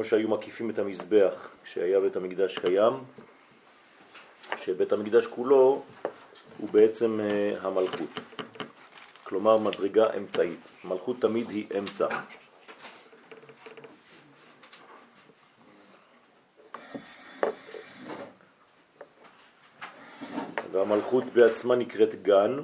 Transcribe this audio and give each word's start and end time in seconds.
כמו 0.00 0.04
שהיו 0.08 0.28
מקיפים 0.28 0.70
את 0.70 0.78
המזבח 0.78 1.50
כשהיה 1.64 2.00
בית 2.00 2.16
המקדש 2.16 2.58
קיים, 2.58 2.92
שבית 4.56 4.92
המקדש 4.92 5.26
כולו 5.26 5.82
הוא 6.58 6.68
בעצם 6.72 7.20
אה, 7.20 7.56
המלכות, 7.60 8.20
כלומר 9.24 9.56
מדרגה 9.56 10.06
אמצעית. 10.16 10.68
מלכות 10.84 11.20
תמיד 11.20 11.48
היא 11.48 11.66
אמצע. 11.78 12.06
והמלכות 20.72 21.24
בעצמה 21.24 21.76
נקראת 21.76 22.22
גן, 22.22 22.56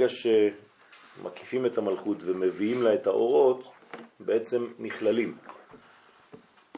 וברגע 0.00 0.12
שמקיפים 1.18 1.66
את 1.66 1.78
המלכות 1.78 2.16
ומביאים 2.20 2.82
לה 2.82 2.94
את 2.94 3.06
האורות, 3.06 3.72
בעצם 4.20 4.66
נכללים 4.78 5.36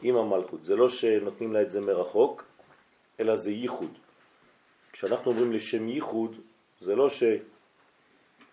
עם 0.01 0.15
המלכות. 0.15 0.65
זה 0.65 0.75
לא 0.75 0.89
שנותנים 0.89 1.53
לה 1.53 1.61
את 1.61 1.71
זה 1.71 1.81
מרחוק, 1.81 2.43
אלא 3.19 3.35
זה 3.35 3.51
ייחוד. 3.51 3.97
כשאנחנו 4.91 5.31
אומרים 5.31 5.51
לשם 5.51 5.87
ייחוד, 5.87 6.35
זה 6.79 6.95
לא 6.95 7.07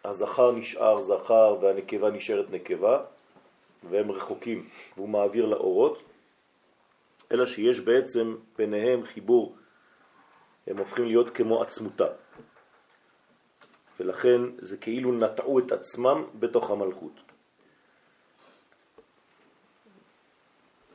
שהזכר 0.05 0.53
נשאר 0.53 1.01
זכר 1.01 1.57
והנקבה 1.61 2.11
נשארת 2.11 2.51
נקבה, 2.51 3.03
והם 3.91 4.11
רחוקים, 4.11 4.69
והוא 4.97 5.09
מעביר 5.09 5.47
לאורות, 5.47 6.03
אלא 7.33 7.47
שיש 7.47 7.81
בעצם 7.81 8.37
ביניהם 8.59 9.07
חיבור, 9.07 9.57
הם 10.67 10.79
הופכים 10.79 11.05
להיות 11.05 11.31
כמו 11.31 11.63
עצמותה. 11.63 12.07
ולכן 14.01 14.41
זה 14.59 14.77
כאילו 14.77 15.13
נטעו 15.13 15.59
את 15.59 15.73
עצמם 15.73 16.25
בתוך 16.35 16.71
המלכות. 16.71 17.21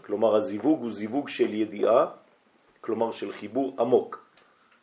כלומר 0.06 0.36
הזיווג 0.36 0.81
הוא 0.81 0.92
זיווג 0.92 1.28
של 1.28 1.53
ידיעה, 1.53 2.06
כלומר 2.81 3.12
של 3.12 3.34
חיבור 3.34 3.75
עמוק, 3.80 4.25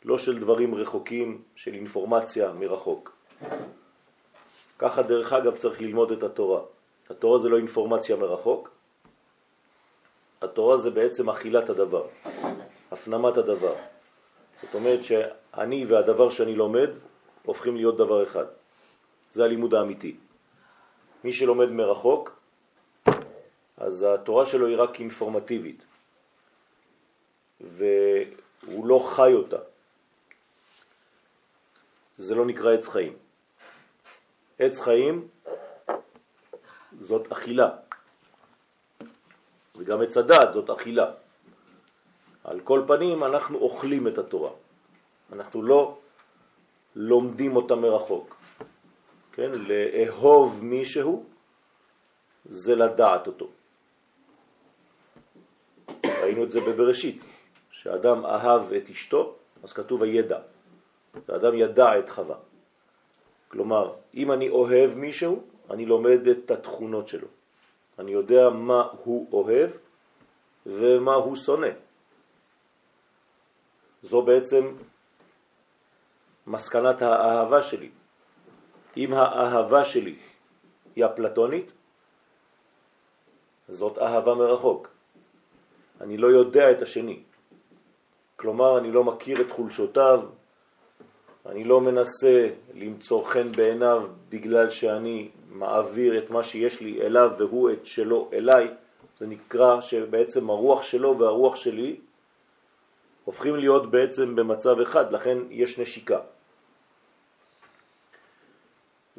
לא 0.05 0.19
של 0.19 0.39
דברים 0.39 0.75
רחוקים, 0.75 1.43
של 1.57 1.75
אינפורמציה 1.75 2.53
מרחוק. 2.53 3.17
ככה 4.79 5.03
דרך 5.03 5.33
אגב 5.33 5.57
צריך 5.57 5.81
ללמוד 5.81 6.13
את 6.13 6.23
התורה. 6.23 6.61
התורה 7.11 7.39
זה 7.39 7.49
לא 7.49 7.57
אינפורמציה 7.57 8.17
מרחוק, 8.17 8.71
התורה 10.43 10.77
זה 10.77 10.91
בעצם 10.91 11.31
אכילת 11.31 11.71
הדבר, 11.71 12.07
הפנמת 12.93 13.37
הדבר. 13.37 13.75
זאת 14.63 14.75
אומרת 14.75 15.01
שאני 15.03 15.85
והדבר 15.85 16.31
שאני 16.31 16.55
לומד 16.55 16.91
הופכים 17.45 17.77
להיות 17.77 17.97
דבר 17.97 18.23
אחד. 18.23 18.45
זה 19.33 19.45
הלימוד 19.45 19.75
האמיתי. 19.75 20.17
מי 21.25 21.33
שלומד 21.33 21.69
מרחוק, 21.69 22.41
אז 23.77 24.07
התורה 24.15 24.47
שלו 24.47 24.67
היא 24.67 24.77
רק 24.77 25.01
אינפורמטיבית, 25.01 25.85
והוא 27.61 28.87
לא 28.87 29.11
חי 29.13 29.33
אותה. 29.33 29.57
זה 32.19 32.35
לא 32.35 32.47
נקרא 32.47 32.73
עץ 32.75 32.89
חיים. 32.89 33.17
עץ 34.59 34.81
חיים 34.81 35.29
זאת 37.01 37.33
אכילה, 37.33 37.71
וגם 39.77 40.03
עץ 40.03 40.17
הדעת 40.17 40.53
זאת 40.53 40.71
אכילה. 40.71 41.11
על 42.45 42.61
כל 42.61 42.85
פנים 42.87 43.25
אנחנו 43.25 43.59
אוכלים 43.59 44.09
את 44.09 44.19
התורה, 44.19 44.51
אנחנו 45.33 45.63
לא 45.63 45.99
לומדים 46.97 47.57
אותה 47.57 47.75
מרחוק. 47.75 48.37
כן? 49.33 49.51
לאהוב 49.55 50.65
מישהו 50.65 51.25
זה 52.45 52.75
לדעת 52.75 53.27
אותו. 53.27 53.49
ראינו 56.05 56.45
את 56.45 56.51
זה 56.51 56.61
בבראשית, 56.61 57.25
שאדם 57.71 58.27
אהב 58.27 58.73
את 58.73 58.91
אשתו, 58.91 59.35
אז 59.63 59.73
כתוב 59.73 60.03
הידע. 60.03 60.39
האדם 61.29 61.55
ידע 61.55 61.99
את 61.99 62.11
חווה. 62.11 62.37
כלומר, 63.49 63.93
אם 64.15 64.33
אני 64.33 64.49
אוהב 64.49 64.95
מישהו, 64.95 65.43
אני 65.71 65.87
לומד 65.87 66.27
את 66.27 66.51
התכונות 66.51 67.09
שלו. 67.09 67.29
אני 67.99 68.11
יודע 68.11 68.51
מה 68.51 68.89
הוא 69.05 69.29
אוהב 69.33 69.71
ומה 70.67 71.15
הוא 71.15 71.37
שונא. 71.37 71.69
זו 74.03 74.23
בעצם 74.23 74.73
מסקנת 76.47 77.03
האהבה 77.03 77.63
שלי. 77.63 77.91
אם 78.97 79.15
האהבה 79.15 79.85
שלי 79.85 80.17
היא 80.97 81.05
אפלטונית, 81.07 81.73
זאת 83.69 83.99
אהבה 83.99 84.35
מרחוק. 84.35 84.89
אני 86.01 86.17
לא 86.17 86.27
יודע 86.27 86.71
את 86.71 86.83
השני. 86.83 87.21
כלומר, 88.37 88.79
אני 88.79 88.93
לא 88.93 89.05
מכיר 89.05 89.41
את 89.41 89.51
חולשותיו, 89.51 90.23
אני 91.47 91.65
לא 91.65 91.81
מנסה 91.81 92.49
למצוא 92.75 93.25
חן 93.25 93.53
בעיניו 93.53 94.09
בגלל 94.29 94.71
שאני 94.71 95.31
מעביר 95.49 96.19
את 96.19 96.31
מה 96.31 96.43
שיש 96.43 96.81
לי 96.81 97.03
אליו 97.03 97.31
והוא 97.39 97.71
את 97.71 97.87
שלו 97.87 98.31
אליי. 98.33 98.69
זה 99.19 99.27
נקרא 99.27 99.81
שבעצם 99.81 100.51
הרוח 100.51 100.83
שלו 100.83 101.19
והרוח 101.19 101.57
שלי 101.57 101.97
הופכים 103.25 103.57
להיות 103.57 103.91
בעצם 103.91 104.37
במצב 104.37 104.81
אחד, 104.81 105.13
לכן 105.13 105.39
יש 105.51 105.79
נשיקה. 105.79 106.19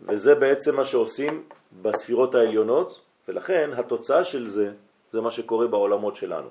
וזה 0.07 0.35
בעצם 0.35 0.75
מה 0.75 0.85
שעושים 0.85 1.43
בספירות 1.81 2.35
העליונות, 2.35 3.01
ולכן 3.27 3.69
התוצאה 3.73 4.23
של 4.23 4.49
זה, 4.49 4.71
זה 5.11 5.21
מה 5.21 5.31
שקורה 5.31 5.67
בעולמות 5.67 6.15
שלנו. 6.15 6.49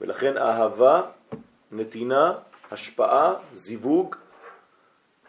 ולכן 0.00 0.38
אהבה, 0.38 1.02
נתינה, 1.72 2.32
השפעה, 2.70 3.34
זיווג, 3.54 4.16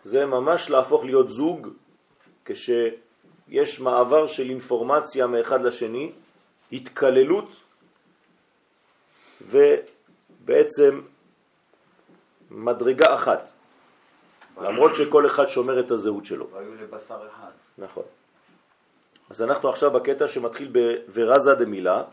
זה 0.03 0.25
ממש 0.25 0.69
להפוך 0.69 1.05
להיות 1.05 1.29
זוג 1.29 1.67
כשיש 2.45 3.79
מעבר 3.79 4.27
של 4.27 4.49
אינפורמציה 4.49 5.27
מאחד 5.27 5.61
לשני, 5.61 6.11
התקללות 6.71 7.49
ובעצם 9.41 11.01
מדרגה 12.51 13.13
אחת, 13.15 13.51
למרות 14.61 14.95
שכל 14.95 15.25
אחד 15.25 15.47
שומר 15.47 15.79
את 15.79 15.91
הזהות 15.91 16.25
שלו. 16.25 16.47
והיו 16.51 16.75
לבשר 16.75 17.19
אחד. 17.27 17.51
נכון. 17.77 18.03
אז 19.29 19.41
אנחנו 19.41 19.69
עכשיו 19.69 19.91
בקטע 19.91 20.27
שמתחיל 20.27 20.69
ב"ורזה 20.71 21.55
דמילה". 21.55 22.03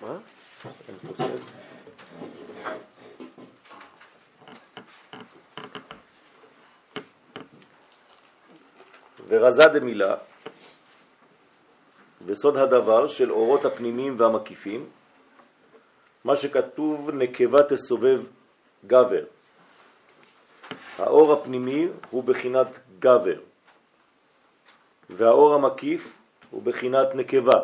מה? 0.00 0.16
ורזה 9.28 9.66
דמילה, 9.66 10.14
וסוד 12.26 12.56
הדבר 12.56 13.06
של 13.06 13.32
אורות 13.32 13.64
הפנימיים 13.64 14.14
והמקיפים, 14.18 14.88
מה 16.24 16.36
שכתוב 16.36 17.10
נקבה 17.10 17.58
תסובב 17.62 18.22
גבר. 18.86 19.24
האור 20.98 21.32
הפנימי 21.32 21.88
הוא 22.10 22.24
בחינת 22.24 22.78
גבר, 22.98 23.40
והאור 25.10 25.54
המקיף 25.54 26.18
הוא 26.50 26.62
בחינת 26.62 27.14
נקבה. 27.14 27.60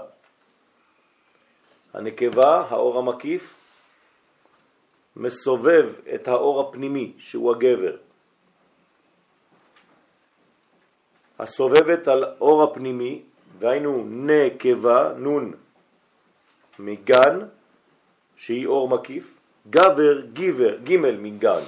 הנקבה, 1.95 2.67
האור 2.69 2.99
המקיף, 2.99 3.55
מסובב 5.17 5.89
את 6.15 6.29
האור 6.29 6.61
הפנימי, 6.61 7.13
שהוא 7.19 7.51
הגבר. 7.51 7.97
הסובבת 11.39 12.09
על 12.09 12.25
אור 12.41 12.63
הפנימי, 12.63 13.23
והיינו 13.59 14.05
נקבה, 14.09 15.13
נון, 15.17 15.53
מגן, 16.79 17.39
שהיא 18.37 18.67
אור 18.67 18.89
מקיף, 18.89 19.35
גבר, 19.71 20.21
גיבר, 20.21 20.77
גימל 20.77 21.17
מגן. 21.17 21.61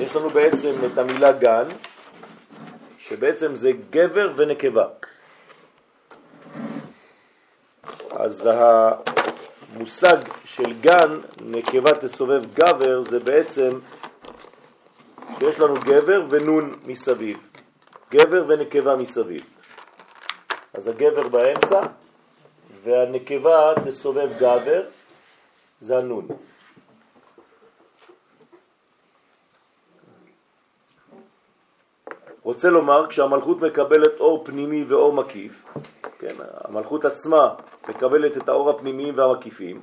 יש 0.00 0.16
לנו 0.16 0.28
בעצם 0.28 0.72
את 0.86 0.98
המילה 0.98 1.32
גן, 1.32 1.64
שבעצם 2.98 3.56
זה 3.56 3.72
גבר 3.90 4.32
ונקבה. 4.36 4.86
אז 8.10 8.48
המושג 9.74 10.16
של 10.44 10.72
גן, 10.80 11.14
נקבה 11.40 11.92
תסובב 11.92 12.42
גבר, 12.54 13.02
זה 13.02 13.20
בעצם 13.20 13.78
שיש 15.38 15.60
לנו 15.60 15.74
גבר 15.74 16.26
ונון 16.30 16.78
מסביב, 16.86 17.38
גבר 18.10 18.44
ונקבה 18.48 18.96
מסביב. 18.96 19.44
אז 20.74 20.88
הגבר 20.88 21.28
באמצע 21.28 21.80
והנקבה 22.88 23.72
תסובב 23.84 24.30
גבר, 24.38 24.82
זה 25.80 25.98
הנון. 25.98 26.28
רוצה 32.42 32.70
לומר, 32.70 33.06
כשהמלכות 33.08 33.60
מקבלת 33.60 34.20
אור 34.20 34.44
פנימי 34.44 34.84
ואור 34.84 35.12
מקיף, 35.12 35.64
כן, 36.18 36.34
המלכות 36.64 37.04
עצמה 37.04 37.54
מקבלת 37.88 38.36
את 38.36 38.48
האור 38.48 38.70
הפנימיים 38.70 39.18
והמקיפים, 39.18 39.82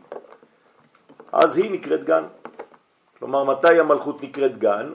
אז 1.32 1.58
היא 1.58 1.72
נקראת 1.72 2.04
גן. 2.04 2.24
כלומר, 3.20 3.44
מתי 3.44 3.80
המלכות 3.80 4.24
נקראת 4.24 4.58
גן? 4.58 4.94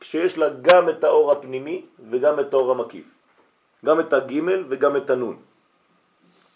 כשיש 0.00 0.38
לה 0.38 0.48
גם 0.62 0.88
את 0.88 1.04
האור 1.04 1.32
הפנימי 1.32 1.86
וגם 2.10 2.40
את 2.40 2.52
האור 2.52 2.70
המקיף. 2.70 3.06
גם 3.84 4.00
את 4.00 4.12
הגימל 4.12 4.64
וגם 4.68 4.96
את 4.96 5.10
הנון. 5.10 5.36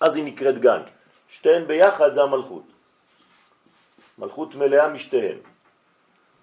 אז 0.01 0.17
היא 0.17 0.25
נקראת 0.25 0.59
גן. 0.59 0.83
שתיהן 1.29 1.67
ביחד 1.67 2.15
זה 2.15 2.23
המלכות. 2.23 2.65
מלכות 4.19 4.55
מלאה 4.55 4.89
משתיהן, 4.89 5.39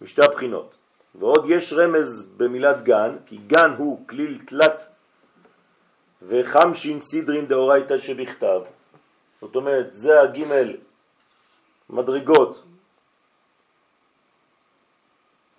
משתי 0.02 0.22
הבחינות. 0.22 0.76
ועוד 1.16 1.46
יש 1.50 1.74
רמז 1.74 2.28
במילת 2.38 2.84
גן, 2.84 3.16
כי 3.26 3.38
גן 3.38 3.72
הוא 3.78 4.08
כליל 4.08 4.42
תלת 4.48 4.82
וחמשין 6.22 7.02
סידרין 7.02 7.48
דאורייתא 7.48 7.98
שבכתב. 7.98 8.62
זאת 9.42 9.56
אומרת, 9.56 9.88
זה 9.92 10.22
הגימל 10.22 10.78
מדרגות 11.90 12.64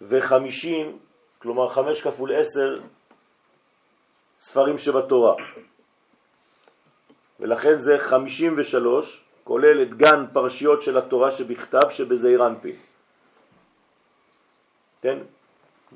וחמישים, 0.00 0.99
כלומר 1.39 1.69
חמש 1.69 2.03
כפול 2.03 2.35
עשר 2.35 2.75
ספרים 4.41 4.79
שבתורה. 4.79 5.35
ולכן 7.40 7.79
זה 7.79 7.99
חמישים 7.99 8.55
ושלוש, 8.56 9.25
כולל 9.44 9.82
את 9.82 9.94
גן 9.94 10.25
פרשיות 10.32 10.82
של 10.82 10.99
התורה 10.99 11.31
שבכתב 11.31 11.90
שבזעיר 11.90 12.46
אנפין. 12.46 12.76
כן? 15.02 15.19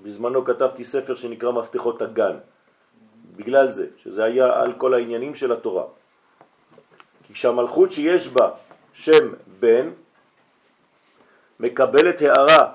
בזמנו 0.03 0.45
כתבתי 0.45 0.85
ספר 0.85 1.15
שנקרא 1.15 1.51
מפתחות 1.51 2.03
הגן, 2.03 2.37
בגלל 3.37 3.71
זה, 3.71 3.87
שזה 4.03 4.25
היה 4.25 4.61
על 4.61 4.73
כל 4.79 4.95
העניינים 4.95 5.35
של 5.35 5.53
התורה. 5.53 5.85
כי 7.27 7.35
כשהמלכות 7.35 7.93
שיש 7.93 8.29
בה 8.29 8.51
שם 8.95 9.33
בן, 9.61 9.91
מקבלת 11.61 12.23
הערה 12.23 12.73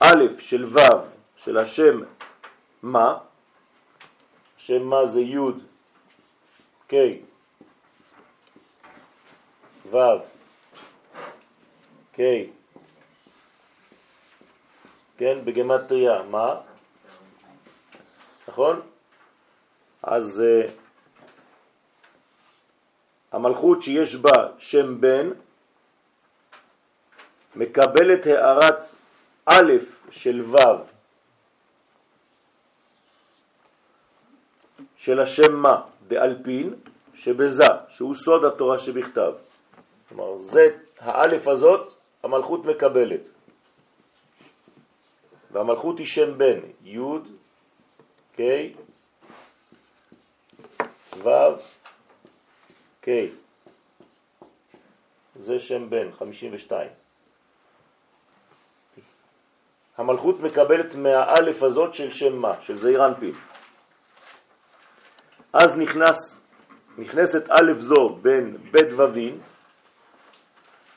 א' 0.00 0.24
של 0.38 0.64
ו' 0.64 0.78
של 1.36 1.58
השם 1.58 2.00
מה, 2.82 3.18
שם 4.56 4.82
מה 4.82 5.06
זה 5.06 5.20
י' 5.20 5.38
ק' 6.88 7.25
ו' 9.90 9.96
ק' 12.14 12.20
כן, 15.18 15.38
בגמטריה, 15.44 16.22
מה? 16.22 16.56
נכון? 18.48 18.80
אז 20.02 20.42
uh, 20.42 20.70
המלכות 23.32 23.82
שיש 23.82 24.14
בה 24.14 24.48
שם 24.58 25.00
בן 25.00 25.30
מקבלת 27.56 28.26
הערת 28.26 28.80
א' 29.46 29.72
של 30.10 30.40
ו' 30.40 30.56
של 34.96 35.20
השם 35.20 35.56
מה 35.56 35.82
דאלפין 36.08 36.74
שבזה, 37.14 37.64
שהוא 37.88 38.14
סוד 38.14 38.44
התורה 38.44 38.78
שבכתב. 38.78 39.32
כלומר, 40.08 40.38
זה 40.38 40.76
האלף 40.98 41.48
הזאת 41.48 41.94
המלכות 42.22 42.64
מקבלת. 42.64 43.28
והמלכות 45.50 45.98
היא 45.98 46.06
שם 46.06 46.38
בן, 46.38 46.60
י' 46.84 46.98
ק' 48.36 48.40
ו' 51.22 51.30
ק' 53.00 53.08
זה 55.36 55.60
שם 55.60 55.90
בן, 55.90 56.12
52. 56.12 56.88
המלכות 59.96 60.40
מקבלת 60.40 60.94
מהאלף 60.94 61.62
הזאת 61.62 61.94
של 61.94 62.12
שם 62.12 62.36
מה, 62.36 62.54
של 62.60 62.76
זעיר 62.76 63.06
אנפין. 63.06 63.34
אז 65.52 65.78
נכנס, 65.78 66.40
נכנסת 66.98 67.50
א' 67.50 67.72
זו 67.78 68.08
בין 68.22 68.56
בית 68.70 68.92
ווין, 68.92 69.40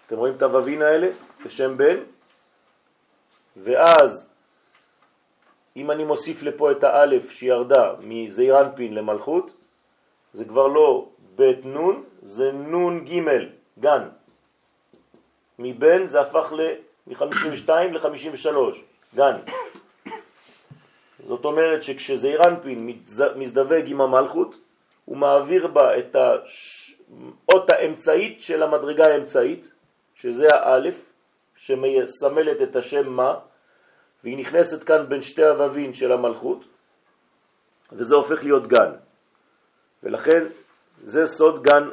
אתם 0.09 0.17
רואים 0.17 0.33
את 0.35 0.41
הווין 0.41 0.81
האלה 0.81 1.07
בשם 1.45 1.77
בן, 1.77 1.97
ואז 3.57 4.33
אם 5.75 5.91
אני 5.91 6.03
מוסיף 6.03 6.43
לפה 6.43 6.71
את 6.71 6.83
האלף 6.83 7.31
שירדה 7.31 7.93
מזעיר 8.01 8.61
אנפין 8.61 8.93
למלכות, 8.93 9.53
זה 10.33 10.45
כבר 10.45 10.67
לא 10.67 11.09
בית 11.35 11.65
נון, 11.65 12.03
זה 12.21 12.51
נון 12.51 13.05
ג' 13.05 13.21
גן. 13.79 14.09
מבן 15.59 16.07
זה 16.07 16.21
הפך 16.21 16.53
מ-52 17.07 17.69
ל-53, 17.69 18.57
גן. 19.15 19.37
זאת 21.27 21.45
אומרת 21.45 21.83
שכשזעיר 21.83 22.43
אנפין 22.47 22.97
מזדווג 23.35 23.83
עם 23.85 24.01
המלכות, 24.01 24.55
הוא 25.05 25.17
מעביר 25.17 25.67
בה 25.67 25.97
את 25.99 26.15
האות 26.15 27.69
האמצעית 27.69 28.41
של 28.41 28.63
המדרגה 28.63 29.05
האמצעית, 29.05 29.78
שזה 30.21 30.47
האלף, 30.51 31.05
שמסמלת 31.55 32.61
את 32.61 32.75
השם 32.75 33.09
מה, 33.09 33.39
והיא 34.23 34.37
נכנסת 34.37 34.83
כאן 34.83 35.05
בין 35.09 35.21
שתי 35.21 35.49
אבבים 35.51 35.93
של 35.93 36.11
המלכות, 36.11 36.63
וזה 37.91 38.15
הופך 38.15 38.43
להיות 38.43 38.67
גן. 38.67 38.91
ולכן 40.03 40.43
זה 41.03 41.27
סוד 41.27 41.63
גן 41.63 41.89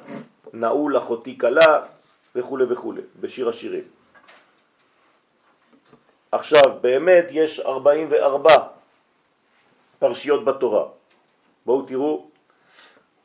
נעול 0.53 0.99
אחותי 0.99 1.39
קלה 1.39 1.87
וכו' 2.35 2.59
וכו', 2.69 2.95
בשיר 3.21 3.49
השירים. 3.49 3.85
עכשיו, 6.33 6.79
באמת 6.81 7.27
יש 7.31 7.61
44 7.61 8.51
פרשיות 9.99 10.45
בתורה. 10.45 10.85
בואו 11.67 11.83
תראו 11.83 12.31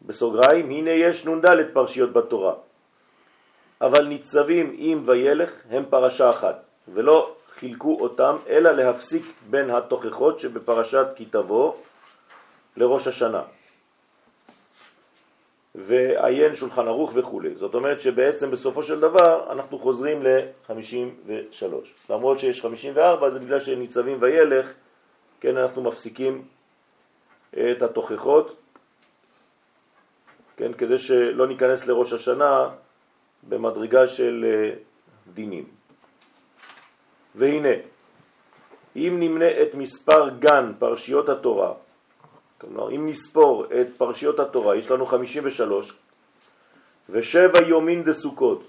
בסוגריים, 0.02 0.70
הנה 0.70 0.92
יש 0.92 1.26
נ"ד 1.28 1.46
פרשיות 1.74 2.14
בתורה. 2.14 2.54
אבל 3.82 4.06
ניצבים 4.06 4.76
עם 4.78 5.04
וילך 5.06 5.52
הם 5.70 5.84
פרשה 5.90 6.30
אחת, 6.30 6.66
ולא 6.94 7.36
חילקו 7.60 7.98
אותם, 8.02 8.36
אלא 8.50 8.72
להפסיק 8.72 9.26
בין 9.50 9.70
התוכחות 9.70 10.40
שבפרשת 10.40 11.08
כי 11.16 11.26
תבוא 11.26 11.74
לראש 12.78 13.08
השנה. 13.08 13.42
ועיין 15.76 16.56
שולחן 16.56 16.88
ערוך 16.88 17.12
וכו'. 17.14 17.42
זאת 17.56 17.74
אומרת 17.74 18.00
שבעצם 18.00 18.52
בסופו 18.52 18.84
של 18.84 19.00
דבר 19.00 19.52
אנחנו 19.52 19.80
חוזרים 19.80 20.24
ל-53. 20.24 21.66
למרות 22.10 22.40
שיש 22.40 22.62
54 22.62 23.30
זה 23.30 23.40
בגלל 23.40 23.60
שניצבים 23.60 24.18
וילך, 24.20 24.74
כן, 25.40 25.58
אנחנו 25.58 25.84
מפסיקים 25.84 26.46
את 27.50 27.82
התוכחות, 27.82 28.56
כן, 30.58 30.74
כדי 30.74 30.98
שלא 30.98 31.48
ניכנס 31.48 31.88
לראש 31.88 32.14
השנה 32.14 32.70
במדרגה 33.44 34.08
של 34.08 34.46
אה, 34.48 34.74
דינים. 35.34 35.66
והנה, 37.36 37.70
אם 38.96 39.16
נמנה 39.20 39.62
את 39.62 39.76
מספר 39.76 40.30
גן 40.40 40.72
פרשיות 40.80 41.30
התורה, 41.30 41.74
כלומר 42.58 42.92
אם 42.92 43.10
נספור 43.10 43.66
את 43.82 43.88
פרשיות 43.98 44.40
התורה, 44.40 44.76
יש 44.76 44.92
לנו 44.92 45.06
53, 45.06 45.98
ושבע 47.10 47.62
יומין 47.68 48.04
דסוכות, 48.04 48.68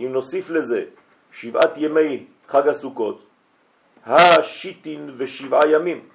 אם 0.00 0.12
נוסיף 0.12 0.50
לזה 0.50 0.84
שבעת 1.32 1.76
ימי 1.76 2.24
חג 2.48 2.68
הסוכות, 2.68 3.22
השיטין 4.06 5.10
ושבעה 5.16 5.70
ימים, 5.70 6.08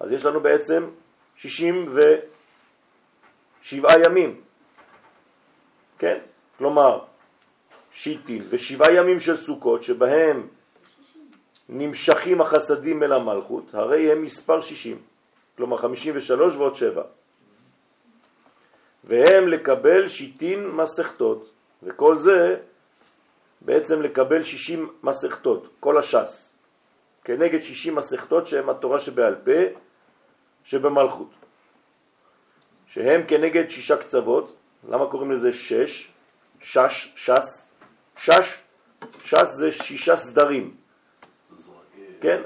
אז 0.00 0.12
יש 0.12 0.24
לנו 0.24 0.40
בעצם 0.40 0.90
67 1.36 3.90
ימים, 4.06 4.40
כן? 5.98 6.18
כלומר, 6.58 7.09
שיטין 8.02 8.46
ושבעה 8.48 8.92
ימים 8.92 9.20
של 9.20 9.36
סוכות 9.36 9.82
שבהם 9.82 10.48
נמשכים 11.68 12.40
החסדים 12.40 13.02
אל 13.02 13.12
המלכות, 13.12 13.74
הרי 13.74 14.12
הם 14.12 14.22
מספר 14.22 14.60
60, 14.60 14.98
כלומר 15.56 15.76
53 15.76 16.56
ועוד 16.56 16.74
7. 16.74 17.02
והם 19.04 19.48
לקבל 19.48 20.08
שיטין 20.08 20.66
מסכתות, 20.66 21.50
וכל 21.82 22.16
זה 22.16 22.56
בעצם 23.60 24.02
לקבל 24.02 24.42
60 24.42 24.92
מסכתות, 25.02 25.68
כל 25.80 25.98
הש"ס, 25.98 26.56
כנגד 27.24 27.60
60 27.60 27.94
מסכתות 27.94 28.46
שהם 28.46 28.70
התורה 28.70 28.98
שבעל 28.98 29.34
פה 29.44 29.76
שבמלכות, 30.64 31.30
שהם 32.86 33.20
כנגד 33.28 33.68
שישה 33.68 33.96
קצוות, 33.96 34.56
למה 34.88 35.10
קוראים 35.10 35.30
לזה 35.32 35.52
שש? 35.52 36.12
שש, 36.60 37.12
שס, 37.16 37.69
שש, 38.20 38.58
ש"ס 39.24 39.54
זה 39.58 39.72
שישה 39.72 40.16
סדרים, 40.16 40.74
כן? 42.20 42.42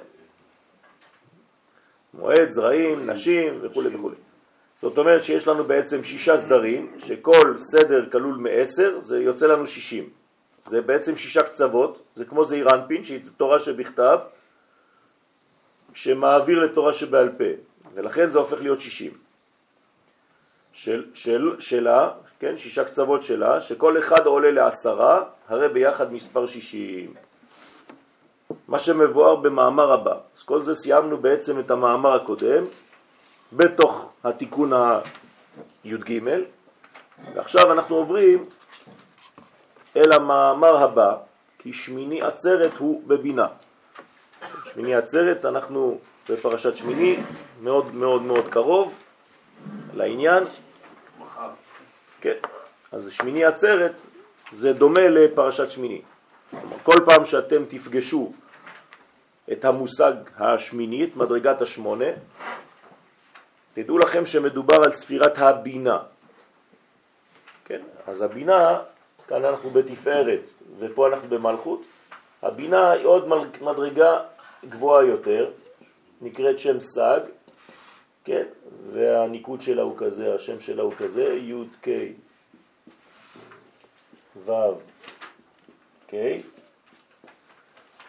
מועד, 2.14 2.50
זרעים, 2.50 3.10
נשים 3.10 3.58
וכו' 3.62 3.82
וכו'. 3.94 4.10
זאת 4.82 4.98
אומרת 4.98 5.24
שיש 5.24 5.48
לנו 5.48 5.64
בעצם 5.64 6.04
שישה 6.04 6.38
סדרים, 6.38 6.92
שכל 6.98 7.58
סדר 7.58 8.10
כלול 8.10 8.34
מעשר, 8.34 9.00
זה 9.00 9.20
יוצא 9.20 9.46
לנו 9.46 9.66
שישים. 9.66 10.08
זה 10.64 10.80
בעצם 10.80 11.16
שישה 11.16 11.42
קצוות, 11.42 12.02
זה 12.14 12.24
כמו 12.24 12.44
זעיר 12.44 12.66
אנפין, 12.74 13.04
שהיא 13.04 13.20
תורה 13.36 13.58
שבכתב, 13.58 14.18
שמעביר 15.94 16.58
לתורה 16.58 16.92
שבעל 16.92 17.28
פה, 17.28 17.44
ולכן 17.94 18.30
זה 18.30 18.38
הופך 18.38 18.60
להיות 18.60 18.80
שישים. 18.80 19.12
של, 20.72 21.04
של, 21.14 21.60
שלה, 21.60 22.10
כן, 22.44 22.56
שישה 22.56 22.84
קצוות 22.84 23.22
שלה, 23.22 23.60
שכל 23.60 23.98
אחד 23.98 24.26
עולה 24.26 24.50
לעשרה, 24.50 25.22
הרי 25.48 25.68
ביחד 25.68 26.12
מספר 26.12 26.46
שישים. 26.46 27.14
מה 28.68 28.78
שמבואר 28.78 29.36
במאמר 29.36 29.92
הבא. 29.92 30.16
אז 30.36 30.42
כל 30.42 30.62
זה 30.62 30.74
סיימנו 30.74 31.16
בעצם 31.18 31.60
את 31.60 31.70
המאמר 31.70 32.14
הקודם, 32.14 32.64
בתוך 33.52 34.12
התיקון 34.24 34.72
הי"ג, 35.84 36.20
ועכשיו 37.34 37.72
אנחנו 37.72 37.96
עוברים 37.96 38.44
אל 39.96 40.12
המאמר 40.12 40.76
הבא, 40.76 41.16
כי 41.58 41.72
שמיני 41.72 42.22
עצרת 42.22 42.72
הוא 42.78 43.02
בבינה. 43.06 43.46
שמיני 44.72 44.94
עצרת, 44.94 45.44
אנחנו 45.44 45.98
בפרשת 46.30 46.76
שמיני, 46.76 47.16
מאוד 47.62 47.94
מאוד 47.94 48.22
מאוד 48.22 48.48
קרוב 48.48 48.94
לעניין. 49.94 50.42
כן, 52.24 52.40
אז 52.92 53.08
שמיני 53.12 53.44
עצרת 53.44 53.92
זה 54.52 54.72
דומה 54.72 55.08
לפרשת 55.08 55.70
שמיני. 55.70 56.02
כל 56.82 56.96
פעם 57.04 57.24
שאתם 57.24 57.64
תפגשו 57.68 58.32
את 59.52 59.64
המושג 59.64 60.12
השמינית, 60.36 61.16
מדרגת 61.16 61.62
השמונה, 61.62 62.04
תדעו 63.74 63.98
לכם 63.98 64.26
שמדובר 64.26 64.74
על 64.84 64.92
ספירת 64.92 65.38
הבינה. 65.38 65.98
כן, 67.64 67.80
אז 68.06 68.22
הבינה, 68.22 68.78
כאן 69.28 69.44
אנחנו 69.44 69.70
בתפארת 69.70 70.50
ופה 70.78 71.08
אנחנו 71.08 71.28
במלכות, 71.28 71.82
הבינה 72.42 72.90
היא 72.90 73.06
עוד 73.06 73.28
מדרגה 73.60 74.20
גבוהה 74.68 75.04
יותר, 75.04 75.50
נקראת 76.20 76.58
שם 76.58 76.80
סג, 76.80 77.20
והניקוד 79.24 79.62
שלה 79.62 79.82
הוא 79.82 79.96
כזה, 79.98 80.34
השם 80.34 80.60
שלה 80.60 80.82
הוא 80.82 80.92
כזה, 80.92 81.24
י' 81.24 81.64
ק' 81.80 81.88
ו' 84.46 84.52
ק', 86.06 86.14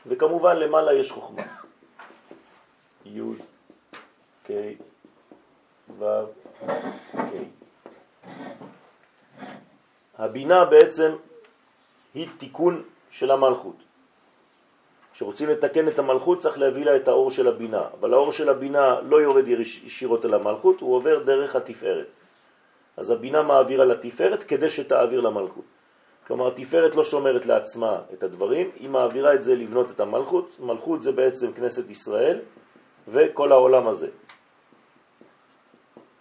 וכמובן 0.05 0.57
למעלה 0.57 0.93
יש 0.93 1.11
חוכמה. 1.11 1.43
י' 3.05 3.21
ק' 4.43 4.51
ו' 5.99 6.03
ק'. 7.15 7.45
הבינה 10.17 10.65
בעצם 10.65 11.15
היא 12.13 12.27
תיקון 12.37 12.83
של 13.11 13.31
המלכות. 13.31 13.84
כשרוצים 15.15 15.49
לתקן 15.49 15.87
את 15.87 15.99
המלכות 15.99 16.39
צריך 16.39 16.59
להביא 16.59 16.85
לה 16.85 16.95
את 16.95 17.07
האור 17.07 17.31
של 17.31 17.47
הבינה, 17.47 17.83
אבל 17.99 18.13
האור 18.13 18.31
של 18.31 18.49
הבינה 18.49 19.01
לא 19.01 19.21
יורד 19.21 19.47
ישירות 19.47 20.25
אל 20.25 20.33
המלכות, 20.33 20.81
הוא 20.81 20.95
עובר 20.95 21.23
דרך 21.23 21.55
התפארת. 21.55 22.07
אז 22.97 23.11
הבינה 23.11 23.43
מעבירה 23.43 23.85
לתפארת 23.85 24.43
כדי 24.43 24.69
שתעביר 24.69 25.21
למלכות. 25.21 25.63
כלומר, 26.27 26.47
התפארת 26.47 26.95
לא 26.95 27.03
שומרת 27.03 27.45
לעצמה 27.45 27.99
את 28.13 28.23
הדברים, 28.23 28.71
היא 28.75 28.89
מעבירה 28.89 29.33
את 29.33 29.43
זה 29.43 29.55
לבנות 29.55 29.91
את 29.91 29.99
המלכות. 29.99 30.51
מלכות 30.59 31.03
זה 31.03 31.11
בעצם 31.11 31.53
כנסת 31.53 31.89
ישראל 31.89 32.39
וכל 33.07 33.51
העולם 33.51 33.87
הזה. 33.87 34.07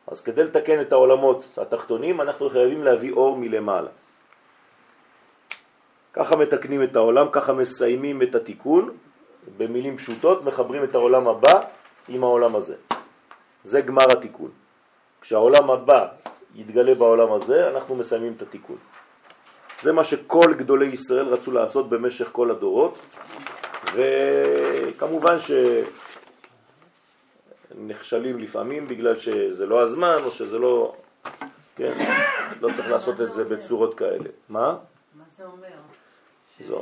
אז 0.06 0.20
כדי 0.20 0.44
לתקן 0.44 0.80
את 0.80 0.92
העולמות 0.92 1.58
התחתונים 1.58 2.20
אנחנו 2.20 2.50
חייבים 2.50 2.84
להביא 2.84 3.12
אור 3.12 3.36
מלמעלה. 3.36 3.90
ככה 6.14 6.37
מתקנים 6.37 6.83
את 6.83 6.97
העולם, 6.97 7.26
ככה 7.33 7.52
מסיימים 7.52 8.23
את 8.23 8.35
התיקון, 8.35 8.97
במילים 9.56 9.97
פשוטות 9.97 10.44
מחברים 10.44 10.85
את 10.85 10.94
העולם 10.94 11.28
הבא 11.28 11.61
עם 12.09 12.25
העולם 12.25 12.56
הזה. 12.56 12.75
זה 13.64 13.80
גמר 13.80 14.12
התיקון. 14.12 14.50
כשהעולם 15.21 15.71
הבא 15.71 16.06
יתגלה 16.54 16.94
בעולם 16.94 17.33
הזה, 17.33 17.68
אנחנו 17.68 17.97
מסיימים 17.97 18.33
את 18.37 18.42
התיקון. 18.42 18.76
זה 19.83 19.92
מה 19.92 20.04
שכל 20.04 20.54
גדולי 20.56 20.87
ישראל 20.87 21.26
רצו 21.26 21.52
לעשות 21.52 21.88
במשך 21.88 22.28
כל 22.33 22.50
הדורות, 22.50 22.99
וכמובן 23.94 25.37
שנכשלים 27.75 28.38
לפעמים 28.38 28.88
בגלל 28.88 29.14
שזה 29.14 29.66
לא 29.66 29.83
הזמן 29.83 30.18
או 30.25 30.30
שזה 30.30 30.59
לא, 30.59 30.94
כן, 31.76 31.92
לא 32.61 32.71
צריך 32.75 32.88
לעשות 32.88 33.21
את 33.21 33.33
זה 33.33 33.44
בצורות 33.44 33.94
כאלה. 33.94 34.30
מה? 34.49 34.76
מה 35.14 35.25
זה 35.37 35.44
אומר? 35.44 35.84
זה, 36.66 36.75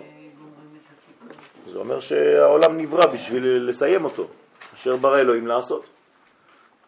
זה 1.72 1.78
אומר 1.78 2.00
שהעולם 2.00 2.78
נברא 2.78 3.06
בשביל 3.06 3.68
לסיים 3.68 4.04
אותו, 4.04 4.28
אשר 4.74 4.96
ברא 4.96 5.18
אלוהים 5.18 5.46
לעשות. 5.46 5.84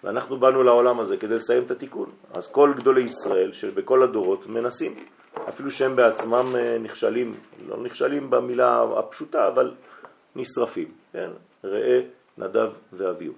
ואנחנו 0.05 0.37
באנו 0.41 0.63
לעולם 0.63 1.01
הזה 1.01 1.17
כדי 1.17 1.35
לסיים 1.35 1.63
את 1.63 1.71
התיקון. 1.71 2.11
אז 2.35 2.53
כל 2.53 2.73
גדולי 2.77 3.03
ישראל 3.03 3.53
שבכל 3.53 4.03
הדורות 4.03 4.47
מנסים, 4.47 5.07
אפילו 5.49 5.71
שהם 5.71 5.97
בעצמם 5.97 6.57
אה, 6.57 6.79
נכשלים, 6.79 7.33
לא 7.69 7.77
נכשלים 7.83 8.31
במילה 8.31 8.85
הפשוטה, 8.99 9.49
אבל 9.49 9.75
נשרפים, 10.37 10.93
כן? 11.13 11.31
ראה, 11.65 12.01
נדב 12.39 12.73
ואביהו. 12.93 13.35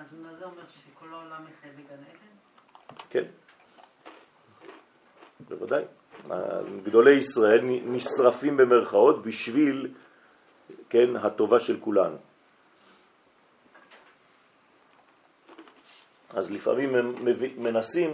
אז 0.00 0.14
מה 0.22 0.28
זה 0.38 0.44
אומר 0.44 0.62
שכל 0.68 1.06
העולם 1.12 1.44
יחיה 1.52 1.70
בגן 1.72 1.94
עדן? 1.94 2.96
כן, 3.10 3.24
בוודאי. 5.48 5.84
גדולי 6.84 7.12
ישראל 7.12 7.60
נשרפים 7.64 8.56
במרכאות 8.56 9.22
בשביל, 9.22 9.88
כן, 10.88 11.16
הטובה 11.16 11.60
של 11.60 11.80
כולנו. 11.80 12.16
אז 16.30 16.50
לפעמים 16.50 16.94
הם 16.94 17.14
מנסים, 17.56 18.10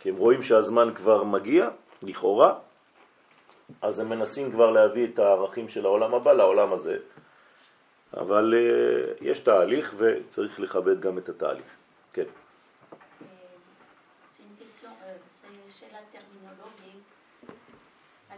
כי 0.00 0.08
הם 0.08 0.16
רואים 0.16 0.42
שהזמן 0.42 0.94
כבר 0.94 1.24
מגיע, 1.24 1.70
לכאורה, 2.02 2.54
אז 3.82 4.00
הם 4.00 4.08
מנסים 4.08 4.52
כבר 4.52 4.70
להביא 4.70 5.06
את 5.06 5.18
הערכים 5.18 5.68
של 5.68 5.84
העולם 5.84 6.14
הבא 6.14 6.32
לעולם 6.32 6.72
הזה, 6.72 6.98
אבל 8.16 8.54
uh, 8.54 9.18
יש 9.20 9.40
תהליך 9.40 9.94
וצריך 9.96 10.60
לכבד 10.60 11.00
גם 11.00 11.18
את 11.18 11.28
התהליך. 11.28 11.76
כן. 12.12 12.24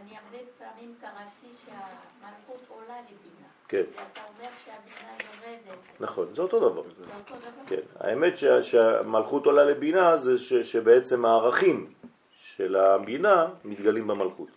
אני 0.01 0.11
הרבה 0.17 0.37
פעמים 0.57 0.95
קראתי 1.01 1.47
שהמלכות 1.65 2.61
עולה 2.69 2.95
לבינה. 3.01 3.47
כן. 3.67 3.83
ואתה 3.95 4.21
אומר 4.29 4.49
שהבינה 4.65 5.11
יורדת. 5.11 5.79
נכון, 5.99 6.27
זה 6.35 6.41
אותו 6.41 6.59
דבר. 6.59 6.83
זה 6.99 7.11
אותו 7.19 7.35
דבר? 7.35 7.61
כן. 7.67 7.81
האמת 7.99 8.33
שהמלכות 8.61 9.45
עולה 9.45 9.63
לבינה 9.63 10.17
זה 10.17 10.37
ש, 10.37 10.53
שבעצם 10.53 11.25
הערכים 11.25 11.93
של 12.41 12.75
הבינה 12.75 13.47
מתגלים 13.65 14.07
במלכות. 14.07 14.49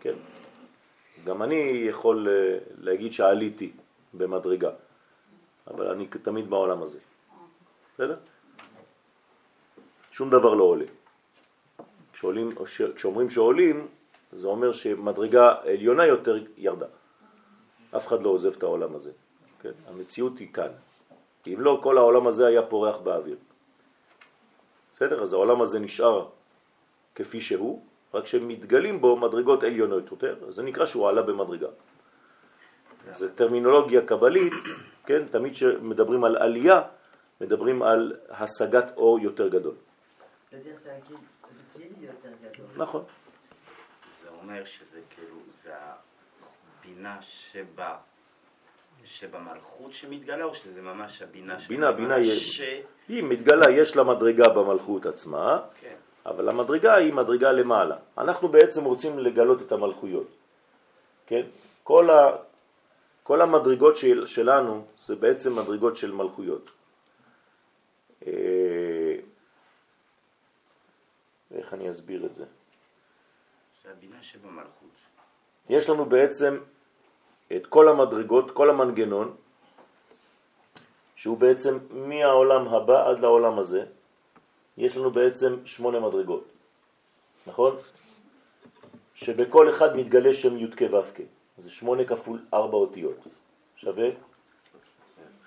כן. 0.00 0.14
גם 1.24 1.42
אני 1.42 1.84
יכול 1.88 2.28
אה, 2.28 2.58
להגיד 2.78 3.12
שעליתי 3.12 3.72
במדרגה, 4.14 4.70
אבל 5.66 5.90
אני 5.90 6.06
תמיד 6.06 6.50
בעולם 6.50 6.82
הזה. 6.82 6.98
בסדר? 7.94 8.16
שום 10.10 10.30
דבר 10.30 10.54
לא 10.54 10.64
עולה. 10.64 10.84
כשעולים, 12.22 12.54
כשאומרים 12.94 13.30
שעולים, 13.30 13.86
זה 14.32 14.46
אומר 14.46 14.72
שמדרגה 14.72 15.54
עליונה 15.64 16.06
יותר 16.06 16.38
ירדה. 16.56 16.86
אף 17.96 18.06
אחד 18.06 18.22
לא 18.22 18.28
עוזב 18.28 18.52
את 18.56 18.62
העולם 18.62 18.94
הזה. 18.94 19.10
כן? 19.62 19.70
המציאות 19.86 20.38
היא 20.38 20.52
כאן. 20.52 20.68
אם 21.46 21.60
לא, 21.60 21.80
כל 21.82 21.98
העולם 21.98 22.26
הזה 22.26 22.46
היה 22.46 22.62
פורח 22.62 22.96
באוויר. 22.96 23.36
בסדר? 24.92 25.22
אז 25.22 25.32
העולם 25.32 25.62
הזה 25.62 25.78
נשאר 25.78 26.28
כפי 27.14 27.40
שהוא, 27.40 27.82
רק 28.14 28.26
שמתגלים 28.26 29.00
בו 29.00 29.16
מדרגות 29.16 29.62
עליונות 29.62 30.10
יותר, 30.10 30.50
זה 30.50 30.62
נקרא 30.62 30.86
שהוא 30.86 31.08
עלה 31.08 31.22
במדרגה. 31.22 31.68
זה 33.10 33.34
טרמינולוגיה 33.34 34.06
קבלית, 34.06 34.54
כן? 35.06 35.22
תמיד 35.30 35.52
כשמדברים 35.52 36.24
על 36.24 36.36
עלייה, 36.36 36.82
מדברים 37.40 37.82
על 37.82 38.16
השגת 38.30 38.96
אור 38.96 39.18
יותר 39.18 39.48
גדול. 39.48 39.74
נכון. 42.76 43.04
זה 44.22 44.28
אומר 44.42 44.64
שזה 44.64 45.00
כאילו, 45.10 45.36
זה 45.62 45.72
הבינה 46.80 47.18
שבה, 47.22 47.96
שבמלכות 49.04 49.92
שמתגלה, 49.92 50.44
או 50.44 50.54
שזה 50.54 50.82
ממש 50.82 51.22
הבינה 51.22 51.58
בינה, 51.68 51.92
בינה, 51.92 52.24
ש... 52.24 52.60
היא 53.08 53.24
מתגלה, 53.24 53.70
יש 53.70 53.96
לה 53.96 54.04
מדרגה 54.04 54.48
במלכות 54.48 55.06
עצמה, 55.06 55.60
כן. 55.80 55.96
אבל 56.26 56.48
המדרגה 56.48 56.94
היא 56.94 57.12
מדרגה 57.12 57.52
למעלה. 57.52 57.96
אנחנו 58.18 58.48
בעצם 58.48 58.84
רוצים 58.84 59.18
לגלות 59.18 59.62
את 59.62 59.72
המלכויות. 59.72 60.28
כן? 61.26 61.42
כל, 61.82 62.10
ה, 62.10 62.36
כל 63.22 63.42
המדרגות 63.42 63.96
של, 63.96 64.26
שלנו 64.26 64.86
זה 65.06 65.16
בעצם 65.16 65.56
מדרגות 65.58 65.96
של 65.96 66.12
מלכויות. 66.12 66.70
אה, 68.26 69.16
איך 71.72 71.80
אני 71.80 71.90
אסביר 71.90 72.26
את 72.26 72.34
זה? 72.34 72.44
זה 73.84 73.90
הבינה 73.90 74.22
שבמלכות. 74.22 74.90
יש 75.68 75.88
לנו 75.88 76.04
בעצם 76.04 76.58
את 77.56 77.66
כל 77.66 77.88
המדרגות, 77.88 78.50
כל 78.50 78.70
המנגנון, 78.70 79.36
שהוא 81.16 81.38
בעצם 81.38 81.78
מהעולם 81.90 82.68
הבא 82.68 83.08
עד 83.08 83.18
לעולם 83.18 83.58
הזה, 83.58 83.84
יש 84.76 84.96
לנו 84.96 85.10
בעצם 85.10 85.66
שמונה 85.66 86.00
מדרגות, 86.00 86.44
נכון? 87.46 87.76
שבכל 89.14 89.70
אחד 89.70 89.96
מתגלה 89.96 90.34
שם 90.34 90.58
י' 90.58 90.70
כ' 90.76 90.82
ו' 90.92 91.14
כ', 91.14 91.20
זה 91.58 91.70
שמונה 91.70 92.04
כפול 92.04 92.44
ארבע 92.54 92.76
אותיות, 92.76 93.18
שווה 93.76 94.08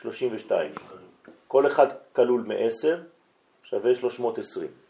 32. 0.01 0.71
כל 1.47 1.67
אחד 1.67 1.87
כלול 2.13 2.41
מ-10 2.41 2.97
שווה 3.63 3.95
320. 3.95 4.84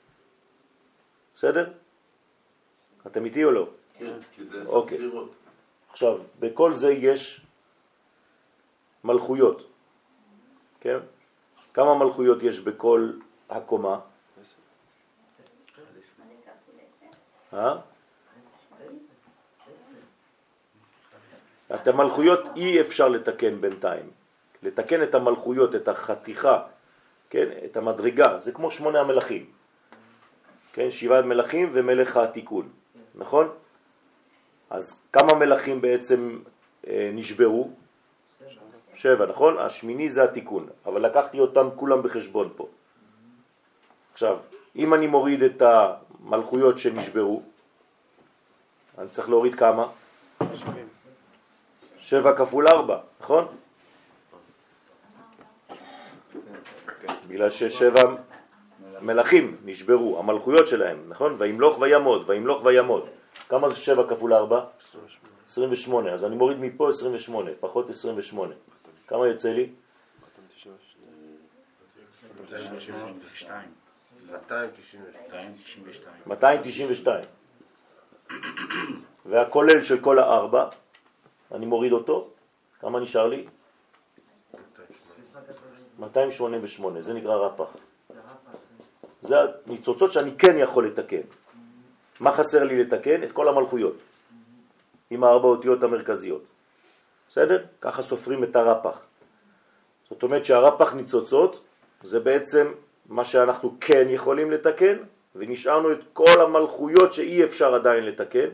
בסדר? 1.35 1.71
אתם 3.07 3.25
איתי 3.25 3.43
או 3.43 3.51
לא? 3.51 3.69
כן, 3.99 4.13
כי 4.35 4.43
זה 4.43 4.61
עשר 4.61 4.69
אוקיי. 4.69 4.97
ספירות. 4.97 5.31
עכשיו, 5.91 6.19
בכל 6.39 6.73
זה 6.73 6.91
יש 6.91 7.45
מלכויות, 9.03 9.67
כן? 10.79 10.97
כמה 11.73 11.95
מלכויות 11.95 12.43
יש 12.43 12.59
בכל 12.59 13.11
הקומה? 13.49 13.99
אה? 17.53 17.75
את 21.75 21.87
המלכויות 21.87 22.39
אי 22.55 22.81
אפשר 22.81 23.07
לתקן 23.07 23.61
בינתיים. 23.61 24.11
לתקן 24.63 25.03
את 25.03 25.15
המלכויות, 25.15 25.75
את 25.75 25.87
החתיכה, 25.87 26.63
כן? 27.29 27.47
את 27.65 27.77
המדרגה, 27.77 28.39
זה 28.39 28.51
כמו 28.51 28.71
שמונה 28.71 28.99
המלכים. 28.99 29.54
כן? 30.75 30.91
שבעת 30.91 31.25
מלכים 31.25 31.69
ומלך 31.73 32.17
התיקון, 32.17 32.69
נכון? 33.15 33.49
אז 34.69 35.01
כמה 35.13 35.33
מלכים 35.33 35.81
בעצם 35.81 36.39
אה, 36.87 37.11
נשברו? 37.13 37.69
שבע, 38.95 39.25
נכון? 39.25 39.57
השמיני 39.57 40.09
זה 40.09 40.23
התיקון, 40.23 40.67
אבל 40.85 41.05
לקחתי 41.05 41.39
אותם 41.39 41.67
כולם 41.75 42.01
בחשבון 42.01 42.49
פה. 42.55 42.67
עכשיו, 44.13 44.37
אם 44.75 44.93
אני 44.93 45.07
מוריד 45.07 45.43
את 45.43 45.61
המלכויות 45.61 46.79
שנשברו, 46.79 47.43
אני 48.97 49.09
צריך 49.09 49.29
להוריד 49.29 49.55
כמה? 49.55 49.87
שבע 51.99 52.37
כפול 52.37 52.67
ארבע, 52.67 52.99
נכון? 53.21 53.47
בגלל 57.27 57.49
ששבע 57.49 58.01
מלכים 59.05 59.57
נשברו, 59.65 60.19
המלכויות 60.19 60.67
שלהם, 60.67 61.05
נכון? 61.07 61.35
וימלוך 61.37 61.79
וימוד, 61.79 62.29
וימלוך 62.29 62.65
וימוד. 62.65 63.09
כמה 63.49 63.69
זה 63.69 63.75
שבע 63.75 64.07
כפול 64.09 64.33
ארבע? 64.33 64.65
28. 65.47 66.11
אז 66.13 66.25
אני 66.25 66.35
מוריד 66.35 66.57
מפה 66.59 66.89
28, 66.89 67.51
פחות 67.59 67.89
28. 67.89 68.53
כמה 69.07 69.27
יוצא 69.27 69.49
לי? 69.49 69.69
292. 72.41 73.61
292. 74.31 76.13
292. 76.27 77.23
והכולל 79.25 79.83
של 79.83 79.99
כל 80.01 80.19
הארבע, 80.19 80.67
אני 81.51 81.65
מוריד 81.65 81.91
אותו, 81.91 82.29
כמה 82.79 82.99
נשאר 82.99 83.27
לי? 83.27 83.45
288, 85.99 87.01
זה 87.01 87.13
נקרא 87.13 87.35
רפ"ח. 87.35 87.94
זה 89.25 89.35
הניצוצות 89.65 90.11
שאני 90.11 90.31
כן 90.37 90.57
יכול 90.57 90.87
לתקן. 90.87 91.21
מה 92.19 92.31
חסר 92.31 92.63
לי 92.63 92.83
לתקן? 92.83 93.23
את 93.23 93.31
כל 93.31 93.47
המלכויות, 93.47 93.95
עם 95.09 95.23
הארבע 95.23 95.47
אותיות 95.47 95.83
המרכזיות. 95.83 96.43
בסדר? 97.29 97.63
ככה 97.81 98.01
סופרים 98.01 98.43
את 98.43 98.55
הרפ"ח. 98.55 98.99
זאת 100.09 100.23
אומרת 100.23 100.45
שהרפ"ח 100.45 100.93
ניצוצות 100.93 101.61
זה 102.01 102.19
בעצם 102.19 102.71
מה 103.09 103.25
שאנחנו 103.25 103.75
כן 103.81 104.05
יכולים 104.09 104.51
לתקן, 104.51 104.97
ונשארנו 105.35 105.91
את 105.91 105.99
כל 106.13 106.41
המלכויות 106.41 107.13
שאי 107.13 107.43
אפשר 107.43 107.75
עדיין 107.75 108.05
לתקן, 108.05 108.49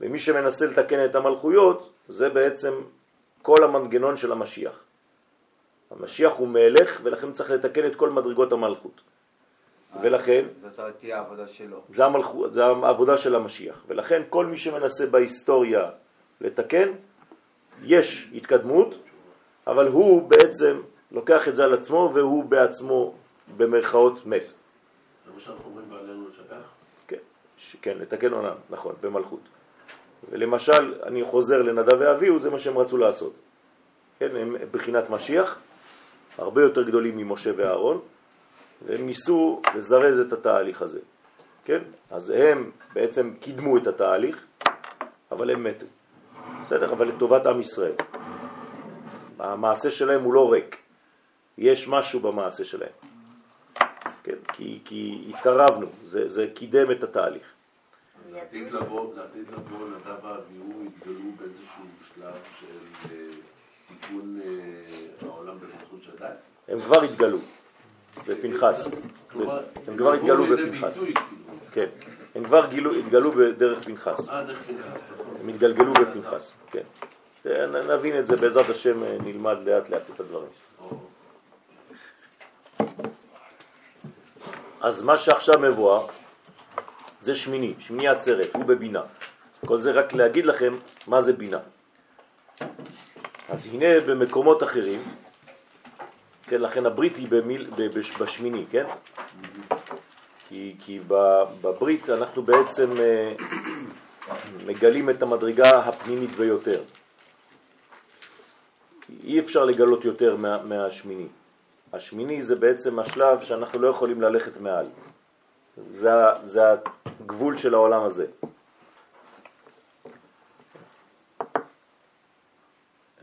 ומי 0.00 0.18
שמנסה 0.18 0.66
לתקן 0.66 1.04
את 1.04 1.14
המלכויות 1.14 1.92
זה 2.08 2.28
בעצם 2.28 2.74
כל 3.42 3.64
המנגנון 3.64 4.16
של 4.16 4.32
המשיח. 4.32 4.78
המשיח 5.90 6.32
הוא 6.32 6.48
מלך 6.48 7.00
ולכן 7.02 7.32
צריך 7.32 7.50
לתקן 7.50 7.86
את 7.86 7.96
כל 7.96 8.10
מדרגות 8.10 8.52
המלכות. 8.52 9.00
ולכן, 10.02 10.44
זאת 10.62 10.80
תהיה 10.98 11.18
העבודה 11.18 11.46
שלו. 11.46 11.80
זה, 11.94 12.04
המלכו, 12.04 12.50
זה 12.50 12.64
העבודה 12.64 13.18
של 13.18 13.34
המשיח. 13.34 13.84
ולכן 13.88 14.22
כל 14.30 14.46
מי 14.46 14.58
שמנסה 14.58 15.06
בהיסטוריה 15.06 15.90
לתקן, 16.40 16.88
יש 17.82 18.30
התקדמות, 18.34 18.94
אבל 19.66 19.88
הוא 19.88 20.28
בעצם 20.30 20.80
לוקח 21.12 21.48
את 21.48 21.56
זה 21.56 21.64
על 21.64 21.74
עצמו 21.74 22.10
והוא 22.14 22.44
בעצמו 22.44 23.14
במרכאות 23.56 24.26
מת. 24.26 24.42
זה 24.42 25.32
מה 25.34 25.40
שאנחנו 25.40 25.64
אומרים 25.70 25.90
בעלינו 25.90 26.28
לשבח? 26.28 26.74
כן, 27.08 27.16
כן, 27.82 27.98
לתקן 27.98 28.32
עולם, 28.32 28.54
נכון, 28.70 28.94
במלכות. 29.00 29.40
ולמשל, 30.30 31.02
אני 31.02 31.24
חוזר 31.24 31.62
לנדב 31.62 31.96
ואביהו, 32.00 32.38
זה 32.38 32.50
מה 32.50 32.58
שהם 32.58 32.78
רצו 32.78 32.96
לעשות. 32.96 33.32
כן, 34.18 34.36
הם 34.36 34.56
בחינת 34.70 35.10
משיח, 35.10 35.58
הרבה 36.38 36.62
יותר 36.62 36.82
גדולים 36.82 37.16
ממשה 37.16 37.50
ואהרון, 37.56 38.00
והם 38.84 39.06
ניסו 39.06 39.62
לזרז 39.74 40.18
את 40.18 40.32
התהליך 40.32 40.82
הזה. 40.82 41.00
כן? 41.64 41.82
אז 42.10 42.30
הם 42.30 42.70
בעצם 42.92 43.34
קידמו 43.40 43.76
את 43.76 43.86
התהליך, 43.86 44.44
אבל 45.32 45.50
הם 45.50 45.64
מתו. 45.64 45.86
בסדר? 46.62 46.92
אבל 46.92 47.08
לטובת 47.08 47.46
עם 47.46 47.60
ישראל. 47.60 47.94
המעשה 49.38 49.90
שלהם 49.90 50.22
הוא 50.22 50.34
לא 50.34 50.52
ריק. 50.52 50.76
יש 51.58 51.88
משהו 51.88 52.20
במעשה 52.20 52.64
שלהם. 52.64 52.92
כן? 54.22 54.36
כי, 54.52 54.78
כי 54.84 55.24
התקרבנו, 55.28 55.86
זה, 56.04 56.28
זה 56.28 56.46
קידם 56.54 56.90
את 56.90 57.04
התהליך. 57.04 57.46
לעתיד 58.32 58.70
לבוא, 58.70 59.14
לעתיד 59.16 59.48
לבוא, 59.48 59.88
נדב 59.88 60.24
ואביהו 60.24 60.82
התגלו 60.86 61.30
באיזשהו 61.38 61.84
שלב 62.14 62.34
של 62.60 63.10
אה, 63.10 63.26
תיקון 63.88 64.40
אה, 64.44 65.28
העולם 65.28 65.58
במלכות 65.58 66.02
שדי. 66.02 66.26
הם 66.68 66.80
כבר 66.80 67.02
התגלו 67.02 67.38
בפנחס. 68.28 68.88
הם 69.88 69.96
כבר 69.96 70.12
התגלו 70.12 70.44
בפנחס. 70.46 70.98
כאילו. 70.98 71.20
כן. 71.72 71.86
הם 72.34 72.44
כבר 72.44 72.64
התגלו 72.64 73.32
בדרך 73.32 73.84
פנחס. 73.84 74.28
אה, 74.28 74.42
נכון. 74.44 74.56
הם 75.40 75.48
התגלגלו 75.48 75.92
בפנחס. 75.92 76.52
כן. 76.70 76.82
נ- 77.44 77.90
נבין 77.92 78.18
את 78.18 78.26
זה, 78.26 78.36
בעזרת 78.36 78.70
השם 78.70 79.02
נלמד 79.24 79.56
לאט 79.64 79.88
לאט 79.90 80.02
את 80.14 80.20
הדברים. 80.20 80.48
אז 84.80 85.02
מה 85.02 85.16
שעכשיו 85.16 85.58
מבואר 85.60 86.06
זה 87.22 87.34
שמיני, 87.34 87.74
שמיני 87.78 88.08
עצרת, 88.08 88.48
הוא 88.54 88.64
בבינה. 88.64 89.02
כל 89.66 89.80
זה 89.80 89.90
רק 89.92 90.12
להגיד 90.12 90.46
לכם 90.46 90.76
מה 91.06 91.20
זה 91.20 91.32
בינה. 91.32 91.58
אז 93.48 93.66
הנה 93.66 93.86
במקומות 94.06 94.62
אחרים, 94.62 95.02
כן, 96.46 96.60
לכן 96.60 96.86
הברית 96.86 97.16
היא 97.16 97.28
במיל, 97.28 97.70
בשמיני, 98.20 98.64
כן? 98.70 98.86
כי, 100.48 100.74
כי 100.80 101.00
בברית 101.08 102.10
אנחנו 102.10 102.42
בעצם 102.42 102.90
אה, 103.00 103.34
מגלים 104.66 105.10
את 105.10 105.22
המדרגה 105.22 105.78
הפנימית 105.78 106.30
ביותר. 106.30 106.82
אי 109.24 109.40
אפשר 109.40 109.64
לגלות 109.64 110.04
יותר 110.04 110.36
מה, 110.36 110.62
מהשמיני. 110.64 111.28
השמיני 111.92 112.42
זה 112.42 112.56
בעצם 112.56 112.98
השלב 112.98 113.42
שאנחנו 113.42 113.78
לא 113.78 113.88
יכולים 113.88 114.22
ללכת 114.22 114.60
מעל. 114.60 114.86
זה, 115.94 116.10
זה 116.44 116.60
הגבול 117.20 117.58
של 117.58 117.74
העולם 117.74 118.02
הזה. 118.02 118.26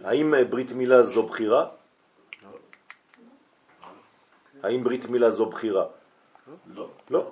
האם 0.04 0.34
ברית 0.50 0.72
מילה 0.72 1.04
זו 1.04 1.28
בחירה? 1.28 1.81
האם 4.64 4.84
ברית 4.84 5.06
מילה 5.06 5.32
זו 5.32 5.46
בחירה? 5.46 5.86
לא. 6.76 6.90
לא. 7.10 7.32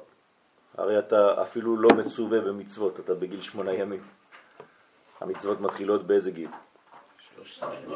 הרי 0.78 1.00
אתה 1.00 1.42
אפילו 1.42 1.78
לא 1.78 1.90
מצווה 1.98 2.42
במצוות, 2.42 3.00
אתה 3.00 3.14
בגיל 3.14 3.42
שמונה 3.42 3.74
ימים. 3.74 4.04
המצוות 5.22 5.62
מתחילות 5.62 6.08
באיזה 6.08 6.32
גיל? 6.32 6.50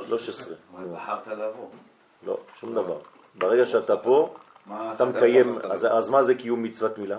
13. 0.08 0.56
אבל 0.76 0.86
בחרת 0.94 1.28
לבוא. 1.28 1.68
לא, 2.26 2.38
שום 2.56 2.76
דבר. 2.76 3.00
ברגע 3.36 3.66
שאתה 3.66 3.98
פה, 3.98 4.36
אתה 4.96 5.06
מקיים, 5.06 5.56
בחרת 5.56 5.72
אז, 5.86 6.10
מה 6.10 6.24
זה 6.24 6.36
קיום 6.36 6.64
מצוות 6.64 6.98
מילה? 6.98 7.18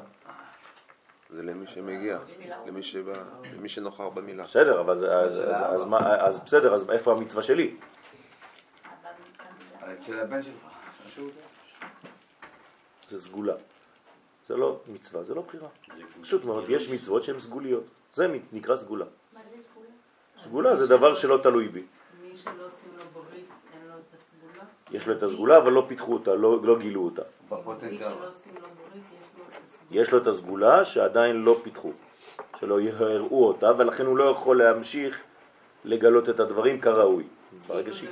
זה 1.31 1.43
למי 1.43 1.67
שמגיע, 1.67 2.19
למי 2.67 2.83
שבא, 2.83 3.13
למי 3.57 3.69
שנוכח 3.69 4.05
במילה. 4.15 4.45
בסדר, 4.45 4.81
אבל 4.81 4.99
זה- 4.99 5.17
אז- 5.19 5.41
אז- 5.41 5.75
אז 5.75 5.85
מה- 5.85 6.27
אז 6.27 6.41
בסדר, 6.41 6.75
אז 6.75 6.91
איפה 6.91 7.13
המצווה 7.13 7.43
שלי? 7.43 7.77
של 10.07 10.19
הבן 10.19 10.43
שלך. 10.43 10.53
זה 13.15 13.21
סגולה. 13.21 13.55
זה 14.49 14.57
לא 14.57 14.81
מצווה, 14.89 15.25
זה 15.25 15.35
לא 15.35 15.43
בחירה. 15.43 15.69
פשוט 16.21 16.45
מאוד, 16.45 16.65
יש 16.69 16.91
מצוות 16.91 17.25
שהן 17.25 17.41
סגוליות. 17.41 17.85
זה 18.15 18.27
נקרא 18.53 18.77
סגולה. 18.77 19.05
מה 19.33 19.41
זה 19.51 19.57
סגולה? 19.63 19.89
סגולה 20.39 20.77
זה 20.77 20.87
דבר 20.87 21.15
שלא 21.15 21.39
תלוי 21.43 21.69
בי. 21.69 21.83
מי 22.23 22.37
שלא 22.37 22.51
עושים 22.67 22.91
לו 22.97 23.05
ברית, 23.15 23.47
אין 23.75 23.89
לו 23.89 23.95
את 23.95 24.15
הסגולה? 24.15 24.65
יש 24.91 25.09
לו 25.09 25.17
את 25.17 25.23
הסגולה, 25.23 25.59
אבל 25.59 25.73
לא 25.73 25.85
פיתחו 25.89 26.13
אותה, 26.13 26.35
לא, 26.35 26.63
לא 26.63 26.79
גילו 26.79 27.05
אותה. 27.05 27.23
מי. 27.23 27.59
שלא 27.97 28.29
עושים 28.29 28.53
לו 28.55 28.69
ברית, 28.91 29.05
יש 29.13 29.33
לו 29.39 29.49
את 29.49 29.57
הסגולה. 29.57 30.01
יש 30.03 30.13
לו 30.13 30.19
את 30.19 30.27
הסגולה 30.27 30.85
שעדיין 30.85 31.37
לא 31.37 31.61
פיתחו, 31.63 31.93
שלא 32.61 32.81
יראו 32.81 33.49
אותה, 33.49 33.73
ולכן 33.79 34.07
הוא 34.07 34.19
לא 34.19 34.25
יכול 34.25 34.59
להמשיך 34.59 35.23
לגלות 35.85 36.29
את 36.29 36.41
הדברים 36.41 36.81
כראוי. 36.81 37.25
ברגע 37.67 37.93
שהיא... 37.93 38.09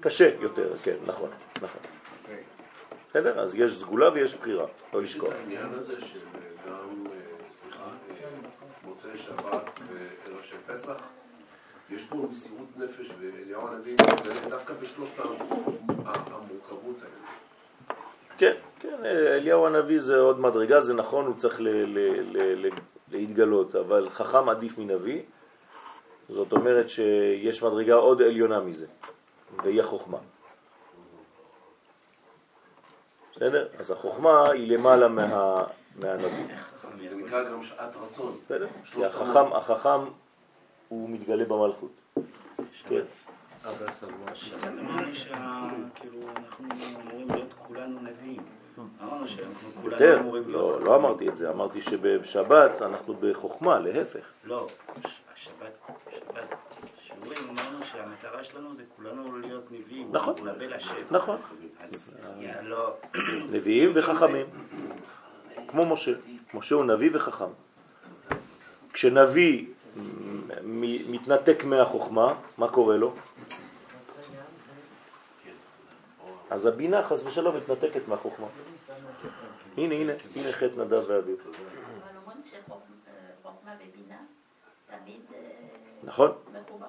קשה 0.00 0.30
יותר, 0.40 0.72
כן, 0.82 0.96
נכון, 1.06 1.30
נכון. 1.56 2.01
בסדר? 3.12 3.40
אז 3.40 3.54
יש 3.54 3.78
סגולה 3.80 4.10
ויש 4.12 4.34
בחירה, 4.34 4.66
לא 4.94 5.02
יש 5.02 5.10
את 5.10 5.14
לשכוח. 5.16 5.32
העניין 5.32 5.66
הזה 5.74 6.00
של 6.00 6.18
גם, 6.68 6.74
אה, 7.06 7.12
סליחה, 7.62 7.84
אה, 8.10 8.28
מוצאי 8.84 9.18
שבת 9.18 9.70
וראשי 10.26 10.54
פסח. 10.66 11.02
יש 11.90 12.04
פה 12.04 12.16
מסירות 12.30 12.66
נפש, 12.76 13.10
ואליהו 13.20 13.68
הנביא 13.68 13.94
מתגלה 13.94 14.48
דווקא 14.48 14.74
בשלושת 14.74 15.12
המורכבות 16.04 16.96
האלה. 17.02 17.96
כן, 18.38 18.52
כן, 18.80 19.04
אליהו 19.04 19.66
הנביא 19.66 19.98
זה 20.00 20.18
עוד 20.18 20.40
מדרגה, 20.40 20.80
זה 20.80 20.94
נכון, 20.94 21.26
הוא 21.26 21.34
צריך 21.36 21.60
ל- 21.60 21.68
ל- 21.68 22.36
ל- 22.36 22.66
ל- 22.66 22.70
להתגלות, 23.10 23.74
אבל 23.76 24.08
חכם 24.10 24.48
עדיף 24.48 24.78
מנביא, 24.78 25.22
זאת 26.28 26.52
אומרת 26.52 26.90
שיש 26.90 27.62
מדרגה 27.62 27.94
עוד 27.94 28.22
עליונה 28.22 28.60
מזה, 28.60 28.86
והיא 29.62 29.80
החוכמה. 29.82 30.18
בסדר? 33.42 33.68
אז 33.78 33.90
החוכמה 33.90 34.50
היא 34.50 34.72
למעלה 34.72 35.08
מה, 35.08 35.64
מהנביא. 35.96 36.46
זה 37.00 37.16
נקרא 37.16 37.50
גם 37.50 37.62
שעת 37.62 37.96
רצון. 37.96 38.36
בסדר? 38.44 38.66
כי 38.84 39.04
החכם, 39.04 39.52
החכם 39.52 40.00
הוא 40.88 41.10
מתגלה 41.10 41.44
במלכות. 41.44 41.90
כן. 42.88 43.02
שבת 43.62 44.04
אמרנו 44.80 45.14
שכאילו 45.14 46.18
אנחנו 46.36 46.68
אמורים 47.00 47.28
להיות 47.34 47.52
כולנו 47.58 48.00
נביאים. 48.00 48.42
אמרנו 49.02 49.28
שאנחנו 49.28 49.68
כולנו 49.82 49.92
יותר, 49.92 50.20
אמורים 50.20 50.42
לא, 50.46 50.68
להיות... 50.68 50.82
לא 50.82 50.96
אמרתי 50.96 51.28
את 51.28 51.36
זה, 51.36 51.50
אמרתי 51.50 51.82
שבשבת 51.82 52.82
אנחנו 52.82 53.14
בחוכמה, 53.20 53.78
להפך. 53.78 54.24
לא, 54.44 54.66
השבת, 55.34 55.34
שבת, 55.34 55.82
אמרנו 56.30 56.71
שהמטרה 57.92 58.44
שלנו 58.44 58.74
זה 58.74 58.82
כולנו 58.96 59.38
להיות 59.38 59.72
נביאים. 59.72 60.08
נכון. 60.12 60.34
נכון. 61.10 61.36
אז 61.80 62.14
לא... 62.62 62.96
נביאים 63.50 63.90
וחכמים, 63.94 64.46
כמו 65.68 65.86
משה. 65.86 66.12
משה 66.54 66.74
הוא 66.74 66.84
נביא 66.84 67.10
וחכם. 67.12 67.50
כשנביא 68.92 69.66
מתנתק 71.08 71.64
מהחוכמה, 71.64 72.34
מה 72.58 72.68
קורה 72.68 72.96
לו? 72.96 73.14
אז 76.50 76.66
הבינה 76.66 77.02
חס 77.02 77.24
ושלום 77.24 77.56
מתנתקת 77.56 78.08
מהחוכמה. 78.08 78.46
הנה, 79.76 79.94
הנה, 79.94 80.12
הנה 80.36 80.52
חטא 80.52 80.74
נדב 80.76 81.02
ואביו. 81.06 81.18
אבל 81.18 82.16
אומרים 82.16 82.38
שחוכמה 82.44 83.74
ובינה 83.76 84.16
תמיד 84.86 85.20
אה, 85.34 85.51
נכון? 86.02 86.32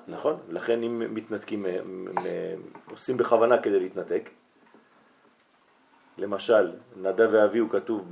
נכון, 0.07 0.37
לכן 0.49 0.83
אם 0.83 1.15
מתנתקים, 1.15 1.65
אה, 1.65 1.79
עושים 2.91 3.17
בכוונה 3.17 3.57
כדי 3.61 3.79
להתנתק. 3.79 4.29
למשל, 6.17 6.71
נדב 7.01 7.29
ואביהו 7.31 7.69
כתוב 7.69 8.09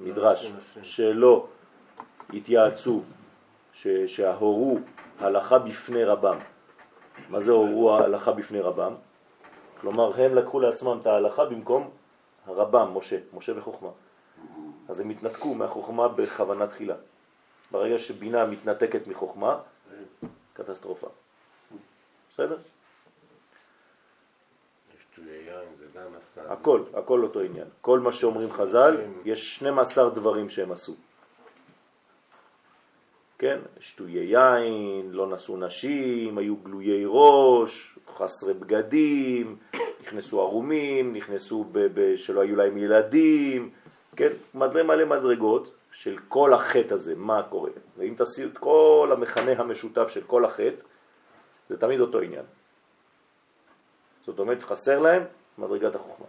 במדרש 0.00 0.52
שלא 0.82 1.46
התייעצו, 2.32 3.02
שההורו 4.06 4.78
הלכה 5.20 5.58
בפני 5.58 6.04
רבם. 6.04 6.38
מה 7.28 7.40
זה 7.40 7.52
הורו 7.52 7.94
ההלכה 7.94 8.32
בפני 8.32 8.60
רבם? 8.60 8.94
כלומר, 9.80 10.22
הם 10.22 10.34
לקחו 10.34 10.60
לעצמם 10.60 10.98
את 11.02 11.06
ההלכה 11.06 11.44
במקום 11.44 11.90
הרבם, 12.46 12.90
משה, 12.94 13.18
משה 13.34 13.58
וחוכמה. 13.58 13.88
אז 14.88 15.00
הם 15.00 15.10
התנתקו 15.10 15.54
מהחוכמה 15.54 16.08
בכוונה 16.08 16.66
תחילה. 16.66 16.94
ברגע 17.70 17.98
שבינה 17.98 18.46
מתנתקת 18.46 19.06
מחוכמה, 19.06 19.58
קטסטרופה. 20.56 21.08
בסדר? 22.32 22.56
הכל, 26.36 26.82
הכל 26.94 27.22
אותו 27.22 27.40
עניין. 27.40 27.66
כל 27.80 28.00
מה 28.00 28.12
שאומרים 28.12 28.52
חז"ל, 28.52 28.96
יש 29.24 29.56
12 29.56 30.10
דברים 30.10 30.48
שהם 30.48 30.72
עשו. 30.72 30.94
כן? 33.38 33.58
שטויי 33.80 34.24
יין, 34.24 35.12
לא 35.12 35.26
נשאו 35.26 35.56
נשים, 35.56 36.38
היו 36.38 36.56
גלויי 36.56 37.04
ראש, 37.06 37.98
חסרי 38.16 38.54
בגדים, 38.54 39.56
נכנסו 40.02 40.40
ערומים, 40.42 41.12
נכנסו 41.12 41.64
ב- 41.72 41.88
ב- 41.94 42.16
שלא 42.16 42.40
היו 42.40 42.56
להם 42.56 42.78
ילדים, 42.78 43.70
כן? 44.16 44.32
מלא 44.54 44.82
מלא 44.82 45.04
מדרגות 45.04 45.74
של 45.96 46.18
כל 46.28 46.52
החטא 46.52 46.94
הזה, 46.94 47.14
מה 47.16 47.42
קורה. 47.42 47.70
ואם 47.96 48.14
תעשי 48.16 48.44
את 48.44 48.58
כל 48.58 49.10
המכנה 49.12 49.52
המשותף 49.52 50.08
של 50.08 50.24
כל 50.26 50.44
החטא, 50.44 50.82
זה 51.68 51.76
תמיד 51.80 52.00
אותו 52.00 52.20
עניין. 52.20 52.44
זאת 54.24 54.38
אומרת, 54.38 54.62
חסר 54.62 55.00
להם 55.00 55.22
מדרגת 55.58 55.94
החוכמה. 55.94 56.26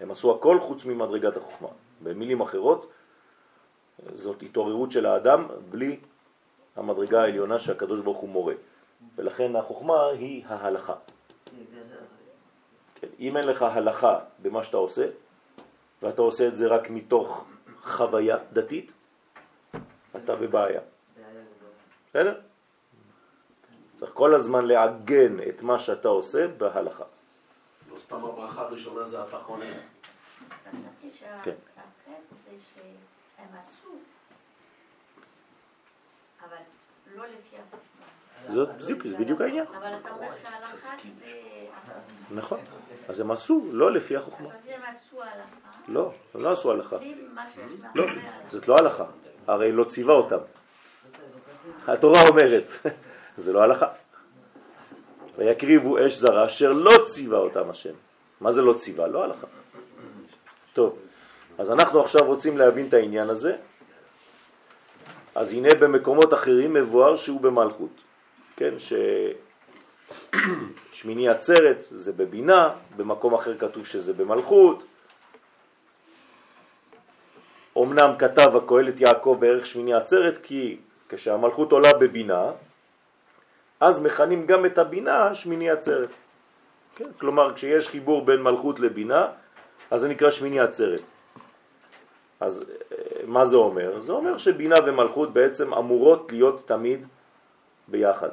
הם 0.00 0.10
עשו 0.10 0.34
הכל 0.34 0.60
חוץ 0.60 0.84
ממדרגת 0.84 1.36
החוכמה. 1.36 1.68
במילים 2.02 2.40
אחרות, 2.40 2.90
זאת 4.12 4.42
התעוררות 4.42 4.92
של 4.92 5.06
האדם 5.06 5.46
בלי 5.70 6.00
המדרגה 6.76 7.22
העליונה 7.22 7.58
שהקדוש 7.58 8.00
ברוך 8.00 8.18
הוא 8.18 8.28
מורה. 8.28 8.54
ולכן 9.16 9.56
החוכמה 9.56 10.06
היא 10.06 10.44
ההלכה. 10.46 10.94
כן, 12.94 13.08
אם 13.18 13.36
אין 13.36 13.46
לך 13.46 13.62
הלכה 13.62 14.18
במה 14.42 14.62
שאתה 14.62 14.76
עושה, 14.76 15.06
ואתה 16.02 16.22
עושה 16.22 16.48
את 16.48 16.56
זה 16.56 16.66
רק 16.66 16.90
מתוך 16.90 17.46
חוויה 17.82 18.36
דתית, 18.52 18.92
אתה 20.16 20.36
בבעיה. 20.36 20.80
בסדר? 22.10 22.40
צריך 23.94 24.10
כל 24.14 24.34
הזמן 24.34 24.64
לעגן 24.64 25.48
את 25.48 25.62
מה 25.62 25.78
שאתה 25.78 26.08
עושה 26.08 26.48
בהלכה. 26.48 27.04
לא 27.92 27.98
סתם 27.98 28.24
הברכה 28.24 28.62
הראשונה 28.62 29.04
זה 29.08 29.24
אתה 29.24 29.38
כן. 31.42 31.54
שהחטא 31.74 32.12
זה 32.44 32.50
שהם 32.74 33.48
עשו, 33.58 33.88
אבל 36.48 36.56
לא 37.14 37.26
לפי 37.26 37.56
החוכמה. 37.56 38.54
זאת 38.54 38.68
בדיוק, 38.68 39.06
זה 39.06 39.16
בדיוק 39.16 39.40
העניין. 39.40 39.66
אבל 39.66 39.96
אתה 40.00 40.10
אומר 40.10 40.34
שההלכה 40.34 40.96
זה... 41.10 41.32
נכון. 42.30 42.60
אז 43.08 43.20
הם 43.20 43.30
עשו 43.30 43.68
לא 43.72 43.92
לפי 43.92 44.16
החוכמה. 44.16 44.48
חשבתי 44.48 44.68
שהם 44.68 44.82
עשו 44.82 45.22
הלכה, 45.22 45.71
לא, 45.88 46.12
הם 46.34 46.42
לא 46.42 46.52
עשו 46.52 46.70
הלכה. 46.70 46.96
לא. 47.94 48.04
זאת 48.50 48.68
לא 48.68 48.76
הלכה. 48.76 49.04
הרי 49.46 49.72
לא 49.72 49.84
ציווה 49.84 50.14
אותם. 50.14 50.38
התורה 51.86 52.28
אומרת, 52.28 52.64
זה 53.36 53.52
לא 53.52 53.62
הלכה. 53.62 53.86
ויקריבו 55.38 56.06
אש 56.06 56.18
זרה 56.18 56.46
אשר 56.46 56.72
לא 56.72 56.92
ציווה 57.10 57.38
אותם 57.38 57.70
השם. 57.70 57.94
מה 58.40 58.52
זה 58.52 58.62
לא 58.62 58.72
ציווה? 58.72 59.06
לא 59.06 59.24
הלכה. 59.24 59.46
טוב, 60.72 60.98
אז 61.58 61.70
אנחנו 61.70 62.00
עכשיו 62.00 62.24
רוצים 62.24 62.58
להבין 62.58 62.88
את 62.88 62.94
העניין 62.94 63.30
הזה. 63.30 63.56
אז 65.34 65.52
הנה 65.52 65.74
במקומות 65.80 66.34
אחרים 66.34 66.74
מבואר 66.74 67.16
שהוא 67.16 67.40
במלכות. 67.40 67.90
כן, 68.56 68.74
ש... 68.78 68.92
שמיני 70.92 71.28
עצרת 71.28 71.76
זה 71.80 72.12
בבינה, 72.12 72.70
במקום 72.96 73.34
אחר 73.34 73.58
כתוב 73.58 73.86
שזה 73.86 74.12
במלכות. 74.12 74.84
אמנם 77.78 78.10
כתב 78.18 78.56
הקהלת 78.56 79.00
יעקב 79.00 79.36
בערך 79.40 79.66
שמיני 79.66 79.94
עצרת 79.94 80.38
כי 80.42 80.76
כשהמלכות 81.08 81.72
עולה 81.72 81.92
בבינה, 81.94 82.50
אז 83.80 84.02
מכנים 84.02 84.46
גם 84.46 84.66
את 84.66 84.78
הבינה 84.78 85.34
שמיני 85.34 85.70
עצרת. 85.70 86.08
כן? 86.96 87.08
כלומר, 87.20 87.54
כשיש 87.54 87.88
חיבור 87.88 88.24
בין 88.24 88.42
מלכות 88.42 88.80
לבינה, 88.80 89.26
אז 89.90 90.00
זה 90.00 90.08
נקרא 90.08 90.30
שמיני 90.30 90.60
עצרת. 90.60 91.02
אז 92.40 92.64
אה, 92.92 92.96
מה 93.26 93.44
זה 93.44 93.56
אומר? 93.56 94.00
זה 94.00 94.12
אומר 94.12 94.38
שבינה 94.38 94.76
ומלכות 94.86 95.32
בעצם 95.32 95.74
אמורות 95.74 96.32
להיות 96.32 96.68
תמיד 96.68 97.06
ביחד. 97.88 98.28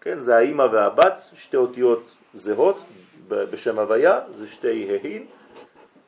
כן, 0.00 0.20
זה 0.20 0.36
האימא 0.36 0.62
והבת, 0.72 1.22
שתי 1.36 1.56
אותיות 1.56 2.02
זהות 2.34 2.78
בשם 3.28 3.78
הוויה, 3.78 4.20
זה 4.32 4.48
שתי 4.48 4.90
ההין, 4.90 5.26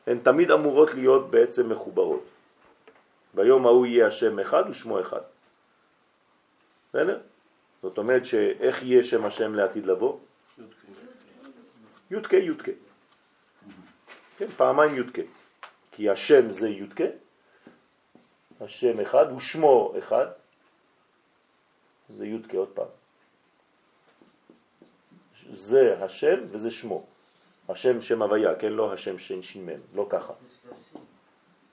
הן 0.07 0.19
תמיד 0.19 0.51
אמורות 0.51 0.95
להיות 0.95 1.31
בעצם 1.31 1.73
מחוברות. 1.73 2.25
ביום 3.35 3.67
ההוא 3.67 3.87
יהיה 3.87 4.07
השם 4.07 4.39
אחד 4.39 4.65
ושמו 4.71 5.01
אחד. 5.01 5.21
בסדר? 6.89 7.21
זאת 7.83 7.99
אומרת 7.99 8.25
שאיך 8.25 8.83
יהיה 8.83 9.05
שם 9.05 9.25
השם 9.25 9.55
לעתיד 9.55 9.87
לבוא? 9.87 10.19
י"ק 12.11 12.33
י"ק. 12.33 12.63
כן, 14.39 14.49
פעמיים 14.49 14.97
י"ק. 14.97 15.19
כי 15.93 16.11
השם 16.11 16.51
זה 16.51 16.69
י"ק, 16.69 17.01
השם 18.61 19.01
אחד 19.01 19.27
ושמו 19.37 19.95
אחד, 19.99 20.27
זה 22.09 22.27
י"ק 22.27 22.55
עוד 22.55 22.69
פעם. 22.75 22.93
זה 25.51 26.05
השם 26.05 26.37
וזה 26.47 26.71
שמו. 26.71 27.07
השם 27.69 28.01
שם 28.01 28.23
הוויה, 28.23 28.55
כן? 28.59 28.73
לא 28.73 28.93
השם 28.93 29.19
שן 29.19 29.43
שימן, 29.43 29.81
לא 29.95 30.07
ככה. 30.11 30.33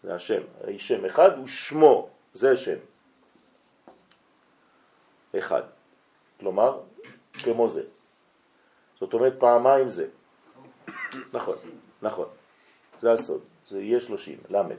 זה 0.03 0.15
השם. 0.15 0.41
שם 0.77 1.05
אחד 1.05 1.29
ושמו, 1.43 2.09
זה 2.33 2.57
שם. 2.57 2.77
אחד. 5.37 5.61
כלומר, 6.39 6.81
כמו 7.33 7.69
זה. 7.69 7.83
זאת 8.99 9.13
אומרת 9.13 9.33
פעמיים 9.39 9.89
זה. 9.89 10.07
נכון, 11.33 11.55
נכון. 12.01 12.27
זה 12.99 13.11
הסוד. 13.13 13.41
זה 13.67 13.81
יהיה 13.81 14.01
שלושים, 14.01 14.37
למד. 14.49 14.75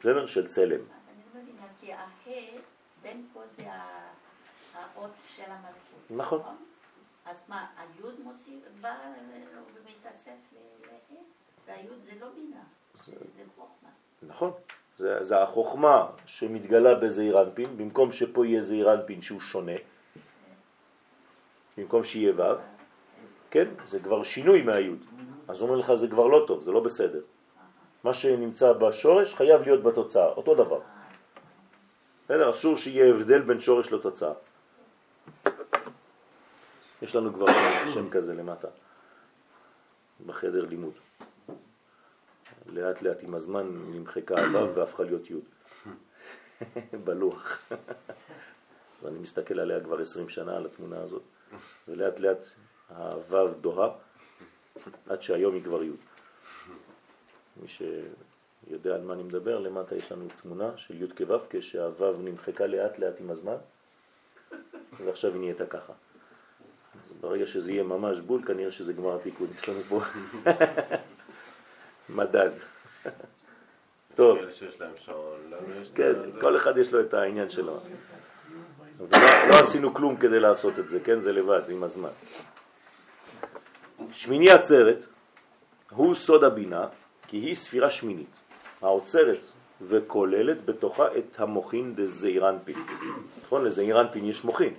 בסדר? 0.00 0.26
של 0.26 0.46
צלם. 0.46 0.70
אני 0.70 0.80
לא 1.34 1.40
מבינה, 1.42 1.66
כי 1.80 1.92
הה, 1.92 2.06
בין 3.02 3.26
פה 3.32 3.40
זה 3.46 3.72
ה- 3.72 4.10
האות 4.74 5.10
של 5.36 5.42
המלכות. 5.46 6.10
נכון. 6.10 6.56
אז 7.26 7.42
מה, 7.48 7.66
היוד 7.76 8.14
מוסיף, 8.24 8.64
בא 8.80 8.94
ומתאסף 9.74 10.30
ל- 10.52 10.86
לה, 10.86 11.20
והיוד 11.66 12.00
זה 12.00 12.10
לא 12.20 12.26
בינה, 12.34 12.60
זה 13.06 13.42
חוכמה. 13.56 13.88
נכון. 14.22 14.50
זה, 14.98 15.22
זה 15.22 15.42
החוכמה 15.42 16.06
שמתגלה 16.26 16.94
בזעיר 16.94 17.42
אנפין, 17.42 17.76
במקום 17.76 18.12
שפה 18.12 18.46
יהיה 18.46 18.62
זעיר 18.62 18.94
אנפין 18.94 19.22
שהוא 19.22 19.40
שונה, 19.40 19.72
במקום 21.78 22.04
שיהיה 22.04 22.32
ו', 22.36 22.42
כן? 23.50 23.68
זה 23.84 24.00
כבר 24.00 24.22
שינוי 24.22 24.62
מהיוד. 24.62 24.98
אז 25.48 25.60
הוא 25.60 25.68
אומר 25.68 25.80
לך 25.80 25.94
זה 25.94 26.08
כבר 26.08 26.26
לא 26.26 26.44
טוב, 26.46 26.60
זה 26.60 26.72
לא 26.72 26.80
בסדר. 26.80 27.20
מה 28.04 28.14
שנמצא 28.14 28.72
בשורש 28.72 29.34
חייב 29.34 29.62
להיות 29.62 29.82
בתוצאה, 29.82 30.26
אותו 30.26 30.54
דבר. 30.54 30.80
בסדר? 32.24 32.50
אסור 32.50 32.76
שיהיה 32.76 33.14
הבדל 33.14 33.42
בין 33.42 33.60
שורש 33.60 33.92
לתוצאה. 33.92 34.32
יש 37.04 37.16
לנו 37.16 37.34
כבר 37.34 37.46
שם 37.94 38.10
כזה 38.10 38.34
למטה, 38.34 38.68
בחדר 40.26 40.64
לימוד. 40.64 40.92
לאט 42.66 43.02
לאט 43.02 43.22
עם 43.22 43.34
הזמן 43.34 43.66
נמחקה 43.90 44.34
הוו 44.40 44.74
והפכה 44.74 45.02
להיות 45.02 45.30
י' 45.30 45.34
בלוח. 47.04 47.70
ואני 49.02 49.18
מסתכל 49.18 49.60
עליה 49.60 49.80
כבר 49.80 50.02
20 50.02 50.28
שנה, 50.28 50.56
על 50.56 50.66
התמונה 50.66 51.00
הזאת, 51.00 51.22
ולאט 51.88 52.18
לאט 52.20 52.46
הוו 52.88 53.48
דוהה, 53.60 53.90
עד 55.08 55.22
שהיום 55.22 55.54
היא 55.54 55.64
כבר 55.64 55.82
י'. 55.82 55.90
מי 57.56 57.68
שיודע 57.68 58.94
על 58.94 59.02
מה 59.02 59.14
אני 59.14 59.22
מדבר, 59.22 59.58
למטה 59.58 59.94
יש 59.94 60.12
לנו 60.12 60.26
תמונה 60.42 60.76
של 60.76 61.02
י' 61.02 61.26
כו', 61.26 61.38
כשהוו 61.50 62.12
נמחקה 62.22 62.66
לאט 62.66 62.98
לאט 62.98 63.20
עם 63.20 63.30
הזמן, 63.30 63.56
ועכשיו 65.04 65.32
היא 65.32 65.40
נהייתה 65.40 65.66
ככה. 65.66 65.92
ברגע 67.24 67.46
שזה 67.46 67.72
יהיה 67.72 67.82
ממש 67.82 68.20
בול, 68.20 68.42
כנראה 68.46 68.72
שזה 68.72 68.92
גמר 68.92 69.16
התיקון. 69.16 69.46
יש 69.58 69.68
לנו 69.68 69.80
פה 69.80 70.00
מדד. 72.08 72.50
טוב. 74.14 74.38
כן, 75.94 76.12
כל 76.40 76.56
אחד 76.56 76.78
יש 76.78 76.92
לו 76.92 77.00
את 77.00 77.14
העניין 77.14 77.50
שלו. 77.50 77.80
אבל 78.98 79.08
לא, 79.12 79.48
לא 79.50 79.60
עשינו 79.60 79.94
כלום 79.94 80.16
כדי 80.16 80.40
לעשות 80.40 80.78
את 80.78 80.88
זה, 80.88 81.00
כן? 81.00 81.20
זה 81.20 81.32
לבד, 81.32 81.62
עם 81.68 81.82
הזמן. 81.82 82.10
שמיני 84.12 84.50
עצרת 84.50 85.06
הוא 85.90 86.14
סוד 86.14 86.44
הבינה, 86.44 86.86
כי 87.28 87.36
היא 87.36 87.54
ספירה 87.54 87.90
שמינית, 87.90 88.36
העוצרת 88.82 89.40
וכוללת 89.88 90.64
בתוכה 90.64 91.06
את 91.18 91.40
המוחין 91.40 91.94
דזעירנפין. 91.96 92.76
נכון? 93.44 93.64
לזעירנפין 93.64 94.24
יש 94.24 94.44
מוחין. 94.44 94.74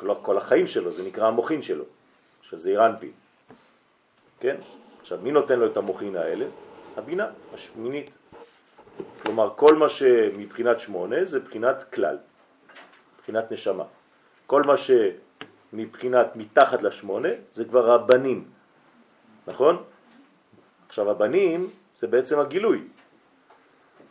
כל, 0.00 0.14
כל 0.22 0.38
החיים 0.38 0.66
שלו, 0.66 0.92
זה 0.92 1.08
נקרא 1.08 1.28
המוחין 1.28 1.62
שלו, 1.62 1.84
של 2.42 2.58
זעירנפין. 2.58 3.12
כן? 4.40 4.56
עכשיו, 5.00 5.18
מי 5.22 5.30
נותן 5.30 5.58
לו 5.58 5.66
את 5.66 5.76
המוחין 5.76 6.16
האלה? 6.16 6.46
הבינה, 6.96 7.26
השמינית. 7.54 8.10
כלומר, 9.22 9.52
כל 9.56 9.74
מה 9.76 9.88
שמבחינת 9.88 10.80
שמונה 10.80 11.24
זה 11.24 11.40
בחינת 11.40 11.84
כלל, 11.92 12.18
מבחינת 13.18 13.52
נשמה. 13.52 13.84
כל 14.46 14.62
מה 14.62 14.74
שמבחינת 14.76 16.36
מתחת 16.36 16.82
לשמונה 16.82 17.28
זה 17.54 17.64
כבר 17.64 17.90
הבנים, 17.90 18.44
נכון? 19.46 19.82
עכשיו, 20.88 21.10
הבנים 21.10 21.70
זה 21.98 22.06
בעצם 22.06 22.40
הגילוי 22.40 22.88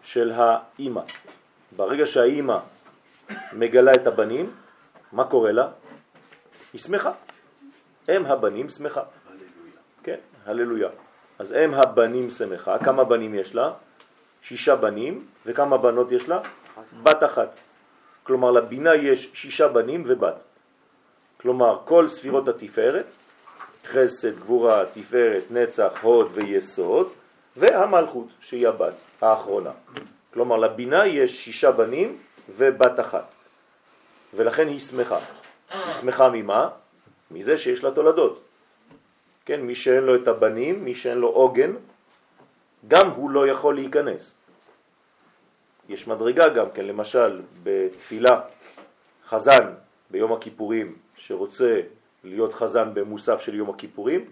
של 0.03 0.31
האימא. 0.31 1.01
ברגע 1.75 2.05
שהאימא 2.05 2.57
מגלה 3.53 3.93
את 3.93 4.07
הבנים, 4.07 4.51
מה 5.11 5.23
קורה 5.23 5.51
לה? 5.51 5.67
היא 6.73 6.81
שמחה. 6.81 7.11
הם 8.07 8.25
הבנים 8.25 8.69
שמחה. 8.69 9.01
כן, 10.03 10.17
הללויה. 10.45 10.89
אז 11.39 11.51
הם 11.51 11.73
הבנים 11.73 12.29
שמחה. 12.29 12.77
כמה 12.77 13.03
בנים 13.03 13.35
יש 13.35 13.55
לה? 13.55 13.71
שישה 14.41 14.75
בנים, 14.75 15.25
וכמה 15.45 15.77
בנות 15.77 16.11
יש 16.11 16.29
לה? 16.29 16.39
בת 17.03 17.23
אחת. 17.23 17.57
כלומר, 18.23 18.51
לבינה 18.51 18.95
יש 18.95 19.31
שישה 19.33 19.67
בנים 19.67 20.03
ובת. 20.07 20.35
כלומר, 21.41 21.79
כל 21.85 22.07
ספירות 22.07 22.47
התפארת, 22.47 23.05
חסד, 23.85 24.39
גבורה, 24.39 24.83
תפארת, 24.93 25.43
נצח, 25.51 25.91
הוד 26.01 26.29
ויסוד, 26.33 27.09
והמלכות, 27.57 28.27
שהיא 28.41 28.67
הבת 28.67 28.93
האחרונה. 29.21 29.71
כלומר, 30.33 30.57
לבינה 30.57 31.05
יש 31.05 31.45
שישה 31.45 31.71
בנים 31.71 32.17
ובת 32.57 32.99
אחת. 32.99 33.25
ולכן 34.33 34.67
היא 34.67 34.79
שמחה. 34.79 35.19
היא 35.71 35.93
שמחה 35.93 36.29
ממה? 36.29 36.69
מזה 37.31 37.57
שיש 37.57 37.83
לה 37.83 37.91
תולדות. 37.91 38.41
כן, 39.45 39.61
מי 39.61 39.75
שאין 39.75 40.03
לו 40.03 40.15
את 40.15 40.27
הבנים, 40.27 40.85
מי 40.85 40.95
שאין 40.95 41.17
לו 41.17 41.27
עוגן, 41.27 41.73
גם 42.87 43.09
הוא 43.09 43.29
לא 43.29 43.47
יכול 43.47 43.75
להיכנס. 43.75 44.35
יש 45.89 46.07
מדרגה 46.07 46.49
גם 46.49 46.65
כן, 46.73 46.85
למשל 46.85 47.41
בתפילה, 47.63 48.41
חזן 49.27 49.73
ביום 50.09 50.33
הכיפורים 50.33 50.95
שרוצה 51.17 51.81
להיות 52.23 52.53
חזן 52.53 52.93
במוסף 52.93 53.41
של 53.41 53.55
יום 53.55 53.69
הכיפורים, 53.69 54.25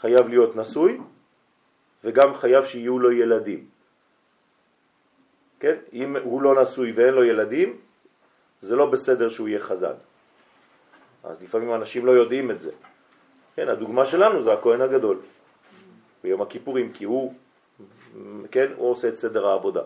חייב 0.00 0.28
להיות 0.28 0.56
נשוי 0.56 1.00
וגם 2.04 2.34
חייב 2.34 2.64
שיהיו 2.64 2.98
לו 2.98 3.12
ילדים. 3.12 3.66
כן? 5.60 5.74
אם 5.92 6.16
הוא 6.16 6.42
לא 6.42 6.62
נשוי 6.62 6.92
ואין 6.92 7.14
לו 7.14 7.24
ילדים, 7.24 7.76
זה 8.60 8.76
לא 8.76 8.86
בסדר 8.86 9.28
שהוא 9.28 9.48
יהיה 9.48 9.60
חזן. 9.60 9.94
אז 11.24 11.42
לפעמים 11.42 11.74
אנשים 11.74 12.06
לא 12.06 12.12
יודעים 12.12 12.50
את 12.50 12.60
זה. 12.60 12.70
כן, 13.56 13.68
הדוגמה 13.68 14.06
שלנו 14.06 14.42
זה 14.42 14.52
הכהן 14.52 14.80
הגדול 14.80 15.18
ביום 16.22 16.42
הכיפורים, 16.42 16.92
כי 16.92 17.04
הוא, 17.04 17.34
כן, 18.50 18.66
הוא 18.76 18.90
עושה 18.90 19.08
את 19.08 19.16
סדר 19.16 19.46
העבודה. 19.46 19.82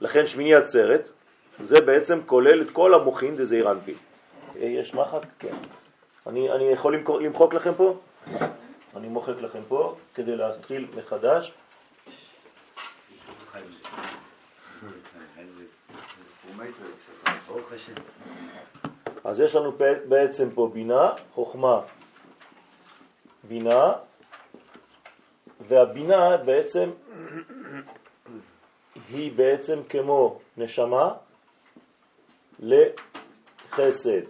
לכן 0.00 0.26
שמיני 0.26 0.54
עצרת, 0.54 1.08
זה 1.58 1.80
בעצם 1.80 2.20
כולל 2.26 2.62
את 2.62 2.70
כל 2.70 2.94
המוחין 2.94 3.36
דזעיר 3.36 3.70
אנפין. 3.70 3.94
אה, 4.56 4.64
יש 4.64 4.94
מחק? 4.94 5.22
כן. 5.38 5.54
אני, 6.26 6.52
אני 6.52 6.64
יכול 6.64 6.96
למחוק, 7.20 7.54
לכם 7.54 7.74
פה? 7.74 7.98
אני 8.96 9.08
מוחק 9.08 9.40
לכם 9.40 9.60
פה 9.68 9.96
כדי 10.14 10.36
להתחיל 10.36 10.86
מחדש. 10.96 11.52
ברוך 13.26 13.56
השם. 13.56 13.94
אז 19.24 19.40
יש 19.40 19.54
לנו 19.54 19.72
בעצם 20.08 20.50
פה 20.54 20.70
בינה, 20.72 21.10
חוכמה, 21.34 21.80
בינה, 23.48 23.92
והבינה 25.68 26.36
בעצם 26.36 26.90
היא 29.08 29.32
בעצם 29.32 29.80
כמו 29.88 30.40
נשמה 30.56 31.12
לחסד, 32.60 34.22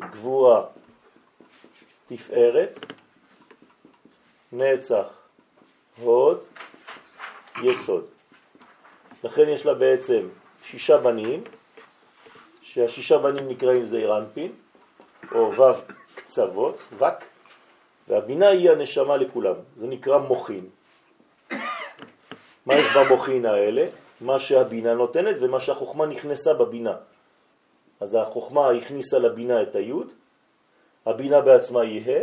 גבורה, 0.00 0.64
תפארת, 2.08 2.78
נצח, 4.52 5.06
הוד, 6.00 6.40
יסוד. 7.62 8.06
לכן 9.24 9.48
יש 9.48 9.66
לה 9.66 9.74
בעצם 9.74 10.28
שישה 10.70 10.96
בנים, 10.96 11.44
שהשישה 12.62 13.18
בנים 13.18 13.48
נקראים 13.48 13.84
זעיר 13.84 14.18
אנפין, 14.18 14.52
או 15.32 15.52
ו' 15.52 15.72
קצוות, 16.14 16.78
וק, 16.98 17.24
והבינה 18.08 18.48
היא 18.48 18.70
הנשמה 18.70 19.16
לכולם, 19.16 19.54
זה 19.80 19.86
נקרא 19.86 20.18
מוכין. 20.18 20.66
מה 22.66 22.74
יש 22.74 22.86
במוכין 22.96 23.46
האלה? 23.46 23.86
מה 24.20 24.38
שהבינה 24.38 24.94
נותנת 24.94 25.36
ומה 25.40 25.60
שהחוכמה 25.60 26.06
נכנסה 26.06 26.54
בבינה. 26.54 26.96
אז 28.00 28.14
החוכמה 28.14 28.70
הכניסה 28.70 29.18
לבינה 29.18 29.62
את 29.62 29.76
היוד, 29.76 30.12
הבינה 31.06 31.40
בעצמה 31.40 31.80
היא 31.80 32.02
ה', 32.10 32.22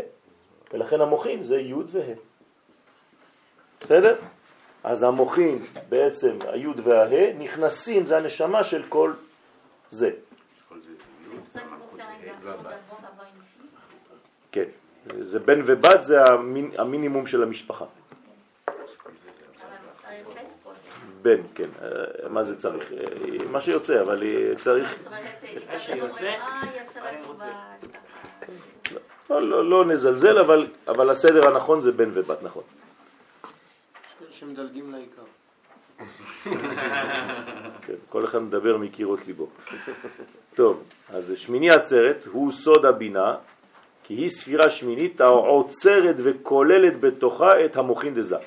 ולכן 0.74 1.02
המוכין 1.02 1.44
זה 1.44 1.60
יוד 1.60 1.90
וה'. 1.92 2.14
בסדר? 3.82 4.16
אז 4.86 5.04
המוכין, 5.04 5.60
בעצם 5.90 6.38
היוד 6.48 6.82
והה, 6.84 7.34
נכנסים, 7.34 8.06
זה 8.06 8.18
הנשמה 8.18 8.64
של 8.64 8.84
כל 8.90 9.12
זה. 9.92 10.12
כן, 14.52 14.64
זה 15.22 15.40
בן 15.40 15.62
ובת, 15.66 16.04
זה 16.04 16.24
המינימום 16.78 17.28
של 17.28 17.44
המשפחה. 17.44 17.86
בן, 21.22 21.42
כן, 21.56 21.70
מה 22.30 22.44
זה 22.44 22.60
צריך? 22.60 22.92
מה 23.52 23.62
שיוצא, 23.62 24.02
אבל 24.02 24.24
צריך... 24.62 25.08
לא, 29.30 29.42
לא, 29.42 29.70
לא 29.70 29.86
נזלזל, 29.86 30.40
אבל, 30.40 30.68
אבל 30.88 31.10
הסדר 31.10 31.48
הנכון 31.48 31.82
זה 31.82 31.92
בן 31.92 32.10
ובת, 32.14 32.44
נכון. 32.44 32.64
שמדלגים 34.46 34.92
לעיקר. 34.92 35.22
כן, 37.82 37.94
כל 38.10 38.26
אחד 38.26 38.40
מדבר 38.40 38.78
מקירות 38.78 39.20
ליבו. 39.28 39.48
טוב, 40.56 40.84
אז 41.10 41.34
שמיני 41.38 41.72
עצרת 41.72 42.26
הוא 42.32 42.52
סוד 42.52 42.86
הבינה, 42.86 43.36
כי 44.04 44.14
היא 44.14 44.30
ספירה 44.30 44.70
שמינית 44.70 45.22
העוצרת 45.22 46.16
וכוללת 46.18 47.00
בתוכה 47.00 47.66
את 47.66 47.76
המוכין 47.78 48.16
דזה, 48.16 48.38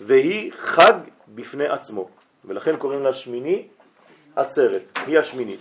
והיא 0.00 0.52
חג 0.58 0.92
בפני 1.28 1.68
עצמו, 1.68 2.08
ולכן 2.44 2.76
קוראים 2.76 3.02
לה 3.02 3.12
שמיני 3.12 3.68
עצרת, 4.36 4.82
היא 5.06 5.18
השמינית. 5.18 5.60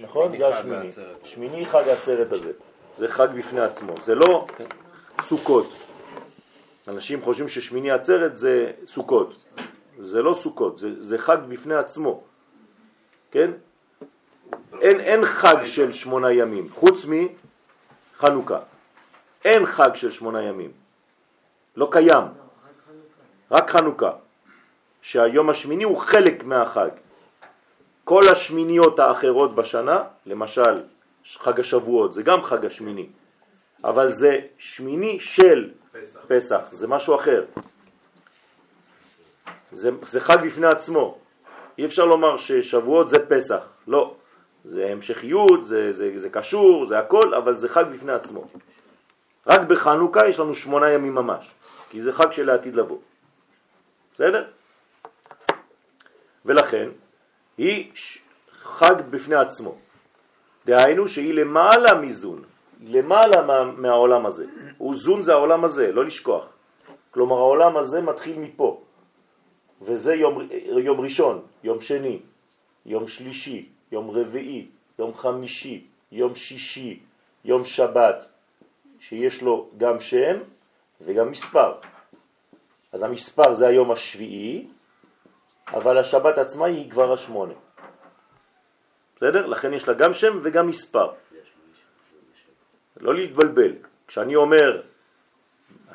נכון? 0.00 0.36
זה 0.36 0.48
השמיני. 0.48 0.88
שמיני 1.24 1.66
חג 1.66 1.88
עצרת 1.88 2.32
הזה, 2.32 2.52
זה 2.96 3.08
חג 3.08 3.28
בפני 3.36 3.60
עצמו, 3.60 3.94
זה 4.02 4.14
לא 4.14 4.46
סוכות. 5.22 5.72
אנשים 6.88 7.22
חושבים 7.22 7.48
ששמיני 7.48 7.90
עצרת 7.90 8.36
זה 8.36 8.72
סוכות. 8.86 9.44
זה 9.98 10.22
לא 10.22 10.34
סוכות, 10.34 10.78
זה, 10.78 11.02
זה 11.02 11.18
חג 11.18 11.36
בפני 11.48 11.74
עצמו. 11.74 12.22
כן? 13.30 13.50
אין, 14.80 15.00
אין 15.00 15.24
חג 15.24 15.64
של 15.64 15.92
שמונה 15.92 16.32
ימים, 16.32 16.68
חוץ 16.70 17.06
מחנוכה. 18.18 18.58
אין 19.44 19.66
חג 19.66 19.94
של 19.94 20.10
שמונה 20.10 20.42
ימים. 20.42 20.70
לא 21.76 21.88
קיים. 21.92 22.24
רק 23.50 23.70
חנוכה. 23.70 24.10
שהיום 25.02 25.50
השמיני 25.50 25.84
הוא 25.84 25.98
חלק 25.98 26.44
מהחג. 26.44 26.88
כל 28.04 28.22
השמיניות 28.32 28.98
האחרות 28.98 29.54
בשנה, 29.54 30.02
למשל 30.26 30.82
חג 31.24 31.60
השבועות, 31.60 32.14
זה 32.14 32.22
גם 32.22 32.42
חג 32.42 32.66
השמיני, 32.66 33.06
אבל 33.84 34.12
זה 34.12 34.40
שמיני 34.58 35.20
של 35.20 35.70
פסח, 35.92 36.20
פסח 36.28 36.68
זה 36.70 36.88
משהו 36.88 37.14
אחר. 37.16 37.44
זה, 39.72 39.90
זה 40.06 40.20
חג 40.20 40.36
בפני 40.46 40.66
עצמו. 40.66 41.18
אי 41.78 41.86
אפשר 41.86 42.04
לומר 42.04 42.36
ששבועות 42.36 43.08
זה 43.08 43.26
פסח, 43.26 43.60
לא. 43.86 44.14
זה 44.64 44.86
המשכיות, 44.86 45.66
זה, 45.66 45.92
זה, 45.92 46.12
זה 46.16 46.30
קשור, 46.30 46.86
זה 46.86 46.98
הכל, 46.98 47.34
אבל 47.34 47.56
זה 47.56 47.68
חג 47.68 47.84
בפני 47.94 48.12
עצמו. 48.12 48.48
רק 49.46 49.60
בחנוכה 49.60 50.28
יש 50.28 50.38
לנו 50.38 50.54
שמונה 50.54 50.90
ימים 50.90 51.14
ממש, 51.14 51.50
כי 51.90 52.00
זה 52.00 52.12
חג 52.12 52.32
של 52.32 52.50
העתיד 52.50 52.76
לבוא. 52.76 52.98
בסדר? 54.14 54.44
ולכן 56.44 56.88
היא 57.58 57.92
חג 58.62 58.94
בפני 59.10 59.36
עצמו. 59.36 59.78
דהיינו 60.66 61.08
שהיא 61.08 61.34
למעלה 61.34 62.00
מזון, 62.00 62.42
למעלה 62.86 63.42
מה, 63.42 63.64
מהעולם 63.64 64.26
הזה. 64.26 64.46
זון 64.92 65.22
זה 65.22 65.32
העולם 65.32 65.64
הזה, 65.64 65.92
לא 65.92 66.04
לשכוח. 66.04 66.46
כלומר 67.10 67.36
העולם 67.36 67.76
הזה 67.76 68.00
מתחיל 68.00 68.38
מפה, 68.38 68.80
וזה 69.82 70.14
יום, 70.14 70.48
יום 70.64 71.00
ראשון, 71.00 71.42
יום 71.64 71.80
שני, 71.80 72.20
יום 72.86 73.08
שלישי, 73.08 73.68
יום 73.92 74.10
רביעי, 74.10 74.66
יום 74.98 75.14
חמישי, 75.14 75.86
יום 76.12 76.34
שישי, 76.34 77.00
יום 77.44 77.64
שבת, 77.64 78.28
שיש 79.00 79.42
לו 79.42 79.68
גם 79.76 80.00
שם 80.00 80.36
וגם 81.00 81.30
מספר. 81.30 81.72
אז 82.92 83.02
המספר 83.02 83.54
זה 83.54 83.66
היום 83.66 83.90
השביעי, 83.90 84.66
אבל 85.68 85.98
השבת 85.98 86.38
עצמה 86.38 86.66
היא 86.66 86.90
כבר 86.90 87.12
השמונה. 87.12 87.54
בסדר? 89.16 89.46
לכן 89.46 89.74
יש 89.74 89.88
לה 89.88 89.94
גם 89.94 90.12
שם 90.14 90.38
וגם 90.42 90.66
מספר. 90.66 91.10
לא 93.02 93.14
להתבלבל. 93.14 93.72
כשאני 94.06 94.36
אומר 94.36 94.82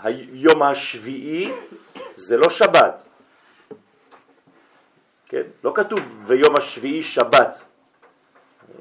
היום 0.03 0.63
השביעי, 0.63 1.51
זה 2.15 2.37
לא 2.37 2.49
שבת. 2.49 3.05
כן? 5.25 5.43
לא 5.63 5.71
כתוב 5.75 6.23
ויום 6.25 6.55
השביעי 6.55 7.03
שבת, 7.03 7.61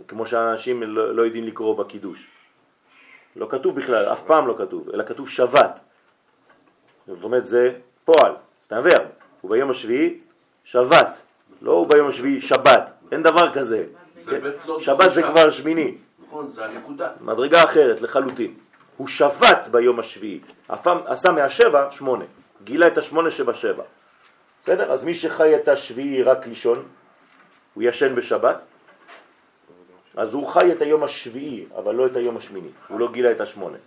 כמו 0.09 0.27
שאנשים 0.27 0.83
לא, 0.83 1.15
לא 1.15 1.23
יודעים 1.23 1.45
לקרוא 1.45 1.79
בקידוש. 1.79 2.29
לא 3.37 3.47
כתוב 3.51 3.77
בכלל, 3.77 4.05
אף 4.13 4.23
פעם 4.23 4.47
לא 4.47 4.55
כתוב, 4.59 4.91
אלא 4.91 5.05
כתוב 5.05 5.29
שבת. 5.29 5.81
זאת 7.07 7.25
אומרת, 7.25 7.47
זה 7.47 7.73
פועל, 8.05 8.33
סטנבר. 8.63 8.99
וביום 9.45 9.71
השביעי 9.71 10.21
שבת, 10.65 11.23
לא 11.63 11.87
ביום 11.91 12.09
השביעי 12.09 12.41
שבת, 12.41 12.93
אין 13.13 13.23
דבר 13.23 13.55
כזה. 13.55 13.87
לא 14.67 14.81
שבת 14.81 15.11
זה 15.11 15.23
כבר 15.23 15.51
שמיני. 15.51 15.95
נכון, 16.27 16.51
זה 16.53 16.65
הנקודה. 16.65 17.11
מדרגה 17.21 17.65
אחרת 17.65 18.01
לחלוטין. 18.01 18.55
הוא 18.97 19.09
שבת 19.09 19.67
ביום 19.71 20.01
השביעי, 20.01 20.41
עשה 21.07 21.33
מהשבע 21.33 21.89
שמונה, 21.91 22.25
גילה 22.65 22.87
את 22.87 22.99
השמונה 22.99 23.31
שבשבע. 23.31 23.83
בסדר? 24.65 24.93
אז 24.93 25.05
מי 25.05 25.15
שחי 25.15 25.57
את 25.57 25.69
השביעי 25.69 26.23
רק 26.23 26.47
לישון, 26.47 26.89
הוא 27.75 27.83
ישן 27.83 28.15
בשבת, 28.15 28.65
אז 30.17 30.35
הוא 30.35 30.47
חי 30.49 30.73
את 30.73 30.83
היום 30.83 31.05
השביעי, 31.05 31.67
אבל 31.77 31.95
לא 31.95 32.07
את 32.07 32.17
היום 32.17 32.37
השמיני. 32.37 32.69
הוא 32.89 33.01
לא 33.01 33.13
גילה 33.13 33.31
את 33.33 33.41
השמונה. 33.41 33.79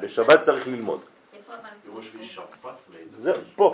בשבת 0.00 0.42
צריך 0.42 0.68
ללמוד. 0.68 1.00
זה 3.16 3.32
פה. 3.56 3.72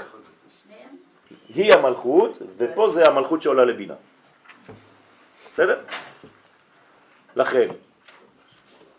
היא 1.55 1.75
המלכות, 1.75 2.39
ופה 2.57 2.91
זה 2.91 3.03
המלכות 3.07 3.43
שעולה 3.43 3.65
לבינה. 3.65 3.95
בסדר? 5.55 5.81
לכן, 7.37 7.69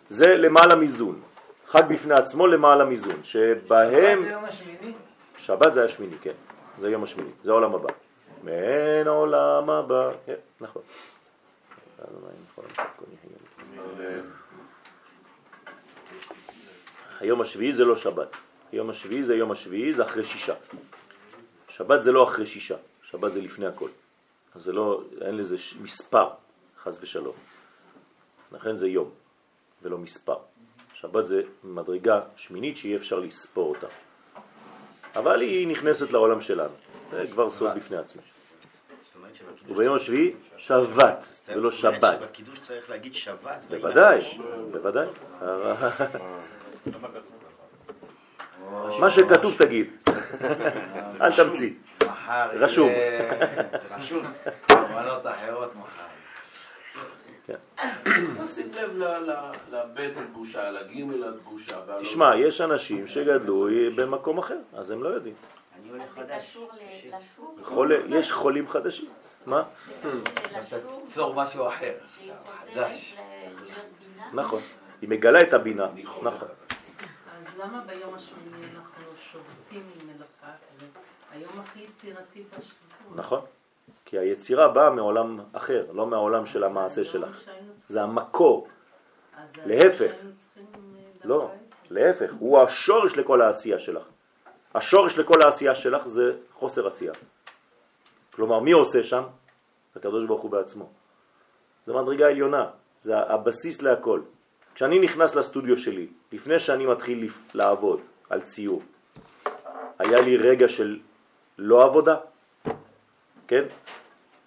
זה 0.10 0.36
למעלה 0.36 0.76
מזון. 0.76 1.22
חג 1.68 1.84
בפני 1.90 2.14
עצמו 2.14 2.48
למעלה 2.48 2.86
מזון, 2.86 3.24
שבהם... 3.24 4.20
שבת 4.20 4.26
זה 4.26 4.32
יום 4.32 4.46
השמיני? 4.46 4.94
שבת 5.38 5.74
זה 5.74 5.86
השמיני, 5.86 6.16
כן. 6.22 6.34
זה 6.80 6.90
יום 6.90 7.04
השמיני, 7.04 7.30
זה 7.44 7.52
העולם 7.52 7.76
הבא. 7.76 7.90
מעין 8.44 9.08
עולם 9.08 9.70
הבא, 9.70 10.10
כן, 10.26 10.36
נכון. 10.62 10.82
היום 17.20 17.42
השביעי 17.42 17.74
זה 17.74 17.86
לא 17.86 17.96
שבת. 17.96 18.36
יום 18.74 18.90
השביעי 18.90 19.24
זה 19.24 19.36
יום 19.36 19.52
השביעי, 19.52 19.94
זה 19.94 20.04
אחרי 20.04 20.26
שישה. 20.26 20.56
שבת 21.70 22.04
זה 22.04 22.12
לא 22.12 22.24
אחרי 22.24 22.48
שישה, 22.48 22.76
שבת 23.04 23.32
זה 23.32 23.42
לפני 23.42 23.66
הכל. 23.66 23.90
אז 24.56 24.64
זה 24.64 24.72
לא, 24.72 25.04
אין 25.22 25.38
לזה 25.38 25.58
מספר, 25.82 26.30
חז 26.84 27.00
ושלום. 27.02 27.36
לכן 28.52 28.76
זה 28.76 28.88
יום, 28.88 29.10
ולא 29.82 29.98
מספר. 29.98 30.38
שבת 30.94 31.26
זה 31.26 31.42
מדרגה 31.64 32.22
שמינית 32.36 32.78
שאי 32.78 32.96
אפשר 32.96 33.20
לספור 33.20 33.76
אותה. 33.76 33.88
אבל 35.16 35.42
היא 35.42 35.68
נכנסת 35.68 36.12
לעולם 36.12 36.42
שלנו. 36.42 36.74
זה 37.12 37.28
כבר 37.32 37.50
סוד 37.50 37.72
בפני 37.76 37.98
עצמי. 37.98 38.22
וביום 39.68 39.96
השביעי 39.96 40.34
שבת, 40.58 41.26
ולא 41.48 41.72
שבת. 41.72 42.20
בקידוש 42.22 42.60
צריך 42.60 42.90
להגיד 42.90 43.14
שבת. 43.14 43.60
בוודאי, 43.70 44.20
בוודאי. 44.72 45.08
מה 49.00 49.10
שכתוב 49.10 49.56
תגיד, 49.58 49.90
אל 51.22 51.36
תמציא. 51.36 51.74
רשום. 52.54 52.90
רשום. 53.92 54.26
אמנות 54.72 55.26
אחרות 55.26 55.76
מחר. 55.76 56.12
שים 58.48 58.72
לב 58.74 58.92
לבית 59.72 60.18
התבושה, 60.18 60.72
לגימל 60.72 61.24
התבושה. 61.30 61.78
תשמע, 62.02 62.38
יש 62.38 62.62
אנשים 62.62 63.08
שגדלו 63.08 63.68
במקום 63.96 64.38
אחר, 64.38 64.58
אז 64.74 64.92
הם 64.92 65.04
לא 65.04 65.10
יודעים. 65.10 65.36
יש 68.10 68.32
חולים 68.32 68.70
חדשים. 68.70 69.10
מה? 69.46 69.64
תיצור 71.06 71.34
משהו 71.34 71.68
אחר, 71.68 71.94
חדש. 72.58 73.18
נכון. 74.34 74.62
היא 75.02 75.10
מגלה 75.10 75.42
את 75.42 75.54
הבינה. 75.54 75.88
נכון. 76.22 76.48
אז 77.32 77.58
למה 77.58 77.82
ביום 77.82 78.14
השמיני 78.14 78.66
אנחנו 78.76 79.04
שובתים 79.32 79.84
עם 80.02 80.08
מלאכה? 80.08 80.52
היום 81.32 81.60
הכי 81.60 81.80
יצירתי 81.80 82.44
בשבוע. 82.50 83.16
נכון. 83.16 83.42
כי 84.12 84.20
היצירה 84.20 84.68
באה 84.68 84.90
מעולם 84.90 85.40
אחר, 85.54 85.86
לא 85.94 86.08
מהעולם 86.08 86.46
של 86.46 86.64
המעשה 86.64 87.04
שלך. 87.04 87.42
זה 87.88 88.02
המקור. 88.02 88.68
להפך. 89.66 90.12
לא, 91.24 91.52
להפך, 91.90 92.34
הוא 92.40 92.60
השורש 92.60 93.18
לכל 93.18 93.42
העשייה 93.42 93.80
שלך. 93.80 94.04
השורש 94.76 95.18
לכל 95.18 95.42
העשייה 95.44 95.76
שלך 95.76 96.08
זה 96.08 96.34
חוסר 96.54 96.88
עשייה. 96.88 97.14
כלומר, 98.34 98.60
מי 98.60 98.72
עושה 98.72 99.04
שם? 99.04 99.24
הקדוש 99.96 100.26
ברוך 100.26 100.42
הוא 100.42 100.52
בעצמו. 100.52 100.90
זה 101.86 101.94
מדרגה 101.94 102.28
עליונה, 102.28 102.70
זה 103.00 103.18
הבסיס 103.18 103.82
להכל. 103.82 104.22
כשאני 104.76 105.00
נכנס 105.00 105.36
לסטודיו 105.36 105.78
שלי, 105.78 106.08
לפני 106.32 106.60
שאני 106.60 106.86
מתחיל 106.86 107.30
לעבוד 107.54 108.00
על 108.30 108.42
ציור, 108.42 108.82
היה 110.00 110.22
לי 110.22 110.38
רגע 110.38 110.68
של 110.68 111.00
לא 111.58 111.84
עבודה? 111.84 112.16
כן? 113.48 113.64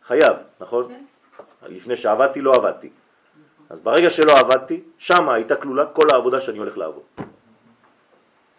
חייב, 0.07 0.37
נכון? 0.61 0.89
כן. 0.89 1.05
לפני 1.69 1.97
שעבדתי 1.97 2.41
לא 2.41 2.55
עבדתי. 2.55 2.89
אז 3.71 3.81
ברגע 3.81 4.11
שלא 4.11 4.39
עבדתי, 4.39 4.81
שם 4.99 5.29
הייתה 5.29 5.57
כלולה 5.57 5.87
כל 5.87 6.07
העבודה 6.13 6.41
שאני 6.41 6.59
הולך 6.59 6.79
לעבוד. 6.79 7.03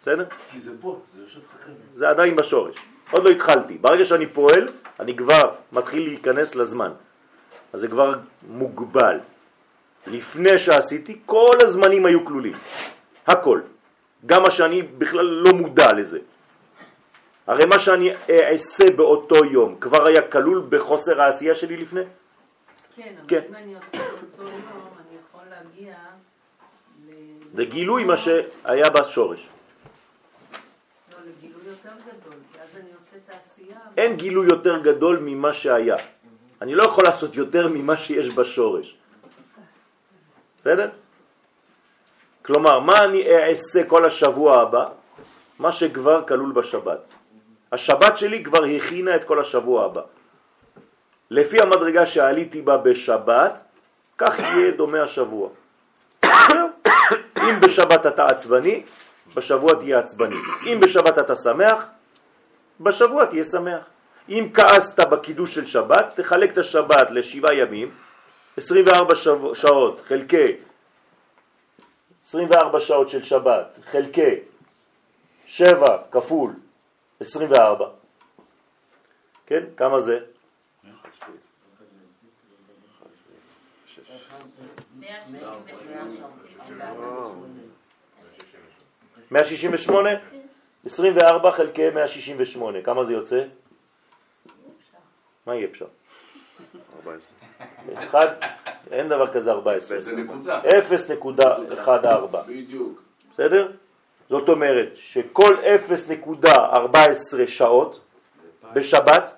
בסדר? 0.00 0.24
כי 0.52 0.60
זה 0.60 0.70
פה, 0.80 1.00
זה 1.16 1.22
יושב 1.22 1.40
חכם. 1.40 1.72
זה 1.92 2.08
עדיין 2.08 2.36
בשורש. 2.36 2.76
עוד 3.10 3.24
לא 3.24 3.30
התחלתי. 3.30 3.78
ברגע 3.78 4.04
שאני 4.04 4.26
פועל, 4.26 4.68
אני 5.00 5.16
כבר 5.16 5.42
מתחיל 5.72 6.02
להיכנס 6.04 6.54
לזמן. 6.54 6.92
אז 7.72 7.80
זה 7.80 7.88
כבר 7.88 8.14
מוגבל. 8.48 9.18
לפני 10.06 10.58
שעשיתי, 10.58 11.20
כל 11.26 11.56
הזמנים 11.60 12.06
היו 12.06 12.24
כלולים. 12.24 12.54
הכל. 13.26 13.60
גם 14.26 14.42
מה 14.42 14.50
שאני 14.50 14.82
בכלל 14.82 15.24
לא 15.24 15.52
מודע 15.52 15.92
לזה. 15.92 16.18
הרי 17.46 17.64
מה 17.64 17.78
שאני 17.78 18.10
אעשה 18.30 18.84
באותו 18.96 19.44
יום 19.44 19.76
כבר 19.80 20.06
היה 20.06 20.22
כלול 20.22 20.66
בחוסר 20.68 21.20
העשייה 21.20 21.54
שלי 21.54 21.76
לפני? 21.76 22.00
כן, 22.96 23.14
אבל 23.18 23.28
כן. 23.28 23.40
אם 23.48 23.54
אני 23.54 23.74
עושה 23.74 23.98
באותו 23.98 24.42
יום, 24.42 24.62
אני 25.08 25.18
יכול 25.28 25.42
להגיע 25.50 25.96
לגילוי 27.54 28.04
מה 28.04 28.16
שהיה 28.16 28.90
בשורש. 28.90 29.46
לא, 31.12 31.18
לגילוי 31.26 31.62
יותר 31.66 31.94
גדול, 32.06 32.38
כי 32.52 32.58
אז 32.60 32.68
אני 32.76 32.90
עושה 32.96 33.16
את 33.16 33.34
העשייה. 33.34 33.78
אין 33.96 34.16
גילוי 34.16 34.46
יותר 34.46 34.78
גדול 34.82 35.18
ממה 35.22 35.52
שהיה. 35.52 35.96
אני 36.62 36.74
לא 36.74 36.82
יכול 36.84 37.04
לעשות 37.04 37.36
יותר 37.36 37.68
ממה 37.68 37.96
שיש 37.96 38.34
בשורש. 38.34 38.96
בסדר? 40.58 40.88
כלומר, 42.42 42.80
מה 42.80 43.04
אני 43.04 43.22
אעשה 43.28 43.84
כל 43.88 44.04
השבוע 44.04 44.60
הבא? 44.62 44.88
מה 45.58 45.72
שכבר 45.72 46.26
כלול 46.26 46.52
בשבת. 46.52 47.14
השבת 47.76 48.18
שלי 48.18 48.44
כבר 48.44 48.64
הכינה 48.64 49.16
את 49.16 49.24
כל 49.24 49.40
השבוע 49.40 49.84
הבא. 49.84 50.02
לפי 51.30 51.60
המדרגה 51.60 52.06
שעליתי 52.06 52.62
בה 52.62 52.76
בשבת, 52.76 53.62
כך 54.18 54.40
יהיה 54.40 54.70
דומה 54.70 55.02
השבוע. 55.02 55.48
אם 57.36 57.60
בשבת 57.60 58.06
אתה 58.06 58.26
עצבני, 58.26 58.82
בשבוע 59.34 59.74
תהיה 59.74 59.98
עצבני. 59.98 60.36
אם 60.66 60.80
בשבת 60.80 61.18
אתה 61.18 61.36
שמח, 61.36 61.84
בשבוע 62.80 63.24
תהיה 63.24 63.44
שמח. 63.44 63.84
אם 64.28 64.48
כעסת 64.54 65.00
בקידוש 65.00 65.54
של 65.54 65.66
שבת, 65.66 66.12
תחלק 66.16 66.52
את 66.52 66.58
השבת 66.58 67.10
לשבעה 67.10 67.54
ימים, 67.54 67.90
24 68.56 69.14
שעות 69.54 70.00
חלקי 70.08 70.56
24 72.24 72.80
שעות 72.80 73.08
של 73.08 73.22
שבת 73.22 73.78
חלקי 73.90 74.34
7 75.46 75.96
כפול 76.10 76.65
24. 77.20 77.88
כן? 79.46 79.64
כמה 79.76 80.00
זה? 80.00 80.18
168? 89.30 90.10
24 90.86 91.52
חלקי 91.52 91.90
168, 91.90 92.82
כמה 92.82 93.04
זה 93.04 93.12
יוצא? 93.12 93.44
מה 95.46 95.52
אי 95.52 95.64
אפשר? 95.64 95.86
14. 96.98 97.38
אחד, 97.94 98.26
אין 98.90 99.08
דבר 99.08 99.32
כזה 99.32 99.50
14. 99.50 100.00
זה 100.00 100.16
נקודה. 100.16 100.60
0.14. 100.62 102.36
בדיוק. 102.48 103.02
בסדר? 103.32 103.72
זאת 104.28 104.48
אומרת 104.48 104.88
שכל 104.94 105.56
0.14 106.14 106.96
שעות 107.46 108.00
בשבת 108.72 109.36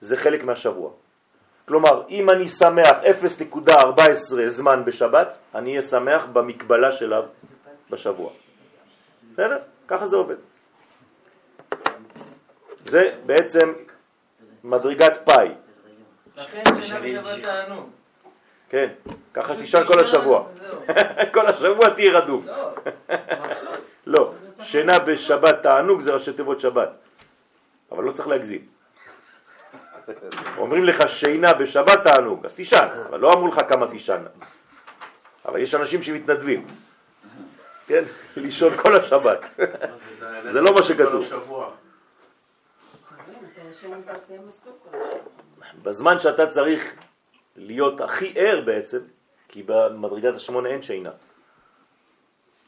זה 0.00 0.16
חלק 0.16 0.44
מהשבוע. 0.44 0.90
כלומר, 1.68 2.02
אם 2.08 2.30
אני 2.30 2.48
שמח 2.48 2.96
0.14 3.60 3.70
זמן 4.46 4.84
בשבת, 4.84 5.36
אני 5.54 5.70
אהיה 5.70 5.82
שמח 5.82 6.26
במקבלה 6.32 6.92
שלה 6.92 7.20
בשבוע. 7.90 8.30
בסדר? 9.32 9.58
ככה 9.88 10.06
זה 10.06 10.16
עובד. 10.16 10.36
זה 12.84 13.14
בעצם 13.26 13.72
מדרגת 14.64 15.18
פאי. 15.24 15.48
כן, 18.70 18.88
ככה 19.34 19.54
תישן 19.54 19.84
כל 19.84 20.00
השבוע. 20.00 20.44
כל 21.34 21.46
השבוע 21.46 21.88
תהיה 21.90 22.18
רדום. 22.18 22.46
לא, 24.10 24.32
שינה 24.62 24.98
בשבת 24.98 25.62
תענוג 25.62 26.00
זה 26.00 26.14
ראשי 26.14 26.32
תיבות 26.32 26.60
שבת, 26.60 26.98
אבל 27.92 28.04
לא 28.04 28.12
צריך 28.12 28.28
להגזים. 28.28 28.66
אומרים 30.56 30.84
לך 30.84 31.08
שינה 31.08 31.54
בשבת 31.54 32.04
תענוג, 32.04 32.46
אז 32.46 32.54
תישן, 32.54 32.88
אבל 33.08 33.20
לא 33.20 33.32
אמרו 33.32 33.48
לך 33.48 33.60
כמה 33.68 33.90
תישן. 33.90 34.22
אבל 35.44 35.60
יש 35.60 35.74
אנשים 35.74 36.02
שמתנדבים, 36.02 36.66
כן, 37.86 38.04
לישון 38.36 38.76
כל 38.76 38.96
השבת. 38.96 39.46
זה 40.52 40.60
לא 40.60 40.74
מה 40.74 40.82
שכתוב. 40.82 41.24
בזמן 45.82 46.18
שאתה 46.18 46.46
צריך 46.46 46.94
להיות 47.56 48.00
הכי 48.00 48.32
ער 48.36 48.60
בעצם, 48.60 48.98
כי 49.48 49.62
במדרגת 49.62 50.34
השמונה 50.34 50.68
אין 50.68 50.82
שינה. 50.82 51.10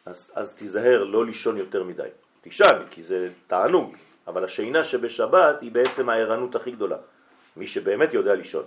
אז, 0.06 0.32
אז 0.34 0.54
תיזהר 0.54 1.04
לא 1.04 1.26
לישון 1.26 1.56
יותר 1.56 1.82
מדי. 1.82 2.08
תישן, 2.40 2.82
כי 2.90 3.02
זה 3.02 3.30
תענוג, 3.46 3.96
אבל 4.26 4.44
השינה 4.44 4.84
שבשבת 4.84 5.60
היא 5.60 5.72
בעצם 5.72 6.08
הערנות 6.08 6.54
הכי 6.54 6.70
גדולה. 6.70 6.96
מי 7.56 7.66
שבאמת 7.66 8.14
יודע 8.14 8.34
לישון. 8.34 8.64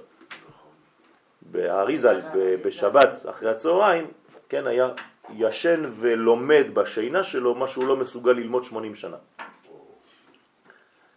באריזל 1.42 2.22
בשבת 2.66 3.10
אחרי 3.30 3.50
הצהריים, 3.50 4.08
כן, 4.50 4.68
היה 4.68 4.90
ישן 5.36 5.92
ולומד 6.00 6.66
בשינה 6.74 7.24
שלו 7.24 7.56
מה 7.56 7.68
שהוא 7.68 7.88
לא 7.88 7.96
מסוגל 7.96 8.32
ללמוד 8.32 8.64
80 8.64 8.96
שנה. 8.96 9.18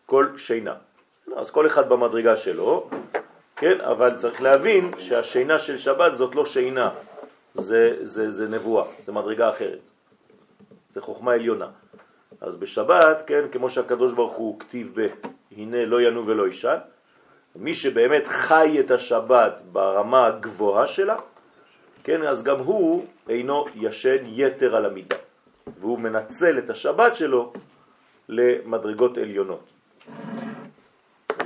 כל 0.06 0.26
שינה. 0.36 0.74
אז 1.36 1.50
כל 1.50 1.66
אחד 1.66 1.88
במדרגה 1.88 2.36
שלו, 2.36 2.90
כן, 3.56 3.80
אבל 3.80 4.16
צריך 4.16 4.42
להבין 4.42 4.92
שהשינה 4.98 5.58
של 5.58 5.78
שבת 5.78 6.14
זאת 6.14 6.34
לא 6.34 6.46
שינה, 6.46 6.90
זה, 7.54 7.96
זה, 8.02 8.30
זה 8.30 8.48
נבואה, 8.48 8.84
זה 9.04 9.12
מדרגה 9.12 9.50
אחרת. 9.50 9.97
זה 10.92 11.00
חוכמה 11.00 11.32
עליונה. 11.32 11.68
אז 12.40 12.56
בשבת, 12.56 13.22
כן, 13.26 13.44
כמו 13.52 13.70
שהקדוש 13.70 14.12
ברוך 14.12 14.34
הוא 14.34 14.60
כתיב 14.60 15.00
ב, 15.00 15.06
הנה 15.56 15.86
לא 15.86 16.00
ינו 16.00 16.26
ולא 16.26 16.48
ישן, 16.48 16.76
מי 17.56 17.74
שבאמת 17.74 18.26
חי 18.26 18.80
את 18.80 18.90
השבת 18.90 19.60
ברמה 19.72 20.26
הגבוהה 20.26 20.86
שלה, 20.86 21.16
כן, 22.04 22.22
אז 22.22 22.42
גם 22.42 22.58
הוא 22.58 23.06
אינו 23.28 23.64
ישן 23.74 24.24
יתר 24.26 24.76
על 24.76 24.86
המידה, 24.86 25.16
והוא 25.80 25.98
מנצל 25.98 26.58
את 26.58 26.70
השבת 26.70 27.16
שלו 27.16 27.52
למדרגות 28.28 29.18
עליונות, 29.18 29.64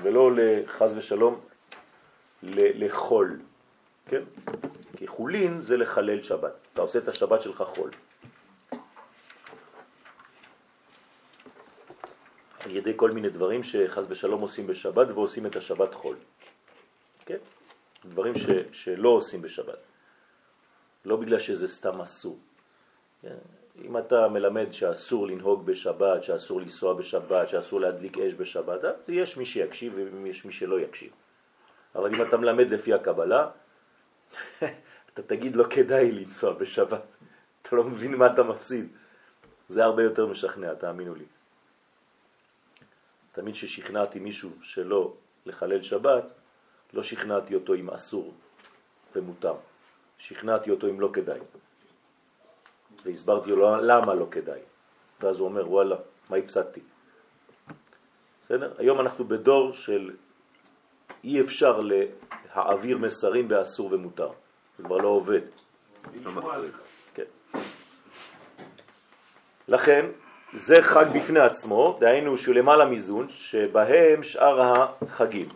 ולא 0.03 0.30
לחז 0.36 0.97
ושלום 0.97 1.40
לחול, 2.43 3.38
כן? 4.07 4.22
כי 4.97 5.07
חולין 5.07 5.61
זה 5.61 5.76
לחלל 5.76 6.22
שבת, 6.22 6.61
אתה 6.72 6.82
עושה 6.82 6.99
את 6.99 7.09
השבת 7.09 7.43
שלך 7.43 7.62
חול. 7.66 7.90
על 12.64 12.76
ידי 12.76 12.92
כל 12.96 13.10
מיני 13.10 13.30
דברים 13.30 13.62
שחז 13.62 14.06
ושלום 14.08 14.40
עושים 14.40 14.66
בשבת 14.66 15.10
ועושים 15.10 15.46
את 15.46 15.56
השבת 15.56 15.94
חול. 15.94 16.16
כן? 17.26 17.38
דברים 18.04 18.38
ש, 18.38 18.46
שלא 18.72 19.08
עושים 19.08 19.42
בשבת. 19.42 19.78
לא 21.04 21.16
בגלל 21.16 21.38
שזה 21.38 21.68
סתם 21.68 22.00
אסור. 22.00 22.38
כן? 23.22 23.36
אם 23.84 23.98
אתה 23.98 24.28
מלמד 24.28 24.72
שאסור 24.72 25.26
לנהוג 25.26 25.66
בשבת, 25.66 26.24
שאסור 26.24 26.60
לנסוע 26.60 26.94
בשבת, 26.94 27.48
שאסור 27.48 27.80
להדליק 27.80 28.18
אש 28.18 28.34
בשבת, 28.34 28.84
אז 28.84 29.10
יש 29.10 29.36
מי 29.36 29.46
שיקשיב 29.46 29.92
ויש 30.22 30.44
מי 30.44 30.52
שלא 30.52 30.80
יקשיב. 30.80 31.10
אבל 31.94 32.14
אם 32.14 32.22
אתה 32.22 32.36
מלמד 32.36 32.70
לפי 32.70 32.92
הקבלה, 32.92 33.50
אתה 35.14 35.22
תגיד 35.22 35.56
לא 35.56 35.64
כדאי 35.70 36.12
לנסוע 36.12 36.52
בשבת. 36.52 37.02
אתה 37.62 37.76
לא 37.76 37.84
מבין 37.84 38.14
מה 38.14 38.26
אתה 38.26 38.42
מפסיד. 38.42 38.88
זה 39.68 39.84
הרבה 39.84 40.02
יותר 40.02 40.26
משכנע, 40.26 40.74
תאמינו 40.74 41.14
לי. 41.14 41.24
תמיד 43.33 43.55
ששכנעתי 43.55 44.18
מישהו 44.18 44.51
שלא 44.62 45.14
לחלל 45.47 45.83
שבת, 45.83 46.33
לא 46.93 47.03
שכנעתי 47.03 47.55
אותו 47.55 47.72
עם 47.72 47.91
אסור 47.91 48.35
ומותר, 49.16 49.55
שכנעתי 50.18 50.70
אותו 50.70 50.87
עם 50.87 51.01
לא 51.01 51.11
כדאי. 51.12 51.41
והסברתי 53.05 53.51
לו 53.51 53.76
למה 53.76 54.14
לא 54.14 54.26
כדאי. 54.30 54.61
ואז 55.20 55.39
הוא 55.39 55.49
אומר, 55.49 55.70
וואלה, 55.70 55.97
מה 56.30 56.37
הפסדתי? 56.37 56.80
בסדר? 58.45 58.72
היום 58.78 59.01
אנחנו 59.01 59.24
בדור 59.24 59.72
של 59.72 60.11
אי 61.24 61.41
אפשר 61.41 61.80
להעביר 61.80 62.99
מסרים 62.99 63.49
באסור 63.49 63.93
ומותר. 63.93 64.30
זה 64.78 64.85
כבר 64.85 64.97
לא 64.97 65.09
עובד. 65.09 65.41
כן. 67.14 67.24
לכן, 69.68 70.07
זה 70.55 70.82
חג 70.82 71.05
בפני 71.14 71.40
עצמו, 71.40 71.96
דהיינו 72.00 72.38
שלמעלה 72.38 72.86
מזון, 72.86 73.26
שבהם 73.28 74.22
שאר 74.22 74.84
החגים. 75.03 75.48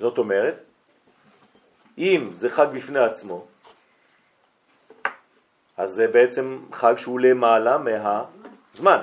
זאת 0.00 0.18
אומרת, 0.18 0.62
אם 1.98 2.30
זה 2.32 2.50
חג 2.50 2.66
בפני 2.74 2.98
עצמו, 2.98 3.46
אז 5.76 5.90
זה 5.90 6.06
בעצם 6.06 6.58
חג 6.72 6.94
שהוא 6.98 7.20
למעלה 7.20 7.78
מהזמן. 7.78 8.98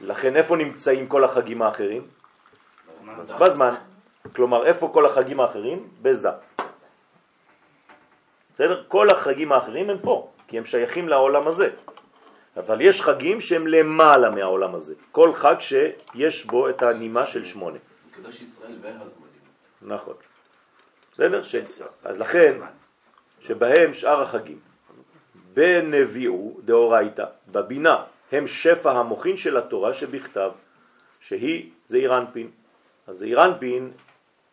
לכן 0.00 0.36
איפה 0.36 0.56
נמצאים 0.56 1.06
כל 1.06 1.24
החגים 1.24 1.62
האחרים? 1.62 2.06
בזמן. 3.40 3.74
כלומר, 4.36 4.66
איפה 4.66 4.90
כל 4.94 5.06
החגים 5.06 5.40
האחרים? 5.40 5.88
בזה. 6.02 6.28
בסדר? 8.54 8.84
כל 8.88 9.10
החגים 9.10 9.52
האחרים 9.52 9.90
הם 9.90 9.98
פה, 10.02 10.30
כי 10.48 10.58
הם 10.58 10.64
שייכים 10.64 11.08
לעולם 11.08 11.48
הזה. 11.48 11.70
אבל 12.56 12.80
יש 12.80 13.02
חגים 13.02 13.40
שהם 13.40 13.66
למעלה 13.66 14.30
מהעולם 14.30 14.74
הזה. 14.74 14.94
כל 15.12 15.34
חג 15.34 15.54
שיש 15.60 16.46
בו 16.46 16.68
את 16.68 16.82
הנימה 16.82 17.26
של 17.26 17.44
שמונה. 17.44 17.78
קדוש 18.10 18.42
ישראל 18.42 18.74
והזמנים. 18.80 19.42
נכון. 19.82 20.14
בסדר? 21.12 21.42
ש... 21.42 21.56
אז 22.04 22.18
לכן, 22.18 22.60
שבהם 23.40 23.92
שאר 23.92 24.22
החגים, 24.22 24.58
בנביאו 25.54 26.56
דאורייתא, 26.64 27.24
בבינה, 27.52 28.04
הם 28.32 28.46
שפע 28.46 28.90
המוכין 28.92 29.36
של 29.36 29.56
התורה 29.56 29.94
שבכתב, 29.94 30.50
שהיא 31.20 31.70
זעיר 31.86 32.18
אנפין. 32.18 32.50
אז 33.06 33.18
זעיר 33.18 33.44
אנפין, 33.44 33.90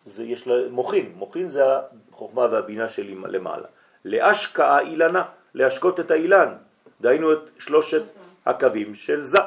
זה, 0.04 0.24
יש 0.24 0.48
לה 0.48 0.70
מוכין, 0.70 1.14
מוכין 1.16 1.50
זה 1.50 1.64
החוכמה 2.12 2.42
והבינה 2.52 2.90
שלי 2.90 3.16
למעלה. 3.28 3.68
להשקעה 4.06 4.80
אילנה, 4.80 5.24
להשקות 5.54 6.00
את 6.00 6.12
האילן, 6.12 6.54
דהיינו 7.02 7.34
את 7.34 7.40
שלושת 7.60 8.04
הקווים 8.46 8.96
של 8.96 9.24
זה. 9.24 9.38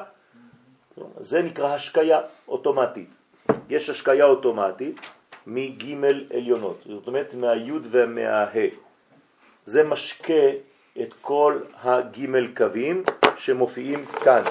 זה 1.21 1.43
נקרא 1.43 1.75
השקיה 1.75 2.21
אוטומטית. 2.49 3.09
יש 3.69 3.91
השקיה 3.91 4.25
אוטומטית 4.25 5.01
מג' 5.47 5.85
עליונות, 6.35 6.83
זאת 6.87 7.07
אומרת 7.07 7.35
מהיוד 7.35 7.87
ומהה. 7.91 8.67
זה 9.65 9.85
משקה 9.85 10.51
את 11.01 11.15
כל 11.21 11.61
הג' 11.83 12.57
קווים 12.57 13.03
שמופיעים 13.37 14.07
כאן, 14.07 14.43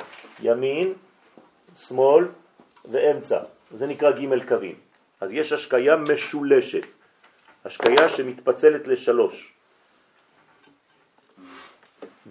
ימין, 0.41 0.93
שמאל 1.77 2.27
ואמצע. 2.91 3.39
זה 3.69 3.87
נקרא 3.87 4.11
ג' 4.11 4.47
קווים. 4.47 4.75
אז 5.21 5.33
יש 5.33 5.53
השקיה 5.53 5.95
משולשת, 5.95 6.85
השקיה 7.65 8.09
שמתפצלת 8.09 8.87
לשלוש. 8.87 9.56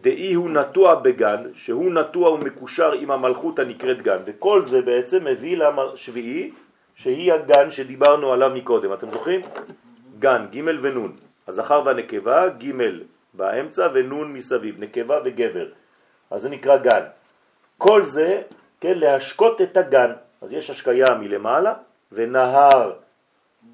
דאי 0.07 0.35
הוא 0.35 0.51
נטוע 0.51 0.95
בגן, 0.95 1.43
שהוא 1.55 1.93
נטוע 1.93 2.31
ומקושר 2.31 2.93
עם 2.93 3.11
המלכות 3.11 3.59
הנקראת 3.59 4.03
גן, 4.03 4.19
וכל 4.27 4.63
זה 4.63 4.83
בעצם 4.83 5.25
מביא 5.25 5.57
לשביעי, 5.59 6.53
שהיא 6.95 7.33
הגן 7.33 7.71
שדיברנו 7.71 8.33
עליו 8.33 8.51
מקודם, 8.55 8.93
אתם 8.93 9.11
זוכרים? 9.11 9.41
גן, 10.19 10.47
ג' 10.55 10.63
ונון, 10.83 11.17
הזכר 11.49 11.83
והנקבה, 11.85 12.49
ג' 12.49 12.73
באמצע 13.35 13.89
ונון 13.95 14.33
מסביב, 14.33 14.75
נקבה 14.79 15.19
וגבר, 15.25 15.67
אז 16.31 16.43
זה 16.43 16.49
נקרא 16.51 16.77
גן. 16.77 17.05
כל 17.79 18.03
זה, 18.03 18.43
כן, 18.81 18.99
להשקות 18.99 19.61
את 19.61 19.77
הגן, 19.77 20.13
אז 20.43 20.53
יש 20.53 20.71
השקיה 20.71 21.15
מלמעלה, 21.21 21.75
ונהר 22.13 22.93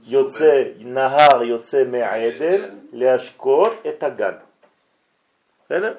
יוצא, 0.05 0.65
נהר 0.79 1.43
יוצא 1.43 1.85
מהעדן 1.85 2.61
להשקות 2.93 3.73
את 3.89 4.03
הגן. 4.03 4.35
בסדר? 5.65 5.95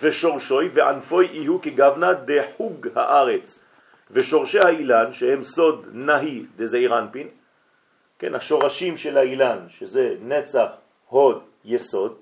ושורשוי 0.00 0.70
וענפוי 0.74 1.28
יהיו 1.32 1.62
כגוונה 1.62 2.12
דחוג 2.12 2.88
הארץ. 2.94 3.64
ושורשי 4.12 4.58
האילן 4.58 5.12
שהם 5.12 5.44
סוד 5.44 5.88
נהי 5.92 6.44
דזעיר 6.56 6.98
אנפין 6.98 7.28
כן, 8.18 8.34
השורשים 8.34 8.96
של 8.96 9.18
האילן 9.18 9.58
שזה 9.68 10.14
נצח, 10.22 10.68
הוד, 11.08 11.42
יסוד 11.64 12.16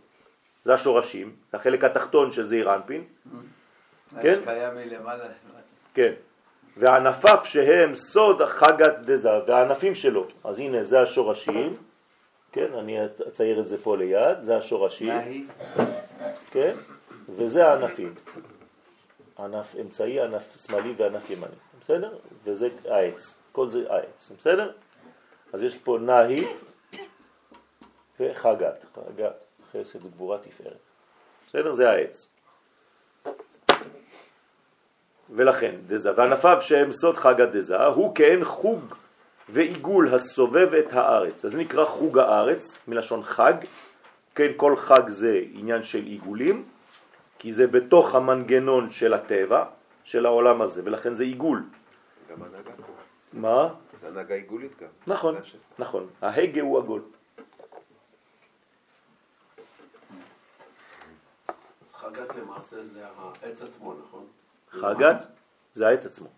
זה 0.64 0.74
השורשים, 0.74 1.32
החלק 1.52 1.84
התחתון 1.84 2.32
של 2.32 2.46
זעיר 2.46 2.74
אנפין 2.74 3.04
כן? 4.22 4.34
כן, 5.94 6.12
וענפיו 6.76 7.38
שהם 7.44 7.94
סוד 7.94 8.42
חגת 8.46 8.98
דזה 8.98 9.30
והענפים 9.46 9.94
שלו 9.94 10.26
אז 10.44 10.58
הנה 10.58 10.84
זה 10.84 11.00
השורשים. 11.00 11.76
כן, 12.52 12.66
אני 12.78 12.98
אצייר 13.28 13.60
את 13.60 13.68
זה 13.68 13.76
פה 13.82 13.96
ליד, 13.96 14.42
זה 14.42 14.56
השורשים. 14.56 15.12
כן, 16.50 16.72
וזה 17.36 17.66
הענפים. 17.66 18.14
ענף 19.38 19.76
אמצעי, 19.80 20.20
ענף 20.20 20.66
שמאלי 20.66 20.94
וענף 20.96 21.30
ימני, 21.30 21.54
בסדר? 21.82 22.18
וזה 22.44 22.68
העץ, 22.88 23.38
כל 23.52 23.70
זה 23.70 23.92
העץ, 23.92 24.32
בסדר? 24.38 24.72
אז 25.52 25.62
יש 25.62 25.78
פה 25.78 25.98
נהי 26.00 26.46
וחגת, 28.20 28.84
חגת, 28.94 29.44
חסד 29.72 30.04
וגבורה 30.04 30.38
תפארת. 30.38 30.76
בסדר? 31.48 31.72
זה 31.72 31.90
העץ. 31.90 32.30
ולכן, 35.30 35.74
דזה, 35.86 36.10
וענפיו 36.16 36.58
שהם 36.60 36.92
סוד 36.92 37.16
חגת 37.16 37.48
דזה, 37.48 37.84
הוא 37.84 38.14
כאין 38.14 38.44
חוג 38.44 38.94
ועיגול 39.48 40.14
הסובב 40.14 40.74
את 40.74 40.92
הארץ. 40.92 41.44
אז 41.44 41.52
זה 41.52 41.58
נקרא 41.58 41.84
חוג 41.84 42.18
הארץ, 42.18 42.78
מלשון 42.88 43.22
חג, 43.22 43.54
כן, 44.34 44.52
כל 44.56 44.76
חג 44.76 45.08
זה 45.08 45.40
עניין 45.52 45.82
של 45.82 46.04
עיגולים, 46.04 46.64
כי 47.40 47.52
זה 47.52 47.66
בתוך 47.66 48.14
המנגנון 48.14 48.90
של 48.90 49.14
הטבע, 49.14 49.64
של 50.04 50.26
העולם 50.26 50.62
הזה, 50.62 50.82
ולכן 50.84 51.14
זה 51.14 51.24
עיגול. 51.24 51.64
גם 52.30 52.42
הנהגה. 52.42 52.70
מה? 53.32 53.74
זה 54.00 54.08
הנהגה 54.08 54.34
עיגולית 54.34 54.72
גם. 54.80 54.88
נכון, 55.06 55.34
נכון. 55.78 56.06
ההגה 56.22 56.60
הוא 56.60 56.78
עגול. 56.78 57.02
חגת 61.92 62.34
למעשה 62.34 62.84
זה 62.84 63.04
העץ 63.42 63.62
עצמו, 63.62 63.94
נכון? 63.94 64.26
חגת 64.70 65.26
זה 65.72 65.88
העץ 65.88 66.06
עצמו. 66.06 66.28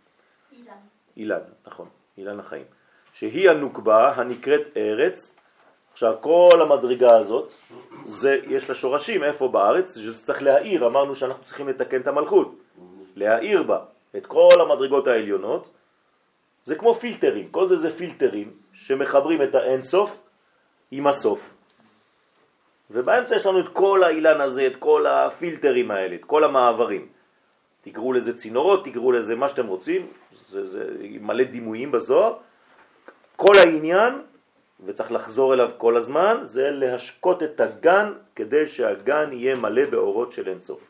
אילן. 0.53 0.73
אילן, 1.17 1.41
נכון, 1.67 1.89
אילן 2.19 2.41
החיים. 2.41 2.65
שהיא 3.13 3.51
הנוקבה 3.51 4.13
הנקראת 4.13 4.77
ארץ. 4.77 5.35
עכשיו 5.93 6.15
כל 6.21 6.59
המדרגה 6.61 7.17
הזאת, 7.17 7.53
זה, 8.05 8.39
יש 8.49 8.69
לה 8.69 8.75
שורשים 8.75 9.25
איפה 9.25 9.49
בארץ, 9.49 9.99
שזה 9.99 10.25
צריך 10.25 10.43
להאיר, 10.43 10.87
אמרנו 10.87 11.17
שאנחנו 11.17 11.45
צריכים 11.45 11.69
לתקן 11.69 12.01
את 12.01 12.07
המלכות, 12.07 12.55
להאיר 13.17 13.63
בה 13.63 13.79
את 14.17 14.27
כל 14.27 14.61
המדרגות 14.61 15.07
העליונות, 15.07 15.71
זה 16.65 16.75
כמו 16.75 16.95
פילטרים, 16.95 17.49
כל 17.51 17.69
זה 17.69 17.77
זה 17.77 17.97
פילטרים 17.97 18.51
שמחברים 18.73 19.43
את 19.43 19.55
האינסוף 19.55 20.19
עם 20.91 21.07
הסוף. 21.07 21.55
ובאמצע 22.91 23.37
יש 23.37 23.47
לנו 23.47 23.61
את 23.61 23.69
כל 23.73 24.05
האילן 24.05 24.41
הזה, 24.41 24.67
את 24.67 24.77
כל 24.77 25.07
הפילטרים 25.07 25.91
האלה, 25.91 26.15
את 26.15 26.25
כל 26.25 26.45
המעברים. 26.45 27.09
תקראו 27.83 28.13
לזה 28.13 28.39
צינורות, 28.39 28.85
תקראו 28.85 29.13
לזה 29.13 29.37
מה 29.37 29.49
שאתם 29.49 29.67
רוצים, 29.67 30.07
זה, 30.33 30.67
זה 30.67 30.85
מלא 31.21 31.45
דימויים 31.45 31.93
בזוהר. 31.93 32.35
כל 33.37 33.55
העניין, 33.59 34.23
וצריך 34.87 35.13
לחזור 35.13 35.55
אליו 35.55 35.71
כל 35.79 35.97
הזמן, 35.97 36.41
זה 36.43 36.71
להשקות 36.71 37.43
את 37.43 37.61
הגן 37.61 38.13
כדי 38.37 38.67
שהגן 38.67 39.31
יהיה 39.33 39.55
מלא 39.55 39.85
באורות 39.91 40.33
של 40.33 40.49
אינסוף. 40.49 40.81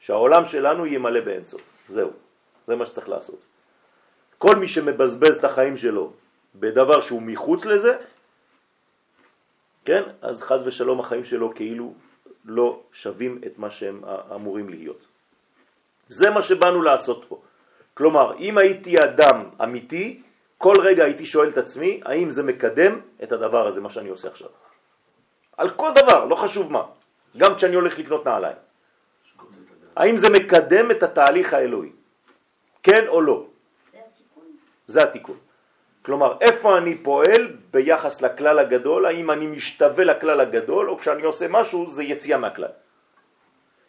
שהעולם 0.00 0.44
שלנו 0.44 0.86
יהיה 0.86 0.98
מלא 0.98 1.20
באינסוף. 1.20 1.62
זהו, 1.88 2.10
זה 2.66 2.76
מה 2.76 2.86
שצריך 2.86 3.08
לעשות. 3.08 3.40
כל 4.38 4.56
מי 4.56 4.68
שמבזבז 4.68 5.36
את 5.36 5.44
החיים 5.44 5.76
שלו 5.76 6.12
בדבר 6.54 7.00
שהוא 7.00 7.22
מחוץ 7.22 7.64
לזה, 7.64 7.96
כן, 9.84 10.02
אז 10.22 10.42
חז 10.42 10.66
ושלום 10.66 11.00
החיים 11.00 11.24
שלו 11.24 11.54
כאילו 11.54 11.94
לא 12.44 12.80
שווים 12.92 13.40
את 13.46 13.58
מה 13.58 13.70
שהם 13.70 14.00
אמורים 14.34 14.68
להיות. 14.68 15.00
זה 16.08 16.30
מה 16.30 16.42
שבאנו 16.42 16.82
לעשות 16.82 17.24
פה. 17.28 17.40
כלומר, 17.94 18.38
אם 18.38 18.58
הייתי 18.58 18.98
אדם 18.98 19.44
אמיתי, 19.62 20.22
כל 20.60 20.76
רגע 20.84 21.04
הייתי 21.04 21.26
שואל 21.26 21.48
את 21.48 21.58
עצמי, 21.58 22.00
האם 22.04 22.30
זה 22.30 22.42
מקדם 22.42 23.00
את 23.22 23.32
הדבר 23.32 23.66
הזה, 23.66 23.80
מה 23.80 23.90
שאני 23.90 24.08
עושה 24.08 24.28
עכשיו. 24.28 24.48
על 25.56 25.70
כל 25.70 25.90
דבר, 25.96 26.24
לא 26.24 26.36
חשוב 26.36 26.72
מה. 26.72 26.84
גם 27.36 27.56
כשאני 27.56 27.74
הולך 27.74 27.98
לקנות 27.98 28.24
נעליים. 28.28 28.56
האם 29.96 30.16
זה 30.16 30.28
מקדם 30.30 30.90
את 30.90 31.02
התהליך 31.02 31.54
האלוהי? 31.54 31.92
כן 32.82 33.08
או 33.08 33.20
לא? 33.20 33.46
זה 33.92 33.98
התיקון. 34.04 34.44
זה 34.86 35.02
התיקון. 35.02 35.36
כלומר, 36.02 36.36
איפה 36.40 36.78
אני 36.78 36.94
פועל 36.94 37.56
ביחס 37.70 38.22
לכלל 38.22 38.58
הגדול, 38.58 39.06
האם 39.06 39.30
אני 39.30 39.46
משתווה 39.46 40.04
לכלל 40.04 40.40
הגדול, 40.40 40.90
או 40.90 40.98
כשאני 40.98 41.22
עושה 41.22 41.46
משהו 41.48 41.90
זה 41.90 42.02
יציאה 42.04 42.38
מהכלל. 42.38 42.74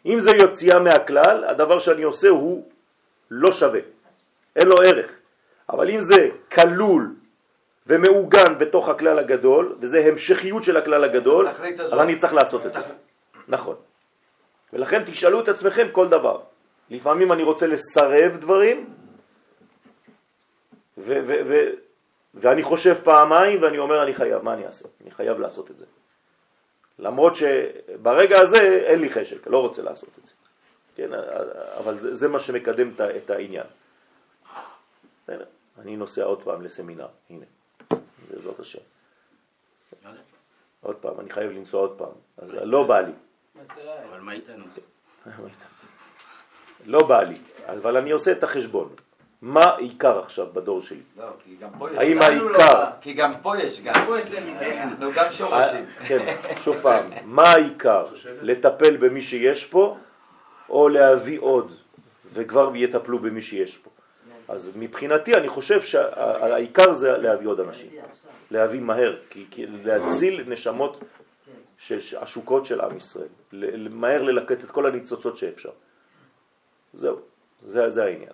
אם 0.06 0.20
זה 0.20 0.30
יציאה 0.30 0.80
מהכלל, 0.80 1.44
הדבר 1.44 1.78
שאני 1.78 2.02
עושה 2.02 2.28
הוא 2.28 2.68
לא 3.30 3.52
שווה, 3.52 3.80
אין 4.56 4.68
לו 4.68 4.76
ערך. 4.80 5.21
אבל 5.72 5.90
אם 5.90 6.00
זה 6.00 6.28
כלול 6.52 7.14
ומעוגן 7.86 8.58
בתוך 8.58 8.88
הכלל 8.88 9.18
הגדול, 9.18 9.76
וזה 9.80 9.98
המשכיות 9.98 10.64
של 10.64 10.76
הכלל 10.76 11.04
הגדול, 11.04 11.48
אז 11.48 11.98
אני 12.00 12.16
צריך 12.16 12.34
לעשות 12.34 12.66
את 12.66 12.72
זה. 12.74 12.80
נכון. 13.48 13.76
ולכן 14.72 15.02
תשאלו 15.04 15.40
את 15.40 15.48
עצמכם 15.48 15.88
כל 15.92 16.08
דבר. 16.08 16.40
לפעמים 16.90 17.32
אני 17.32 17.42
רוצה 17.42 17.66
לסרב 17.66 18.36
דברים, 18.36 18.94
ואני 22.34 22.62
חושב 22.62 22.94
פעמיים 23.04 23.62
ואני 23.62 23.78
אומר 23.78 24.02
אני 24.02 24.14
חייב, 24.14 24.42
מה 24.42 24.54
אני 24.54 24.66
אעשה? 24.66 24.88
אני 25.02 25.10
חייב 25.10 25.40
לעשות 25.40 25.70
את 25.70 25.78
זה. 25.78 25.84
למרות 26.98 27.36
שברגע 27.36 28.40
הזה 28.40 28.82
אין 28.86 29.00
לי 29.00 29.10
חשק, 29.10 29.46
לא 29.46 29.58
רוצה 29.58 29.82
לעשות 29.82 30.10
את 30.22 30.26
זה. 30.26 30.34
כן, 30.96 31.10
אבל 31.78 31.98
זה, 31.98 32.14
זה 32.14 32.28
מה 32.28 32.40
שמקדם 32.40 32.90
את 33.16 33.30
העניין. 33.30 33.66
אני 35.78 35.96
נוסע 35.96 36.24
עוד 36.24 36.42
פעם 36.42 36.62
לסמינר, 36.62 37.08
הנה, 37.30 37.44
בעזרת 38.30 38.60
השם. 38.60 38.78
עוד 40.80 40.96
פעם, 40.96 41.20
אני 41.20 41.30
חייב 41.30 41.50
לנסוע 41.50 41.80
עוד 41.80 41.98
פעם, 41.98 42.12
אז 42.38 42.54
לא 42.54 42.86
בא 42.86 43.00
לי. 43.00 43.12
אבל 44.10 44.20
מה 44.20 44.32
איתנו? 44.32 44.64
לא 46.86 47.06
בא 47.06 47.22
לי, 47.22 47.36
אבל 47.66 47.96
אני 47.96 48.10
עושה 48.10 48.32
את 48.32 48.44
החשבון. 48.44 48.94
מה 49.42 49.76
עיקר 49.76 50.18
עכשיו 50.18 50.46
בדור 50.52 50.80
שלי? 50.80 51.00
לא, 51.16 51.26
כי 51.44 51.56
גם 51.60 51.70
פה 51.78 51.90
יש... 51.90 51.96
האם 51.96 52.22
העיקר... 52.22 52.90
כי 53.00 53.12
גם 53.12 53.32
פה 53.42 53.58
יש 53.58 53.80
גם. 53.80 53.94
פה 54.06 54.18
יש 54.18 54.24
סמינר. 54.24 54.82
אנחנו 54.82 55.12
גם 55.14 55.32
שורשים. 55.32 55.86
כן, 56.06 56.36
שוב 56.56 56.76
פעם, 56.82 57.06
מה 57.24 57.42
העיקר? 57.42 58.06
לטפל 58.42 58.96
במי 58.96 59.22
שיש 59.22 59.66
פה, 59.66 59.98
או 60.68 60.88
להביא 60.88 61.40
עוד, 61.40 61.74
וכבר 62.32 62.76
יטפלו 62.76 63.18
במי 63.18 63.42
שיש 63.42 63.78
פה. 63.78 63.90
אז 64.48 64.70
מבחינתי 64.76 65.34
אני 65.34 65.48
חושב 65.48 65.82
שהעיקר 65.82 66.92
זה 66.92 67.18
להביא 67.18 67.48
עוד 67.48 67.60
אנשים, 67.60 67.90
להביא 68.50 68.80
מהר, 68.80 69.16
כי, 69.30 69.46
כי 69.50 69.66
להציל 69.66 70.44
נשמות 70.46 71.00
השוקות 72.20 72.66
של 72.66 72.80
עם 72.80 72.96
ישראל, 72.96 73.28
מהר 73.90 74.22
ללקט 74.22 74.64
את 74.64 74.70
כל 74.70 74.86
הניצוצות 74.86 75.36
שאפשר. 75.36 75.70
זהו, 76.92 77.18
זה, 77.62 77.90
זה 77.90 78.04
העניין. 78.04 78.32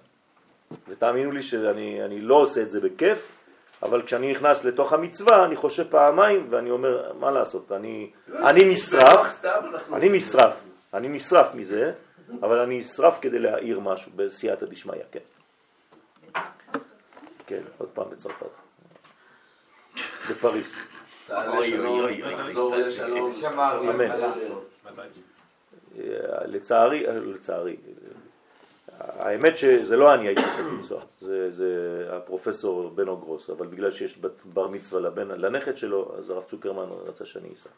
ותאמינו 0.88 1.32
לי 1.32 1.42
שאני 1.42 2.20
לא 2.20 2.34
עושה 2.34 2.62
את 2.62 2.70
זה 2.70 2.80
בכיף, 2.80 3.28
אבל 3.82 4.02
כשאני 4.02 4.30
נכנס 4.30 4.64
לתוך 4.64 4.92
המצווה 4.92 5.44
אני 5.44 5.56
חושב 5.56 5.84
פעמיים 5.90 6.46
ואני 6.50 6.70
אומר 6.70 7.12
מה 7.20 7.30
לעשות, 7.30 7.72
אני, 7.72 8.10
אני 8.34 8.64
נשרף, 8.64 9.44
אני 9.92 10.08
נשרף, 10.08 10.64
אני 10.94 11.08
נשרף 11.08 11.54
מזה, 11.54 11.92
אבל 12.42 12.58
אני 12.58 12.78
נשרף 12.78 13.18
כדי 13.20 13.38
להעיר 13.38 13.80
משהו 13.80 14.12
בסייעתא 14.16 14.66
דשמיא, 14.66 14.94
כן. 15.12 15.37
כן, 17.48 17.62
עוד 17.78 17.88
פעם 17.88 18.10
בצרפת. 18.10 18.46
בפריס. 20.30 20.76
אמן. 23.90 24.08
לצערי, 26.46 27.06
לצערי, 27.06 27.76
האמת 28.98 29.56
שזה 29.56 29.96
לא 29.96 30.14
אני 30.14 30.28
הייתי 30.28 30.42
צריך 30.42 30.68
לנסוע, 30.68 31.02
זה, 31.20 31.50
זה 31.50 32.04
הפרופסור 32.12 32.90
בנו 32.90 33.16
גרוס, 33.16 33.50
אבל 33.50 33.66
בגלל 33.66 33.90
שיש 33.90 34.18
בר 34.44 34.68
מצווה 34.68 35.00
לבן, 35.00 35.28
לנכד 35.28 35.76
שלו, 35.76 36.14
אז 36.18 36.30
הרב 36.30 36.44
צוקרמן 36.44 36.88
רצה 37.06 37.26
שאני 37.26 37.48
אסע. 37.54 37.70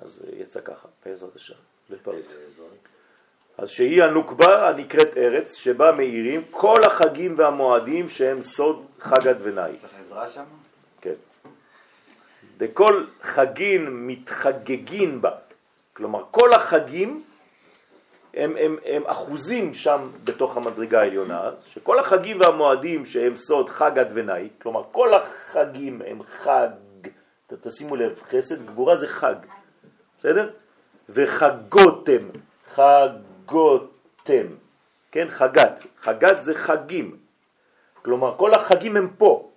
אז 0.00 0.22
יצא 0.36 0.60
ככה, 0.60 0.88
בעזרת 1.04 1.36
השם, 1.36 1.54
לפריס. 1.90 2.38
אז 3.58 3.68
שהיא 3.68 4.02
הנוקבה 4.02 4.68
הנקראת 4.68 5.16
ארץ, 5.16 5.54
שבה 5.54 5.92
מאירים 5.92 6.42
כל 6.50 6.84
החגים 6.84 7.34
והמועדים 7.38 8.08
שהם 8.08 8.42
סוד 8.42 8.86
חג 9.00 9.28
אדוני. 9.28 9.76
צריך 9.80 9.92
עזרה 10.00 10.26
שם? 10.26 10.44
כן. 11.00 11.14
דכל 12.58 13.04
חגים 13.22 14.08
מתחגגים 14.08 15.22
בה. 15.22 15.30
כלומר, 15.92 16.24
כל 16.30 16.52
החגים 16.52 17.24
הם, 18.34 18.56
הם, 18.60 18.76
הם 18.84 19.02
אחוזים 19.06 19.74
שם 19.74 20.10
בתוך 20.24 20.56
המדרגה 20.56 21.00
העליונה, 21.00 21.50
שכל 21.66 21.98
החגים 21.98 22.40
והמועדים 22.40 23.06
שהם 23.06 23.36
סוד 23.36 23.70
חג 23.70 23.98
אדוני, 23.98 24.48
כלומר 24.62 24.82
כל 24.92 25.10
החגים 25.14 26.02
הם 26.06 26.22
חג, 26.22 26.68
תשימו 27.60 27.96
לב, 27.96 28.20
חסד, 28.30 28.66
גבורה 28.66 28.96
זה 28.96 29.08
חג, 29.08 29.34
בסדר? 30.18 30.50
וחגותם, 31.08 32.28
חגותם, 33.46 34.46
כן? 35.12 35.26
חגת, 35.30 35.82
חגת 36.02 36.42
זה 36.42 36.54
חגים, 36.54 37.16
כלומר 38.02 38.34
כל 38.36 38.54
החגים 38.54 38.96
הם 38.96 39.08
פה, 39.18 39.50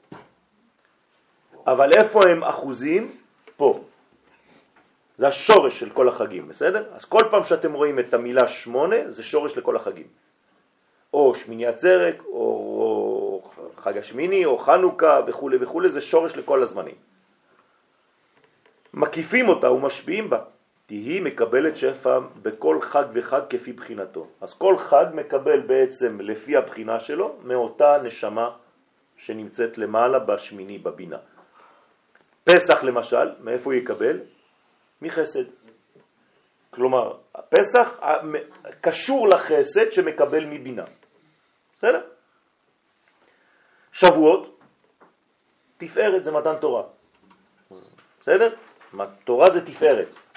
אבל 1.67 1.93
איפה 1.93 2.29
הם 2.29 2.43
אחוזים? 2.43 3.11
פה. 3.57 3.83
זה 5.17 5.27
השורש 5.27 5.79
של 5.79 5.89
כל 5.89 6.09
החגים, 6.09 6.47
בסדר? 6.47 6.85
אז 6.95 7.05
כל 7.05 7.23
פעם 7.31 7.43
שאתם 7.43 7.73
רואים 7.73 7.99
את 7.99 8.13
המילה 8.13 8.47
שמונה, 8.47 8.95
זה 9.07 9.23
שורש 9.23 9.57
לכל 9.57 9.75
החגים. 9.75 10.07
או 11.13 11.35
שמיני 11.35 11.65
עצרת, 11.65 12.19
או, 12.19 12.33
או 12.33 13.49
חג 13.77 13.97
השמיני, 13.97 14.45
או 14.45 14.57
חנוכה 14.57 15.19
וכו' 15.27 15.49
וכו', 15.61 15.89
זה 15.89 16.01
שורש 16.01 16.35
לכל 16.35 16.63
הזמנים. 16.63 16.95
מקיפים 18.93 19.49
אותה 19.49 19.71
ומשפיעים 19.71 20.29
בה. 20.29 20.39
תהי 20.89 21.19
מקבלת 21.19 21.77
שפע 21.77 22.19
בכל 22.41 22.81
חג 22.81 23.03
וחג 23.13 23.41
כפי 23.49 23.73
בחינתו. 23.73 24.27
אז 24.41 24.53
כל 24.53 24.77
חג 24.77 25.05
מקבל 25.13 25.61
בעצם 25.61 26.21
לפי 26.21 26.57
הבחינה 26.57 26.99
שלו 26.99 27.35
מאותה 27.43 27.97
נשמה 28.03 28.57
שנמצאת 29.17 29.77
למעלה 29.77 30.19
בשמיני, 30.19 30.77
בבינה. 30.77 31.17
פסח 32.43 32.83
למשל, 32.83 33.31
מאיפה 33.39 33.65
הוא 33.65 33.73
יקבל? 33.73 34.19
מחסד. 35.01 35.43
כלומר, 36.69 37.17
הפסח 37.35 37.99
קשור 38.81 39.27
לחסד 39.27 39.91
שמקבל 39.91 40.45
מבינה. 40.45 40.85
בסדר? 41.77 42.01
שבועות, 43.91 44.59
תפארת 45.77 46.25
זה 46.25 46.31
מתן 46.31 46.55
תורה. 46.61 46.83
בסדר? 48.21 48.55
תורה 49.23 49.49
זה 49.49 49.65
תפארת. 49.65 50.28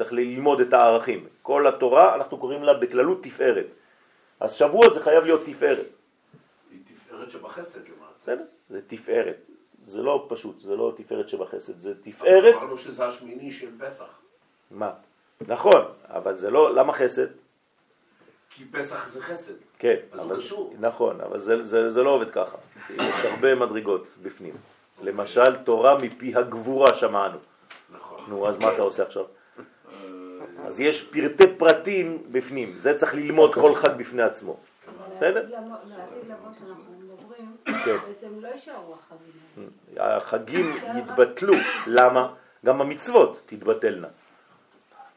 צריך 0.00 0.12
ללמוד 0.12 0.60
את 0.60 0.72
הערכים. 0.72 1.26
כל 1.42 1.66
התורה, 1.66 2.14
אנחנו 2.14 2.38
קוראים 2.38 2.62
לה 2.62 2.74
בכללות 2.74 3.22
תפארת. 3.22 3.74
אז 4.40 4.52
שבועות 4.52 4.94
זה 4.94 5.00
חייב 5.00 5.24
להיות 5.24 5.40
תפארת. 5.44 5.94
היא 6.70 6.80
תפארת 6.84 7.30
שבחסד 7.30 7.78
למעשה. 7.78 8.14
בסדר? 8.22 8.44
זה 8.70 8.80
תפארת. 8.86 9.36
זה 9.86 10.02
לא 10.02 10.26
פשוט, 10.28 10.60
זה 10.60 10.76
לא 10.76 10.92
תפארת 10.96 11.28
שבחסד, 11.28 11.80
זה 11.80 11.94
תפארת... 12.02 12.54
אמרנו 12.54 12.78
שזה 12.78 13.06
השמיני 13.06 13.50
של 13.52 13.68
פסח. 13.78 14.04
מה? 14.70 14.90
נכון, 15.40 15.84
אבל 16.04 16.38
זה 16.38 16.50
לא, 16.50 16.74
למה 16.74 16.92
חסד? 16.92 17.26
כי 18.50 18.64
פסח 18.64 19.08
זה 19.08 19.22
חסד. 19.22 19.52
כן. 19.78 19.96
אז 20.12 20.20
אבל, 20.20 20.30
הוא 20.30 20.36
קשור. 20.36 20.74
נכון, 20.80 21.20
אבל 21.20 21.40
זה, 21.40 21.64
זה, 21.64 21.90
זה 21.90 22.02
לא 22.02 22.10
עובד 22.10 22.30
ככה. 22.30 22.56
יש 22.90 23.24
הרבה 23.24 23.54
מדרגות 23.54 24.06
בפנים. 24.22 24.54
למשל, 25.02 25.56
תורה 25.56 25.98
מפי 25.98 26.34
הגבורה 26.36 26.94
שמענו. 26.94 27.38
נכון. 27.92 28.24
נו, 28.28 28.48
אז 28.48 28.58
מה 28.58 28.74
אתה 28.74 28.82
עושה 28.82 29.02
עכשיו? 29.02 29.24
אז 30.70 30.80
יש 30.80 31.04
פרטי 31.04 31.46
פרטים 31.58 32.22
בפנים, 32.32 32.74
זה 32.78 32.98
צריך 32.98 33.14
ללמוד 33.14 33.54
כל 33.54 33.74
חג 33.74 33.96
בפני 33.96 34.22
עצמו. 34.22 34.56
בסדר? 35.12 35.46
כן. 37.64 37.96
בעצם 38.06 38.28
לא 38.40 38.48
יישארו 38.48 38.94
החגים. 38.94 39.70
החגים 39.96 40.72
יתבטלו, 40.98 41.54
למה? 41.86 42.32
גם 42.66 42.80
המצוות 42.80 43.40
תתבטלנה. 43.46 44.08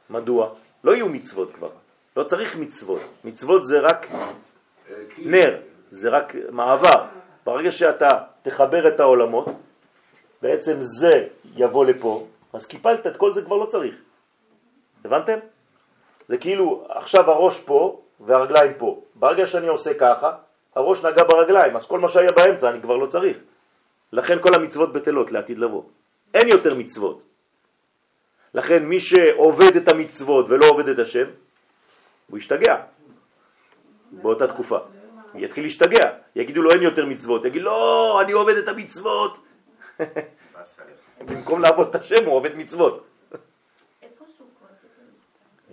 מדוע? 0.09 0.53
לא 0.83 0.91
יהיו 0.91 1.09
מצוות 1.09 1.53
כבר, 1.53 1.69
לא 2.17 2.23
צריך 2.23 2.55
מצוות. 2.55 3.01
מצוות 3.23 3.65
זה 3.65 3.79
רק 3.79 4.07
אה. 4.11 4.25
נר, 5.17 5.59
זה 5.91 6.09
רק 6.09 6.35
מעבר. 6.51 7.05
ברגע 7.45 7.71
שאתה 7.71 8.21
תחבר 8.41 8.87
את 8.87 8.99
העולמות, 8.99 9.47
בעצם 10.41 10.77
זה 10.79 11.27
יבוא 11.55 11.85
לפה, 11.85 12.27
אז 12.53 12.65
קיפלת 12.65 13.07
את 13.07 13.17
כל 13.17 13.33
זה 13.33 13.41
כבר 13.41 13.57
לא 13.57 13.65
צריך. 13.65 13.95
הבנתם? 15.05 15.39
זה 16.27 16.37
כאילו 16.37 16.87
עכשיו 16.89 17.31
הראש 17.31 17.59
פה 17.59 18.01
והרגליים 18.19 18.73
פה. 18.77 19.01
ברגע 19.15 19.47
שאני 19.47 19.67
עושה 19.67 19.93
ככה, 19.93 20.31
הראש 20.75 21.05
נגע 21.05 21.23
ברגליים, 21.23 21.75
אז 21.75 21.87
כל 21.87 21.99
מה 21.99 22.09
שהיה 22.09 22.31
באמצע 22.31 22.69
אני 22.69 22.81
כבר 22.81 22.97
לא 22.97 23.05
צריך. 23.05 23.37
לכן 24.11 24.37
כל 24.41 24.55
המצוות 24.55 24.93
בטלות 24.93 25.31
לעתיד 25.31 25.57
לבוא. 25.57 25.83
אין 26.33 26.47
יותר 26.47 26.75
מצוות. 26.75 27.23
לכן 28.53 28.85
מי 28.85 28.99
שעובד 28.99 29.75
את 29.75 29.87
המצוות 29.87 30.45
ולא 30.49 30.65
עובד 30.65 30.87
את 30.87 30.99
השם, 30.99 31.25
הוא 32.29 32.37
ישתגע. 32.37 32.77
באותה 34.11 34.47
תקופה. 34.47 34.77
יתחיל 35.35 35.63
להשתגע, 35.63 36.11
יגידו 36.35 36.61
לו 36.61 36.71
אין 36.71 36.81
יותר 36.81 37.05
מצוות, 37.05 37.45
יגיד 37.45 37.61
לא, 37.61 38.21
אני 38.21 38.31
עובד 38.31 38.57
את 38.57 38.67
המצוות. 38.67 39.37
במקום 41.27 41.61
לעבוד 41.61 41.87
את 41.89 41.95
השם 41.95 42.25
הוא 42.25 42.35
עובד 42.35 42.55
מצוות. 42.55 43.05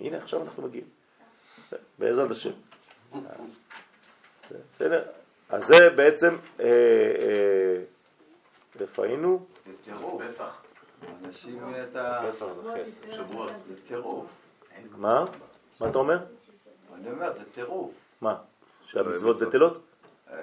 הנה 0.01 0.17
עכשיו 0.19 0.43
אנחנו 0.43 0.63
מגיעים, 0.63 0.87
בעזרת 1.99 2.31
השם. 2.31 2.51
בסדר? 4.77 5.03
אז 5.51 5.65
זה 5.67 5.91
בעצם, 5.97 6.37
אה, 6.61 6.65
אה, 6.67 7.83
איפה 8.81 9.05
היינו? 9.05 9.47
פסח, 10.29 10.63
אנשים 11.25 11.59
אתה... 11.91 12.21
פסח 12.29 12.47
זה 12.53 12.63
חסד. 12.85 13.13
שבועות. 13.13 13.51
זה 13.69 13.75
טירוף. 13.87 14.27
מה? 14.97 15.25
מה 15.81 15.89
אתה 15.89 15.99
אומר? 15.99 16.19
אני 16.95 17.11
אומר, 17.11 17.33
זה 17.33 17.45
טירוף. 17.55 17.91
מה? 18.21 18.37
שהמצוות 18.85 19.39
בטלות? 19.43 19.81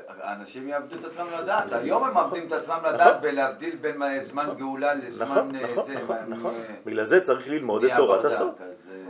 האנשים 0.07 0.69
יאבדו 0.69 0.95
את 0.95 1.05
עצמם 1.05 1.27
לדעת. 1.41 1.71
היום 1.73 2.03
הם 2.03 2.13
מאבדים 2.13 2.47
את 2.47 2.51
עצמם 2.51 2.79
לדעת 2.93 3.21
בלהבדיל 3.21 3.75
בין 3.75 4.23
זמן 4.23 4.49
גאולה 4.57 4.93
נכון, 4.95 5.05
לזמן 5.05 5.55
אה, 5.55 5.71
נכון, 5.71 5.85
זה. 5.85 6.03
נכון, 6.03 6.15
מה- 6.29 6.35
נכון. 6.35 6.53
אה, 6.55 6.75
בגלל 6.85 7.05
זה 7.05 7.21
צריך 7.21 7.47
ללמוד 7.47 7.83
את 7.83 7.91
תורת 7.97 8.25
הסוד. 8.25 8.53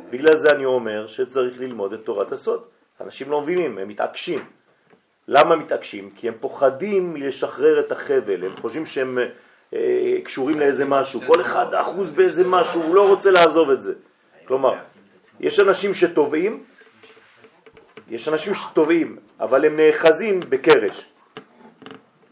בגלל 0.09 0.37
זה 0.37 0.51
אני 0.51 0.65
אומר 0.65 1.07
שצריך 1.07 1.59
ללמוד 1.59 1.93
את 1.93 1.99
תורת 2.03 2.31
הסוד. 2.31 2.63
אנשים 3.01 3.31
לא 3.31 3.41
מבינים, 3.41 3.77
הם 3.77 3.87
מתעקשים. 3.87 4.45
למה 5.27 5.55
מתעקשים? 5.55 6.09
כי 6.15 6.27
הם 6.27 6.33
פוחדים 6.39 7.15
לשחרר 7.15 7.79
את 7.79 7.91
החבל, 7.91 8.45
הם 8.45 8.51
חושבים 8.61 8.85
שהם 8.85 9.19
אה, 9.73 10.17
קשורים 10.23 10.59
לאיזה 10.59 10.85
משהו, 10.85 11.21
כל 11.27 11.41
אחד 11.41 11.73
אחוז 11.73 12.11
באיזה 12.11 12.47
משהו, 12.47 12.81
הוא 12.81 12.95
לא 12.95 13.07
רוצה 13.07 13.31
לעזוב 13.31 13.69
את 13.69 13.81
זה. 13.81 13.93
כלומר, 14.45 14.73
יש 15.39 15.59
אנשים 15.59 15.93
שטובעים, 15.93 16.63
יש 18.09 18.27
אנשים 18.27 18.53
שטובעים, 18.53 19.17
אבל 19.39 19.65
הם 19.65 19.77
נאחזים 19.77 20.39
בקרש. 20.39 21.05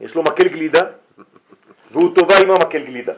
יש 0.02 0.16
לו 0.16 0.24
מקל 0.24 0.48
גלידה, 0.48 0.82
והוא 1.92 2.16
טובע 2.16 2.38
עם 2.38 2.52
המקל 2.52 2.84
גלידה. 2.84 3.14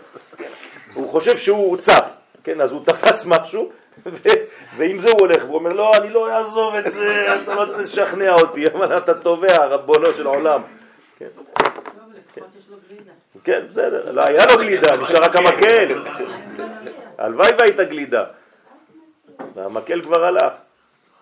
הוא 0.94 1.10
חושב 1.10 1.38
שהוא 1.38 1.78
צף, 1.78 2.12
כן, 2.44 2.62
אז 2.62 2.72
הוא 2.72 2.86
תפס 2.86 3.26
משהו, 3.26 3.72
ועם 4.78 5.00
זה 5.00 5.10
הוא 5.10 5.20
הולך, 5.20 5.44
והוא 5.44 5.56
אומר, 5.56 5.74
לא, 5.74 5.92
אני 5.98 6.10
לא 6.10 6.38
אעזוב 6.38 6.76
את 6.76 6.92
זה, 6.92 7.36
אתה 7.36 7.56
לא 7.56 7.84
תשכנע 7.84 8.34
אותי, 8.34 8.68
אבל 8.68 8.98
אתה 8.98 9.14
תובע, 9.14 9.66
רבונו 9.66 10.14
של 10.14 10.28
עולם. 10.28 10.62
כן. 11.18 11.28
כן, 13.44 13.66
בסדר, 13.70 14.12
לא 14.12 14.24
היה 14.28 14.46
לו 14.46 14.58
גלידה, 14.58 14.98
נשאר 14.98 15.24
רק 15.24 15.36
המקל. 15.36 16.04
הלוואי 17.18 17.52
והייתה 17.60 17.84
גלידה. 17.84 18.24
והמקל 19.56 20.02
כבר 20.02 20.26
הלך. 20.26 20.54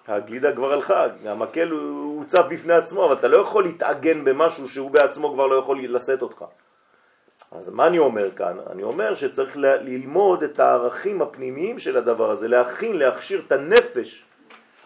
הגלידה 0.07 0.55
כבר 0.55 0.73
הלכה, 0.73 1.05
המקל 1.25 1.69
הוא 1.69 2.15
הוא 2.15 2.25
צף 2.25 2.43
בפני 2.49 2.73
עצמו, 2.73 3.05
אבל 3.05 3.13
אתה 3.13 3.27
לא 3.27 3.37
יכול 3.37 3.63
להתעגן 3.63 4.23
במשהו 4.23 4.69
שהוא 4.69 4.91
בעצמו 4.91 5.33
כבר 5.33 5.47
לא 5.47 5.55
יכול 5.55 5.85
לשאת 5.89 6.21
אותך. 6.21 6.45
אז 7.57 7.69
מה 7.69 7.87
אני 7.87 7.99
אומר 7.99 8.31
כאן? 8.31 8.57
אני 8.71 8.83
אומר 8.83 9.15
שצריך 9.15 9.57
ללמוד 9.57 10.43
את 10.43 10.59
הערכים 10.59 11.21
הפנימיים 11.21 11.79
של 11.79 11.97
הדבר 11.97 12.31
הזה, 12.31 12.47
להכין, 12.47 12.97
להכשיר 12.97 13.41
את 13.47 13.51
הנפש, 13.51 14.25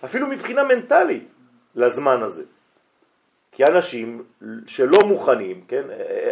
אפילו 0.06 0.28
מבחינה 0.28 0.64
מנטלית, 0.64 1.34
לזמן 1.76 2.24
הזה. 2.24 2.44
כי 3.52 3.64
אנשים 3.66 4.24
שלא 4.68 5.00
מוכנים, 5.06 5.62
כן, 5.68 5.84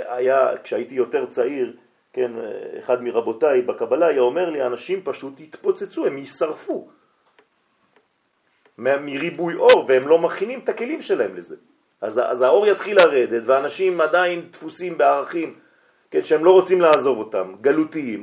היה, 0.07 0.51
כשהייתי 0.63 0.95
יותר 0.95 1.25
צעיר, 1.25 1.75
כן, 2.13 2.31
אחד 2.79 3.03
מרבותיי 3.03 3.61
בקבלה 3.61 4.07
היה 4.07 4.21
אומר 4.21 4.49
לי, 4.49 4.65
אנשים 4.65 5.01
פשוט 5.03 5.39
יתפוצצו, 5.39 6.05
הם 6.05 6.17
יישרפו 6.17 6.87
מריבוי 8.77 9.55
אור, 9.55 9.85
והם 9.87 10.07
לא 10.07 10.19
מכינים 10.19 10.59
את 10.59 10.69
הכלים 10.69 11.01
שלהם 11.01 11.35
לזה. 11.35 11.55
אז, 12.01 12.21
אז 12.25 12.41
האור 12.41 12.67
יתחיל 12.67 12.97
לרדת, 12.97 13.43
ואנשים 13.45 14.01
עדיין 14.01 14.47
דפוסים 14.51 14.97
בערכים, 14.97 15.55
כן, 16.17 16.23
שהם 16.23 16.45
לא 16.45 16.51
רוצים 16.51 16.81
לעזוב 16.81 17.17
אותם, 17.17 17.55
גלותיים. 17.61 18.21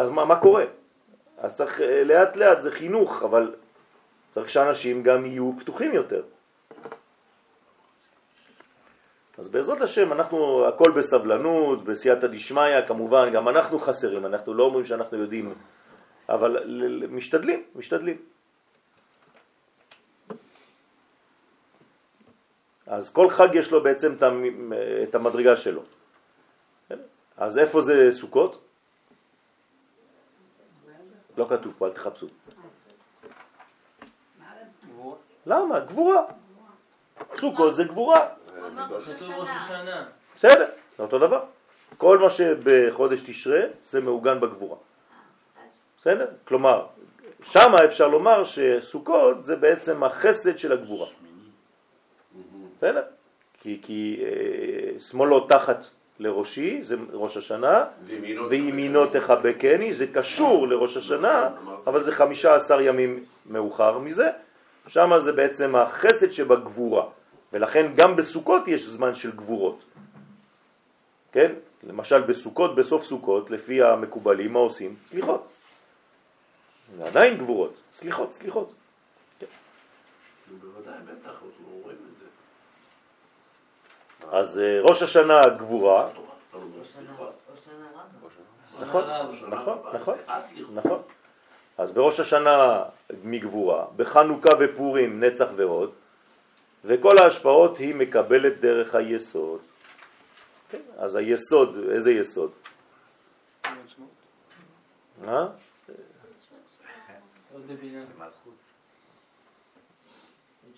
אז 0.00 0.10
מה, 0.10 0.24
מה 0.24 0.36
קורה? 0.36 0.64
אז 1.38 1.56
צריך 1.56 1.80
אה, 1.80 2.04
לאט 2.04 2.36
לאט, 2.36 2.60
זה 2.60 2.70
חינוך, 2.70 3.22
אבל 3.22 3.54
צריך 4.30 4.50
שאנשים 4.50 5.02
גם 5.02 5.26
יהיו 5.26 5.52
פתוחים 5.60 5.94
יותר. 5.94 6.22
אז 9.38 9.48
בעזרת 9.48 9.80
השם 9.80 10.12
אנחנו 10.12 10.68
הכל 10.68 10.90
בסבלנות, 10.90 11.84
בסייעתא 11.84 12.26
דשמיא, 12.26 12.86
כמובן 12.86 13.32
גם 13.32 13.48
אנחנו 13.48 13.78
חסרים, 13.78 14.26
אנחנו 14.26 14.54
לא 14.54 14.64
אומרים 14.64 14.84
שאנחנו 14.86 15.18
יודעים, 15.18 15.54
אבל 16.28 16.64
משתדלים, 17.10 17.62
משתדלים. 17.74 18.16
אז 22.86 23.12
כל 23.12 23.30
חג 23.30 23.48
יש 23.54 23.72
לו 23.72 23.82
בעצם 23.82 24.14
את 25.02 25.14
המדרגה 25.14 25.56
שלו. 25.56 26.01
אז 27.36 27.58
איפה 27.58 27.80
זה 27.80 28.08
סוכות? 28.10 28.64
לא 31.36 31.46
כתוב 31.50 31.72
פה, 31.78 31.86
אל 31.86 31.92
תחפשו. 31.92 32.26
למה? 35.46 35.80
גבורה. 35.80 36.22
סוכות 37.36 37.76
זה 37.76 37.84
גבורה. 37.84 38.28
בסדר, 40.36 40.66
זה 40.96 41.02
אותו 41.02 41.18
דבר. 41.18 41.44
כל 41.98 42.18
מה 42.18 42.30
שבחודש 42.30 43.22
תשרה 43.22 43.60
זה 43.82 44.00
מעוגן 44.00 44.40
בגבורה. 44.40 44.76
בסדר? 45.98 46.26
כלומר, 46.44 46.86
שמה 47.42 47.84
אפשר 47.84 48.08
לומר 48.08 48.44
שסוכות 48.44 49.44
זה 49.44 49.56
בעצם 49.56 50.04
החסד 50.04 50.58
של 50.58 50.72
הגבורה. 50.72 51.06
בסדר? 52.78 53.02
כי, 53.60 53.80
כי 53.82 54.22
אה, 54.22 55.00
שמאלו 55.00 55.46
תחת 55.46 55.86
לראשי, 56.18 56.82
זה 56.82 56.96
ראש 57.12 57.36
השנה, 57.36 57.84
וימינו 58.50 59.06
תחבקני, 59.06 59.92
זה 59.92 60.06
קשור 60.06 60.68
לראש 60.68 60.96
השנה, 60.96 61.48
אבל 61.86 62.04
זה 62.04 62.12
חמישה 62.12 62.54
עשר 62.54 62.80
ימים 62.80 63.24
מאוחר 63.46 63.98
מזה, 63.98 64.30
שם 64.88 65.10
זה 65.18 65.32
בעצם 65.32 65.76
החסד 65.76 66.30
שבגבורה, 66.30 67.04
ולכן 67.52 67.92
גם 67.96 68.16
בסוכות 68.16 68.68
יש 68.68 68.84
זמן 68.84 69.14
של 69.14 69.30
גבורות. 69.36 69.84
כן? 71.32 71.52
למשל 71.82 72.20
בסוכות, 72.20 72.74
בסוף 72.74 73.04
סוכות, 73.04 73.50
לפי 73.50 73.82
המקובלים, 73.82 74.52
מה 74.52 74.58
עושים? 74.58 74.96
סליחות. 75.06 75.48
זה 76.96 77.04
עדיין 77.06 77.38
גבורות, 77.38 77.74
סליחות, 77.92 78.32
סליחות. 78.32 78.72
בוודאי, 80.60 80.94
בטח, 81.04 81.26
אנחנו 81.26 81.80
רואים 81.82 81.98
את 82.12 82.18
זה. 82.18 82.26
אז 84.30 84.58
אה, 84.58 84.80
ראש 84.82 85.02
השנה 85.02 85.40
גבורה. 85.58 86.08
נכון, 88.80 89.04
נכון, 89.48 89.78
נכון. 89.94 90.18
נכון. 90.74 91.02
אז 91.78 91.92
בראש 91.92 92.20
השנה 92.20 92.82
מגבורה, 93.24 93.86
בחנוכה 93.96 94.50
ופורים 94.60 95.24
נצח 95.24 95.46
והוד, 95.56 95.90
וכל 96.84 97.18
ההשפעות 97.18 97.76
היא 97.78 97.94
מקבלת 97.94 98.60
דרך 98.60 98.94
היסוד. 98.94 99.60
כן, 100.70 100.78
אז 100.98 101.16
היסוד, 101.16 101.76
איזה 101.90 102.12
יסוד? 102.12 102.50
אה? 105.28 105.46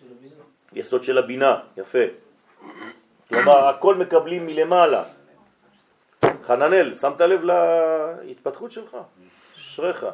של 0.01 0.13
הבינה. 0.13 0.45
יסוד 0.73 1.03
של 1.03 1.19
הבינה, 1.19 1.61
יפה. 1.77 1.99
כלומר, 3.29 3.69
הכל 3.69 3.95
מקבלים 3.95 4.47
מלמעלה. 4.47 5.05
חננאל, 6.47 6.95
שמת 6.95 7.21
לב 7.21 7.41
להתפתחות 8.23 8.73
שלך? 8.73 8.97
אשריך. 9.57 10.07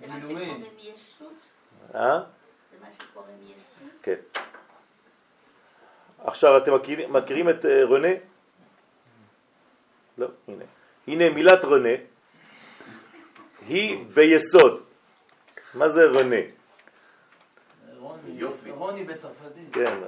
זה 0.00 0.06
מה. 0.06 0.20
שקוראים 0.20 0.64
ישות? 0.78 1.32
אה? 1.94 2.20
זה 2.70 2.76
מה 2.80 2.86
שקוראים 2.92 3.36
ישות? 3.44 3.92
כן. 4.02 4.14
עכשיו, 6.24 6.56
אתם 6.56 6.74
מכירים, 6.74 7.12
מכירים 7.12 7.48
את 7.50 7.64
אה, 7.64 7.84
רנה? 7.84 8.08
לא, 10.18 10.26
הנה. 10.48 10.64
הנה 11.06 11.30
מילת 11.30 11.64
רנה, 11.64 11.96
היא 13.68 14.06
ביסוד. 14.14 14.82
מה 15.74 15.88
זה 15.88 16.04
רנה? 16.04 16.36
רוני, 17.98 18.20
יופי. 18.26 18.70
רוני 18.70 19.04
בצרפתית. 19.04 19.72
כן, 19.72 20.00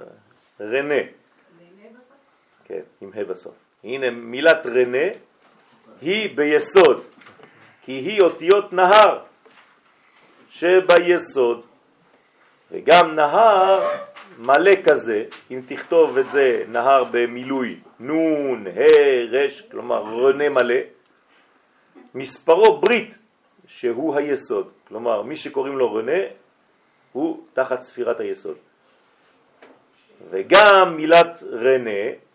רנה. 0.60 0.68
זה 0.68 0.78
עם 0.78 0.92
ה' 0.92 1.98
בסוף? 1.98 2.16
כן, 2.72 2.80
עם 3.00 3.10
ה' 3.14 3.24
בסוף. 3.24 3.54
הנה 3.84 4.10
מילת 4.10 4.66
רנה 4.66 5.08
היא 6.00 6.36
ביסוד, 6.36 7.04
כי 7.82 7.92
היא 7.92 8.20
אותיות 8.20 8.72
נהר 8.72 9.18
שביסוד, 10.50 11.62
וגם 12.70 13.14
נהר 13.14 13.88
מלא 14.38 14.72
כזה, 14.84 15.24
אם 15.50 15.60
תכתוב 15.66 16.18
את 16.18 16.30
זה 16.30 16.64
נהר 16.68 17.04
במילוי 17.10 17.80
נון, 18.00 18.66
ה', 18.66 19.30
רש, 19.30 19.60
כלומר 19.60 20.02
רנה 20.02 20.48
מלא, 20.48 20.80
מספרו 22.14 22.80
ברית, 22.80 23.18
שהוא 23.66 24.16
היסוד. 24.16 24.70
כלומר, 24.88 25.22
מי 25.22 25.36
שקוראים 25.36 25.78
לו 25.78 25.94
רנה 25.94 26.20
הוא 27.12 27.46
תחת 27.52 27.82
ספירת 27.82 28.20
היסוד. 28.20 28.56
וגם 30.30 30.96
מילת 30.96 31.42
רנה, 31.52 32.31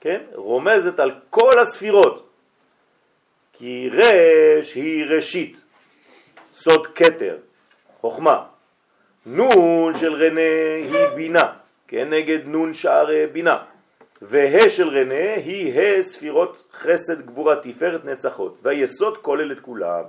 כן, 0.00 0.20
רומזת 0.34 1.00
על 1.00 1.10
כל 1.30 1.58
הספירות, 1.58 2.28
כי 3.52 3.90
רש 3.92 4.74
היא 4.74 5.04
ראשית, 5.04 5.60
סוד 6.54 6.86
קטר, 6.86 7.36
חוכמה. 8.00 8.44
נון 9.26 9.98
של 9.98 10.14
רנה 10.14 10.74
היא 10.76 11.06
בינה, 11.14 11.52
כנגד 11.88 12.38
נון 12.44 12.74
שער 12.74 13.06
בינה. 13.32 13.64
והה 14.22 14.70
של 14.70 14.88
רנה 14.88 15.34
היא 15.34 15.80
ה' 15.80 16.02
ספירות 16.02 16.68
חסד 16.72 17.26
גבורה 17.26 17.56
תפארת 17.56 18.04
נצחות, 18.04 18.58
והיסוד 18.62 19.18
כולל 19.18 19.52
את 19.52 19.60
כולם. 19.60 20.04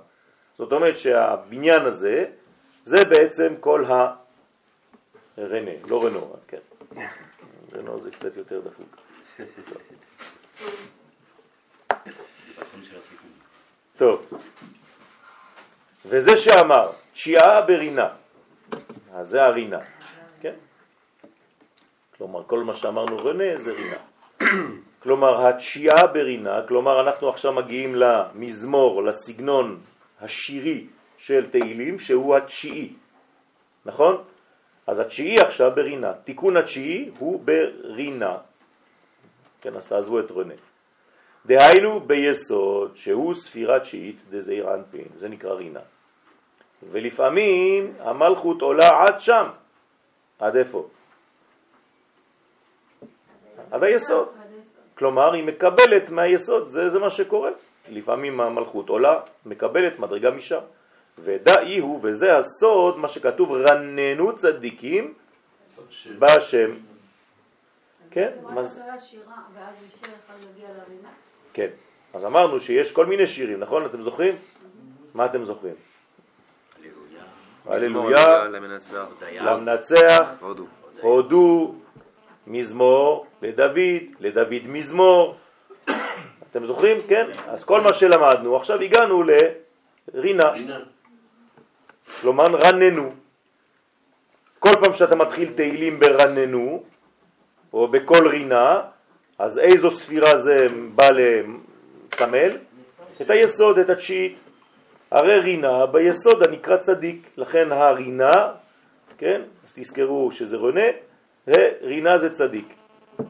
זאת 0.58 0.72
אומרת 0.72 0.98
שהבניין 0.98 1.82
הזה 1.86 2.26
זה 2.84 3.06
בעצם 3.06 3.54
כל 3.60 3.86
הרנה, 5.38 5.72
לא 5.88 6.06
רנו, 6.06 6.36
כן. 6.48 6.58
רנו 7.74 8.00
זה 8.00 8.12
קצת 8.12 8.38
יותר 8.38 8.60
דפוק. 8.60 9.09
טוב, 13.98 14.26
וזה 16.06 16.38
שאמר, 16.38 16.92
תשיעה 17.14 17.62
ברינה, 17.62 18.10
אז 19.14 19.28
זה 19.30 19.44
הרינה, 19.44 19.80
כן? 20.42 20.54
כלומר, 22.18 22.44
כל 22.44 22.64
מה 22.64 22.74
שאמרנו 22.74 23.18
רנה 23.18 23.58
זה 23.58 23.72
רינה. 23.74 23.98
כלומר, 25.04 25.48
התשיעה 25.48 26.08
ברינה, 26.08 26.62
כלומר, 26.68 27.02
אנחנו 27.02 27.30
עכשיו 27.30 27.54
מגיעים 27.54 27.96
למזמור, 27.96 29.04
לסגנון 29.04 29.80
השירי 30.22 30.88
של 31.18 31.52
תהילים, 31.52 32.00
שהוא 32.00 32.36
התשיעי, 32.36 32.94
נכון? 33.86 34.24
אז 34.88 35.00
התשיעי 35.00 35.40
עכשיו 35.40 35.72
ברינה. 35.76 36.14
תיקון 36.14 36.58
התשיעי 36.58 37.12
הוא 37.20 37.44
ברינה. 37.44 38.38
כן, 39.62 39.76
אז 39.76 39.88
תעזבו 39.88 40.20
את 40.20 40.32
רנה. 40.32 40.54
דהיינו 41.46 42.00
ביסוד, 42.00 42.92
שהוא 42.96 43.34
ספירה 43.34 43.80
תשיעית, 43.80 44.16
דזעיר 44.30 44.74
אנפין, 44.74 45.08
זה 45.16 45.30
נקרא 45.30 45.54
רינה. 45.54 45.80
ולפעמים 46.92 47.94
המלכות 48.00 48.62
עולה 48.62 49.04
עד 49.04 49.20
שם. 49.20 49.48
עד 50.40 50.56
איפה? 50.56 50.88
עד 53.72 53.84
היסוד. 53.84 54.28
כלומר, 54.96 55.34
היא 55.34 55.44
מקבלת 55.44 56.10
מהיסוד, 56.10 56.70
זה, 56.70 56.90
זה 56.90 57.00
מה 57.00 57.10
שקורה. 57.10 57.52
לפעמים 57.90 58.42
המלכות 58.42 58.90
עולה, 58.90 59.20
מקבלת 59.46 60.00
מדרגה 60.00 60.32
משם. 60.32 60.60
ודאי 61.24 61.78
הוא, 61.80 62.00
וזה 62.04 62.38
הסוד, 62.38 62.98
מה 62.98 63.08
שכתוב, 63.08 63.52
רננו 63.52 64.36
צדיקים 64.36 65.14
בהשם. 66.20 66.72
כן? 68.12 68.30
כן. 71.54 71.68
אז 72.14 72.26
אמרנו 72.26 72.60
שיש 72.60 72.92
כל 72.92 73.06
מיני 73.06 73.28
שירים, 73.28 73.60
נכון? 73.60 73.86
אתם 73.86 74.02
זוכרים? 74.02 74.36
מה 75.14 75.26
אתם 75.26 75.44
זוכרים? 75.44 75.76
הללויה, 77.66 78.48
למנצח, 79.42 80.34
הודו, 81.02 81.76
מזמור, 82.48 83.26
לדוד, 83.42 83.78
לדוד 84.20 84.64
מזמור. 84.68 85.38
אתם 86.52 86.66
זוכרים? 86.66 86.98
כן? 87.08 87.30
אז 87.48 87.64
כל 87.64 87.82
מה 87.82 87.94
שלמדנו, 87.94 88.56
עכשיו 88.56 88.82
הגענו 88.82 89.24
לרינה. 90.14 90.52
כלומר 92.22 92.46
רננו. 92.46 93.14
כל 94.60 94.74
פעם 94.82 94.94
שאתה 94.94 95.16
מתחיל 95.16 95.52
תהילים 95.56 96.00
ברננו, 96.00 96.84
או 97.74 97.88
בכל 97.88 98.28
רינה, 98.28 98.82
אז 99.40 99.60
איזו 99.60 99.92
ספירה 99.92 100.38
זה 100.38 100.68
בא 100.96 101.10
לסמל? 101.10 102.58
את 103.22 103.30
היסוד, 103.30 103.80
את 103.80 103.90
התשיעית. 103.90 104.40
הרי 105.12 105.40
רינה 105.40 105.86
ביסוד 105.86 106.44
הנקרא 106.44 106.78
צדיק, 106.78 107.30
לכן 107.38 107.72
הרינה, 107.72 108.48
כן, 109.18 109.42
אז 109.66 109.74
תזכרו 109.76 110.32
שזה 110.32 110.58
רונה, 110.58 110.88
רינה 111.82 112.18
זה 112.18 112.30
צדיק. 112.30 112.66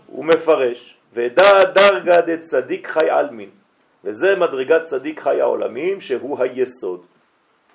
הוא 0.06 0.26
מפרש, 0.26 0.98
ודא 1.14 1.64
דרגה 1.64 2.22
דצדיק 2.22 2.88
חי 2.88 3.10
עלמין, 3.10 3.50
וזה 4.04 4.36
מדרגת 4.36 4.84
צדיק 4.84 5.20
חי 5.20 5.42
העולמים 5.42 6.02
שהוא 6.02 6.40
היסוד. 6.40 7.02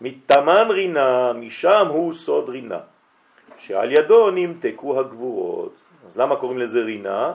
מתמן 0.01 0.67
רינה, 0.71 1.33
משם 1.33 1.87
הוא 1.89 2.13
סוד 2.13 2.49
רינה, 2.49 2.81
שעל 3.59 3.93
ידו 3.93 4.31
נמתקו 4.31 5.01
הגבורות. 5.01 5.84
אז 6.07 6.19
למה 6.19 6.37
קוראים 6.37 6.59
לזה 6.59 6.81
רינה? 6.81 7.33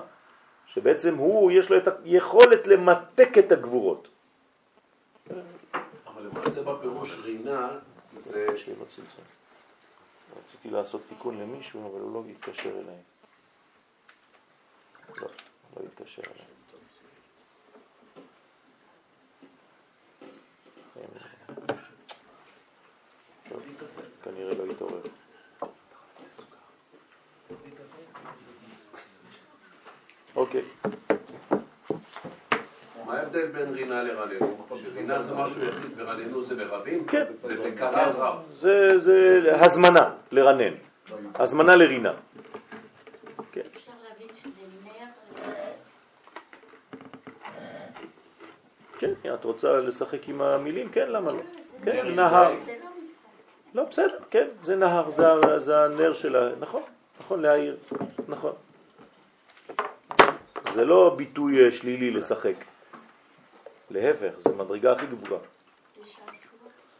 שבעצם 0.67 1.15
הוא, 1.15 1.51
יש 1.51 1.69
לו 1.69 1.77
את 1.77 1.87
היכולת 2.03 2.67
למתק 2.67 3.37
את 3.39 3.51
הגבורות. 3.51 4.07
אבל 6.07 6.23
למעשה 6.23 6.63
בפירוש 6.63 7.19
רינה 7.23 7.69
זה... 8.15 8.47
צלצול. 8.89 9.25
רציתי 10.37 10.69
לעשות 10.69 11.01
תיקון 11.09 11.41
למישהו, 11.41 11.91
אבל 11.91 11.99
הוא 11.99 12.13
לא 12.13 12.23
התקשר 12.31 12.69
אליי. 12.69 13.01
לא, 15.21 15.27
לא 15.77 15.81
התקשר 15.85 16.21
אליי. 16.21 16.45
כנראה 24.23 24.55
לא 24.55 24.71
התעורר. 24.71 25.01
אוקיי. 30.49 30.63
מה 33.05 33.17
ההבדל 33.17 33.47
בין 33.47 33.73
רינה 33.73 34.03
לרננו? 34.03 34.65
שרינה 34.75 35.21
זה 35.21 35.33
משהו 35.33 35.61
יחיד 35.63 35.91
ורננו 35.95 36.43
זה 36.43 36.55
לרבים? 36.55 37.05
כן. 37.07 37.25
זה 37.43 37.69
בקהל 37.71 38.09
רב. 38.09 38.35
זה 38.53 39.55
הזמנה 39.61 40.13
לרנן, 40.31 40.73
הזמנה 41.35 41.75
לרינה. 41.75 42.13
כן. 43.51 43.61
אפשר 43.75 43.91
להבין 44.09 44.35
שזה 44.35 44.65
נר... 44.83 45.05
כן, 48.99 49.33
את 49.33 49.43
רוצה 49.43 49.77
לשחק 49.77 50.29
עם 50.29 50.41
המילים? 50.41 50.89
כן, 50.89 51.09
למה 51.09 51.31
לא? 51.31 51.41
כן, 51.83 52.15
נהר. 52.15 52.55
זה 52.65 52.75
לא. 52.83 52.89
לא, 53.73 53.83
בסדר, 53.83 54.17
כן, 54.29 54.47
זה 54.61 54.75
נהר, 54.75 55.09
זה 55.59 55.85
הנר 55.85 56.13
של 56.13 56.35
ה... 56.35 56.49
נכון, 56.59 56.81
נכון, 57.19 57.41
להעיר, 57.41 57.77
נכון. 58.27 58.53
זה 60.79 60.85
לא 60.85 61.13
ביטוי 61.17 61.65
אה, 61.65 61.71
שלילי 61.71 62.11
לשחק. 62.11 62.53
להפך, 63.91 64.33
זה 64.39 64.55
מדרגה 64.55 64.91
הכי 64.91 65.05
גבוהה. 65.05 65.41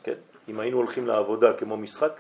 כן, 0.03 0.13
אם 0.49 0.59
היינו 0.59 0.77
הולכים 0.77 1.07
לעבודה 1.07 1.53
כמו 1.53 1.77
משחק, 1.77 2.19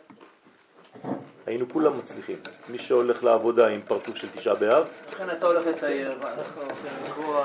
היינו 1.45 1.69
כולם 1.69 1.97
מצליחים. 1.97 2.35
מי 2.69 2.79
שהולך 2.79 3.23
לעבודה 3.23 3.67
עם 3.67 3.81
פרצוף 3.81 4.15
של 4.15 4.27
תשעה 4.29 4.55
באב, 4.55 4.87
לכן 5.11 5.29
אתה 5.29 5.45
הולך 5.45 5.67
לצייר, 5.67 6.11
ואנחנו 6.21 6.61
הולכים 6.61 6.91
לקרוא... 7.05 7.43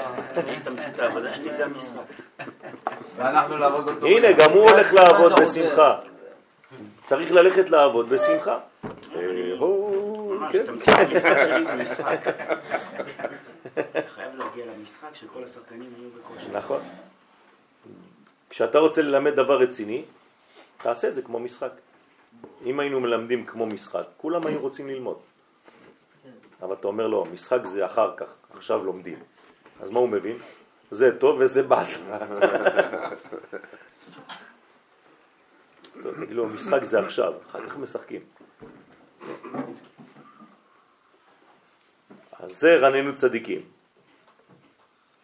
העבודה 0.99 1.35
שלי 1.35 1.53
זה 1.53 1.65
המשחק. 1.65 2.47
ואנחנו 3.17 3.59
לעבוד 3.59 3.89
אותו. 3.89 4.07
הנה, 4.07 4.33
גם 4.33 4.51
הוא 4.51 4.71
הולך 4.71 4.93
לעבוד 4.93 5.33
בשמחה. 5.41 5.99
צריך 7.07 7.33
ללכת 7.33 7.71
לעבוד 7.71 8.09
בשמחה. 8.09 8.59
אה, 9.17 9.55
ממש, 9.61 10.53
כן. 10.53 10.63
את 10.63 10.69
המשחק 10.99 11.37
שלי 11.49 11.65
זה 11.65 11.83
משחק. 11.83 12.21
שכל 15.15 15.45
השחקנים 15.45 15.93
יהיו 15.99 16.11
בכושר. 16.11 16.57
נכון. 16.57 16.81
כשאתה 18.51 18.79
רוצה 18.79 19.03
ללמד 19.03 19.33
דבר 19.35 19.61
רציני, 19.61 20.05
תעשה 20.77 21.09
את 21.09 21.15
זה 21.15 21.23
כמו 21.23 21.41
משחק. 21.41 21.71
אם 22.65 22.81
היינו 22.81 23.01
מלמדים 23.01 23.47
כמו 23.47 23.67
משחק, 23.67 24.05
כולם 24.17 24.47
היו 24.47 24.61
רוצים 24.61 24.89
ללמוד. 24.89 25.19
אבל 26.63 26.75
אתה 26.75 26.87
אומר 26.87 27.07
לו, 27.07 27.25
משחק 27.33 27.61
זה 27.65 27.87
אחר 27.87 28.15
כך, 28.17 28.27
עכשיו 28.57 28.85
לומדים. 28.85 29.19
אז 29.81 29.91
מה 29.91 29.99
הוא 29.99 30.09
מבין? 30.09 30.37
זה 30.91 31.19
טוב 31.19 31.37
וזה. 31.41 31.63
טוב, 36.03 36.25
תגיד 36.25 36.37
לו, 36.37 36.49
משחק 36.49 36.85
זה 36.85 37.01
עכשיו, 37.01 37.33
אחר 37.51 37.69
כך 37.69 37.77
משחקים. 37.77 38.21
אז 42.45 42.61
זה 42.61 42.77
רננו 42.77 43.15
צדיקים. 43.15 43.63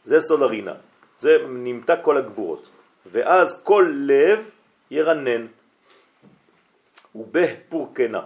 זה 0.05 0.21
סוד 0.21 0.43
הרינה. 0.43 0.75
זה 1.19 1.31
נמתק 1.49 1.99
כל 2.03 2.17
הגבורות. 2.17 2.65
ואז 3.13 3.63
כל 3.65 3.93
לב 4.09 4.51
ירנן. 4.91 5.47
ובה 7.15 7.47
פורקנה. 7.69 8.23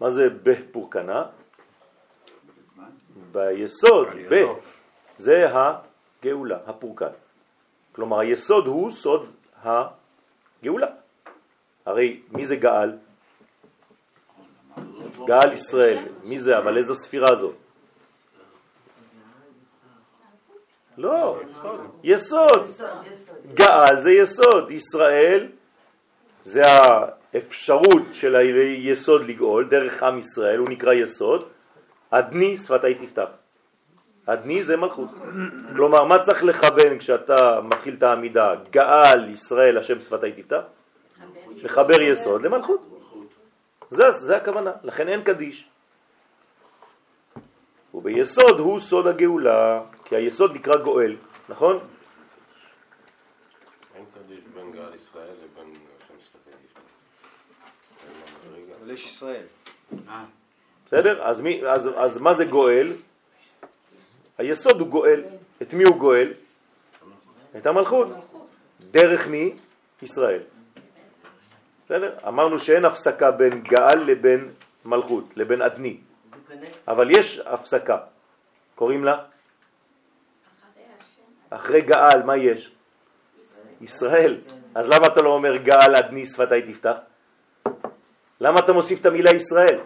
מה 0.00 0.10
זה 0.10 0.30
בה 0.30 0.52
פורקנה? 0.72 1.24
ביסוד, 3.32 4.08
ב, 4.30 4.34
זה 5.16 5.44
הגאולה, 5.52 6.58
הפורקן. 6.66 7.14
כלומר, 7.92 8.18
היסוד 8.18 8.66
הוא 8.66 8.90
סוד 8.90 9.30
הגאולה. 9.62 10.86
הרי 11.86 12.22
מי 12.30 12.46
זה 12.46 12.56
גאל? 12.56 12.92
גאל 15.26 15.52
ישראל. 15.52 15.98
מי 16.24 16.40
זה? 16.40 16.58
אבל 16.58 16.76
איזו 16.76 16.94
ספירה 16.96 17.34
זו? 17.34 17.52
לא, 20.98 21.38
יסוד. 22.04 22.70
גאל 23.54 23.98
זה 23.98 24.10
יסוד. 24.10 24.70
ישראל 24.70 25.46
זה 26.44 26.62
האפשרות 26.66 28.02
של 28.12 28.36
היסוד 28.36 29.26
לגאול 29.26 29.68
דרך 29.68 30.02
עם 30.02 30.18
ישראל, 30.18 30.58
הוא 30.58 30.68
נקרא 30.68 30.92
יסוד. 30.92 31.48
אדני 32.10 32.56
שפתי 32.56 32.94
תפתח. 32.94 33.28
אדני 34.26 34.62
זה 34.62 34.76
מלכות. 34.76 35.08
כלומר, 35.76 36.04
מה 36.04 36.18
צריך 36.18 36.44
לכוון 36.44 36.98
כשאתה 36.98 37.60
מתחיל 37.60 37.94
את 37.98 38.02
העמידה? 38.02 38.54
גאל 38.70 39.28
ישראל 39.28 39.78
השם 39.78 40.00
שפתי 40.00 40.32
תפתח? 40.32 40.60
לחבר 41.62 42.02
יסוד 42.02 42.42
למלכות. 42.42 42.80
זה, 43.90 44.10
זה 44.10 44.36
הכוונה, 44.36 44.72
לכן 44.82 45.08
אין 45.08 45.22
קדיש. 45.22 45.68
וביסוד 47.94 48.58
הוא 48.58 48.80
סוד 48.80 49.06
הגאולה, 49.06 49.80
כי 50.08 50.16
היסוד 50.16 50.54
נקרא 50.54 50.76
גואל, 50.76 51.16
נכון? 51.48 51.78
אין 53.94 54.04
קדיש 54.14 54.44
בין 54.54 54.72
גאל 54.72 54.94
ישראל 54.94 55.34
לבין 55.44 55.74
השם. 56.02 56.14
אבל 58.80 58.90
יש 58.90 59.06
ישראל. 59.06 59.42
בסדר? 60.86 61.22
אז, 61.22 61.40
מי, 61.40 61.66
אז, 61.66 61.90
אז 61.96 62.18
מה 62.18 62.34
זה 62.34 62.44
גואל? 62.44 62.92
היסוד 64.38 64.80
הוא 64.80 64.88
גואל. 64.88 65.24
את 65.62 65.74
מי 65.74 65.84
הוא 65.84 65.96
גואל? 65.96 66.32
את 67.56 67.66
המלכות. 67.66 68.08
דרך 68.90 69.28
מי? 69.28 69.56
ישראל. 70.02 70.42
בסדר? 71.84 72.18
אמרנו 72.28 72.58
שאין 72.58 72.84
הפסקה 72.84 73.30
בין 73.30 73.62
גאל 73.62 73.98
לבין 73.98 74.50
מלכות, 74.84 75.24
לבין 75.36 75.62
אדני. 75.62 75.96
אבל 76.88 77.10
יש 77.10 77.38
הפסקה. 77.38 77.98
קוראים 78.74 79.04
לה? 79.04 79.24
אחרי 81.50 81.80
גאל, 81.80 82.22
מה 82.22 82.36
יש? 82.36 82.70
ישראל. 83.80 84.38
אז 84.74 84.88
למה 84.88 85.06
אתה 85.06 85.22
לא 85.22 85.32
אומר 85.32 85.56
גאל 85.56 85.96
אדני 85.96 86.26
שפתי 86.26 86.62
תפתח? 86.62 86.96
למה 88.40 88.60
אתה 88.60 88.72
מוסיף 88.72 89.00
את 89.00 89.06
המילה 89.06 89.30
ישראל? 89.30 89.78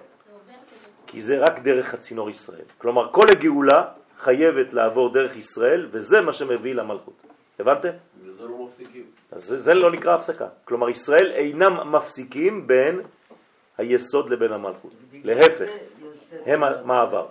כי 1.06 1.20
זה 1.20 1.38
רק 1.38 1.58
דרך 1.58 1.94
הצינור 1.94 2.30
ישראל. 2.30 2.64
כלומר, 2.78 3.12
כל 3.12 3.26
הגאולה 3.30 3.84
חייבת 4.18 4.72
לעבור 4.72 5.12
דרך 5.12 5.36
ישראל, 5.36 5.88
וזה 5.90 6.20
מה 6.20 6.32
שמביא 6.32 6.74
למלכות. 6.74 7.14
הבנתם? 7.58 7.90
וזה 8.24 8.44
לא 8.44 8.64
מפסיקים. 8.64 9.04
אז 9.32 9.44
זה, 9.44 9.56
זה 9.56 9.74
לא 9.74 9.90
נקרא 9.90 10.14
הפסקה. 10.14 10.48
כלומר, 10.64 10.88
ישראל 10.88 11.30
אינם 11.32 11.92
מפסיקים 11.92 12.66
בין 12.66 13.00
היסוד 13.78 14.30
לבין 14.30 14.52
המלכות. 14.52 14.92
להפך, 15.24 15.68
הם 16.46 16.64
המעבר. 16.64 17.26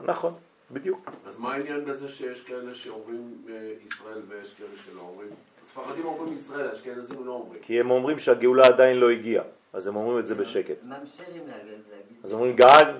נכון, 0.00 0.34
בדיוק. 0.72 1.10
אז 1.26 1.38
מה 1.38 1.54
העניין 1.54 1.84
בזה 1.84 2.08
שיש 2.08 2.42
כאלה 2.42 2.74
שאומרים 2.74 3.44
אה, 3.48 3.72
ישראל 3.86 4.22
ויש 4.28 4.54
כאלה 4.54 4.68
שלא 4.84 5.00
אומרים? 5.00 5.28
הספרדים 5.62 6.04
אומרים 6.04 6.32
ישראל, 6.32 6.66
האשכנזים 6.68 7.26
לא 7.26 7.32
אומרים. 7.32 7.62
כי 7.62 7.80
הם 7.80 7.90
אומרים 7.90 8.18
שהגאולה 8.18 8.66
עדיין 8.66 8.96
לא 8.96 9.10
הגיעה, 9.10 9.44
אז 9.72 9.86
הם 9.86 9.96
אומרים 9.96 10.18
את 10.18 10.26
זה 10.26 10.34
בשקט. 10.34 10.76
אז 12.24 12.32
אומרים 12.32 12.56
גל, 12.56 12.98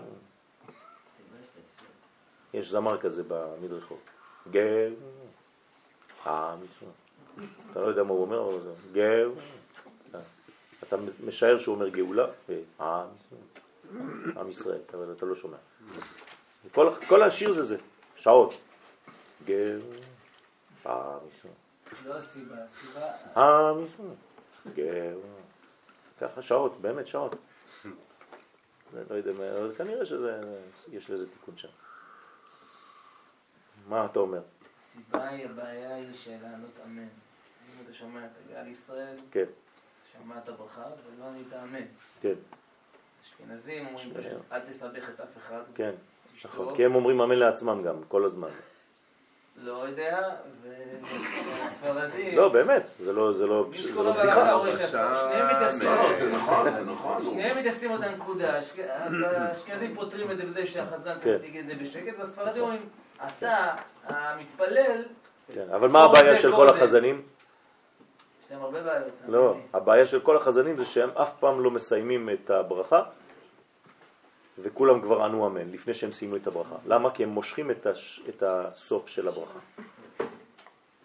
יש 2.55 2.71
זמר 2.71 3.01
כזה 3.01 3.23
במדרכות. 3.29 3.99
גל, 4.51 4.93
עם 6.27 6.59
ישראל. 6.65 6.93
אתה 7.71 7.81
לא 7.81 7.87
יודע 7.87 8.03
מה 8.03 8.11
הוא 8.11 8.23
אומר, 8.23 8.49
אבל 8.49 8.61
זה 8.61 8.71
גל. 8.93 9.31
אתה 10.83 10.97
משער 11.25 11.59
שהוא 11.59 11.75
אומר 11.75 11.89
גאולה. 11.89 12.27
עם 14.37 14.49
ישראל, 14.49 14.81
אבל 14.95 15.13
אתה 15.17 15.27
לא 15.27 15.35
שומע. 15.35 15.57
כל, 16.71 16.91
כל 17.09 17.23
השיר 17.23 17.53
זה 17.53 17.63
זה, 17.65 17.77
שעות. 18.17 18.55
גל, 19.45 19.81
עם 20.87 20.93
ישראל. 21.37 21.53
לא 22.07 22.17
הסיבה, 22.17 22.55
הסיבה... 22.65 23.13
עם 23.37 23.87
ישראל. 23.87 24.15
גל. 24.75 25.17
ככה 26.21 26.43
שעות, 26.43 26.81
באמת 26.81 27.07
שעות. 27.07 27.35
זה 28.93 29.03
לא 29.11 29.15
יודע, 29.15 29.33
מה- 29.33 29.59
אבל 29.59 29.75
כנראה 29.75 30.07
שיש 30.07 31.11
לזה 31.11 31.27
תיקון 31.31 31.57
שם. 31.57 31.69
מה 33.89 34.07
אתה 34.07 34.19
אומר? 34.21 34.41
הסיבה 34.83 35.29
היא, 35.29 35.45
הבעיה 35.45 35.95
היא 35.97 36.15
שלענות 36.15 36.71
אמן. 36.85 37.03
אם 37.03 37.85
אתה 37.85 37.95
שומע 37.95 38.25
את 38.27 38.31
הגל 38.51 38.67
ישראל, 38.67 39.17
כן, 39.31 39.45
שמעת 40.13 40.49
ברכה 40.49 40.85
ולא 41.07 41.25
ענית 41.29 41.53
אמן. 41.53 41.85
כן, 42.21 42.35
אשכנזים 43.25 43.87
אומרים. 43.87 44.11
פשוט, 44.15 44.33
אל 44.53 44.61
תסבך 44.61 45.09
את 45.15 45.21
אף 45.21 45.37
אחד. 45.37 45.63
כן. 45.75 45.93
נכון. 46.45 46.77
כי 46.77 46.85
הם 46.85 46.95
אומרים 46.95 47.21
אמן 47.21 47.37
לעצמם 47.37 47.83
גם, 47.83 47.95
כל 48.09 48.25
הזמן. 48.25 48.49
לא 49.57 49.73
יודע, 49.73 50.29
וספרדים... 51.03 52.37
לא, 52.39 52.49
באמת, 52.49 52.83
זה 52.99 53.13
לא, 53.13 53.33
זה 53.33 53.47
לא, 53.47 53.67
מי 53.71 53.79
זה 53.79 53.89
שקורא 53.89 54.05
לא 54.05 54.13
בדיחה. 54.13 54.53
רואה 54.53 54.73
שניהם 54.73 55.47
מתייחסים. 55.57 55.89
לא, 55.89 56.17
זה 56.19 56.33
נכון, 56.33 56.71
זה 56.73 56.85
נכון. 56.85 57.25
שניהם 57.25 57.59
מתייחסים 57.59 57.91
אותה 57.91 58.11
נקודה. 58.11 58.59
האשכ- 58.61 58.81
האשכנזים 59.37 59.95
פותרים 59.95 60.31
את 60.31 60.37
זה 60.37 60.43
בזה 60.47 60.67
שהחזן 60.67 61.15
כן. 61.23 61.37
יגיד 61.45 61.71
את 61.71 61.79
זה 61.79 61.85
בשקט, 61.85 62.13
והספרדים 62.19 62.63
אומרים, 62.63 62.81
אתה, 63.27 63.71
המתפלל, 64.07 65.03
כן, 65.55 65.65
אבל 65.75 65.89
מה 65.89 66.03
הבעיה 66.03 66.37
של 66.37 66.51
כל. 66.53 66.69
החזנים? 66.69 67.23
יש 68.45 68.53
להם 68.53 68.63
הרבה 68.63 68.83
בעיות. 68.83 69.09
לא. 69.29 69.57
הבעיה 69.75 70.07
של 70.07 70.21
כל 70.21 70.37
החזנים 70.37 70.77
זה 70.77 70.85
שהם 70.85 71.11
אף 71.15 71.33
פעם 71.41 71.61
לא 71.65 71.71
מסיימים 71.71 72.31
את 72.31 72.51
הברכה 72.51 73.03
וכולם 74.63 75.01
כבר 75.01 75.23
ענו 75.23 75.47
אמן 75.47 75.71
לפני 75.73 75.95
שהם 75.95 76.13
סיימו 76.13 76.37
את 76.37 76.47
הברכה. 76.47 76.77
למה? 76.87 77.11
כי 77.15 77.23
הם 77.23 77.29
מושכים 77.29 77.71
את, 77.71 77.87
הש... 77.87 78.23
את 78.29 78.43
הסוף 78.47 79.09
של 79.09 79.29
הברכה. 79.29 79.59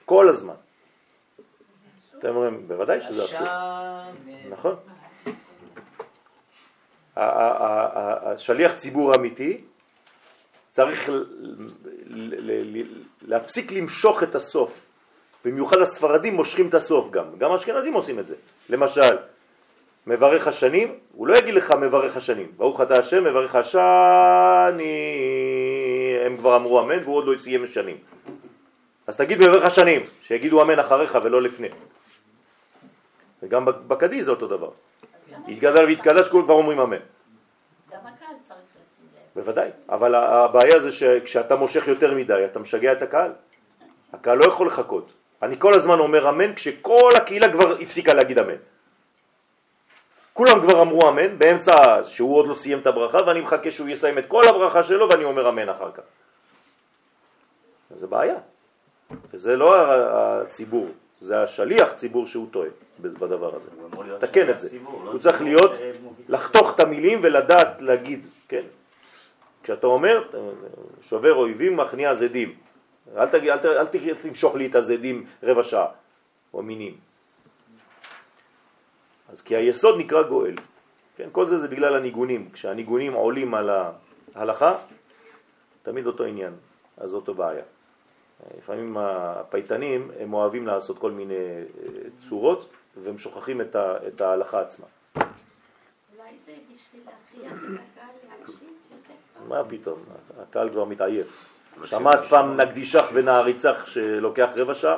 כל 0.05 0.29
הזמן. 0.29 0.53
אתם 2.19 2.27
אומרים, 2.27 2.67
בוודאי 2.67 3.01
שזה 3.01 3.25
אסור. 3.25 3.47
נכון. 4.49 4.75
השליח 7.15 8.75
ציבור 8.75 9.15
אמיתי 9.15 9.61
צריך 10.71 11.09
להפסיק 13.21 13.71
למשוך 13.71 14.23
את 14.23 14.35
הסוף. 14.35 14.85
במיוחד 15.45 15.77
הספרדים 15.77 16.35
מושכים 16.35 16.69
את 16.69 16.73
הסוף 16.73 17.11
גם. 17.11 17.25
גם 17.37 17.51
האשכנזים 17.51 17.93
עושים 17.93 18.19
את 18.19 18.27
זה. 18.27 18.35
למשל, 18.69 19.17
מברך 20.07 20.47
השנים, 20.47 20.95
הוא 21.11 21.27
לא 21.27 21.37
יגיד 21.37 21.53
לך 21.53 21.71
מברך 21.71 22.17
השנים. 22.17 22.51
ברוך 22.57 22.81
אתה 22.81 22.99
השם, 22.99 23.23
מברך 23.23 23.55
השני. 23.55 24.93
הם 26.25 26.37
כבר 26.37 26.55
אמרו 26.55 26.81
אמן 26.81 27.03
והוא 27.03 27.15
עוד 27.15 27.25
לא 27.25 27.37
סיים 27.37 27.67
שנים. 27.67 27.97
אז 29.07 29.17
תגיד 29.17 29.37
מברך 29.37 29.63
השנים, 29.63 30.01
שיגידו 30.23 30.61
אמן 30.61 30.79
אחריך 30.79 31.17
ולא 31.23 31.41
לפני. 31.41 31.67
וגם 33.43 33.65
בקדיש 33.65 34.25
זה 34.25 34.31
אותו 34.31 34.47
דבר. 34.47 34.69
יתגדל 35.47 35.85
ויתקדש, 35.85 36.29
כולם 36.29 36.43
כבר 36.43 36.53
אומרים 36.53 36.79
אמן. 36.79 36.97
גם 37.91 37.99
הקהל 37.99 38.35
צריך 38.43 38.59
לשים 38.83 39.05
לב. 39.15 39.43
בוודאי, 39.43 39.69
אבל 39.89 40.15
הבעיה 40.15 40.79
זה 40.79 40.91
שכשאתה 40.91 41.55
מושך 41.55 41.87
יותר 41.87 42.13
מדי, 42.15 42.45
אתה 42.45 42.59
משגע 42.59 42.91
את 42.91 43.01
הקהל. 43.01 43.31
הקהל 44.13 44.37
לא 44.37 44.45
יכול 44.45 44.67
לחכות. 44.67 45.11
אני 45.41 45.59
כל 45.59 45.73
הזמן 45.73 45.99
אומר 45.99 46.29
אמן 46.29 46.53
כשכל 46.53 47.11
הקהילה 47.15 47.51
כבר 47.51 47.81
הפסיקה 47.81 48.13
להגיד 48.13 48.39
אמן. 48.39 48.55
כולם 50.37 50.61
כבר 50.67 50.81
אמרו 50.81 51.09
אמן 51.09 51.39
באמצע 51.39 51.73
שהוא 52.07 52.35
עוד 52.37 52.47
לא 52.47 52.53
סיים 52.53 52.79
את 52.79 52.87
הברכה 52.87 53.17
ואני 53.27 53.41
מחכה 53.41 53.71
שהוא 53.71 53.89
יסיים 53.89 54.17
את 54.17 54.25
כל 54.25 54.43
הברכה 54.47 54.83
שלו 54.83 55.09
ואני 55.09 55.23
אומר 55.23 55.49
אמן 55.49 55.69
אחר 55.69 55.91
כך. 55.91 56.03
זה 57.95 58.07
בעיה. 58.07 58.35
וזה 59.33 59.55
לא 59.55 59.75
הציבור, 60.11 60.87
זה 61.19 61.41
השליח 61.43 61.91
ציבור 61.93 62.27
שהוא 62.27 62.47
טועה 62.51 62.69
בדבר 63.01 63.55
הזה. 63.55 63.67
תקן 64.19 64.49
את 64.49 64.59
זה. 64.59 64.69
ציבור, 64.69 65.01
לא 65.05 65.11
הוא 65.11 65.19
צריך 65.19 65.37
ציבור 65.37 65.47
להיות, 65.49 65.71
שמוביל. 65.75 66.25
לחתוך 66.29 66.75
את 66.75 66.79
המילים 66.79 67.19
ולדעת 67.23 67.81
להגיד, 67.81 68.25
כן? 68.47 68.63
כשאתה 69.63 69.87
אומר, 69.87 70.23
שובר 71.01 71.33
אויבים 71.33 71.77
מכניע 71.77 72.15
זדים. 72.15 72.55
אל, 73.17 73.27
תגיד, 73.27 73.49
אל, 73.49 73.57
ת- 73.57 73.65
אל, 73.65 73.85
ת- 73.85 73.95
אל 73.95 74.15
תמשוך 74.21 74.55
לי 74.55 74.65
את 74.67 74.75
הזדים 74.75 75.25
רבע 75.43 75.63
שעה, 75.63 75.85
או 76.53 76.61
מינים. 76.63 77.06
אז 79.29 79.41
כי 79.41 79.55
היסוד 79.55 79.99
נקרא 79.99 80.23
גואל. 80.23 80.55
כן, 81.17 81.29
כל 81.31 81.45
זה 81.47 81.57
זה 81.57 81.67
בגלל 81.67 81.95
הניגונים. 81.95 82.49
כשהניגונים 82.53 83.13
עולים 83.13 83.53
על 83.53 83.69
ההלכה, 84.35 84.75
תמיד 85.83 86.07
אותו 86.07 86.23
עניין, 86.23 86.53
אז 86.97 87.13
אותו 87.13 87.33
בעיה. 87.33 87.63
לפעמים 88.57 88.97
הפייטנים, 88.97 90.11
הם 90.19 90.33
אוהבים 90.33 90.67
לעשות 90.67 90.99
כל 90.99 91.11
מיני 91.11 91.33
אה, 91.33 91.63
צורות, 92.29 92.69
והם 93.03 93.17
שוכחים 93.17 93.61
את, 93.61 93.75
ה, 93.75 93.97
את 94.07 94.21
ההלכה 94.21 94.61
עצמה. 94.61 94.85
אולי 95.15 95.23
זה 96.45 96.51
בשביל 96.71 97.01
להכריח 97.05 97.63
את 97.63 97.79
הקהל 97.93 98.15
להקשיב 98.29 98.69
יותר 98.91 99.13
טוב. 99.39 99.47
מה 99.49 99.63
פתאום, 99.69 99.99
הקהל 100.41 100.69
כבר 100.69 100.85
מתעייף. 100.85 101.57
שמעת 101.85 102.19
פעם 102.19 102.57
נקדישך 102.57 103.03
ונעריצך 103.13 103.83
שלוקח 103.87 104.49
רבע 104.57 104.73
שעה? 104.73 104.97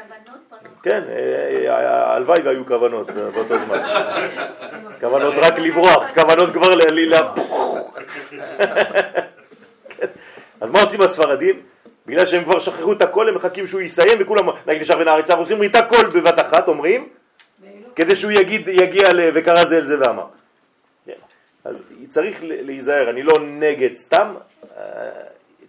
כן, 0.83 1.03
הלוואי 1.69 2.41
והיו 2.41 2.65
כוונות 2.65 3.09
באותו 3.11 3.55
זמן. 3.65 3.77
כוונות 4.99 5.33
רק 5.37 5.59
לברוח, 5.59 6.03
כוונות 6.13 6.53
כבר 6.53 6.75
לעלילה. 6.75 7.19
אז 10.61 10.71
מה 10.71 10.81
עושים 10.81 11.01
הספרדים? 11.01 11.61
בגלל 12.05 12.25
שהם 12.25 12.43
כבר 12.43 12.59
שכחו 12.59 12.93
את 12.93 13.01
הכל, 13.01 13.29
הם 13.29 13.35
מחכים 13.35 13.67
שהוא 13.67 13.81
יסיים 13.81 14.17
וכולם, 14.19 14.49
נגיד 14.67 14.81
נשאר 14.81 15.09
הארץ, 15.09 15.29
אנחנו 15.29 15.43
עושים 15.43 15.63
את 15.63 15.75
הכל 15.75 16.05
בבת 16.13 16.39
אחת, 16.39 16.67
אומרים, 16.67 17.09
כדי 17.95 18.15
שהוא 18.15 18.31
יגיד, 18.31 18.67
יגיע 18.67 19.13
ל... 19.13 19.31
וקרא 19.35 19.65
זה 19.65 19.77
אל 19.77 19.85
זה 19.85 19.99
ואמר. 19.99 20.25
כן. 21.05 21.11
אז 21.63 21.77
צריך 22.09 22.37
להיזהר, 22.41 23.09
אני 23.09 23.23
לא 23.23 23.33
נגד 23.41 23.95
סתם, 23.95 24.35
אה, 24.77 24.83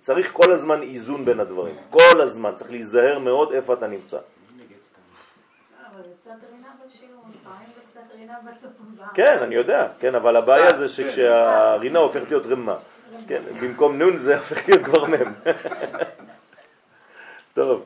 צריך 0.00 0.30
כל 0.32 0.52
הזמן 0.52 0.82
איזון 0.82 1.24
בין 1.24 1.40
הדברים, 1.40 1.74
כל 1.90 2.20
הזמן, 2.22 2.52
צריך 2.54 2.70
להיזהר 2.70 3.18
מאוד 3.18 3.52
איפה 3.52 3.74
אתה 3.74 3.86
נמצא. 3.86 4.18
כן, 9.14 9.38
אני 9.42 9.54
יודע, 9.54 9.88
כן, 10.00 10.14
אבל 10.14 10.36
הבעיה 10.36 10.76
זה 10.78 10.88
שכשהרינה 10.88 11.98
הופכת 11.98 12.30
להיות 12.30 12.46
רמה, 12.46 12.76
כן, 13.28 13.42
במקום 13.60 13.98
נון 13.98 14.18
זה 14.18 14.36
הופך 14.38 14.68
להיות 14.68 14.82
כבר 14.84 15.04
מם. 15.04 15.32
טוב. 17.54 17.84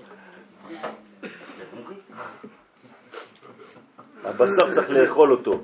הבשר 4.25 4.75
צריך 4.75 4.91
לאכול 4.91 5.33
אותו. 5.33 5.61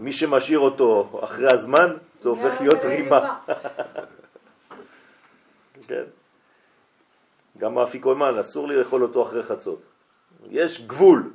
מי 0.00 0.12
שמשאיר 0.12 0.58
אותו 0.58 1.20
אחרי 1.24 1.52
הזמן, 1.52 1.96
זה 2.20 2.28
הופך 2.28 2.60
להיות 2.60 2.84
רימה. 2.84 3.38
כן. 5.88 6.04
גם 7.58 7.78
האפיקומן, 7.78 8.38
אסור 8.38 8.68
לי 8.68 8.76
לאכול 8.76 9.02
אותו 9.02 9.22
אחרי 9.22 9.42
חצות. 9.42 9.82
יש 10.50 10.86
גבול. 10.86 11.30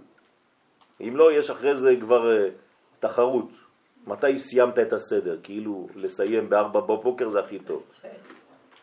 אם 1.01 1.17
לא, 1.17 1.31
יש 1.31 1.49
אחרי 1.49 1.75
זה 1.75 1.93
כבר 2.01 2.31
uh, 2.31 2.64
תחרות. 2.99 3.49
מתי 4.07 4.39
סיימת 4.39 4.79
את 4.79 4.93
הסדר? 4.93 5.37
כאילו 5.43 5.87
לסיים 5.95 6.49
בארבע 6.49 6.79
בבוקר 6.79 7.29
זה 7.29 7.39
הכי 7.39 7.59
טוב. 7.59 7.83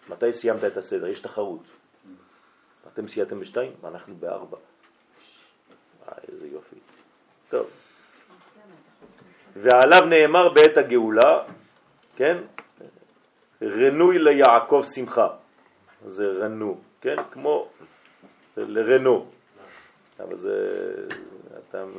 מתי 0.08 0.32
סיימת 0.32 0.64
את 0.64 0.76
הסדר? 0.76 1.06
יש 1.06 1.20
תחרות. 1.20 1.62
אתם 2.92 3.08
סיימתם 3.08 3.40
בשתיים? 3.40 3.72
אנחנו 3.84 4.14
בארבע. 4.14 4.56
אה, 6.08 6.12
איזה 6.28 6.46
יופי. 6.46 6.76
טוב. 7.50 7.66
ועליו 9.56 10.04
נאמר 10.04 10.48
בעת 10.48 10.76
הגאולה, 10.76 11.42
כן? 12.16 12.36
רנוי 13.62 14.18
ליעקב 14.18 14.84
שמחה. 14.94 15.28
זה 16.06 16.26
רנו, 16.26 16.80
כן? 17.00 17.16
כמו 17.30 17.68
לרנו. 18.56 19.26
אבל 20.20 20.36
זה, 20.36 20.56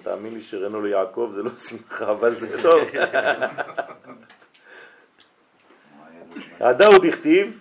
תאמין 0.03 0.33
לי 0.33 0.41
שרנו 0.41 0.81
ליעקב 0.81 1.31
זה 1.33 1.43
לא 1.43 1.51
שמחה, 1.57 2.11
אבל 2.11 2.35
זה 2.35 2.61
טוב. 2.61 2.81
הדאוד 6.59 7.05
הכתיב, 7.05 7.59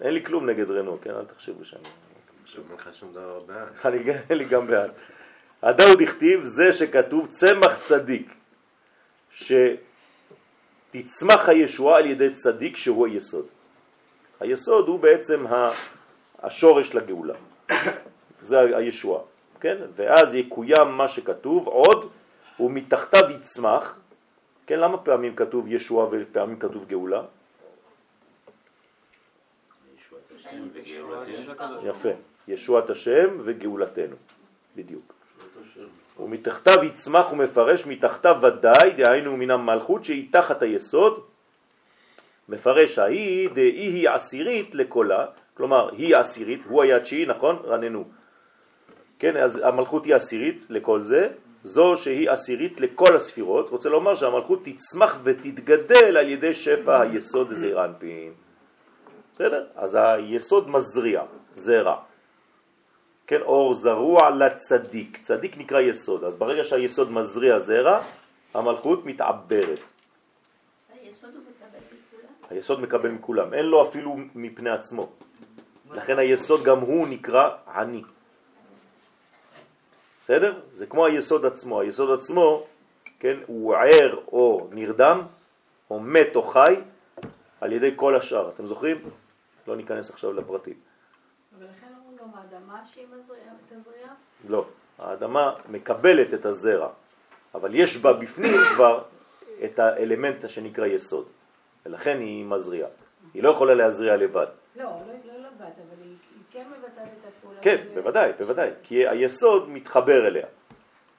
אין 0.00 0.14
לי 0.14 0.24
כלום 0.24 0.50
נגד 0.50 0.70
רנו, 0.70 0.98
כן? 1.02 1.10
אל 1.10 1.24
תחשבו 1.24 1.64
שאני... 1.64 1.82
אין 4.30 4.38
לי 4.38 4.44
גם 4.44 4.66
בעד. 4.66 4.90
הדאוד 5.62 6.02
הכתיב 6.02 6.44
זה 6.44 6.72
שכתוב 6.72 7.26
צמח 7.26 7.82
צדיק, 7.82 8.34
שתצמח 10.90 11.48
הישועה 11.48 11.98
על 11.98 12.06
ידי 12.06 12.30
צדיק 12.32 12.76
שהוא 12.76 13.06
היסוד. 13.06 13.46
היסוד 14.40 14.88
הוא 14.88 15.00
בעצם 15.00 15.46
השורש 16.42 16.94
לגאולה, 16.94 17.34
זה 18.40 18.60
הישועה. 18.60 19.33
כן? 19.64 19.76
ואז 19.96 20.34
יקוים 20.34 20.88
מה 20.88 21.08
שכתוב 21.08 21.66
עוד, 21.68 22.10
ומתחתיו 22.60 23.30
יצמח, 23.30 23.98
כן? 24.66 24.80
למה 24.80 24.98
פעמים 24.98 25.36
כתוב 25.36 25.72
ישועה 25.72 26.06
ופעמים 26.10 26.58
כתוב 26.58 26.84
גאולה? 26.88 27.22
יפה, 31.84 32.08
ישועת 32.48 32.90
השם 32.90 33.38
וגאולתנו, 33.44 34.16
בדיוק. 34.76 35.14
ומתחתיו 36.20 36.84
יצמח 36.84 37.32
ומפרש 37.32 37.86
מתחתיו 37.86 38.36
ודאי, 38.42 38.90
דהיינו 38.96 39.36
מן 39.36 39.50
המלכות 39.50 40.04
שהיא 40.04 40.28
תחת 40.32 40.62
היסוד, 40.62 41.24
מפרש 42.48 42.98
ההיא 42.98 43.48
דאי 43.48 43.88
היא 43.88 44.08
עשירית 44.10 44.74
לקולה, 44.74 45.26
כלומר 45.54 45.90
היא 45.90 46.16
עשירית, 46.16 46.60
הוא 46.68 46.82
היה 46.82 47.00
תשיעי, 47.00 47.26
נכון? 47.26 47.56
רננו. 47.64 48.04
כן, 49.24 49.36
אז 49.36 49.60
המלכות 49.64 50.04
היא 50.04 50.14
עשירית 50.14 50.66
לכל 50.68 51.02
זה, 51.02 51.28
זו 51.62 51.96
שהיא 51.96 52.30
עשירית 52.30 52.80
לכל 52.80 53.16
הספירות, 53.16 53.70
רוצה 53.70 53.88
לומר 53.88 54.14
שהמלכות 54.14 54.60
תצמח 54.64 55.18
ותתגדל 55.24 56.16
על 56.16 56.28
ידי 56.28 56.54
שפע 56.54 57.00
היסוד 57.00 57.52
זעיר 57.52 57.84
אנפין. 57.84 58.32
בסדר? 59.34 59.66
אז 59.76 59.98
היסוד 60.00 60.68
מזריע, 60.68 61.22
זרע. 61.54 61.96
כן, 63.26 63.40
אור 63.40 63.74
זרוע 63.74 64.30
לצדיק. 64.30 65.18
צדיק 65.22 65.58
נקרא 65.58 65.80
יסוד, 65.80 66.24
אז 66.24 66.36
ברגע 66.36 66.64
שהיסוד 66.64 67.12
מזריע 67.12 67.58
זרע, 67.58 68.00
המלכות 68.54 69.06
מתעברת. 69.06 69.80
היסוד 71.00 71.30
מקבל 71.30 71.80
מכולם? 71.80 72.32
היסוד 72.50 72.80
מקבל 72.80 73.10
מכולם, 73.10 73.54
אין 73.54 73.64
לו 73.64 73.88
אפילו 73.88 74.16
מפני 74.34 74.70
עצמו. 74.70 75.08
לכן 75.94 76.18
היסוד 76.18 76.64
גם 76.64 76.80
הוא 76.80 77.08
נקרא 77.08 77.50
עני. 77.74 78.02
בסדר? 80.24 80.60
זה 80.72 80.86
כמו 80.86 81.06
היסוד 81.06 81.44
עצמו. 81.44 81.80
היסוד 81.80 82.18
עצמו, 82.18 82.66
כן, 83.18 83.36
הוא 83.46 83.74
ער 83.74 84.18
או 84.32 84.68
נרדם, 84.70 85.22
או 85.90 86.00
מת 86.00 86.36
או 86.36 86.42
חי, 86.42 86.76
על 87.60 87.72
ידי 87.72 87.92
כל 87.96 88.16
השאר. 88.16 88.48
אתם 88.48 88.66
זוכרים? 88.66 88.96
לא 89.66 89.76
ניכנס 89.76 90.10
עכשיו 90.10 90.32
לפרטים. 90.32 90.74
ולכן 91.58 91.86
אומרים 91.98 92.16
גם 92.16 92.28
האדמה 92.34 92.80
שהיא 92.86 93.06
מזריעה 93.18 93.52
את 93.66 93.72
הזריעה? 93.72 94.14
לא, 94.48 94.66
האדמה 94.98 95.54
מקבלת 95.68 96.34
את 96.34 96.46
הזרע, 96.46 96.88
אבל 97.54 97.74
יש 97.74 97.96
בה 97.96 98.12
בפנים 98.12 98.60
כבר 98.74 99.02
את 99.64 99.78
האלמנט 99.78 100.48
שנקרא 100.48 100.86
יסוד, 100.86 101.28
ולכן 101.86 102.18
היא 102.18 102.44
מזריעה. 102.44 102.88
היא 103.34 103.42
לא 103.42 103.50
יכולה 103.50 103.74
להזריע 103.74 104.16
לבד. 104.16 104.46
לא, 104.76 104.82
לא, 104.84 104.90
לא 105.24 105.38
לבד, 105.38 105.60
אבל 105.60 106.02
היא 106.02 106.16
כן 106.50 106.66
מבצעת 106.78 107.08
את 107.20 107.28
הפעולה. 107.28 107.53
כן, 107.64 107.84
בוודאי, 107.94 108.32
בוודאי, 108.38 108.70
כי 108.82 109.08
היסוד 109.08 109.68
מתחבר 109.70 110.26
אליה. 110.26 110.46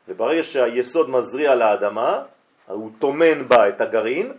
וברגע 0.08 0.44
שהיסוד 0.44 1.10
מזריע 1.10 1.56
לאדמה, 1.56 2.24
הוא 2.68 2.92
תומן 3.00 3.48
בה 3.48 3.70
את 3.70 3.82
הגרעין, 3.82 4.34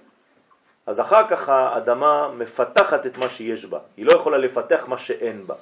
אז 0.86 1.00
אחר 1.00 1.28
כך 1.28 1.48
האדמה 1.48 2.28
מפתחת 2.28 3.06
את 3.06 3.18
מה 3.18 3.28
שיש 3.28 3.64
בה. 3.64 3.78
היא 3.96 4.06
לא 4.06 4.12
יכולה 4.12 4.38
לפתח 4.38 4.84
מה 4.88 4.98
שאין 4.98 5.46
בה. 5.46 5.54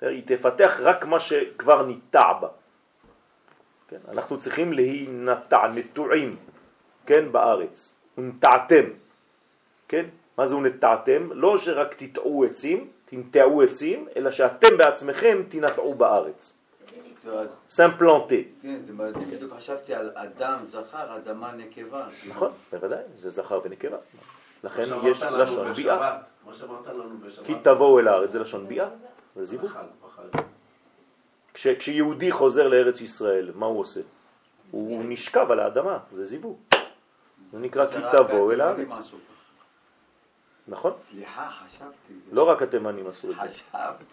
היא 0.00 0.22
תפתח 0.26 0.80
רק 0.82 1.04
מה 1.04 1.20
שכבר 1.20 1.86
ניטע 1.86 2.32
בה. 2.32 2.48
כן? 3.88 4.00
אנחנו 4.08 4.40
צריכים 4.40 4.72
להינטע, 4.72 5.68
נטועים, 5.74 6.36
כן, 7.06 7.32
בארץ. 7.32 7.94
ונטעתם, 8.18 8.84
כן? 9.88 10.04
מה 10.38 10.46
זה 10.46 10.56
ונטעתם? 10.56 11.28
לא 11.32 11.58
שרק 11.58 11.94
תטעו 11.94 12.44
עצים, 12.44 12.95
תנטעו 13.06 13.62
עצים, 13.62 14.08
אלא 14.16 14.30
שאתם 14.30 14.76
בעצמכם 14.78 15.42
תנטעו 15.48 15.94
בארץ. 15.94 16.56
סמפלנטה. 17.68 18.34
כן, 18.62 18.78
זה 18.80 18.92
בדיוק 19.32 19.52
חשבתי 19.52 19.94
על 19.94 20.10
אדם, 20.14 20.58
זכר, 20.66 21.16
אדמה, 21.16 21.52
נקבה. 21.52 22.06
נכון, 22.28 22.50
בוודאי, 22.72 23.02
זה 23.18 23.30
זכר 23.30 23.60
ונקבה. 23.64 23.96
לכן 24.64 24.82
יש 25.02 25.22
לשון 25.22 25.72
ביאה. 25.72 26.18
מה 26.46 26.54
שאמרת 26.54 26.86
לנו 26.86 27.18
בשבת. 27.26 27.46
כי 27.46 27.54
תבואו 27.62 27.98
אל 27.98 28.08
הארץ, 28.08 28.30
זה 28.30 28.38
לשון 28.38 28.68
ביאה, 28.68 28.88
זה 29.36 29.44
זיווג. 29.44 29.70
כשיהודי 31.54 32.32
חוזר 32.32 32.68
לארץ 32.68 33.00
ישראל, 33.00 33.52
מה 33.54 33.66
הוא 33.66 33.80
עושה? 33.80 34.00
הוא 34.70 35.04
נשכב 35.04 35.50
על 35.50 35.60
האדמה, 35.60 35.98
זה 36.12 36.26
זיווג. 36.26 36.58
זה 37.52 37.58
נקרא 37.58 37.86
כי 37.86 37.96
תבואו 38.16 38.52
אל 38.52 38.60
הארץ. 38.60 38.88
נכון? 40.68 40.92
סליחה, 41.10 41.50
חשבתי. 41.50 42.12
לא 42.32 42.48
רק 42.48 42.62
התימנים 42.62 43.06
עשו 43.06 43.30
את 43.30 43.36
זה. 43.36 43.42
חשבתי. 43.48 44.04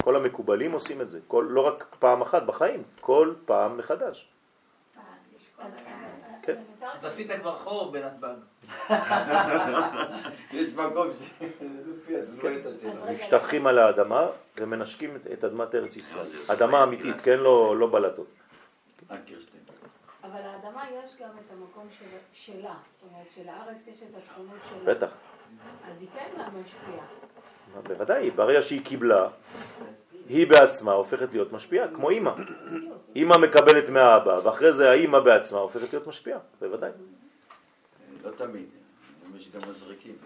כל 0.00 0.16
המקובלים 0.16 0.72
עושים 0.72 1.00
את 1.00 1.10
זה. 1.10 1.20
כל, 1.28 1.46
לא 1.50 1.60
רק 1.66 1.84
פעם 1.98 2.22
אחת 2.22 2.42
בחיים, 2.42 2.82
כל 3.00 3.34
פעם 3.44 3.76
מחדש. 3.76 4.28
אז 5.58 5.72
כן. 6.42 6.56
אז 6.98 7.04
עשית 7.04 7.30
כבר 7.40 7.56
חור 7.56 7.92
בנתב"ג. 7.92 8.34
יש 10.52 10.68
מקום 10.74 11.08
ש... 11.14 11.42
לפי 11.86 12.16
הזמנית 12.16 12.62
שלו. 12.80 12.90
משתטחים 13.22 13.66
על 13.66 13.78
האדמה 13.78 14.26
ומנשקים 14.56 15.16
את- 15.16 15.44
אדמת 15.44 15.74
ארץ 15.74 15.96
ישראל. 15.96 16.26
אדמה 16.46 16.82
אמיתית, 16.82 17.20
כן? 17.20 17.38
לא 17.38 17.76
לא 17.78 17.86
בלטות. 17.92 18.26
אבל 19.10 20.40
האדמה 20.40 20.84
יש 20.90 21.16
גם 21.20 21.28
את 21.28 21.52
המקום 21.52 21.86
של- 21.98 22.04
שלה. 22.32 22.74
זאת 23.00 23.10
אומרת 23.12 23.26
שלארץ 23.34 23.86
יש 23.86 24.02
את 24.02 24.16
התכונות 24.18 24.58
שלה. 24.68 24.94
בטח. 24.94 25.08
אז 25.90 26.00
היא 26.00 26.08
כן 26.14 26.42
משפיעה. 26.60 27.06
בוודאי, 27.82 28.30
ברגע 28.30 28.62
שהיא 28.62 28.84
קיבלה, 28.84 29.28
היא 30.28 30.46
בעצמה 30.46 30.92
הופכת 30.92 31.32
להיות 31.32 31.52
משפיעה, 31.52 31.88
כמו 31.88 32.10
אימא. 32.10 32.30
אימא 33.16 33.36
מקבלת 33.36 33.88
מהאבא, 33.88 34.36
ואחרי 34.44 34.72
זה 34.72 34.90
האימא 34.90 35.20
בעצמה 35.20 35.58
הופכת 35.58 35.92
להיות 35.92 36.06
משפיעה, 36.06 36.38
בוודאי. 36.60 36.90
לא 38.24 38.30
תמיד, 38.30 38.68
יש 39.36 39.50
גם 39.50 39.60
מזריקים. 39.68 40.16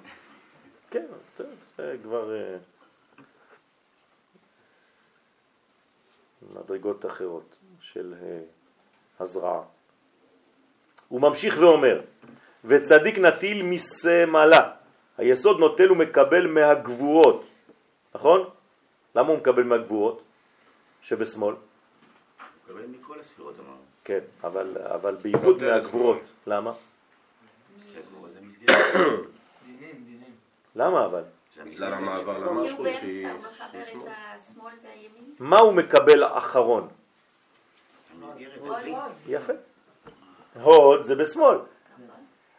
כן, 0.90 1.06
טוב, 1.36 1.46
זה 1.76 1.96
כבר 2.02 2.34
אה, 2.34 2.56
מדרגות 6.54 7.06
אחרות 7.06 7.54
של 7.80 8.14
אה, 8.22 8.40
הזרעה. 9.20 9.62
הוא 11.08 11.20
ממשיך 11.20 11.56
ואומר, 11.58 12.00
וצדיק 12.64 13.18
נטיל 13.18 13.62
מסמלה, 13.62 14.70
היסוד 15.18 15.58
נוטל 15.58 15.92
ומקבל 15.92 16.46
מהגבורות, 16.46 17.44
נכון? 18.14 18.48
למה 19.14 19.28
הוא 19.28 19.38
מקבל 19.38 19.62
מהגבורות 19.62 20.22
שבשמאל? 21.02 21.54
מקבל 22.64 22.86
מכל 22.86 23.20
הספירות 23.20 23.54
אמרנו. 23.60 23.82
כן, 24.04 24.20
אבל, 24.44 24.76
אבל 24.94 25.14
בעיבוד 25.14 25.62
נוטה 25.62 25.74
מהגבורות. 25.74 26.18
למה? 26.46 26.72
דינים. 29.66 30.34
למה 30.76 31.04
אבל? 31.04 31.22
בגלל 31.64 31.92
המסגרת. 31.92 31.92
המעבר 31.92 32.36
הוא 32.36 32.62
למלכות 32.62 32.86
שהיא... 33.00 33.28
הוא. 33.94 34.08
מה 35.38 35.58
הוא 35.58 35.72
מקבל 35.72 36.24
אחרון? 36.24 36.88
יפה. 39.26 39.52
הוד 40.62 41.04
זה 41.04 41.14
בשמאל. 41.14 41.58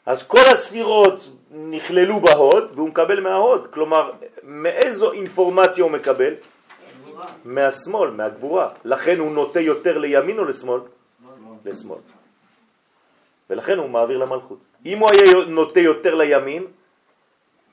אז 0.06 0.28
כל 0.28 0.46
הספירות 0.54 1.30
נכללו 1.52 2.20
בהוד 2.20 2.72
והוא 2.76 2.90
מקבל 2.90 3.20
מההוד. 3.20 3.68
כלומר, 3.74 4.12
מאיזו 4.44 5.12
אינפורמציה 5.12 5.84
הוא 5.84 5.92
מקבל? 5.92 6.34
מהשמאל, 7.46 8.10
מהגבורה. 8.10 8.70
לכן 8.86 9.20
הוא 9.20 9.32
נוטה 9.32 9.60
יותר 9.60 9.98
לימין 9.98 10.40
או 10.40 10.46
לשמאל? 10.46 10.80
לשמאל. 11.66 12.00
ולכן 13.50 13.78
הוא 13.78 13.90
מעביר 13.90 14.18
למלכות. 14.18 14.58
אם 14.86 14.98
הוא 14.98 15.10
היה 15.12 15.46
נוטה 15.48 15.80
יותר 15.80 16.16
לימין, 16.16 16.68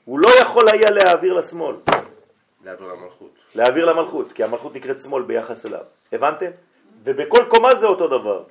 הוא 0.05 0.19
לא 0.19 0.29
יכול 0.41 0.69
היה 0.69 0.91
להעביר 0.91 1.33
לשמאל, 1.33 1.75
להעביר 2.63 2.87
למלכות. 2.87 3.31
להעביר 3.55 3.85
למלכות, 3.85 4.31
כי 4.31 4.43
המלכות 4.43 4.75
נקראת 4.75 5.01
שמאל 5.01 5.23
ביחס 5.23 5.65
אליו. 5.65 5.83
הבנתם? 6.13 6.51
ובכל 7.03 7.43
קומה 7.49 7.75
זה 7.75 7.85
אותו 7.85 8.07
דבר. 8.07 8.43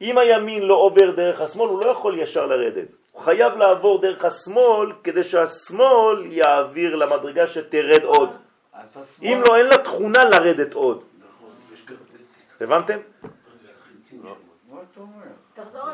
אם 0.00 0.18
הימין 0.18 0.62
לא 0.62 0.74
עובר 0.74 1.10
דרך 1.10 1.40
השמאל, 1.40 1.68
הוא 1.68 1.80
לא 1.80 1.86
יכול 1.86 2.18
ישר 2.18 2.46
לרדת. 2.46 2.94
הוא 3.12 3.22
חייב 3.22 3.56
לעבור 3.56 4.00
דרך 4.00 4.24
השמאל 4.24 4.92
כדי 5.04 5.24
שהשמאל 5.24 6.26
יעביר 6.32 6.96
למדרגה 6.96 7.46
שתרד 7.46 8.02
עוד. 8.04 8.30
אם 9.22 9.42
לא, 9.46 9.56
אין 9.56 9.66
לה 9.66 9.78
תכונה 9.78 10.24
לרדת 10.24 10.74
עוד. 10.74 11.04
הבנתם? 12.60 12.98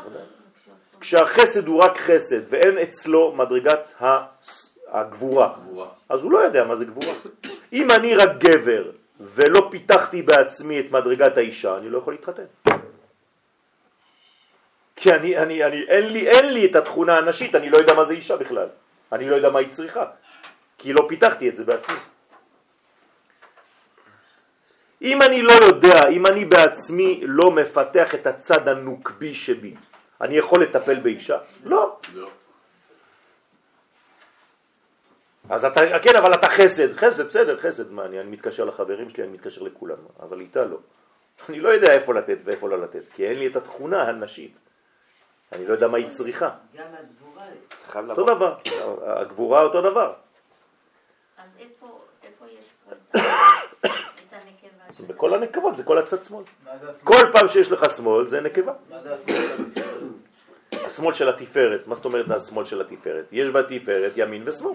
זה. 0.09 0.19
בבקשה. 0.19 0.71
כשהחסד 0.99 1.67
הוא 1.67 1.83
רק 1.83 1.97
חסד 1.97 2.41
ואין 2.49 2.77
אצלו 2.77 3.31
מדרגת 3.31 3.93
הגבורה, 4.87 5.53
גבורה. 5.61 5.87
אז 6.09 6.23
הוא 6.23 6.31
לא 6.31 6.37
יודע 6.37 6.63
מה 6.63 6.75
זה 6.75 6.85
גבורה. 6.85 7.13
אם 7.73 7.91
אני 7.91 8.15
רק 8.15 8.29
גבר 8.37 8.91
ולא 9.19 9.67
פיתחתי 9.71 10.21
בעצמי 10.21 10.79
את 10.79 10.91
מדרגת 10.91 11.37
האישה, 11.37 11.77
אני 11.77 11.89
לא 11.89 11.97
יכול 11.97 12.13
להתחתן. 12.13 12.66
כי 14.97 15.13
אני, 15.13 15.37
אני, 15.37 15.63
אני, 15.63 15.83
אין, 15.87 16.05
לי, 16.13 16.27
אין 16.29 16.53
לי 16.53 16.65
את 16.65 16.75
התכונה 16.75 17.17
הנשית, 17.17 17.55
אני 17.55 17.69
לא 17.69 17.77
יודע 17.77 17.93
מה 17.93 18.05
זה 18.05 18.13
אישה 18.13 18.37
בכלל. 18.37 18.67
אני 19.11 19.29
לא 19.29 19.35
יודע 19.35 19.49
מה 19.49 19.59
היא 19.59 19.69
צריכה, 19.69 20.05
כי 20.77 20.93
לא 20.93 21.05
פיתחתי 21.09 21.49
את 21.49 21.55
זה 21.55 21.63
בעצמי. 21.63 21.95
אם 25.01 25.21
אני 25.21 25.41
לא 25.41 25.51
יודע, 25.51 25.99
אם 26.09 26.25
אני 26.25 26.45
בעצמי 26.45 27.21
לא 27.23 27.51
מפתח 27.51 28.15
את 28.15 28.27
הצד 28.27 28.67
הנוקבי 28.67 29.35
שבי, 29.35 29.75
אני 30.21 30.37
יכול 30.37 30.63
לטפל 30.63 30.99
באישה? 30.99 31.37
לא. 31.63 31.99
לא. 32.13 32.29
אז 35.49 35.65
אתה, 35.65 35.99
כן, 35.99 36.15
אבל 36.17 36.33
אתה 36.33 36.49
חסד, 36.49 36.97
חסד, 36.97 37.27
בסדר, 37.27 37.59
חסד, 37.59 37.91
מה, 37.91 38.05
אני, 38.05 38.19
אני 38.19 38.29
מתקשר 38.29 38.65
לחברים 38.65 39.09
שלי, 39.09 39.23
אני 39.23 39.31
מתקשר 39.31 39.61
לכולם, 39.61 39.97
אבל 40.19 40.39
איתה 40.39 40.65
לא. 40.65 40.77
אני 41.49 41.59
לא 41.59 41.69
יודע 41.69 41.91
איפה 41.91 42.13
לתת 42.13 42.37
ואיפה 42.43 42.69
לא 42.69 42.81
לתת, 42.81 43.09
כי 43.13 43.27
אין 43.27 43.39
לי 43.39 43.47
את 43.47 43.55
התכונה 43.55 44.03
הנשית. 44.03 44.66
אני 45.53 45.65
לא 45.67 45.73
יודע 45.73 45.87
מה 45.87 45.97
היא 45.97 46.09
צריכה. 46.09 46.49
גם 46.77 46.83
הגבורה. 46.99 47.45
זה 47.79 47.85
חייב 47.91 48.09
אותו. 48.09 48.25
דבר, 48.25 48.55
הגבורה 49.05 49.61
אותו 49.63 49.81
דבר. 49.81 50.13
אז 51.37 51.55
איפה 51.59 51.99
איפה 52.23 52.45
יש 52.47 52.65
פה 52.89 52.95
את 53.85 53.85
הנקבה 54.33 54.93
שלו? 54.97 55.05
בכל 55.07 55.33
הנקבות 55.33 55.77
זה 55.77 55.83
כל 55.83 55.97
הצד 55.97 56.23
שמאל. 56.25 56.43
כל 57.03 57.23
פעם 57.33 57.47
שיש 57.47 57.71
לך 57.71 57.85
שמאל 57.97 58.27
זה 58.27 58.41
נקבה. 58.41 58.73
מה 58.89 59.01
זה 59.03 59.13
השמאל 59.13 59.43
של 59.43 59.69
התפארת? 59.69 60.87
השמאל 60.87 61.13
של 61.13 61.29
התפארת, 61.29 61.87
מה 61.87 61.95
זאת 61.95 62.05
אומרת 62.05 62.25
השמאל 62.31 62.65
של 62.65 62.81
התפארת? 62.81 63.25
יש 63.31 63.49
בתפארת 63.49 64.11
ימין 64.15 64.43
ושמאל. 64.45 64.73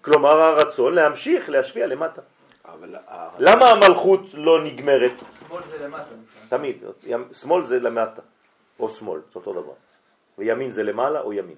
כלומר 0.00 0.40
הרצון 0.40 0.94
להמשיך 0.94 1.48
להשפיע 1.50 1.86
למטה. 1.86 2.22
אבל 2.64 2.94
למה 3.38 3.64
המלכות 3.70 4.20
לא 4.34 4.64
נגמרת? 4.64 5.12
שמאל 5.48 5.62
זה 5.70 5.78
למטה. 5.86 6.10
תמיד, 6.48 6.76
ים- 7.06 7.28
שמאל 7.34 7.66
זה 7.66 7.80
למטה, 7.80 8.22
או 8.80 8.88
שמאל, 8.90 9.20
זה 9.20 9.26
אותו 9.34 9.52
דבר. 9.52 9.72
וימין 10.38 10.72
זה 10.72 10.82
למעלה 10.82 11.20
או 11.20 11.32
ימין. 11.32 11.56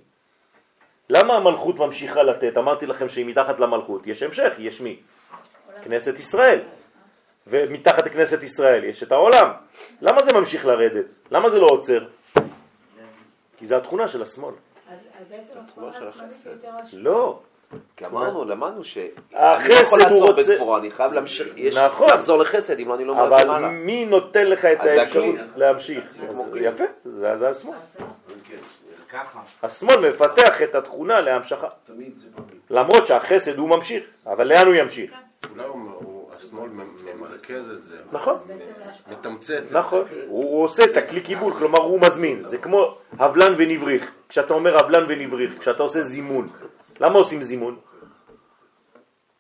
למה 1.11 1.35
המלכות 1.35 1.77
ממשיכה 1.79 2.23
לתת? 2.23 2.57
אמרתי 2.59 2.87
לכם 2.87 3.09
שהיא 3.09 3.27
מתחת 3.27 3.61
למלכות, 3.61 4.07
יש 4.07 4.23
המשך, 4.23 4.53
יש 4.59 4.81
מי? 4.81 5.01
כנסת 5.83 6.19
ישראל. 6.19 6.61
ומתחת 7.47 8.07
לכנסת 8.07 8.43
ישראל 8.43 8.85
יש 8.85 9.03
את 9.03 9.13
העולם. 9.13 9.51
למה 10.01 10.23
זה 10.23 10.33
ממשיך 10.33 10.67
לרדת? 10.67 11.05
למה 11.31 11.51
זה 11.51 11.59
לא 11.59 11.67
עוצר? 11.67 12.05
כי 13.57 13.67
זה 13.67 13.77
התכונה 13.77 14.09
של 14.09 14.23
השמאל. 14.23 14.55
אז 14.91 14.99
בעצם 15.31 15.53
התכונה 15.65 15.89
השמאלית. 15.89 16.33
יותר. 16.47 16.71
לא. 16.93 17.41
כי 17.97 18.07
אמרנו, 18.07 18.45
למדנו 18.45 18.85
ש... 18.85 18.99
החסד 19.35 19.65
אני 19.65 19.69
לא 19.69 19.75
יכול 19.75 20.01
הוא 20.01 20.09
לעצור 20.09 20.31
רוצה- 20.31 20.53
בגבורה, 20.55 20.79
אני 20.79 20.91
חייב 20.91 21.13
להמשיך, 21.13 21.49
יש 21.57 21.77
נכון. 21.77 22.09
לחזור 22.11 22.39
לחסד, 22.39 22.79
אם 22.79 22.89
לא 22.89 22.95
אני 22.95 23.05
לא 23.05 23.15
מעביר 23.15 23.37
אבל 23.43 23.51
הלאה. 23.51 23.69
מי 23.71 24.05
נותן 24.07 24.47
לך 24.47 24.65
את 24.65 24.81
האפשרות. 24.81 25.35
להמשיך? 25.57 26.17
יפה, 26.61 26.85
זה 27.05 27.37
זה 27.37 27.49
השמאל. 27.49 27.77
ככה. 29.13 29.41
השמאל 29.63 30.11
מפתח 30.11 30.63
את 30.63 30.75
התכונה 30.75 31.21
להמשכה. 31.21 31.69
תמיד 31.85 32.19
זה 32.19 32.27
פעמים. 32.37 32.61
למרות 32.71 33.07
שהחסד 33.07 33.59
הוא 33.59 33.69
ממשיך, 33.69 34.05
אבל 34.27 34.47
לאן 34.47 34.67
הוא 34.67 34.75
ימשיך? 34.75 35.11
אולי 35.51 35.65
השמאל 36.39 36.71
ממרכז 37.15 37.71
את 37.71 37.83
זה. 37.83 37.97
נכון. 38.13 38.39
מתמצת. 39.11 39.63
נכון, 39.71 40.05
הוא 40.27 40.65
עושה 40.65 40.85
את 40.85 40.97
הכלי 40.97 41.21
קיבול, 41.21 41.53
כלומר 41.55 41.79
הוא 41.79 42.01
מזמין, 42.01 42.43
זה 42.43 42.59
כמו 42.59 42.99
הבלן 43.19 43.55
ונבריך, 43.59 44.13
כשאתה 44.29 44.55
אומר 44.55 44.79
הבלן 44.79 45.05
ונבריך, 45.09 45.59
כשאתה 45.61 45.83
עושה 45.83 46.01
זימון, 46.01 46.49
למה 47.01 47.19
עושים 47.19 47.43
זימון? 47.43 47.77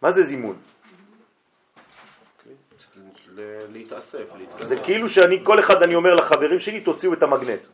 מה 0.02 0.12
זה 0.12 0.22
זימון? 0.22 0.56
להתאסף, 3.72 4.18
להתקדם. 4.38 4.66
זה 4.66 4.76
כאילו 4.76 5.08
שאני, 5.08 5.44
כל 5.44 5.60
אחד 5.60 5.82
אני 5.82 5.94
אומר 5.94 6.14
לחברים 6.14 6.58
שלי, 6.58 6.80
תוציאו 6.80 7.12
את 7.12 7.22
המגנט. 7.22 7.66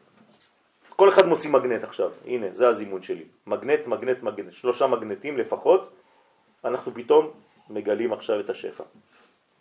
כל 0.96 1.08
אחד 1.08 1.26
מוציא 1.26 1.50
מגנט 1.50 1.84
עכשיו, 1.84 2.10
הנה, 2.24 2.46
זה 2.52 2.68
הזימון 2.68 3.02
שלי. 3.02 3.24
מגנט, 3.46 3.86
מגנט, 3.86 4.22
מגנט, 4.22 4.52
שלושה 4.52 4.86
מגנטים 4.86 5.38
לפחות, 5.38 5.92
אנחנו 6.64 6.94
פתאום 6.94 7.30
מגלים 7.70 8.12
עכשיו 8.12 8.40
את 8.40 8.50
השפע. 8.50 8.84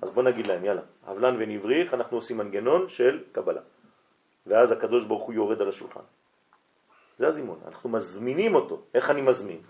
אז 0.02 0.12
בוא 0.12 0.24
נגיד 0.24 0.48
להם, 0.48 0.66
יאללה, 0.66 0.82
הבלן 1.08 1.36
ונבריך, 1.40 1.94
אנחנו 1.94 2.18
עושים 2.18 2.38
מנגנון 2.38 2.90
של 2.90 3.24
קבלה. 3.32 3.62
ואז 4.48 4.72
הקדוש 4.72 5.06
ברוך 5.06 5.24
הוא 5.24 5.34
יורד 5.34 5.62
על 5.62 5.70
השולחן. 5.70 6.04
זה 7.20 7.28
הזימון, 7.28 7.60
אנחנו 7.68 7.90
מזמינים 7.90 8.56
אותו. 8.56 8.82
איך 8.94 9.10
אני 9.10 9.22
מזמין? 9.22 9.62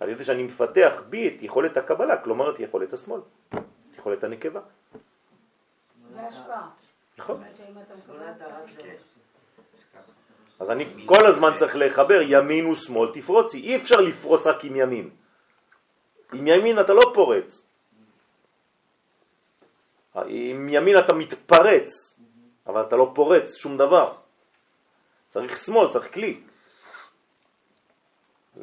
על 0.00 0.08
ידי 0.08 0.24
שאני 0.24 0.42
מפתח 0.42 1.02
בי 1.08 1.28
את 1.28 1.42
יכולת 1.42 1.76
הקבלה, 1.76 2.16
כלומר 2.16 2.54
את 2.54 2.60
יכולת 2.60 2.92
השמאל, 2.92 3.20
את 3.48 3.98
יכולת 3.98 4.24
הנקבה. 4.24 4.60
והשפעה. 6.14 6.68
נכון. 7.18 7.42
שאם 7.56 7.74
אתה 7.82 7.94
מקבל 7.94 8.30
את 8.30 8.38
זה. 8.38 8.96
אז 10.60 10.70
אני 10.70 10.84
כל 11.06 11.26
הזמן 11.26 11.50
צריך 11.56 11.76
לחבר 11.76 12.20
ימין 12.22 12.66
ושמאל, 12.66 13.08
תפרוצי. 13.14 13.60
אי 13.60 13.76
אפשר 13.76 14.00
לפרוץ 14.00 14.46
רק 14.46 14.64
עם 14.64 14.76
ימין. 14.76 15.10
עם 16.32 16.46
ימין 16.46 16.80
אתה 16.80 16.92
לא 16.92 17.12
פורץ. 17.14 17.68
עם 20.26 20.68
ימין 20.68 20.98
אתה 20.98 21.14
מתפרץ, 21.14 22.20
אבל 22.66 22.82
אתה 22.82 22.96
לא 22.96 23.12
פורץ 23.14 23.56
שום 23.56 23.76
דבר. 23.76 24.12
צריך 25.28 25.58
שמאל, 25.58 25.88
צריך 25.90 26.14
כלי. 26.14 26.40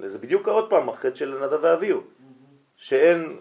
זה 0.05 0.19
בדיוק 0.19 0.47
עוד 0.47 0.69
פעם 0.69 0.89
החטא 0.89 1.15
של 1.15 1.45
נדב 1.45 1.59
ואביהו, 1.61 2.01
שאין 2.77 3.39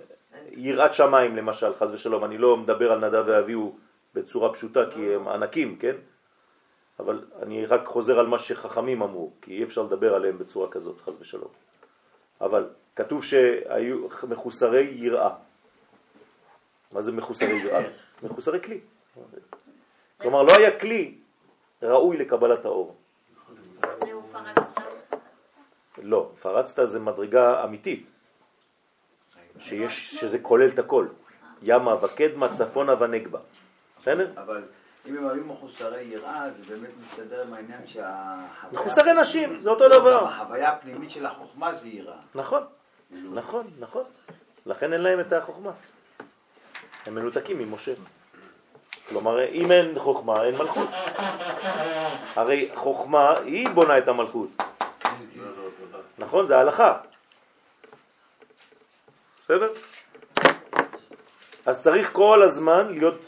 יראת 0.51 0.95
שמיים 0.95 1.37
למשל, 1.37 1.75
חז 1.75 1.93
ושלום, 1.93 2.25
אני 2.25 2.39
לא 2.39 2.57
מדבר 2.57 2.93
על 2.93 2.99
נדב 2.99 3.25
ואביהו 3.27 3.77
בצורה 4.15 4.53
פשוטה 4.53 4.81
כי 4.95 5.15
הם 5.15 5.29
ענקים, 5.29 5.77
כן? 5.77 5.97
אבל 7.05 7.25
אני 7.43 7.67
רק 7.67 7.87
חוזר 7.87 8.19
על 8.19 8.27
מה 8.27 8.39
שחכמים 8.39 9.03
אמרו, 9.03 9.33
כי 9.43 9.59
אי 9.59 9.65
אפשר 9.65 9.83
לדבר 9.83 10.15
עליהם 10.15 10.39
בצורה 10.39 10.71
כזאת, 10.71 11.01
חז 11.01 11.21
ושלום. 11.21 11.51
אבל 12.41 12.69
כתוב 12.97 13.25
שהיו 13.25 14.09
מחוסרי 14.29 14.95
יראה. 14.95 15.31
מה 16.93 17.03
זה 17.03 17.13
מחוסרי 17.13 17.53
יראה? 17.53 17.83
מחוסרי 18.23 18.61
כלי. 18.61 18.81
כלומר, 20.21 20.43
לא 20.43 20.53
היה 20.57 20.81
כלי 20.81 21.15
ראוי 21.83 22.17
לקבלת 22.17 22.65
האור. 22.65 22.97
לא, 26.03 26.31
פרצת 26.43 26.87
זה 26.87 27.01
מדרגה 27.01 27.65
אמיתית, 27.65 28.11
שיש, 29.59 30.15
שזה 30.15 30.39
כולל 30.39 30.69
את 30.69 30.79
הכל. 30.79 31.07
ימה 31.63 32.05
וקדמה, 32.05 32.55
צפונה 32.55 32.95
ונגבה. 33.03 33.39
בסדר? 34.01 34.31
אבל 34.37 34.63
אם 35.07 35.17
הם 35.17 35.29
היו 35.29 35.45
מחוסרי 35.45 36.03
יראה, 36.03 36.51
זה 36.51 36.63
באמת 36.77 36.91
מסתדר 37.03 37.43
עם 37.43 37.55
העניין 37.55 37.87
שהחוויה... 37.87 38.73
מחוסרי 38.73 39.13
נשים, 39.21 39.61
זה 39.61 39.71
אותו 39.71 39.89
דבר. 39.89 40.25
החוויה 40.25 40.69
הפנימית 40.69 41.11
של 41.11 41.27
החוכמה 41.27 41.75
זה 41.75 41.89
יראה. 41.89 42.17
נכון, 42.35 42.63
נכון, 43.35 43.67
נכון. 43.79 44.05
לכן 44.67 44.93
אין 44.93 45.01
להם 45.01 45.21
את 45.21 45.33
החוכמה. 45.33 45.71
הם 47.07 47.15
מנותקים 47.15 47.59
ממשה. 47.59 47.93
כלומר, 49.09 49.49
אם 49.49 49.73
אין 49.73 49.99
חוכמה, 49.99 50.45
אין 50.45 50.57
מלכות. 50.59 50.89
הרי 52.37 52.71
חוכמה 52.75 53.39
היא 53.39 53.69
בונה 53.69 53.99
את 53.99 54.09
המלכות. 54.09 54.49
נכון? 56.19 56.47
זה 56.47 56.57
ההלכה. 56.57 56.99
בסדר? 59.45 59.73
אז 61.67 61.83
צריך 61.83 62.13
כל 62.13 62.43
הזמן 62.43 62.89
להיות 62.89 63.21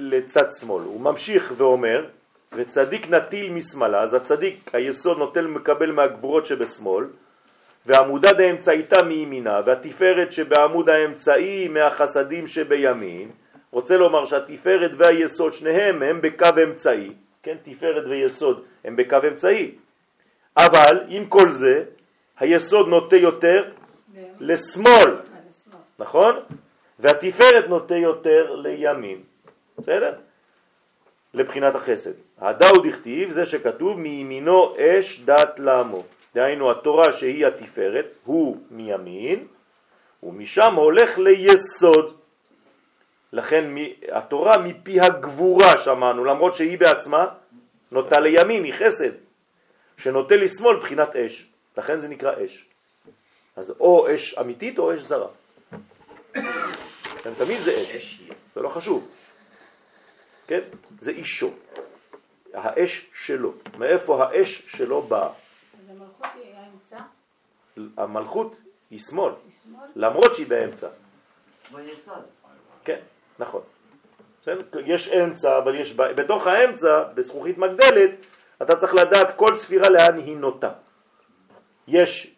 לצד 0.00 0.46
שמאל. 0.60 0.82
הוא 0.82 1.00
ממשיך 1.00 1.52
ואומר, 1.56 2.06
וצדיק 2.52 3.10
נטיל 3.10 3.52
משמאלה, 3.52 4.02
אז 4.02 4.14
הצדיק, 4.14 4.70
היסוד 4.72 5.18
נוטל 5.18 5.46
מקבל 5.46 5.92
מהגבורות 5.92 6.46
שבשמאל, 6.46 7.04
ועמודה 7.86 8.32
דאמצעיתה 8.32 9.02
מימינה, 9.02 9.60
והתפארת 9.66 10.32
שבעמוד 10.32 10.88
האמצעי 10.88 11.68
מהחסדים 11.68 12.46
שבימין, 12.46 13.30
רוצה 13.70 13.96
לומר 13.96 14.24
שהתפארת 14.24 14.90
והיסוד 14.96 15.52
שניהם 15.52 16.02
הם 16.02 16.20
בקו 16.20 16.48
אמצעי, 16.62 17.12
כן, 17.42 17.56
תפארת 17.62 18.04
ויסוד 18.06 18.64
הם 18.84 18.96
בקו 18.96 19.16
אמצעי, 19.28 19.70
אבל 20.56 21.00
עם 21.08 21.26
כל 21.26 21.50
זה 21.50 21.84
היסוד 22.40 22.88
נוטה 22.88 23.16
יותר 23.16 23.64
לשמאל, 24.40 25.16
נכון? 25.98 26.34
והתפארת 26.98 27.68
נוטה 27.68 27.96
יותר 27.96 28.54
לימין, 28.54 29.20
בסדר? 29.78 30.14
לבחינת 31.34 31.74
החסד. 31.74 32.12
הדאו 32.38 32.78
דכתיב 32.78 33.32
זה 33.32 33.46
שכתוב 33.46 34.00
מימינו 34.00 34.74
אש 34.78 35.20
דת 35.20 35.58
לעמו. 35.58 36.02
דהיינו 36.34 36.70
התורה 36.70 37.12
שהיא 37.12 37.46
התפארת, 37.46 38.14
הוא 38.24 38.56
מימין, 38.70 39.46
ומשם 40.22 40.74
הולך 40.74 41.18
ליסוד. 41.18 42.18
לכן 43.32 43.64
התורה 44.12 44.58
מפי 44.58 45.00
הגבורה 45.00 45.78
שמענו, 45.78 46.24
למרות 46.24 46.54
שהיא 46.54 46.78
בעצמה 46.78 47.26
נוטה 47.92 48.20
לימין, 48.20 48.64
היא 48.64 48.72
חסד, 48.72 49.10
שנוטה 49.96 50.36
לשמאל 50.36 50.76
בחינת 50.76 51.16
אש. 51.16 51.48
לכן 51.76 52.00
זה 52.00 52.08
נקרא 52.08 52.32
אש. 52.44 52.66
אז 53.56 53.74
או 53.80 54.14
אש 54.14 54.38
אמיתית 54.38 54.78
או 54.78 54.94
אש 54.94 55.00
זרה. 55.00 55.28
תמיד 57.38 57.60
זה 57.60 57.72
אש, 57.96 58.20
זה 58.54 58.60
לא 58.60 58.68
חשוב. 58.68 59.08
כן? 60.46 60.60
זה 61.00 61.10
אישו. 61.10 61.50
האש 62.54 63.10
שלו. 63.24 63.52
מאיפה 63.78 64.24
האש 64.24 64.62
שלו 64.66 65.02
באה? 65.02 65.28
אז 65.28 65.32
המלכות 65.90 66.26
היא 66.34 66.54
האמצע? 66.54 66.98
המלכות 67.96 68.60
היא 68.90 68.98
שמאל, 68.98 69.32
למרות 69.96 70.34
שהיא 70.34 70.46
באמצע. 70.46 70.88
כן, 72.84 73.00
נכון. 73.38 73.62
יש 74.86 75.08
אמצע, 75.08 75.58
אבל 75.58 75.80
יש 75.80 75.94
בתוך 75.96 76.46
האמצע, 76.46 77.02
בזכוכית 77.14 77.58
מגדלת, 77.58 78.10
אתה 78.62 78.76
צריך 78.76 78.94
לדעת 78.94 79.36
כל 79.36 79.58
ספירה 79.58 79.90
לאן 79.90 80.18
היא 80.18 80.36
נוטה. 80.36 80.72
יש 81.88 82.34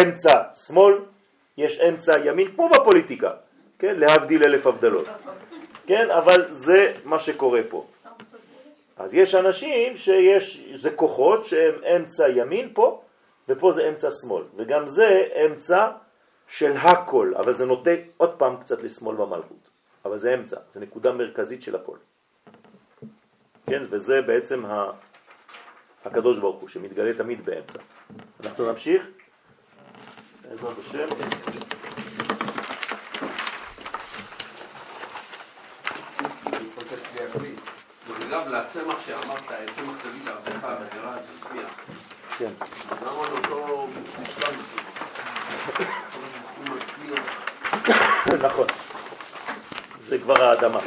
אמצע 0.00 0.42
שמאל, 0.66 0.94
יש 1.56 1.80
אמצע 1.80 2.12
ימין, 2.24 2.54
כמו 2.54 2.68
בפוליטיקה, 2.68 3.30
כן? 3.78 3.96
להבדיל 3.96 4.42
אלף 4.46 4.66
הבדלות. 4.66 5.08
כן? 5.86 6.10
אבל 6.10 6.52
זה 6.52 6.92
מה 7.04 7.18
שקורה 7.18 7.60
פה. 7.70 7.86
אז 8.96 9.14
יש 9.14 9.34
אנשים 9.34 9.96
שיש, 9.96 10.68
זה 10.74 10.90
כוחות 10.90 11.44
שהם 11.44 11.74
אמצע 11.84 12.28
ימין 12.28 12.70
פה, 12.74 13.02
ופה 13.48 13.72
זה 13.72 13.88
אמצע 13.88 14.08
שמאל, 14.10 14.44
וגם 14.56 14.88
זה 14.88 15.28
אמצע 15.46 15.90
של 16.48 16.76
הכל, 16.76 17.32
אבל 17.36 17.54
זה 17.54 17.66
נוטה 17.66 17.90
עוד 18.16 18.34
פעם 18.38 18.56
קצת 18.56 18.82
לשמאל 18.82 19.16
במלכות, 19.16 19.68
אבל 20.04 20.18
זה 20.18 20.34
אמצע, 20.34 20.56
זה 20.70 20.80
נקודה 20.80 21.12
מרכזית 21.12 21.62
של 21.62 21.76
הכל. 21.76 21.96
כן, 23.66 23.82
וזה 23.90 24.22
בעצם 24.22 24.66
ה... 24.66 24.90
הקדוש 26.04 26.38
ברוך 26.38 26.60
הוא, 26.60 26.68
שמתגלה 26.68 27.14
תמיד 27.14 27.44
באמצע. 27.44 27.78
אנחנו 28.44 28.70
נמשיך, 28.70 29.06
בעזרת 30.42 30.78
השם. 30.78 31.06
לצמח 38.76 39.06
שאמרת, 39.06 39.42
צמח 39.76 39.96
תגיד 40.02 40.28
לעבדך, 40.28 40.64
וגרה 40.64 41.16
תצמיח. 41.40 41.68
כן. 42.38 42.50
למה 43.02 43.28
לאותו 43.28 43.88
משפט? 44.22 44.54
נכון. 48.42 48.66
זה 50.08 50.18
כבר 50.18 50.44
האדמה. 50.44 50.80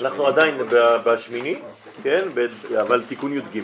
אנחנו 0.00 0.26
עדיין 0.26 0.58
בשמיני, 1.04 1.58
כן, 2.02 2.28
אבל 2.80 3.04
תיקון 3.08 3.32
י"ג. 3.32 3.62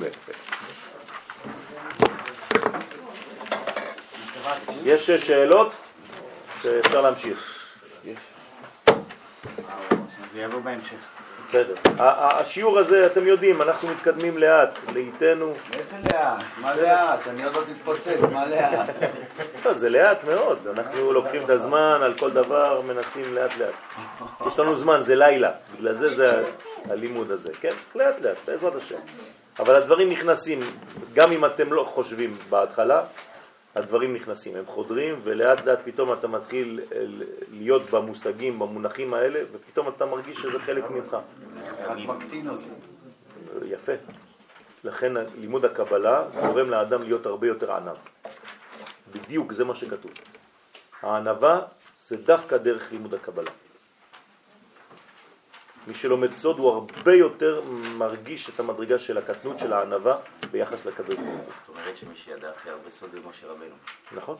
יש 4.89 5.11
שאלות 5.11 5.73
שאפשר 6.63 7.01
להמשיך. 7.01 7.65
זה 10.33 10.41
יבוא 10.41 10.61
בהמשך. 10.61 10.97
בסדר. 11.49 11.75
השיעור 11.99 12.79
הזה, 12.79 13.07
אתם 13.07 13.27
יודעים, 13.27 13.63
אנחנו 13.63 13.89
מתקדמים 13.89 14.39
לאט, 14.39 14.79
לאיתנו. 14.95 15.53
איזה 15.79 15.97
לאט? 16.13 16.45
מה 16.63 16.77
לאט? 16.77 17.27
אני 17.29 17.45
עוד 17.45 17.57
לא 17.57 17.63
תתפוצץ, 17.63 18.21
מה 18.33 18.47
לאט? 18.47 18.89
לא, 19.65 19.73
זה 19.73 19.91
לאט 19.91 20.25
מאוד. 20.25 20.59
אנחנו 20.77 21.13
לוקחים 21.13 21.43
את 21.45 21.51
הזמן 21.51 22.01
על 22.03 22.15
כל 22.19 22.31
דבר, 22.31 22.81
מנסים 22.81 23.35
לאט 23.35 23.57
לאט. 23.59 23.75
יש 24.47 24.59
לנו 24.59 24.77
זמן, 24.77 25.03
זה 25.03 25.15
לילה. 25.15 25.51
בגלל 25.77 25.95
זה 25.95 26.09
זה 26.09 26.45
הלימוד 26.91 27.31
הזה. 27.31 27.53
כן, 27.61 27.69
צריך 27.69 27.97
לאט 27.97 28.21
לאט, 28.21 28.37
בעזרת 28.47 28.75
השם. 28.75 28.99
אבל 29.59 29.77
הדברים 29.77 30.11
נכנסים, 30.11 30.61
גם 31.15 31.33
אם 31.33 31.45
אתם 31.45 31.73
לא 31.73 31.85
חושבים 31.95 32.37
בהתחלה, 32.51 33.03
הדברים 33.75 34.15
נכנסים, 34.15 34.57
הם 34.57 34.67
חודרים, 34.67 35.21
ולאט 35.25 35.65
לאט 35.65 35.79
פתאום 35.85 36.13
אתה 36.13 36.29
מתחיל 36.29 36.81
אה, 36.93 37.05
להיות 37.53 37.91
במושגים, 37.91 38.59
במונחים 38.59 39.15
האלה, 39.15 39.41
ופתאום 39.53 39.89
אתה 39.89 40.07
מרגיש 40.07 40.39
שזה 40.39 40.59
חלק 40.59 40.91
ממך. 40.91 41.17
רק 41.85 41.99
מקטין 41.99 42.49
אותי. 42.49 42.69
יפה. 43.65 43.93
לכן 44.85 45.13
לימוד 45.41 45.65
הקבלה 45.65 46.25
גורם 46.41 46.71
לאדם 46.71 47.03
להיות 47.03 47.27
הרבה 47.27 47.47
יותר 47.47 47.73
ענב. 47.73 47.97
בדיוק 49.13 49.53
זה 49.53 49.65
מה 49.65 49.75
שכתוב. 49.75 50.11
הענבה 51.03 51.61
זה 51.99 52.17
דווקא 52.17 52.57
דרך 52.57 52.93
לימוד 52.93 53.15
הקבלה. 53.15 53.51
מי 55.89 55.95
שלומד 55.95 56.35
סוד 56.35 56.59
הוא 56.59 56.71
הרבה 56.71 57.15
יותר 57.15 57.63
מרגיש 57.97 58.49
את 58.49 58.61
המדרגה 58.61 58.99
של 58.99 59.19
הקטנות 59.19 59.59
של 59.59 59.73
הענבה 59.73 60.17
ביחס 60.51 60.87
לקדוש 60.87 61.17
ברוך 61.17 61.29
הוא. 61.29 61.53
זאת 61.61 61.69
אומרת 61.69 61.97
שמי 61.97 62.17
שידע 62.17 62.51
הכי 62.51 62.71
הרבה 62.71 62.91
סוד 62.91 63.11
זה 63.11 63.19
משה 63.31 63.47
רבנו. 63.47 63.75
נכון. 64.13 64.37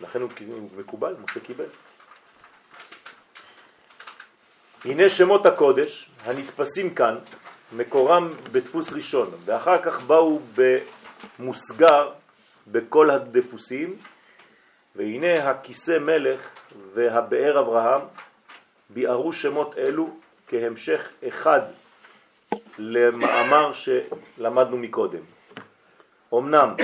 לכן 0.00 0.20
הוא 0.20 0.30
מקובל, 0.76 1.14
משה 1.24 1.40
קיבל. 1.40 1.64
הנה 4.84 5.08
שמות 5.08 5.46
הקודש 5.46 6.10
הנתפסים 6.24 6.94
כאן, 6.94 7.18
מקורם 7.72 8.28
בדפוס 8.52 8.92
ראשון, 8.92 9.30
ואחר 9.44 9.82
כך 9.82 10.02
באו 10.02 10.40
במוסגר 11.38 12.12
בכל 12.66 13.10
הדפוסים, 13.10 13.96
והנה 14.96 15.50
הכיסא 15.50 15.98
מלך 15.98 16.50
והבאר 16.94 17.60
אברהם 17.60 18.00
ביארו 18.90 19.32
שמות 19.32 19.78
אלו 19.78 20.21
כהמשך 20.52 21.08
אחד 21.28 21.60
למאמר 22.78 23.72
שלמדנו 23.72 24.76
מקודם. 24.76 25.22
אמנם 26.34 26.74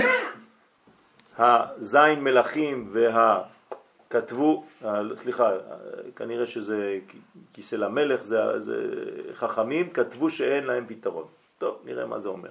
הזין 1.39 2.25
מלכים 2.25 2.93
והכתבו, 2.93 4.67
סליחה, 5.17 5.51
כנראה 6.17 6.47
שזה 6.47 6.99
כיסא 7.53 7.77
למלך, 7.77 8.25
זה, 8.25 8.39
זה 8.59 8.75
חכמים, 9.35 9.91
כתבו 9.91 10.31
שאין 10.31 10.65
להם 10.65 10.85
פתרון. 10.89 11.25
טוב, 11.59 11.79
נראה 11.85 12.07
מה 12.07 12.19
זה 12.19 12.29
אומר. 12.29 12.51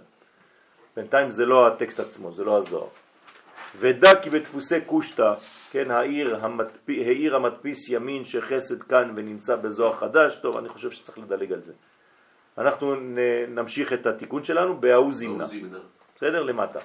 בינתיים 0.95 1.31
זה 1.31 1.45
לא 1.45 1.67
הטקסט 1.67 1.99
עצמו, 1.99 2.31
זה 2.31 2.43
לא 2.43 2.57
הזוהר. 2.57 2.87
ודע 3.79 4.21
כי 4.21 4.29
בדפוסי 4.29 4.81
קושטה, 4.81 5.33
כן, 5.71 5.91
העיר, 5.91 6.45
המדפ... 6.45 6.89
העיר 6.89 7.35
המדפיס 7.35 7.89
ימין 7.89 8.25
שחסד 8.25 8.83
כאן 8.83 9.13
ונמצא 9.15 9.55
בזוהר 9.55 9.93
חדש, 9.93 10.37
טוב, 10.37 10.57
אני 10.57 10.69
חושב 10.69 10.91
שצריך 10.91 11.17
לדלג 11.17 11.53
על 11.53 11.61
זה. 11.61 11.73
אנחנו 12.57 12.95
נמשיך 13.47 13.93
את 13.93 14.05
התיקון 14.05 14.43
שלנו 14.43 14.81
בהוא 14.81 15.13
זימנה. 15.13 15.45
בסדר? 16.15 16.43
למטה. 16.43 16.79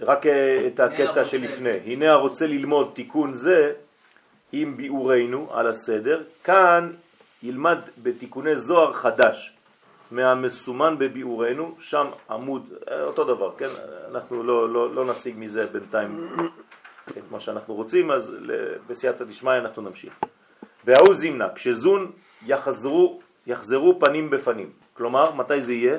רק 0.00 0.26
אה, 0.26 0.66
את 0.66 0.80
הקטע 0.80 1.24
שלפני. 1.24 1.70
הנה 1.70 2.12
הרוצה 2.12 2.46
ללמוד 2.46 2.92
תיקון 2.94 3.34
זה 3.34 3.72
עם 4.52 4.76
ביאורנו 4.76 5.48
על 5.52 5.66
הסדר, 5.66 6.22
כאן 6.44 6.92
ילמד 7.42 7.78
בתיקוני 8.02 8.56
זוהר 8.56 8.92
חדש 8.92 9.55
מהמסומן 10.10 10.98
בביאורנו, 10.98 11.74
שם 11.80 12.06
עמוד, 12.30 12.72
אה, 12.90 13.04
אותו 13.04 13.24
דבר, 13.24 13.52
כן? 13.58 13.68
אנחנו 14.10 14.42
לא, 14.42 14.72
לא, 14.72 14.94
לא 14.94 15.04
נשיג 15.04 15.34
מזה 15.38 15.66
בינתיים 15.66 16.28
את 17.08 17.30
מה 17.30 17.40
שאנחנו 17.40 17.74
רוצים, 17.74 18.10
אז 18.10 18.36
בסייעתא 18.86 19.24
דשמיא 19.24 19.58
אנחנו 19.58 19.82
נמשיך. 19.82 20.12
וההוא 20.84 21.14
זימנה, 21.14 21.48
כשזון 21.54 22.12
יחזרו, 22.46 23.20
יחזרו 23.46 24.00
פנים 24.00 24.30
בפנים. 24.30 24.70
כלומר, 24.94 25.34
מתי 25.34 25.60
זה 25.60 25.72
יהיה? 25.72 25.98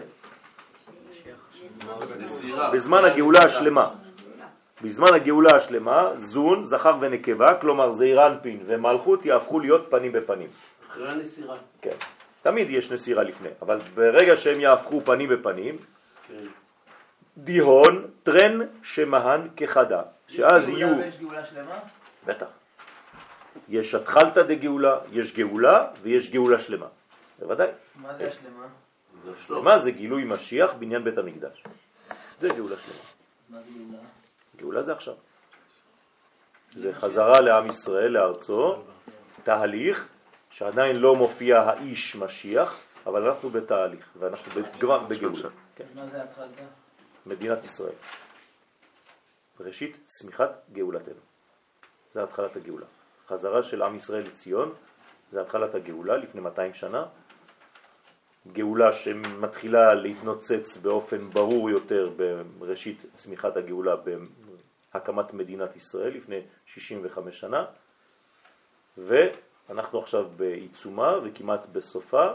בזמן 2.74 3.06
הגאולה 3.06 3.40
השלמה. 3.44 3.90
בזמן 4.82 5.14
הגאולה 5.14 5.56
השלמה, 5.56 6.10
זון, 6.16 6.64
זכר 6.64 6.96
ונקבה, 7.00 7.56
כלומר 7.56 7.92
זעיר 7.92 8.28
אנפין 8.28 8.64
ומלכות 8.68 9.26
יהפכו 9.26 9.60
להיות 9.60 9.88
פנים 9.90 10.12
בפנים. 10.12 10.48
אחרי 10.88 11.10
הנסירה. 11.10 11.56
כן. 11.82 11.96
תמיד 12.48 12.72
יש 12.72 12.92
נסירה 12.92 13.24
לפני, 13.24 13.50
אבל 13.62 13.80
ברגע 13.96 14.38
שהם 14.38 14.60
יהפכו 14.60 15.02
פנים 15.06 15.30
בפנים, 15.30 15.78
כן. 16.28 16.46
דיהון, 17.38 18.08
טרן 18.24 18.60
שמהן 18.84 19.48
כחדה, 19.58 20.02
שאז 20.28 20.70
יהיו... 20.70 21.02
יש 21.02 21.18
גאולה 21.20 21.46
שלמה? 21.46 21.80
בטח. 22.26 22.46
יש 23.70 23.96
התחלתא 23.96 24.44
דגאולה, 24.44 25.00
יש 25.12 25.36
גאולה 25.36 25.88
ויש 26.02 26.32
גאולה 26.32 26.60
שלמה. 26.60 26.88
בוודאי. 27.40 27.68
מה 27.96 28.18
זה 28.18 28.28
השלמה? 28.28 28.68
שלמה 29.48 29.80
זה 29.80 29.92
גילוי 29.92 30.24
משיח 30.24 30.74
בעניין 30.80 31.04
בית 31.04 31.18
המקדש. 31.18 31.64
זה 32.40 32.50
גאולה 32.50 32.76
שלמה. 32.80 33.00
מה 33.50 33.58
זה 33.58 33.72
גאולה? 33.80 34.04
גאולה 34.58 34.82
זה 34.84 34.92
עכשיו. 34.92 35.14
זה 36.72 36.94
חזרה 36.94 37.42
לעם 37.42 37.68
ישראל, 37.68 38.12
לארצו, 38.12 38.76
תהליך 39.44 40.08
שעדיין 40.58 40.96
לא 40.96 41.16
מופיע 41.16 41.62
האיש 41.62 42.16
משיח, 42.16 42.84
אבל 43.06 43.28
אנחנו 43.28 43.50
בתהליך, 43.50 44.10
ואנחנו 44.20 44.52
כבר. 44.52 45.50
כן. 45.76 45.84
מה 45.96 46.08
זה 46.08 46.24
התחלתא? 46.24 46.64
מדינת 47.26 47.66
ישראל. 47.66 47.94
ראשית 49.60 49.98
צמיחת 50.06 50.60
גאולתנו. 50.74 51.22
זה 52.14 52.24
התחלת 52.24 52.56
הגאולה. 52.56 52.86
חזרה 53.28 53.64
של 53.64 53.82
עם 53.82 53.96
ישראל 53.96 54.24
לציון, 54.24 54.74
זה 55.32 55.42
התחלת 55.42 55.76
הגאולה 55.76 56.18
לפני 56.18 56.42
200 56.42 56.74
שנה. 56.74 57.06
גאולה 58.54 58.94
שמתחילה 58.94 59.94
להתנוצץ 59.94 60.78
באופן 60.78 61.30
ברור 61.30 61.70
יותר 61.70 62.12
בראשית 62.60 63.06
צמיחת 63.14 63.58
הגאולה 63.58 63.96
בהקמת 64.94 65.34
מדינת 65.34 65.76
ישראל 65.76 66.14
לפני 66.14 66.42
65 66.66 67.40
שנה, 67.40 67.66
ואנחנו 69.70 70.00
עכשיו 70.00 70.26
בעיצומה 70.36 71.14
וכמעט 71.24 71.66
בסופה, 71.66 72.28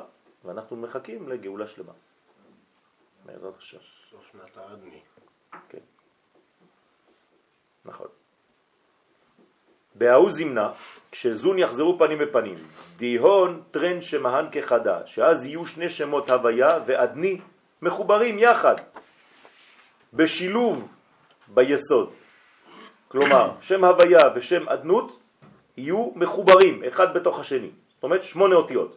ואנחנו 0.44 0.76
מחכים 0.76 1.28
לגאולה 1.28 1.66
שלמה. 1.66 1.92
בעזרת 3.26 3.58
השם. 3.58 3.78
סוף 4.10 4.20
שנת 4.32 4.56
האדני. 4.56 5.00
כן. 5.68 5.78
נכון. 7.84 8.06
בהאו 9.94 10.30
זימנה, 10.30 10.72
כשזון 11.10 11.58
יחזרו 11.58 11.98
פנים 11.98 12.18
בפנים, 12.18 12.58
דיהון 12.96 13.62
טרן 13.70 14.00
שמהן 14.00 14.46
כחדה, 14.52 15.06
שאז 15.06 15.46
יהיו 15.46 15.66
שני 15.66 15.90
שמות 15.90 16.30
הוויה 16.30 16.78
ועדני 16.86 17.40
מחוברים 17.82 18.38
יחד, 18.38 18.74
בשילוב 20.12 20.88
ביסוד. 21.48 22.14
כלומר, 23.08 23.50
שם 23.60 23.84
הוויה 23.84 24.20
ושם 24.34 24.68
עדנות 24.68 25.21
יהיו 25.76 26.10
מחוברים 26.14 26.84
אחד 26.84 27.14
בתוך 27.14 27.40
השני. 27.40 27.70
זאת 27.94 28.02
אומרת, 28.02 28.22
שמונה 28.22 28.54
אותיות. 28.54 28.96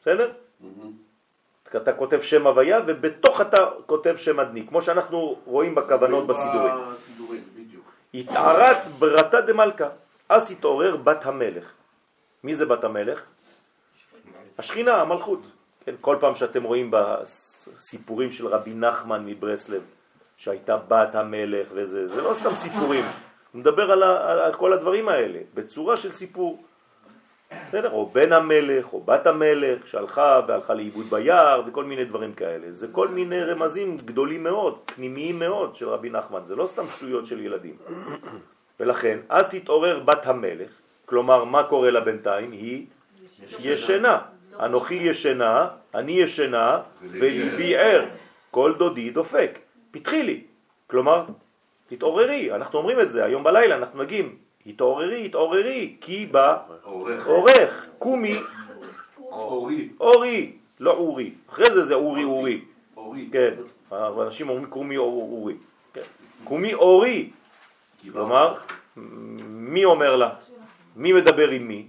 בסדר? 0.00 0.30
Mm-hmm. 0.30 0.66
אתה 1.76 1.92
כותב 1.92 2.20
שם 2.20 2.46
הוויה 2.46 2.80
ובתוך 2.86 3.40
אתה 3.40 3.68
כותב 3.86 4.16
שם 4.16 4.40
עדני, 4.40 4.66
כמו 4.66 4.82
שאנחנו 4.82 5.36
רואים 5.44 5.74
בכוונות 5.74 6.26
בסידורים. 6.26 6.74
התערת 8.14 8.86
ברתה 8.98 9.40
דמלכה. 9.40 9.88
אז 10.28 10.48
תתעורר 10.48 10.96
בת 10.96 11.26
המלך. 11.26 11.72
מי 12.44 12.54
זה 12.54 12.66
בת 12.66 12.84
המלך? 12.84 13.22
השכינה, 14.58 15.00
המלכות. 15.00 15.40
כן, 15.84 15.94
כל 16.00 16.16
פעם 16.20 16.34
שאתם 16.34 16.62
רואים 16.62 16.90
בסיפורים 16.92 18.32
של 18.32 18.46
רבי 18.46 18.74
נחמן 18.74 19.26
מברסלב, 19.26 19.82
שהייתה 20.36 20.76
בת 20.76 21.14
המלך 21.14 21.68
וזה, 21.74 22.06
זה 22.06 22.22
לא 22.22 22.34
סתם 22.34 22.54
סיפורים, 22.54 23.04
מדבר 23.58 23.92
על, 23.92 24.02
ה, 24.02 24.46
על 24.46 24.54
כל 24.54 24.72
הדברים 24.72 25.08
האלה, 25.08 25.38
בצורה 25.54 25.96
של 25.96 26.12
סיפור. 26.12 26.64
בסדר? 27.68 27.90
או 27.92 28.06
בן 28.06 28.32
המלך, 28.32 28.92
או 28.92 29.00
בת 29.00 29.26
המלך, 29.26 29.88
שהלכה 29.88 30.40
והלכה 30.48 30.74
לאיבוד 30.74 31.06
ביער, 31.10 31.62
וכל 31.66 31.84
מיני 31.84 32.04
דברים 32.04 32.32
כאלה. 32.32 32.66
זה 32.70 32.88
כל 32.92 33.08
מיני 33.08 33.40
רמזים 33.40 33.96
גדולים 33.96 34.44
מאוד, 34.44 34.78
פנימיים 34.86 35.38
מאוד 35.38 35.76
של 35.76 35.88
רבי 35.88 36.10
נחמן, 36.10 36.44
זה 36.44 36.56
לא 36.56 36.66
סתם 36.66 36.86
שטויות 36.86 37.26
של 37.26 37.40
ילדים. 37.40 37.76
ולכן, 38.80 39.18
אז 39.28 39.48
תתעורר 39.50 40.00
בת 40.00 40.26
המלך, 40.26 40.70
כלומר, 41.06 41.44
מה 41.44 41.62
קורה 41.62 41.90
לה 41.90 42.00
בינתיים? 42.00 42.52
היא 42.52 42.86
ישנה. 43.60 44.18
אנוכי 44.60 44.94
ישנה, 44.94 45.68
אני 45.94 46.12
ישנה, 46.12 46.80
וליבי 47.02 47.76
ער, 47.76 48.04
כל 48.50 48.74
דודי 48.78 49.10
דופק. 49.10 49.58
פתחי 49.90 50.22
לי. 50.22 50.44
כלומר, 50.86 51.24
תתעוררי, 51.88 52.54
אנחנו 52.54 52.78
אומרים 52.78 53.00
את 53.00 53.10
זה, 53.10 53.24
היום 53.24 53.44
בלילה 53.44 53.76
אנחנו 53.76 54.02
נגיד, 54.02 54.26
התעוררי, 54.66 55.26
התעוררי, 55.26 55.96
כי 56.00 56.26
בא 56.26 56.56
עורך, 57.26 57.86
קומי, 57.98 58.36
אורי, 59.20 59.88
אורי, 60.00 60.52
לא 60.80 60.92
אורי, 60.92 61.32
אחרי 61.50 61.72
זה 61.72 61.82
זה 61.82 61.94
אורי 61.94 62.24
אורי, 62.24 62.60
כן, 63.32 63.54
אנשים 63.92 64.48
אומרים 64.48 64.66
קומי 64.66 64.96
אורי, 64.96 65.54
כן. 65.92 66.00
קומי 66.44 66.74
אורי, 66.74 67.30
כלומר, 68.12 68.54
מי 69.46 69.84
אומר 69.84 70.16
לה? 70.16 70.30
מי 70.96 71.12
מדבר 71.12 71.48
עם 71.48 71.68
מי? 71.68 71.86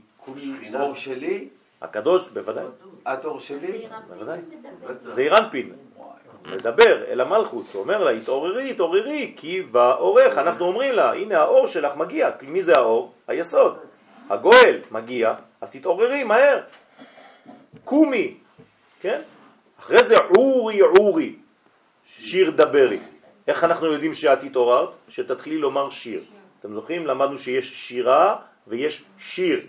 אור 0.74 0.96
שלי? 0.96 1.48
הקדוש, 1.82 2.30
בוודאי. 2.30 2.66
את 3.14 3.26
אור 3.26 3.40
שלי? 3.40 3.88
בוודאי. 4.08 4.40
זה 5.02 5.22
אירנפין. 5.22 5.72
מדבר 6.56 7.06
אל 7.12 7.22
המלכות, 7.22 7.66
אומר 7.76 8.04
לה, 8.04 8.12
התעוררי, 8.12 8.72
התעוררי, 8.72 9.34
כי 9.38 9.62
באורך, 9.62 10.38
אנחנו 10.38 10.66
אומרים 10.66 10.94
לה, 10.94 11.14
הנה 11.14 11.38
האור 11.38 11.68
שלך 11.68 11.96
מגיע, 11.96 12.30
מי 12.42 12.64
זה 12.64 12.76
האור? 12.76 13.14
היסוד. 13.28 13.78
הגואל 14.30 14.80
מגיע, 14.92 15.34
אז 15.62 15.72
תתעוררי 15.72 16.24
מהר. 16.24 16.62
קומי, 17.86 18.38
כן? 19.02 19.22
אחרי 19.80 20.04
זה 20.04 20.16
עורי 20.18 20.80
עורי, 20.80 21.36
שיר 22.06 22.52
דברי. 22.52 23.00
איך 23.48 23.64
אנחנו 23.64 23.94
יודעים 23.94 24.14
שאת 24.14 24.44
התעוררת? 24.44 24.96
שתתחילי 25.10 25.58
לומר 25.58 25.90
שיר. 25.90 26.22
אתם 26.60 26.74
זוכרים? 26.74 27.08
למדנו 27.08 27.38
שיש 27.38 27.88
שירה 27.88 28.36
ויש 28.68 29.04
שיר. 29.20 29.62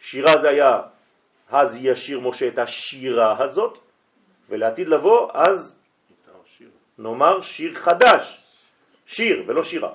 שירה 0.00 0.38
זה 0.38 0.48
היה, 0.48 0.80
אז 1.50 1.78
ישיר 1.84 2.20
משה 2.20 2.48
את 2.48 2.58
השירה 2.58 3.44
הזאת, 3.44 3.78
ולעתיד 4.48 4.88
לבוא, 4.88 5.30
אז 5.34 5.78
נאמר 6.98 7.40
שיר 7.40 7.74
חדש. 7.74 8.42
שיר 9.06 9.44
ולא 9.46 9.62
שירה. 9.62 9.92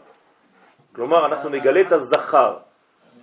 כלומר, 0.95 1.25
אנחנו 1.25 1.49
נגלה 1.49 1.81
את 1.81 1.91
הזכר. 1.91 2.57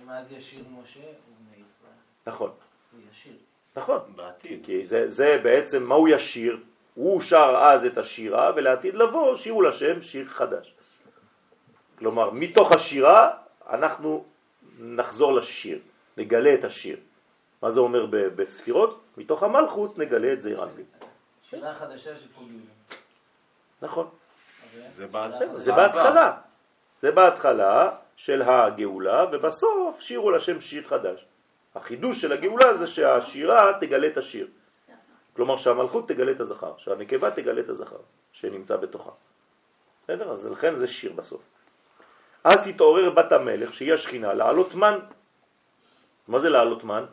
אז 0.09 0.31
ישיר 0.31 0.63
משה 0.81 0.99
ובני 0.99 1.61
ישראל. 1.61 1.91
נכון. 2.27 2.51
הוא 2.91 3.01
ישיר. 3.11 3.33
נכון. 3.75 3.99
בעתיד. 4.15 4.65
כי 4.65 4.85
זה, 4.85 5.09
זה 5.09 5.39
בעצם, 5.43 5.83
מה 5.83 5.95
הוא 5.95 6.07
ישיר? 6.09 6.59
הוא 6.95 7.21
שר 7.21 7.57
אז 7.61 7.85
את 7.85 7.97
השירה, 7.97 8.51
ולעתיד 8.55 8.95
לבוא 8.95 9.35
שירו 9.35 9.61
לשם 9.61 10.01
שיר 10.01 10.27
חדש. 10.27 10.73
כלומר, 11.97 12.29
מתוך 12.31 12.71
השירה 12.71 13.31
אנחנו 13.69 14.25
נחזור 14.79 15.33
לשיר, 15.33 15.79
נגלה 16.17 16.53
את 16.53 16.63
השיר. 16.63 16.97
מה 17.61 17.71
זה 17.71 17.79
אומר 17.79 18.05
בספירות? 18.11 19.01
מתוך 19.17 19.43
המלכות 19.43 19.97
נגלה 19.97 20.33
את 20.33 20.41
זעיר 20.41 20.63
אנפין. 20.63 20.85
שאלה 21.43 21.73
חדשה 21.73 22.09
יהודי. 22.09 22.74
נכון. 23.85 24.09
זה 25.57 25.71
בהתחלה. 25.73 26.37
זה 26.99 27.11
בהתחלה. 27.11 27.91
של 28.15 28.41
הגאולה, 28.41 29.25
ובסוף 29.31 30.01
שירו 30.01 30.31
לשם 30.31 30.61
שיר 30.61 30.87
חדש. 30.87 31.25
החידוש 31.75 32.21
של 32.21 32.31
הגאולה 32.31 32.77
זה 32.77 32.87
שהשירה 32.87 33.71
תגלה 33.79 34.07
את 34.07 34.17
השיר. 34.17 34.47
כלומר 35.35 35.57
שהמלכות 35.57 36.07
תגלה 36.07 36.31
את 36.31 36.39
הזכר, 36.39 36.73
שהנקבה 36.77 37.31
תגלה 37.31 37.61
את 37.61 37.69
הזכר 37.69 37.99
שנמצא 38.31 38.75
בתוכה. 38.75 39.11
בסדר? 40.03 40.31
אז 40.31 40.51
לכן 40.51 40.75
זה 40.75 40.87
שיר 40.87 41.13
בסוף. 41.13 41.41
אז 42.43 42.67
תתעורר 42.67 43.09
בת 43.09 43.31
המלך, 43.31 43.73
שהיא 43.73 43.93
השכינה, 43.93 44.33
לעלות 44.33 44.75
מן. 44.75 44.99
מה 46.27 46.39
זה 46.39 46.49
לעלות 46.49 46.83
מן? 46.83 47.05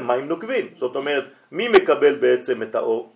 מים 0.00 0.28
נוקבים. 0.28 0.74
זאת 0.80 0.96
אומרת, 0.96 1.24
מי 1.52 1.68
מקבל 1.68 2.14
בעצם 2.14 2.62
את 2.62 2.74
האור? 2.74 3.15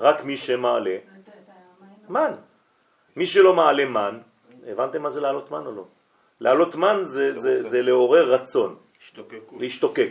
רק 0.00 0.24
מי 0.24 0.36
שמעלה 0.36 0.96
מן. 2.08 2.32
מי 3.16 3.26
שלא 3.26 3.54
מעלה 3.54 3.84
מן, 3.84 4.18
הבנתם 4.66 5.02
מה 5.02 5.10
זה 5.10 5.20
לעלות 5.20 5.50
מן 5.50 5.66
או 5.66 5.72
לא? 5.72 5.84
לעלות 6.40 6.74
מן 6.74 7.00
זה, 7.02 7.32
זה, 7.32 7.62
זה 7.62 7.82
לעורר 7.82 8.34
רצון, 8.34 8.76
השתוקקות. 9.02 9.60
להשתוקק. 9.60 10.10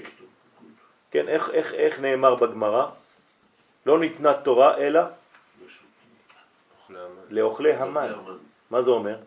כן, 1.11 1.27
איך, 1.27 1.49
איך, 1.49 1.73
איך 1.73 1.99
נאמר 1.99 2.35
בגמרא? 2.35 2.85
לא 3.85 3.99
ניתנה 3.99 4.33
תורה 4.33 4.77
אלא. 4.77 5.01
לאוכלי 7.29 7.73
המן. 7.73 8.07
המן. 8.07 8.37
מה 8.71 8.81
זה 8.81 8.91
אומר? 8.91 9.17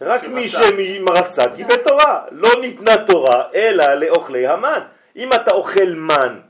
רק 0.00 0.24
מי 0.24 0.48
שרצה 0.48 1.56
קיבל 1.56 1.76
תורה. 1.76 2.24
לא 2.30 2.48
ניתנה 2.60 3.06
תורה 3.06 3.50
אלא 3.54 3.94
לאוכלי 3.94 4.46
המן. 4.46 4.80
אם 5.16 5.32
אתה 5.32 5.50
אוכל 5.50 5.94
מן, 5.94 6.40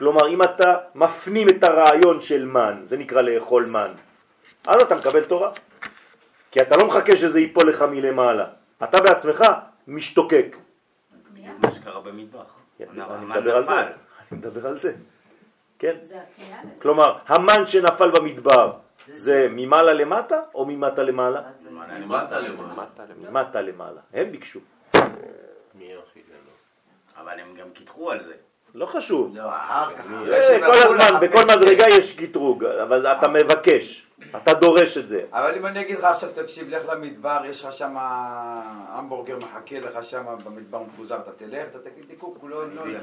כלומר 0.00 0.28
אם 0.28 0.42
אתה 0.42 0.76
מפנים 0.94 1.48
את 1.48 1.64
הרעיון 1.64 2.20
של 2.20 2.44
מן, 2.44 2.80
זה 2.82 2.96
נקרא 2.96 3.22
לאכול 3.22 3.66
מן, 3.66 3.92
אז 4.66 4.82
אתה 4.82 4.94
מקבל 4.94 5.24
תורה. 5.24 5.52
כי 6.50 6.62
אתה 6.62 6.76
לא 6.76 6.86
מחכה 6.86 7.16
שזה 7.16 7.40
ייפול 7.40 7.68
לך 7.70 7.82
מלמעלה. 7.82 8.46
אתה 8.84 9.00
בעצמך 9.00 9.44
משתוקק. 9.88 10.56
זה 11.22 11.30
בדיוק 11.30 11.58
מה 11.60 11.70
שקרה 11.70 12.00
במטבח. 12.00 12.56
אני 12.80 13.00
המן 13.02 13.38
מדבר 13.38 13.56
על 13.56 13.66
זה. 13.66 13.72
אני 13.72 13.92
מדבר 14.38 14.66
על 14.66 14.78
זה. 14.78 14.94
כן? 15.78 15.96
כלומר, 16.82 17.18
המן 17.26 17.66
שנפל 17.66 18.10
במדבר 18.10 18.72
זה 19.08 19.48
ממעלה 19.50 19.92
למטה 19.92 20.40
או 20.54 20.66
ממטה 20.66 21.02
למעלה? 21.02 21.42
למטה 22.00 22.40
למעלה. 22.40 22.86
ממטה 23.30 23.60
למעלה. 23.60 24.00
הם 24.12 24.32
ביקשו. 24.32 24.60
אבל 27.16 27.40
הם 27.40 27.54
גם 27.54 27.70
קיטחו 27.70 28.10
על 28.10 28.22
זה. 28.22 28.34
לא 28.74 28.86
חשוב. 28.86 29.36
לא, 29.36 29.56
אחר 29.56 29.96
כך. 29.96 30.04
זה 30.24 30.58
כל 30.66 30.72
הזמן, 30.74 31.20
בכל 31.20 31.42
מדרגה 31.44 31.84
יש 31.88 32.20
קטרוג, 32.20 32.64
אבל 32.64 33.06
אתה 33.06 33.28
מבקש, 33.28 34.06
אתה 34.36 34.54
דורש 34.54 34.98
את 34.98 35.08
זה. 35.08 35.24
אבל 35.32 35.54
אם 35.56 35.66
אני 35.66 35.80
אגיד 35.80 35.98
לך 35.98 36.04
עכשיו, 36.04 36.28
תקשיב, 36.34 36.68
לך 36.68 36.88
למדבר, 36.88 37.40
יש 37.44 37.64
לך 37.64 37.72
שם 37.72 37.94
המבורגר 37.98 39.36
מחכה 39.36 39.80
לך 39.80 40.04
שם 40.04 40.24
במדבר 40.44 40.82
מפוזר, 40.82 41.16
אתה 41.16 41.32
תלך, 41.32 41.66
אתה 41.70 41.78
תגיד 41.78 42.04
לי 42.08 42.16
קוק, 42.16 42.38
הוא 42.40 42.50
לא 42.50 42.56
הולך. 42.56 43.02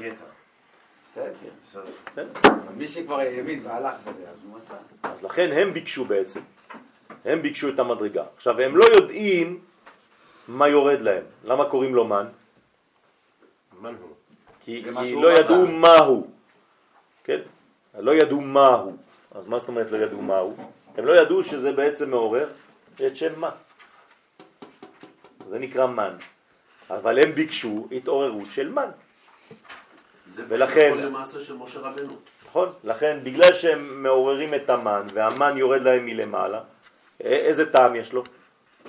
בסדר. 1.10 2.22
אבל 2.44 2.74
מי 2.76 2.86
שכבר 2.86 3.18
האמין 3.18 3.60
והלך 3.66 3.94
בזה, 4.04 4.22
אז 4.22 4.36
הוא 4.44 4.56
מצא. 4.56 4.74
אז 5.02 5.22
לכן 5.24 5.50
הם 5.52 5.72
ביקשו 5.72 6.04
בעצם. 6.04 6.40
הם 7.24 7.42
ביקשו 7.42 7.68
את 7.68 7.78
המדרגה. 7.78 8.22
עכשיו, 8.36 8.60
הם 8.60 8.76
לא 8.76 8.84
יודעים 8.84 9.60
מה 10.48 10.68
יורד 10.68 11.00
להם. 11.00 11.22
למה 11.44 11.64
קוראים 11.64 11.94
לו 11.94 12.04
מן? 12.04 12.26
מן 13.80 13.94
הוא. 14.00 14.17
כי, 14.68 14.82
זה 14.84 14.90
כי 15.02 15.14
לא 15.14 15.28
רצה. 15.28 15.40
ידעו 15.42 15.66
מהו. 15.66 16.26
כן? 17.24 17.40
לא 17.98 18.12
ידעו 18.14 18.40
מהו. 18.40 18.96
אז 19.34 19.46
מה 19.46 19.58
זאת 19.58 19.68
אומרת 19.68 19.90
לא 19.90 19.96
ידעו 19.96 20.22
מהו? 20.22 20.56
הם 20.96 21.04
לא 21.04 21.20
ידעו 21.20 21.44
שזה 21.44 21.72
בעצם 21.72 22.10
מעורר 22.10 22.48
את 23.06 23.16
שם 23.16 23.40
מה. 23.40 23.50
זה 25.46 25.58
נקרא 25.58 25.86
מן. 25.86 26.16
אבל 26.90 27.18
הם 27.22 27.32
ביקשו 27.32 27.88
התעוררות 27.92 28.46
של 28.50 28.68
מן. 28.72 28.90
זה 30.34 30.44
ולכן- 30.48 30.90
כל 30.94 31.00
למעשה 31.00 31.40
של 31.40 31.56
משה 31.56 31.80
רבנו. 31.80 32.12
נכון? 32.48 32.68
לכן, 32.84 33.20
בגלל 33.22 33.54
שהם 33.54 34.02
מעוררים 34.02 34.54
את 34.54 34.70
המן, 34.70 35.06
והמן 35.14 35.56
יורד 35.58 35.82
להם 35.82 36.06
מלמעלה, 36.06 36.60
איזה 37.20 37.72
טעם 37.72 37.96
יש 37.96 38.12
לו? 38.12 38.22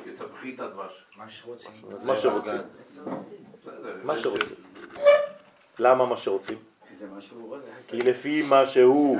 יצפחי 0.05 0.55
את 0.55 0.59
הדבש. 0.59 1.03
מה 1.17 1.29
שרוצים. 1.29 1.71
אז 1.91 2.05
מה 2.05 2.15
שרוצים. 2.15 2.61
מה 4.03 4.15
יש- 4.15 4.21
שרוצים. 4.23 4.55
למה 5.79 6.05
מה 6.05 6.17
שרוצים? 6.17 6.57
כי 7.87 7.97
לפי 7.97 8.41
מה 8.41 8.65
שהוא? 8.65 9.17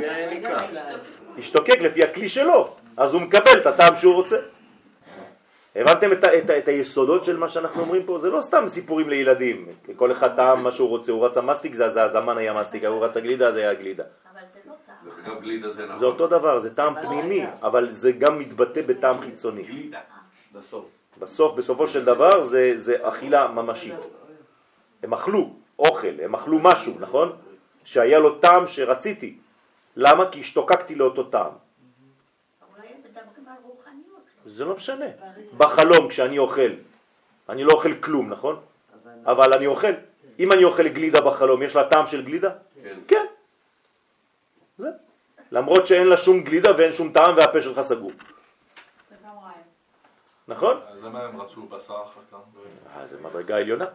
השתוקק, 1.38 1.82
לפי 1.82 2.04
הכלי 2.04 2.30
שלו, 2.30 2.74
אז 2.98 3.14
הוא 3.14 3.22
מקבל 3.22 3.58
את 3.62 3.66
הטעם 3.66 3.96
שהוא 3.96 4.14
רוצה. 4.14 4.38
הבנתם 5.76 6.12
את, 6.12 6.24
ה- 6.24 6.38
את, 6.38 6.50
ה- 6.50 6.58
את 6.58 6.68
היסודות 6.68 7.24
של 7.24 7.38
מה 7.38 7.50
שאנחנו 7.50 7.82
אומרים 7.82 8.04
פה? 8.06 8.20
זה 8.20 8.30
לא 8.30 8.42
סתם 8.42 8.64
סיפורים 8.68 9.10
לילדים. 9.10 9.66
כל 9.96 10.12
אחד 10.12 10.36
טעם 10.36 10.64
מה 10.64 10.72
שהוא 10.72 10.90
רוצה. 10.90 11.12
הוא 11.12 11.26
רצה 11.26 11.42
מסטיק, 11.42 11.74
זה, 11.74 11.90
זה 11.90 12.04
הזמן 12.04 12.38
היה 12.38 12.54
מסטיק, 12.60 12.84
הוא 12.84 13.06
רצה 13.06 13.20
גלידה, 13.20 13.52
זה 13.52 13.60
היה 13.60 13.74
גלידה. 13.74 14.04
אבל 14.34 14.42
זה 14.54 14.60
לא 14.70 14.74
טעם. 14.86 15.70
זה 15.70 15.86
נכון. 15.86 16.00
זה 16.00 16.06
אותו 16.06 16.28
דבר, 16.28 16.60
זה 16.60 16.76
טעם 16.76 16.94
פנימי, 17.02 17.46
אבל 17.64 17.92
זה 17.92 18.12
גם 18.12 18.40
מתבטא 18.40 18.82
בטעם 18.86 19.22
חיצוני. 19.22 19.64
גלידה. 19.64 20.00
בסוף. 20.54 20.86
בסוף, 21.20 21.56
בסופו 21.56 21.88
של 21.88 22.06
דבר, 22.06 22.44
זה, 22.44 22.74
זה 22.76 22.96
אכילה 23.02 23.48
ממשית. 23.48 23.94
הם 25.04 25.14
אכלו 25.14 25.50
אוכל, 25.80 26.16
הם 26.24 26.36
אכלו 26.36 26.60
משהו, 26.60 26.94
נכון? 27.00 27.32
שהיה 27.86 28.20
לו 28.20 28.40
טעם 28.40 28.68
שרציתי. 28.68 29.38
למה? 29.96 30.32
כי 30.32 30.40
השתוקקתי 30.40 30.96
לאותו 30.96 31.24
טעם. 31.24 31.52
זה 34.46 34.66
לא 34.66 34.76
משנה. 34.76 35.06
בחלום, 35.58 36.08
כשאני 36.10 36.38
אוכל, 36.38 36.72
אני 37.50 37.64
לא 37.64 37.72
אוכל 37.74 37.94
כלום, 38.00 38.30
נכון? 38.30 38.60
אבל 39.26 39.54
אני 39.54 39.68
אוכל. 39.68 39.94
אם 40.40 40.52
אני 40.52 40.64
אוכל 40.64 40.88
גלידה 40.88 41.22
בחלום, 41.22 41.64
יש 41.64 41.76
לה 41.76 41.90
טעם 41.90 42.08
של 42.08 42.26
גלידה? 42.26 42.50
כן. 42.84 43.00
כן. 43.08 43.26
זה. 44.78 44.90
למרות 45.52 45.88
שאין 45.88 46.08
לה 46.08 46.18
שום 46.18 46.44
גלידה 46.44 46.78
ואין 46.78 46.92
שום 46.92 47.12
טעם 47.14 47.38
והפה 47.38 47.62
שלך 47.62 47.82
סגור. 47.82 48.12
נכון? 50.48 50.78
אז 50.88 51.04
למה 51.04 51.24
הם 51.24 51.42
רצו 51.42 51.62
בשר 51.62 51.94
אחר 51.94 52.22
כך? 52.32 52.38
אה, 52.98 53.08
זה 53.08 53.22
מדרגה 53.22 53.58
עליונה. 53.58 53.86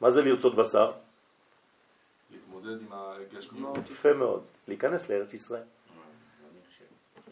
מה 0.00 0.10
זה 0.10 0.22
לרצות 0.22 0.54
בשר? 0.54 0.92
להתמודד 2.30 2.80
עם 2.80 2.88
הגשמיות? 2.92 3.78
יפה 3.90 4.12
מאוד. 4.12 4.42
להיכנס 4.68 5.10
לארץ 5.10 5.34
ישראל. 5.34 5.62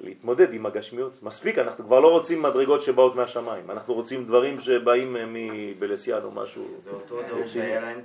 להתמודד 0.01 0.53
עם 0.53 0.67
הגשמיות. 0.67 1.23
מספיק, 1.23 1.59
אנחנו 1.59 1.85
כבר 1.85 2.01
לא 2.01 2.11
רוצים 2.11 2.43
מדרגות 2.43 2.83
שבאות 2.83 3.15
מהשמיים. 3.15 3.71
אנחנו 3.71 3.95
רוצים 3.95 4.25
דברים 4.25 4.61
שבאים 4.61 5.17
מבלסיאן 5.29 6.23
או 6.23 6.31
משהו. 6.31 6.69
זה 6.77 6.91
אותו 6.91 7.21
דור 7.29 7.47
שהיה 7.47 7.81
להם 7.81 8.01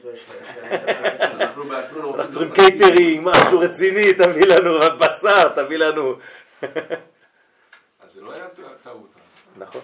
אנחנו 1.21 1.63
בעצמנו 1.63 2.07
רוצים 2.07 2.21
אנחנו 2.21 2.33
צריכים. 2.33 2.79
קייטרינג, 2.79 3.21
משהו 3.23 3.59
רציני, 3.59 4.13
תביא 4.13 4.45
לנו 4.45 4.79
בשר, 4.99 5.49
תביא 5.55 5.77
לנו... 5.77 6.15
אז 8.01 8.13
זה 8.13 8.21
לא 8.21 8.33
היה 8.33 8.47
טעות. 8.83 9.13
נכון. 9.57 9.81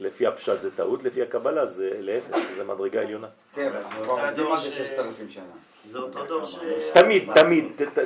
לפי 0.00 0.26
הפשט 0.26 0.60
זה 0.60 0.76
טעות, 0.76 1.02
לפי 1.02 1.22
הקבלה 1.22 1.66
זה 1.66 1.90
להפך, 1.98 2.36
זה 2.56 2.64
מדרגה 2.64 3.00
עליונה. 3.00 3.26
כן, 3.54 3.72
אבל 3.72 4.06
עובדים 4.06 4.52
על 4.52 4.60
זה 4.60 4.70
ששת 4.70 4.98
אלפים 4.98 5.30
שנה. 5.30 5.44
זה 5.84 5.98
אותו 5.98 6.26
דור 6.26 6.44
ש... 6.44 6.58
תמיד, 6.94 7.34
תמיד, 7.34 7.64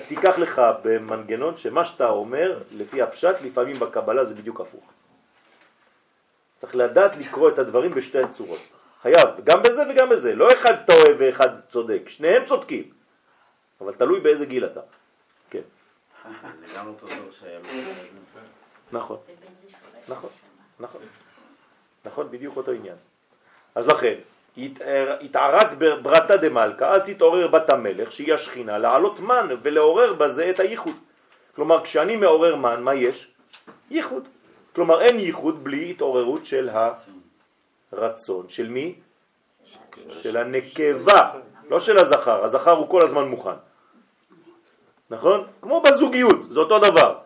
תיקח 0.08 0.38
לך 0.38 0.62
במנגנון 0.82 1.56
שמה 1.56 1.84
שאתה 1.84 2.08
אומר, 2.08 2.62
לפי 2.72 3.02
הפשט, 3.02 3.42
לפעמים 3.42 3.76
בקבלה 3.76 4.24
זה 4.24 4.34
בדיוק 4.34 4.60
הפוך. 4.60 4.92
צריך 6.58 6.76
לדעת 6.76 7.16
לקרוא 7.16 7.48
את 7.48 7.58
הדברים 7.58 7.90
בשתי 7.90 8.18
הצורות. 8.18 8.60
חייב, 9.02 9.28
גם 9.44 9.62
בזה 9.62 9.82
וגם 9.90 10.08
בזה. 10.08 10.34
לא 10.34 10.52
אחד 10.52 10.74
טועה 10.86 11.10
ואחד 11.18 11.48
צודק, 11.70 12.02
שניהם 12.08 12.46
צודקים. 12.46 12.90
אבל 13.80 13.92
תלוי 13.92 14.20
באיזה 14.20 14.46
גיל 14.46 14.66
אתה. 14.66 14.80
כן, 15.50 15.60
זה 16.66 16.74
גם 16.76 16.86
אותו 16.86 17.06
דור 17.06 17.30
שהיה 17.30 17.58
לו... 17.58 17.64
נכון, 18.92 19.18
נכון. 20.08 20.30
נכון. 20.80 21.00
נכון, 22.04 22.30
בדיוק 22.30 22.56
אותו 22.56 22.70
עניין. 22.70 22.96
אז 23.74 23.88
לכן, 23.88 24.14
התער- 24.56 25.16
התערת 25.20 25.78
ברתא 25.78 26.36
דמלכה, 26.36 26.90
אז 26.94 27.02
תתעורר 27.04 27.46
בת 27.46 27.70
המלך, 27.70 28.12
שהיא 28.12 28.34
השכינה, 28.34 28.78
לעלות 28.78 29.20
מן 29.20 29.48
ולעורר 29.62 30.12
בזה 30.12 30.50
את 30.50 30.60
הייחוד. 30.60 30.94
כלומר, 31.56 31.84
כשאני 31.84 32.16
מעורר 32.16 32.56
מן, 32.56 32.82
מה 32.82 32.94
יש? 32.94 33.30
ייחוד. 33.90 34.28
כלומר, 34.74 35.00
אין 35.00 35.20
ייחוד 35.20 35.64
בלי 35.64 35.90
התעוררות 35.90 36.46
של 36.46 36.70
הרצון. 37.92 38.46
של 38.48 38.68
מי? 38.68 38.94
של 40.10 40.36
הנקבה, 40.36 41.32
לא 41.70 41.80
של 41.80 41.98
הזכר. 41.98 42.44
הזכר 42.44 42.70
הוא 42.70 42.88
כל 42.90 43.06
הזמן 43.06 43.24
מוכן. 43.24 43.58
נכון? 45.10 45.46
כמו 45.62 45.80
בזוגיות, 45.80 46.42
זה 46.42 46.60
אותו 46.60 46.78
דבר. 46.78 47.18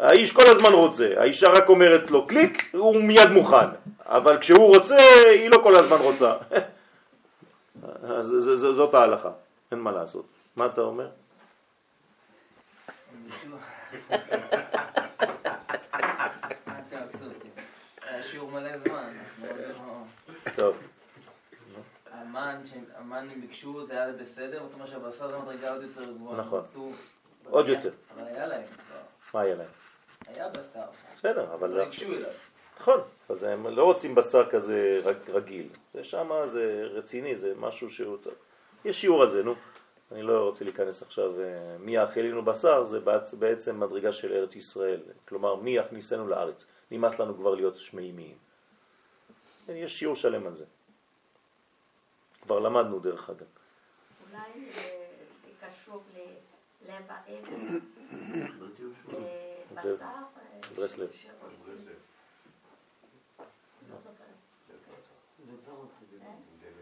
האיש 0.00 0.32
כל 0.32 0.42
הזמן 0.46 0.72
רוצה, 0.72 1.08
האישה 1.16 1.46
רק 1.48 1.68
אומרת 1.68 2.10
לו 2.10 2.26
קליק, 2.26 2.70
הוא 2.74 3.02
מיד 3.02 3.28
מוכן, 3.30 3.66
אבל 4.04 4.38
כשהוא 4.40 4.76
רוצה, 4.76 4.96
היא 5.30 5.50
לא 5.50 5.60
כל 5.62 5.76
הזמן 5.76 5.96
רוצה. 5.96 6.34
אז 8.18 8.26
ז- 8.26 8.54
ז- 8.54 8.74
זאת 8.76 8.94
ההלכה, 8.94 9.30
אין 9.70 9.78
מה 9.80 9.92
לעשות. 9.92 10.26
מה 10.56 10.66
אתה 10.66 10.80
אומר? 10.80 11.08
טוב, 20.56 20.76
המן, 22.98 23.28
ביקשו 23.40 23.86
זה 23.86 23.92
היה 23.92 24.12
בסדר, 24.12 24.62
זאת 24.64 24.74
אומרת 24.74 24.88
שהבשר 24.88 25.30
זה 25.30 25.38
מדרגה 25.38 25.70
עוד 25.72 25.82
יותר 25.82 26.12
גבוהה. 26.12 26.38
נכון. 26.40 26.62
עוד 27.50 27.68
יותר. 27.68 27.90
אבל 28.14 28.26
היה 28.26 28.46
להם. 28.46 28.62
מה 29.34 29.40
היה 29.40 29.54
להם? 29.54 29.66
היה 30.34 30.48
בשר. 30.48 30.80
בסדר, 31.16 31.54
אבל... 31.54 31.68
לא 31.70 31.82
אליו. 31.82 32.30
נכון, 32.80 33.00
אז 33.28 33.42
הם 33.42 33.66
לא 33.66 33.84
רוצים 33.84 34.14
בשר 34.14 34.50
כזה 34.50 35.00
רג- 35.04 35.30
רגיל. 35.30 35.68
זה 35.92 36.04
שמה 36.04 36.46
זה 36.46 36.88
רציני, 36.90 37.36
זה 37.36 37.52
משהו 37.58 37.90
שהוא 37.90 38.16
צריך... 38.18 38.34
יש 38.84 39.00
שיעור 39.00 39.22
על 39.22 39.30
זה, 39.30 39.42
נו. 39.42 39.54
אני 40.12 40.22
לא 40.22 40.44
רוצה 40.48 40.64
להיכנס 40.64 41.02
עכשיו, 41.02 41.40
אה, 41.40 41.44
מי 41.78 41.94
יאכל 41.96 42.20
לנו 42.20 42.44
בשר, 42.44 42.84
זה 42.84 42.98
בעצ- 43.00 43.34
בעצם 43.38 43.80
מדרגה 43.80 44.12
של 44.12 44.32
ארץ 44.32 44.56
ישראל. 44.56 45.00
כלומר, 45.28 45.54
מי 45.56 45.70
יכניסנו 45.76 46.28
לארץ? 46.28 46.64
נמאס 46.90 47.18
לנו 47.18 47.34
כבר 47.36 47.54
להיות 47.54 47.76
שמימיים. 47.78 48.36
כן, 49.66 49.76
יש 49.76 49.98
שיעור 49.98 50.16
שלם 50.16 50.46
על 50.46 50.56
זה. 50.56 50.64
כבר 52.42 52.58
למדנו 52.58 52.98
דרך 52.98 53.30
אגב. 53.30 53.46
אולי 54.30 54.40
אה, 54.76 55.06
זה 55.42 55.66
קשור 55.66 56.02
ללב 56.84 57.02
האבן, 57.08 57.78
בשר, 58.58 59.14
אה, 59.14 59.49
ברסלב. 60.76 61.10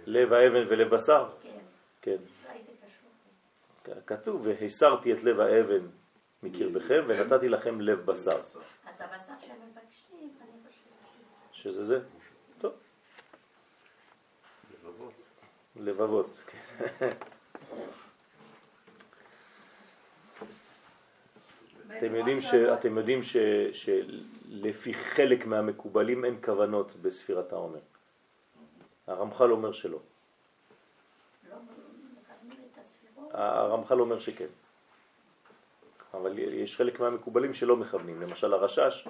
לב 0.07 0.33
האבן 0.33 0.67
ולב 0.69 0.95
בשר? 0.95 1.31
כן, 1.43 1.59
כן. 2.03 2.17
כתוב, 4.07 4.47
והסרתי 4.47 5.13
את 5.13 5.23
לב 5.23 5.41
האבן 5.41 5.87
מקרבכם 6.43 7.05
ונתתי 7.09 7.49
לכם 7.49 7.81
לב 7.81 8.01
בשר. 8.01 8.41
אז 8.41 8.61
הבשר 9.01 9.33
שהם 9.41 9.57
מבקשים, 9.71 10.31
אני 10.41 10.51
חושבת. 10.69 11.53
שזה 11.53 11.85
זה? 11.85 12.01
טוב. 12.59 12.73
לבבות. 15.77 16.45
כן. 16.47 17.11
אתם 21.97 22.15
יודעים, 22.15 22.41
ש, 22.41 22.55
אתם 22.55 22.99
יודעים 22.99 23.23
ש, 23.23 23.37
שלפי 23.73 24.95
חלק 24.95 25.47
מהמקובלים 25.47 26.25
אין 26.25 26.37
כוונות 26.45 26.97
בספירת 27.03 27.53
העומר. 27.53 27.79
הרמח"ל 29.07 29.53
אומר 29.53 29.73
שלא. 29.73 29.99
לא. 31.49 31.57
הרמח"ל 33.33 34.01
אומר 34.01 34.19
שכן. 34.19 34.47
אבל 36.15 36.39
יש 36.39 36.77
חלק 36.77 37.01
מהמקובלים 37.01 37.55
שלא 37.55 37.77
מכוונים. 37.77 38.21
למשל 38.23 38.55
הרשש, 38.55 39.09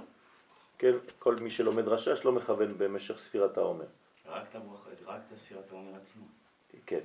כן, 0.79 0.93
כל 1.19 1.37
מי 1.37 1.51
שלומד 1.51 1.89
רשש 1.89 2.25
לא 2.25 2.33
מכוון 2.33 2.79
במשך 2.79 3.19
ספירת 3.19 3.57
העומר. 3.59 3.85
רק 4.27 4.57
את 4.57 4.61
רק 5.07 5.21
את 5.33 5.39
ספירת 5.39 5.65
העומר 5.71 5.97
עצמו. 6.03 6.25
כן. 6.87 7.01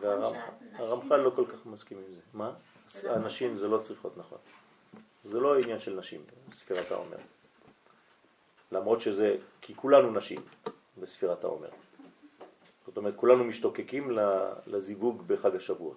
והרמ- 0.00 0.22
שהנשים 0.22 0.40
הרמח"ל 0.74 1.16
לא 1.16 1.24
לא 1.24 1.30
כל 1.30 1.44
כך 1.46 1.66
מסכים 1.66 1.98
עם 1.98 2.12
זה. 2.12 2.20
מה? 2.34 2.52
הנשים 3.04 3.58
זה 3.58 3.68
לא 3.68 3.78
צריכות, 3.78 4.16
נכון. 4.16 4.38
זה 5.24 5.40
לא 5.40 5.58
עניין 5.58 5.78
של 5.78 5.96
נשים, 5.98 6.20
ספירת 6.52 6.90
העומר. 6.90 7.16
למרות 8.72 9.00
שזה, 9.00 9.36
כי 9.60 9.74
כולנו 9.74 10.10
נשים 10.10 10.40
בספירת 10.98 11.44
העומר. 11.44 11.68
זאת 12.86 12.96
אומרת, 12.96 13.14
כולנו 13.16 13.44
משתוקקים 13.44 14.10
ל- 14.10 14.52
לזיווג 14.66 15.22
בחג 15.26 15.56
השבועות. 15.56 15.96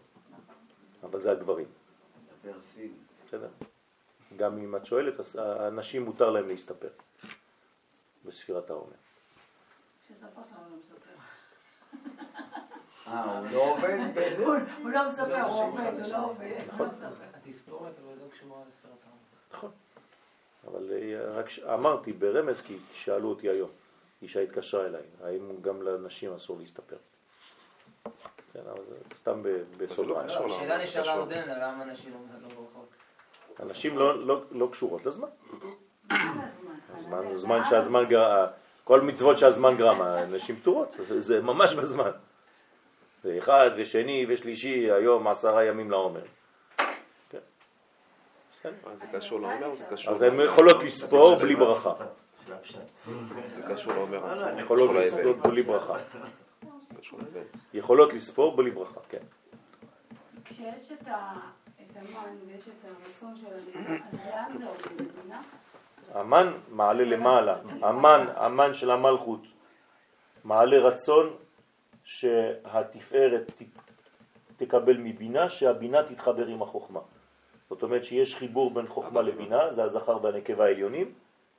אבל 1.03 1.22
זה 1.22 1.32
הגברים. 1.32 1.68
בסדר? 3.28 3.49
גם 4.38 4.57
אם 4.57 4.76
את 4.76 4.86
שואלת, 4.86 5.14
הנשים 5.40 6.06
מותר 6.06 6.30
להם 6.30 6.48
להסתפר 6.48 6.90
בספירת 8.26 8.70
העומר. 8.70 8.95
שסבא 10.07 10.44
שלנו 10.44 10.70
לא 10.72 10.78
מספר. 10.84 11.10
אה, 13.08 13.40
הוא 13.40 13.48
לא 13.52 13.72
עובד 13.72 13.98
בזה? 14.16 14.46
הוא- 14.46 14.56
לא 14.92 15.06
מספר, 15.08 15.42
הוא 15.42 15.64
עובד, 15.64 15.82
הוא 16.04 16.12
לא 16.12 16.26
עובד. 16.26 16.52
לא 16.80 16.86
מספר. 16.86 17.08
התספורת 17.34 17.82
אבל 18.06 18.16
לא 18.24 18.32
קשורה 18.32 18.58
לספירת. 18.70 18.94
נכון. 19.54 19.72
אבל 20.68 20.92
אה, 20.92 21.38
רק. 21.40 21.46
אמרתי 21.74 22.12
ברמז 22.14 22.62
כי 22.62 22.78
שאלו 22.94 23.30
אותי 23.30 23.50
היום, 23.50 23.70
אישה 24.22 24.40
התקשרה 24.40 24.86
אליי, 24.86 25.02
האם 25.24 25.62
גם 25.62 25.82
לנשים 25.82 26.34
אסור 26.34 26.58
להסתפר? 26.60 26.96
כן, 28.54 28.60
אבל 28.72 28.82
זה 28.90 28.96
סתם 29.18 29.44
ב- 29.44 29.64
בסוגריים. 29.78 30.30
השאלה 30.30 30.84
נשאלה. 30.84 31.14
עודנה, 31.14 31.58
למה 31.68 31.86
נשים 31.86 32.14
לא 32.42 32.48
ברכות? 32.50 32.90
הנשים 33.60 33.98
לא, 33.98 34.28
לא, 34.28 34.42
לא 34.52 34.68
קשורות 34.72 35.06
לזמן. 35.06 35.28
הזמן? 37.10 37.62
שהזמן 37.70 38.04
גרם, 38.10 38.46
כל 38.84 39.02
מצוות 39.02 39.38
שהזמן 39.38 39.78
גרם, 39.78 40.02
הנשים 40.02 40.56
פטורות, 40.56 40.96
זה 41.20 41.42
ממש 41.42 41.74
בזמן. 41.76 42.12
ואחד 43.24 43.70
ושני 43.78 44.26
ושלישי, 44.30 44.91
היום 44.91 45.28
עשרה 45.28 45.66
ימים 45.66 45.91
לעומר. 45.91 46.24
כן. 48.62 48.72
מה, 48.86 48.95
זה 48.95 49.06
קשור 49.14 49.40
לעומר 49.40 49.72
זה 49.72 49.84
קשור... 49.90 50.14
אז 50.14 50.22
הן 50.22 50.41
יכולות 50.45 50.84
לספור 50.84 51.36
בלי 51.36 51.56
ברכה. 51.56 51.94
זה 52.45 52.56
קשור 53.70 53.94
לעומר 53.94 54.32
עצמו. 54.32 54.60
יכולות 54.60 54.90
קשור 54.90 55.00
לספור 55.00 55.24
לאבן. 55.24 55.50
בלי 55.50 55.64
ברכה. 55.64 55.98
יכולות 57.74 58.14
לספור 58.14 58.56
בלי 58.56 58.72
ברכה, 58.72 59.00
כן. 59.10 59.24
כשיש 60.45 60.91
את 60.91 61.08
המן 61.95 62.36
ויש 62.48 62.64
את 62.68 62.86
הרצון 62.86 63.36
של 63.36 63.48
המדינה, 63.54 64.06
אז 64.12 64.20
לאן 64.26 64.58
זה 64.58 64.68
עובד? 64.68 65.02
מדינה? 65.02 65.41
המן 66.14 66.54
מעלה 66.70 67.04
למעלה, 67.04 67.58
המן, 67.82 68.26
המן 68.36 68.74
של 68.74 68.91
המלכות, 68.91 69.41
מעלה 70.44 70.78
רצון 70.78 71.36
שהתפארת 72.04 73.52
תקבל 74.58 74.98
מבינה, 74.98 75.50
שהבינה 75.50 76.04
תתחבר 76.04 76.48
עם 76.48 76.62
החוכמה. 76.62 77.00
זאת 77.70 77.84
אומרת 77.84 78.06
שיש 78.06 78.36
חיבור 78.36 78.72
בין 78.72 78.88
חוכמה 78.88 79.22
לבינה, 79.22 79.72
זה 79.72 79.84
הזכר 79.84 80.18
והנקבה 80.24 80.66
העליונים, 80.66 81.12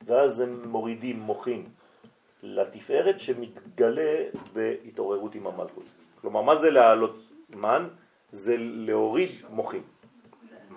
ואז 0.07 0.41
הם 0.41 0.69
מורידים 0.69 1.21
מוחין 1.21 1.67
לתפארת 2.43 3.21
שמתגלה 3.21 4.25
בהתעוררות 4.53 5.35
עם 5.35 5.47
המלכות. 5.47 5.85
כלומר, 6.21 6.43
מה 6.43 6.57
זה 6.57 6.71
להעלות 6.71 7.17
מן? 7.51 7.89
זה 8.33 8.57
להוריד 8.59 9.31
מוחין. 9.51 9.83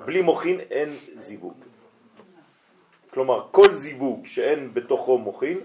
בלי 0.05 0.21
מוחין 0.21 0.59
אין 0.59 0.89
זיווג. 1.17 1.53
כלומר, 3.09 3.47
כל 3.51 3.73
זיווג 3.73 4.25
שאין 4.25 4.73
בתוכו 4.73 5.17
מוחין 5.17 5.59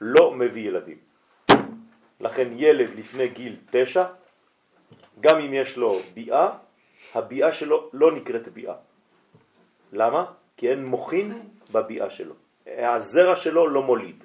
לא 0.00 0.34
מביא 0.34 0.68
ילדים. 0.68 1.05
לכן 2.20 2.48
ילד 2.56 2.90
לפני 2.98 3.28
גיל 3.28 3.56
תשע, 3.70 4.04
גם 5.20 5.38
אם 5.40 5.54
יש 5.54 5.76
לו 5.76 5.98
ביאה, 6.14 6.48
הביאה 7.14 7.52
שלו 7.52 7.90
לא 7.92 8.12
נקראת 8.12 8.48
ביאה. 8.48 8.74
למה? 9.92 10.24
כי 10.56 10.70
אין 10.70 10.84
מוחין 10.84 11.42
בביאה 11.72 12.10
שלו. 12.10 12.34
הזרע 12.66 13.36
שלו 13.36 13.68
לא 13.68 13.82
מוליד. 13.82 14.24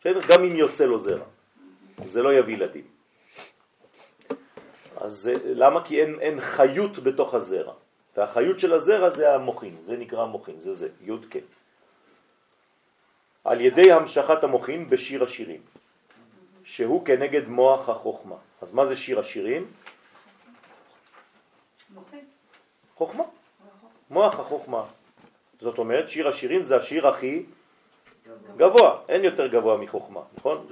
בסדר? 0.00 0.20
גם 0.28 0.44
אם 0.44 0.56
יוצא 0.56 0.84
לו 0.84 0.98
זרע. 0.98 1.24
זה 2.04 2.22
לא 2.22 2.34
יביא 2.34 2.54
ילדים. 2.54 2.86
אז 4.96 5.30
למה? 5.44 5.84
כי 5.84 6.00
אין, 6.00 6.20
אין 6.20 6.40
חיות 6.40 6.98
בתוך 6.98 7.34
הזרע. 7.34 7.74
והחיות 8.16 8.58
של 8.58 8.74
הזרע 8.74 9.10
זה 9.10 9.34
המוחין, 9.34 9.76
זה 9.80 9.96
נקרא 9.96 10.22
המוחין, 10.22 10.58
זה 10.60 10.74
זה, 10.74 10.88
י' 11.02 11.12
כ'. 11.30 11.36
על 13.44 13.60
ידי 13.60 13.92
המשכת 13.92 14.44
המוחין 14.44 14.90
בשיר 14.90 15.24
השירים, 15.24 15.60
שהוא 16.64 17.06
כנגד 17.06 17.48
מוח 17.48 17.88
החוכמה. 17.88 18.36
אז 18.62 18.74
מה 18.74 18.86
זה 18.86 18.96
שיר 18.96 19.20
השירים? 19.20 19.66
חוכמה. 22.96 23.24
מוח 24.10 24.38
החוכמה. 24.40 24.84
זאת 25.60 25.78
אומרת, 25.78 26.08
שיר 26.08 26.28
השירים 26.28 26.62
זה 26.62 26.76
השיר 26.76 27.08
הכי 27.08 27.42
גבוה, 28.56 29.02
אין 29.08 29.24
יותר 29.24 29.46
גבוה 29.46 29.76
מחוכמה, 29.76 30.20
נכון? 30.38 30.66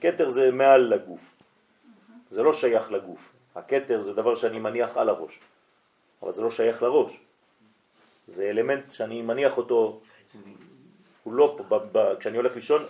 כתר 0.00 0.28
זה 0.28 0.50
מעל 0.50 0.80
לגוף, 0.80 1.20
זה 2.28 2.42
לא 2.42 2.52
שייך 2.52 2.92
לגוף. 2.92 3.32
הכתר 3.54 4.00
זה 4.00 4.14
דבר 4.14 4.34
שאני 4.34 4.58
מניח 4.58 4.96
על 4.96 5.08
הראש, 5.08 5.38
אבל 6.22 6.32
זה 6.32 6.42
לא 6.42 6.50
שייך 6.50 6.82
לראש. 6.82 7.12
זה 8.28 8.50
אלמנט 8.50 8.90
שאני 8.90 9.22
מניח 9.22 9.56
אותו, 9.56 10.00
הוא 11.22 11.32
לא 11.32 11.58
פה, 11.68 11.78
כשאני 12.20 12.36
הולך 12.36 12.56
לישון, 12.56 12.84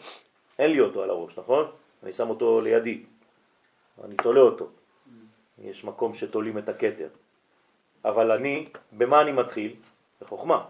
אין 0.58 0.70
לי 0.70 0.80
אותו 0.80 1.02
על 1.02 1.10
הראש, 1.10 1.38
נכון? 1.38 1.70
אני 2.02 2.12
שם 2.12 2.30
אותו 2.30 2.60
לידי, 2.60 3.02
אני 4.04 4.16
תולה 4.16 4.40
אותו. 4.40 4.68
יש 5.58 5.84
מקום 5.84 6.14
שתולים 6.14 6.58
את 6.58 6.68
הכתר. 6.68 7.08
אבל 8.04 8.32
אני, 8.32 8.64
במה 8.92 9.22
אני 9.22 9.32
מתחיל? 9.32 9.74
בחוכמה. 10.20 10.64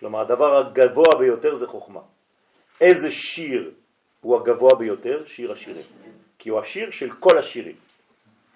כלומר, 0.00 0.20
הדבר 0.20 0.56
הגבוה 0.56 1.18
ביותר 1.18 1.54
זה 1.54 1.66
חוכמה. 1.66 2.00
איזה 2.80 3.12
שיר 3.12 3.70
הוא 4.20 4.36
הגבוה 4.36 4.74
ביותר? 4.74 5.26
שיר 5.26 5.52
השירים. 5.52 5.84
כי 6.38 6.48
הוא 6.48 6.60
השיר 6.60 6.90
של 6.90 7.10
כל 7.10 7.38
השירים. 7.38 7.76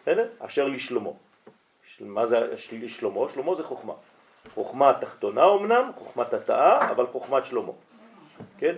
בסדר? 0.03 0.29
אשר 0.39 0.69
לשלמה. 0.69 1.11
מה 2.01 2.27
זה 2.27 2.59
שלמה? 2.89 3.21
שלמה 3.35 3.55
זה 3.55 3.65
חוכמה. 3.65 3.95
חוכמה 4.49 4.93
תחתונה 5.01 5.45
אמנם, 5.55 5.91
חוכמת 5.99 6.33
התאה, 6.33 6.91
אבל 6.91 7.07
חוכמת 7.07 7.45
שלמה. 7.45 7.73
כן? 8.59 8.75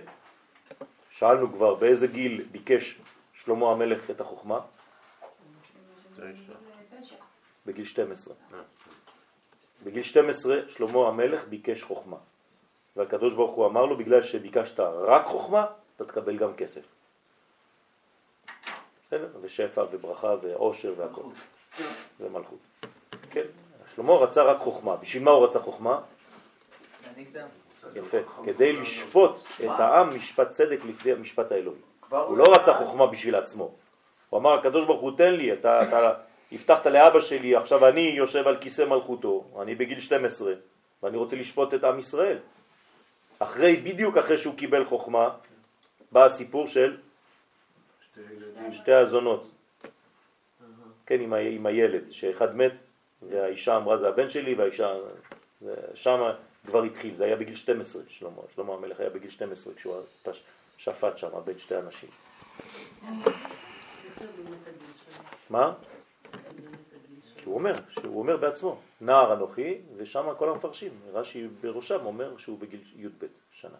שאלנו 1.11 1.53
כבר 1.53 1.75
באיזה 1.75 2.07
גיל 2.07 2.45
ביקש 2.51 2.99
שלמה 3.45 3.71
המלך 3.71 4.09
את 4.09 4.21
החוכמה? 4.21 4.59
בגיל 7.65 7.85
12. 7.85 8.33
בגיל 9.83 10.03
12 10.03 10.55
שלמה 10.69 11.07
המלך 11.07 11.47
ביקש 11.47 11.83
חוכמה. 11.83 12.17
והקדוש 12.95 13.33
ברוך 13.33 13.55
הוא 13.55 13.65
אמר 13.65 13.85
לו, 13.85 13.97
בגלל 13.97 14.21
שביקשת 14.21 14.79
רק 14.79 15.25
חוכמה, 15.25 15.65
אתה 15.95 16.05
תקבל 16.05 16.37
גם 16.37 16.53
כסף. 16.55 16.81
ושפע 19.41 19.85
וברכה 19.91 20.35
ועושר 20.41 20.93
והכל. 20.97 21.23
ומלכות. 22.19 22.59
כן, 23.31 23.45
שלמה 23.95 24.13
רצה 24.13 24.43
רק 24.43 24.57
חוכמה. 24.59 24.95
בשביל 24.95 25.23
מה 25.23 25.31
הוא 25.31 25.47
רצה 25.47 25.59
חוכמה? 25.59 26.01
יפה, 27.95 28.17
כדי 28.45 28.73
לשפוט 28.73 29.37
את 29.63 29.79
העם 29.79 30.15
משפט 30.17 30.51
צדק 30.51 30.79
לפני 30.85 31.11
המשפט 31.11 31.51
האלוהי. 31.51 31.79
הוא 32.21 32.37
לא 32.37 32.55
רצה 32.55 32.73
חוכמה 32.73 33.07
בשביל 33.07 33.35
עצמו. 33.35 33.75
הוא 34.29 34.39
אמר, 34.39 34.53
הקדוש 34.53 34.85
ברוך 34.85 35.01
הוא 35.01 35.17
תן 35.17 35.33
לי, 35.33 35.53
אתה, 35.53 35.83
אתה 35.83 36.13
הבטחת 36.51 36.85
לאבא 36.85 37.19
שלי, 37.19 37.55
עכשיו 37.55 37.87
אני 37.87 38.01
יושב 38.01 38.47
על 38.47 38.57
כיסא 38.57 38.81
מלכותו, 38.81 39.43
אני 39.61 39.75
בגיל 39.75 39.99
12, 39.99 40.53
ואני 41.03 41.17
רוצה 41.17 41.35
לשפוט 41.35 41.73
את 41.73 41.83
עם 41.83 41.99
ישראל. 41.99 42.37
אחרי, 43.39 43.75
בדיוק 43.75 44.17
אחרי 44.17 44.37
שהוא 44.37 44.55
קיבל 44.55 44.85
חוכמה, 44.85 45.29
בא 46.11 46.25
הסיפור 46.25 46.67
של 46.67 46.97
שתי 48.71 48.93
הזונות. 48.93 49.51
כן, 51.05 51.19
עם, 51.19 51.33
ה, 51.33 51.37
עם 51.37 51.65
הילד, 51.65 52.11
שאחד 52.11 52.55
מת, 52.55 52.73
והאישה 53.21 53.77
אמרה 53.77 53.97
זה 53.97 54.07
הבן 54.07 54.29
שלי, 54.29 54.53
והאישה, 54.53 54.93
שם 55.95 56.31
כבר 56.65 56.83
התחיל, 56.83 57.15
זה 57.15 57.25
היה 57.25 57.35
בגיל 57.35 57.55
12, 57.55 58.01
שלמה, 58.07 58.41
שלמה 58.55 58.73
המלך 58.73 58.99
היה 58.99 59.09
בגיל 59.09 59.29
12 59.29 59.73
כשהוא 59.73 59.95
שפט 60.77 61.17
שם 61.17 61.29
בין 61.45 61.59
שתי 61.59 61.75
אנשים. 61.77 62.09
מה? 65.49 65.73
הוא 67.45 67.55
אומר, 67.55 67.73
שהוא 67.89 68.19
אומר 68.19 68.37
בעצמו, 68.37 68.79
נער 69.01 69.33
אנוכי, 69.33 69.77
ושם 69.97 70.25
כל 70.37 70.49
המפרשים, 70.49 70.91
רש"י 71.13 71.47
בראשם 71.61 72.05
אומר 72.05 72.37
שהוא 72.37 72.59
בגיל 72.59 72.81
י"ב 72.95 73.25
שנה. 73.51 73.77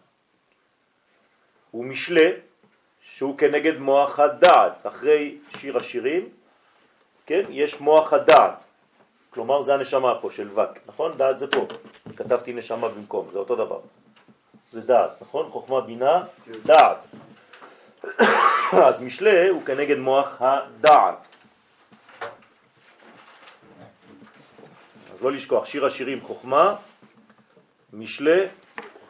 הוא 1.70 1.84
משלה 1.84 2.30
שהוא 3.00 3.38
כנגד 3.38 3.78
מוח 3.78 4.18
הדעת, 4.20 4.86
אחרי 4.86 5.38
שיר 5.58 5.76
השירים, 5.76 6.28
כן, 7.26 7.42
יש 7.50 7.80
מוח 7.80 8.12
הדעת, 8.12 8.64
כלומר 9.30 9.62
זה 9.62 9.74
הנשמה 9.74 10.18
פה 10.20 10.30
של 10.30 10.50
וק, 10.50 10.78
נכון? 10.86 11.12
דעת 11.12 11.38
זה 11.38 11.46
פה, 11.50 11.66
כתבתי 12.16 12.52
נשמה 12.52 12.88
במקום, 12.88 13.28
זה 13.28 13.38
אותו 13.38 13.56
דבר, 13.56 13.80
זה 14.70 14.80
דעת, 14.80 15.10
נכון? 15.22 15.50
חוכמה 15.50 15.80
בינה, 15.80 16.22
דעת. 16.64 17.06
אז 18.86 19.02
משלה 19.02 19.48
הוא 19.50 19.64
כנגד 19.64 19.98
מוח 19.98 20.28
הדעת. 20.40 21.28
אז 25.14 25.22
לא 25.22 25.32
לשכוח, 25.32 25.64
שיר 25.64 25.86
השירים 25.86 26.20
חוכמה, 26.20 26.76
משלה, 27.92 28.46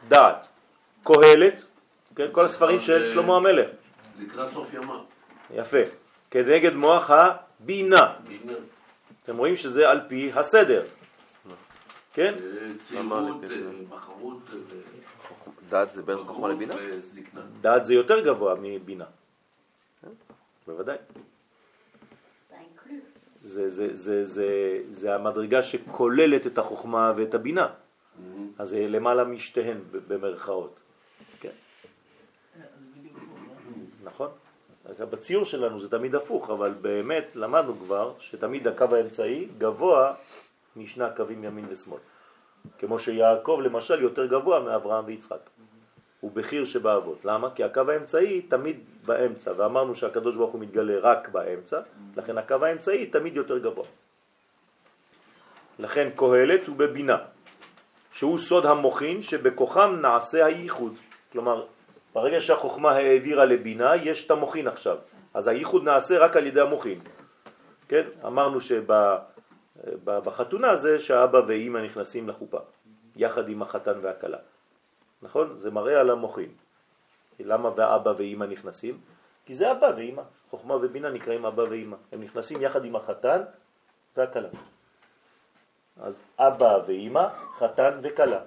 דעת. 0.09 0.48
קהלת, 1.05 1.62
כן, 2.16 2.26
כל 2.32 2.47
הספרים 2.47 2.81
של 2.81 3.06
שלמה 3.06 3.36
המלך. 3.36 3.68
לקראת 4.18 4.52
סוף 4.52 4.74
ימה. 4.74 4.98
יפה. 5.55 5.78
כנגד 6.31 6.74
מוח 6.74 7.10
הבינה. 7.10 8.12
אתם 9.24 9.36
רואים 9.36 9.56
שזה 9.56 9.90
על 9.90 10.01
פי 10.09 10.31
הסדר. 10.35 10.85
כן? 12.14 12.35
צעירות, 12.82 13.40
בחרות. 13.90 14.51
דעת 15.69 15.91
זה 15.91 16.03
בין 16.03 16.16
חוכמה 16.27 16.49
לבינה? 16.49 16.74
דעת 17.61 17.85
זה 17.85 17.95
יותר 17.95 18.24
גבוה 18.24 18.55
מבינה. 18.61 19.05
בוודאי. 20.66 20.97
זה, 23.43 23.70
זה, 23.70 23.95
זה, 23.95 24.24
זה, 24.24 24.78
זה 24.91 25.15
המדרגה 25.15 25.62
שכוללת 25.62 26.47
את 26.47 26.59
החוכמה 26.59 27.12
ואת 27.16 27.35
הבינה. 27.35 27.69
אז 28.59 28.69
זה 28.69 28.89
למעלה 28.89 29.24
משתיהן 29.24 29.78
במרכאות. 30.09 30.82
כן. 31.41 31.51
נכון. 34.05 34.28
בציור 34.99 35.45
שלנו 35.45 35.81
זה 35.81 35.91
תמיד 35.91 36.15
הפוך, 36.15 36.51
אבל 36.51 36.74
באמת 36.81 37.36
למדנו 37.36 37.74
כבר 37.74 38.12
שתמיד 38.19 38.69
הקו 38.69 38.85
האמצעי 38.85 39.49
גבוה 39.59 40.15
משני 40.77 41.05
הקווים 41.05 41.45
ימין 41.45 41.66
ושמאל. 41.69 42.01
כמו 42.78 42.99
שיעקב 42.99 43.61
למשל 43.65 44.03
יותר 44.03 44.27
גבוה 44.27 44.61
מאברהם 44.61 45.05
ויצחק. 45.07 45.41
הוא 46.25 46.33
בחיר 46.35 46.65
שבאבות. 46.65 47.25
למה? 47.25 47.51
כי 47.55 47.65
הקו 47.65 47.81
האמצעי 47.89 48.43
תמיד 48.43 48.81
באמצע, 49.07 49.53
ואמרנו 49.57 49.95
שהקדוש 49.95 50.37
ברוך 50.37 50.53
הוא 50.53 50.61
מתגלה 50.61 50.95
רק 51.03 51.29
באמצע, 51.29 51.81
לכן 52.17 52.39
הקו 52.39 52.65
האמצעי 52.65 53.07
תמיד 53.07 53.37
יותר 53.37 53.59
גבוה. 53.59 53.85
לכן 55.79 56.09
קהלת 56.17 56.67
הוא 56.67 56.77
בבינה, 56.77 57.19
שהוא 58.13 58.39
סוד 58.39 58.67
המוחין 58.67 59.23
שבכוחם 59.23 59.97
נעשה 60.01 60.47
הייחוד. 60.47 60.95
כלומר, 61.33 61.65
ברגע 62.15 62.41
שהחוכמה 62.41 62.91
העבירה 62.91 63.45
לבינה, 63.45 63.97
יש 63.97 64.27
את 64.27 64.31
המוחין 64.31 64.69
עכשיו. 64.69 64.97
אז 65.35 65.47
הייחוד 65.47 65.85
נעשה 65.85 66.19
רק 66.19 66.37
על 66.37 66.47
ידי 66.47 66.61
המוחין. 66.61 67.01
כן? 67.89 68.05
אמרנו 68.27 68.59
שבחתונה 69.85 70.77
זה 70.77 70.99
שהאבא 70.99 71.41
ואימא 71.47 71.79
נכנסים 71.79 72.29
לחופה, 72.29 72.59
יחד 73.17 73.49
עם 73.49 73.63
החתן 73.63 73.99
והכלה. 74.03 74.39
נכון? 75.25 75.57
זה 75.57 75.71
מראה 75.71 76.01
על 76.01 76.11
המוחין. 76.11 76.49
למה 77.41 77.71
ואבא 77.77 78.13
ואימא 78.17 78.45
נכנסים? 78.45 79.01
כי 79.47 79.55
זה 79.55 79.73
אבא 79.73 79.91
ואימא. 79.97 80.23
חוכמה 80.51 80.75
ובינה 80.75 81.11
נקראים 81.11 81.47
אבא 81.47 81.63
ואימא. 81.63 81.97
הם 82.13 82.23
נכנסים 82.23 82.63
יחד 82.63 82.85
עם 82.85 82.97
החתן 82.97 83.43
והכלה. 84.17 84.49
אז 86.03 86.17
אבא 86.39 86.79
ואימא, 86.87 87.27
חתן 87.59 87.99
וכלה. 88.03 88.41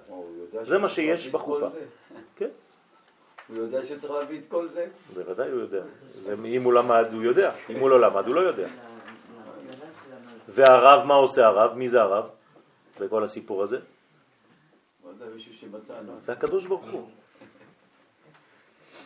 זה 0.62 0.78
מה 0.78 0.88
שיש 0.88 1.30
בחופה. 1.30 1.68
כן. 2.36 2.48
הוא 3.48 3.56
יודע 3.56 3.84
שהוא 3.84 3.98
צריך 3.98 4.12
להביא 4.12 4.40
את 4.40 4.44
כל 4.48 4.68
זה? 4.68 4.86
בוודאי 5.14 5.50
הוא 5.50 5.60
יודע. 5.60 5.82
זה, 6.14 6.34
אם 6.44 6.62
הוא 6.62 6.72
למד 6.72 7.06
הוא 7.12 7.22
יודע, 7.22 7.52
אם 7.70 7.78
הוא 7.78 7.90
לא 7.90 8.00
למד 8.00 8.26
הוא 8.26 8.34
לא 8.34 8.40
יודע. 8.40 8.68
והרב, 10.48 11.06
מה 11.06 11.14
עושה 11.14 11.46
הרב? 11.46 11.74
מי 11.74 11.88
זה 11.88 12.02
הרב 12.02 12.28
בכל 13.00 13.24
הסיפור 13.24 13.62
הזה? 13.62 13.78
זה 16.24 16.32
הקדוש 16.32 16.66
ברוך 16.66 16.84
הוא. 16.90 17.08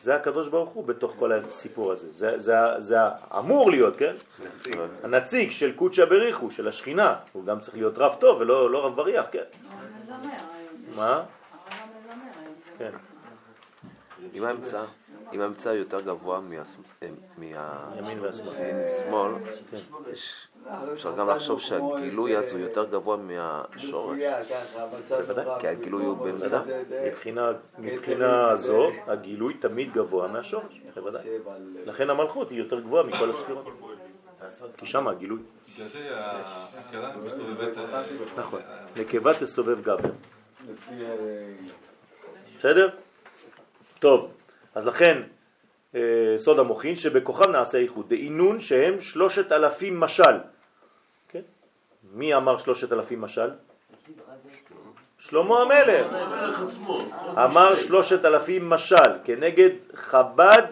זה 0.01 0.15
הקדוש 0.15 0.49
ברוך 0.49 0.71
הוא 0.71 0.85
בתוך 0.85 1.15
כל 1.19 1.33
הסיפור 1.33 1.93
הזה. 1.93 2.13
זה, 2.13 2.39
זה, 2.39 2.55
זה 2.79 2.97
אמור 3.39 3.71
להיות, 3.71 3.97
כן? 3.97 4.15
נציג. 4.45 4.79
הנציג 5.03 5.51
של 5.51 5.77
קודשא 5.77 6.05
בריחו, 6.05 6.51
של 6.51 6.69
השכינה. 6.69 7.17
הוא 7.33 7.45
גם 7.45 7.61
צריך 7.61 7.77
להיות 7.77 7.99
רב 7.99 8.17
טוב 8.21 8.41
ולא 8.41 8.71
לא 8.71 8.87
רב 8.87 8.97
בריח, 8.97 9.27
כן? 9.33 9.45
מה? 10.97 11.23
כן. 12.79 12.91
אם 14.35 14.45
האמצע, 14.45 14.85
אם 15.33 15.41
האמצע 15.41 15.75
יותר 15.75 16.01
גבוה 16.01 16.41
מהימין 17.39 18.21
והשמאל, 18.21 19.33
אפשר 20.93 21.17
גם 21.17 21.29
לחשוב 21.29 21.61
שהגילוי 21.61 22.37
אז 22.37 22.53
הוא 22.53 22.61
יותר 22.61 22.85
גבוה 22.85 23.17
מהשורש. 23.17 24.19
כי 25.59 25.69
הגילוי 25.69 26.05
הוא 26.05 26.17
במידה. 26.17 26.63
מבחינה 27.79 28.57
זו, 28.57 28.91
הגילוי 29.07 29.55
תמיד 29.55 29.93
גבוה 29.93 30.29
מהשורש, 30.29 30.81
בוודאי. 30.95 31.23
לכן 31.87 32.11
המלכות 32.11 32.51
היא 32.51 32.59
יותר 32.59 32.81
גבוהה 32.81 33.03
מכל 33.03 33.31
הספירות. 33.31 33.67
כי 34.77 34.87
שם 34.87 35.09
הגילוי. 35.09 35.39
בגלל 35.75 35.87
זה 35.87 35.99
הכלה 36.79 37.17
מסתובבת... 37.17 37.77
נכון, 38.37 38.61
נקבה 38.97 39.35
תסובב 39.35 39.83
גבר. 39.83 40.11
בסדר? 42.59 42.89
טוב, 43.99 44.31
אז 44.75 44.87
לכן 44.87 45.23
סוד 46.37 46.59
המוחין 46.59 46.97
שבכוחם 46.97 47.51
נעשה 47.51 47.79
איחוד, 47.79 48.09
דאינון 48.09 48.61
שהם 48.61 49.01
שלושת 49.01 49.53
אלפים 49.53 50.01
משל. 50.01 50.39
כן? 51.29 51.41
מי 52.15 52.35
אמר 52.35 52.59
שלושת 52.59 52.93
אלפים 52.93 53.21
משל? 53.21 53.51
שלמה 55.19 55.63
המלך. 55.63 56.07
אמר 57.37 57.77
שלושת 57.77 58.25
אלפים 58.25 58.71
משל 58.71 59.13
כנגד 59.25 59.71
חב"ד 59.95 60.63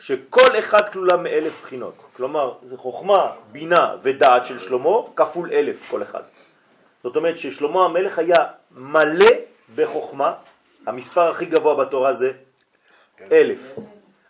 שכל 0.00 0.58
אחד 0.58 0.88
כלולה 0.88 1.16
מאלף 1.16 1.62
בחינות. 1.62 1.94
כלומר, 2.16 2.54
זה 2.62 2.76
חוכמה, 2.76 3.32
בינה 3.52 3.96
ודעת 4.02 4.44
של 4.44 4.58
שלמה 4.58 4.90
כפול 5.16 5.52
אלף 5.52 5.90
כל 5.90 6.02
אחד. 6.02 6.22
זאת 7.02 7.16
אומרת 7.16 7.38
ששלמה 7.38 7.84
המלך 7.84 8.18
היה 8.18 8.38
מלא 8.70 9.30
בחוכמה, 9.74 10.32
המספר 10.86 11.30
הכי 11.30 11.44
גבוה 11.44 11.84
בתורה 11.84 12.12
זה 12.12 12.32
אלף. 13.32 13.78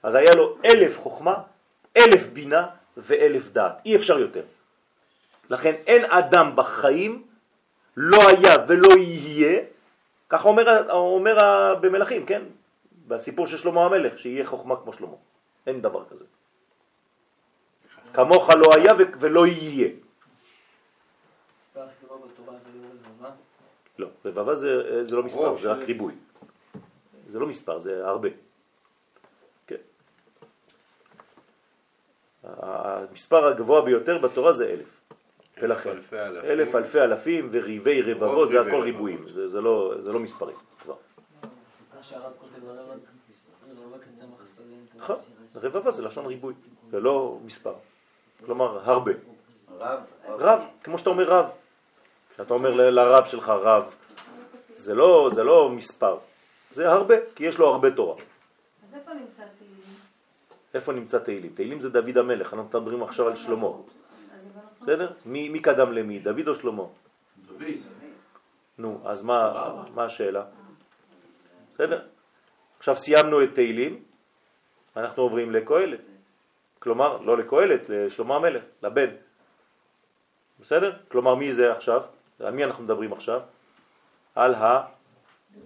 אז 0.04 0.14
היה 0.14 0.34
לו 0.34 0.56
אלף 0.64 1.00
חוכמה, 1.00 1.34
אלף 1.96 2.28
בינה 2.32 2.66
ואלף 2.96 3.50
דעת. 3.50 3.72
אי 3.84 3.96
אפשר 3.96 4.18
יותר. 4.18 4.42
לכן 5.50 5.74
אין 5.86 6.04
אדם 6.04 6.52
בחיים, 6.54 7.22
לא 7.96 8.18
היה 8.28 8.54
ולא 8.68 8.88
יהיה, 8.98 9.60
ככה 10.28 10.48
אומר, 10.48 10.90
אומר 10.90 11.36
במלכים, 11.80 12.26
כן? 12.26 12.42
בסיפור 13.08 13.46
של 13.46 13.56
שלמה 13.56 13.86
המלך, 13.86 14.18
שיהיה 14.18 14.46
חוכמה 14.46 14.76
כמו 14.76 14.92
שלמה. 14.92 15.16
אין 15.66 15.82
דבר 15.82 16.04
כזה. 16.10 16.24
כמוך 18.14 18.50
לא 18.50 18.68
היה 18.76 18.92
ולא 19.20 19.46
יהיה. 19.46 19.88
לא, 23.98 24.08
רבבה 24.24 24.54
זה, 24.54 25.04
זה 25.04 25.16
לא 25.16 25.22
מספר, 25.22 25.56
זה 25.56 25.72
רק 25.72 25.78
ריבוי. 25.78 26.14
זה 27.26 27.38
לא 27.38 27.46
מספר, 27.46 27.80
זה 27.80 28.06
הרבה. 28.08 28.43
המספר 32.44 33.46
הגבוה 33.46 33.82
ביותר 33.82 34.18
בתורה 34.18 34.52
זה 34.52 34.66
אלף. 34.70 35.00
ולכן, 35.62 35.96
אלף 36.44 36.74
אלפי 36.74 37.00
אלפים 37.00 37.48
וריבי 37.52 38.02
רבבות, 38.02 38.48
זה 38.48 38.60
הכל 38.60 38.80
ריבועים, 38.80 39.28
זה, 39.28 39.48
זה, 39.48 39.60
לא, 39.60 39.94
זה 39.98 40.12
לא 40.12 40.20
מספרים 40.20 40.56
כבר. 40.82 40.94
רבבה 45.62 45.90
זה 45.90 46.02
לשון 46.02 46.26
ריבוי, 46.26 46.54
זה 46.90 47.00
לא 47.00 47.38
מספר. 47.44 47.74
כלומר, 48.46 48.90
הרבה. 48.90 49.12
רב? 49.78 50.00
רב, 50.28 50.60
כמו 50.82 50.98
שאתה 50.98 51.10
אומר 51.10 51.24
רב. 51.24 51.46
כשאתה 52.34 52.54
אומר 52.54 52.74
לרב 52.74 53.24
שלך 53.24 53.48
רב, 53.48 53.94
זה 54.74 54.94
לא, 54.94 55.30
זה 55.32 55.44
לא 55.44 55.70
מספר, 55.70 56.18
זה 56.70 56.92
הרבה, 56.92 57.14
כי 57.34 57.44
יש 57.44 57.58
לו 57.58 57.68
הרבה 57.68 57.90
תורה. 57.90 58.16
אז 58.16 58.94
איפה 58.94 59.10
נמצא? 59.14 59.42
איפה 60.74 60.92
נמצא 60.92 61.18
תהילים? 61.18 61.52
תהילים 61.54 61.80
זה 61.80 61.90
דוד 61.90 62.18
המלך, 62.18 62.54
אנחנו 62.54 62.64
מדברים 62.64 63.02
עכשיו 63.02 63.28
על 63.28 63.36
שלמה. 63.36 63.68
בסדר? 64.82 65.12
מי, 65.26 65.48
מי 65.48 65.60
קדם 65.60 65.92
למי, 65.92 66.18
דוד 66.18 66.48
או 66.48 66.54
שלמה? 66.54 66.82
דוד. 67.46 67.62
נו, 68.78 69.00
אז 69.04 69.22
מה, 69.22 69.72
מה 69.94 70.04
השאלה? 70.04 70.44
בסדר? 71.72 72.02
עכשיו 72.78 72.96
סיימנו 72.96 73.42
את 73.42 73.54
תהילים, 73.54 74.02
אנחנו 74.96 75.22
עוברים 75.22 75.50
לקהלת. 75.50 76.00
כלומר, 76.78 77.20
לא 77.20 77.38
לקהלת, 77.38 77.88
לשלמה 77.88 78.36
המלך, 78.36 78.62
לבן. 78.82 79.10
בסדר? 80.60 80.92
כלומר, 81.08 81.34
מי 81.34 81.54
זה 81.54 81.72
עכשיו? 81.72 82.02
על 82.40 82.50
מי 82.50 82.64
אנחנו 82.64 82.84
מדברים 82.84 83.12
עכשיו? 83.12 83.40
על 84.34 84.54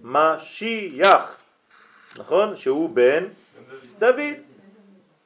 המשיח, 0.04 1.36
נכון? 2.18 2.56
שהוא 2.56 2.90
בן 2.90 3.24
דוד. 3.98 4.47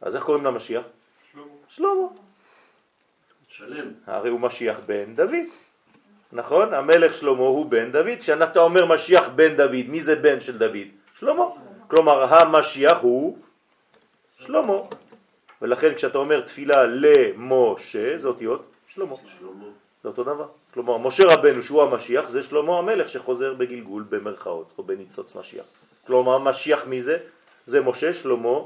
אז 0.02 0.16
איך 0.16 0.24
קוראים 0.24 0.44
למשיח? 0.44 0.82
שלמה. 1.68 2.06
שלם. 3.48 3.88
הרי 4.06 4.30
הוא 4.30 4.40
משיח 4.40 4.76
בן 4.86 5.14
דוד. 5.14 5.46
נכון? 6.32 6.74
המלך 6.74 7.14
שלמה 7.14 7.40
הוא 7.40 7.66
בן 7.66 7.92
דוד. 7.92 8.18
כשאתה 8.18 8.60
אומר 8.60 8.86
משיח 8.86 9.28
בן 9.28 9.56
דוד, 9.56 9.86
מי 9.88 10.00
זה 10.00 10.16
בן 10.16 10.40
של 10.40 10.58
דוד? 10.58 10.88
שלמה. 11.18 11.44
כלומר, 11.88 12.34
המשיח 12.34 12.98
הוא 13.00 13.38
שלמה. 14.38 14.78
ולכן 15.62 15.94
כשאתה 15.94 16.18
אומר 16.18 16.40
תפילה 16.40 16.86
למשה, 16.86 18.18
זה 18.18 18.28
אותיות 18.28 18.70
שלמה. 18.88 19.16
שלמה. 19.38 19.64
זה 20.02 20.08
אותו 20.08 20.24
דבר. 20.24 20.46
כלומר, 20.74 20.98
משה 20.98 21.24
רבנו 21.26 21.62
שהוא 21.62 21.82
המשיח 21.82 22.28
זה 22.28 22.42
שלמה 22.42 22.78
המלך 22.78 23.08
שחוזר 23.08 23.54
בגלגול 23.54 24.04
במרכאות 24.08 24.72
או 24.78 24.82
בניצוץ 24.82 25.36
משיח. 25.36 25.64
כלומר, 26.06 26.38
משיח 26.38 26.86
מי 26.86 27.02
זה? 27.02 27.18
זה 27.66 27.80
משה 27.80 28.14
שלמה 28.14 28.58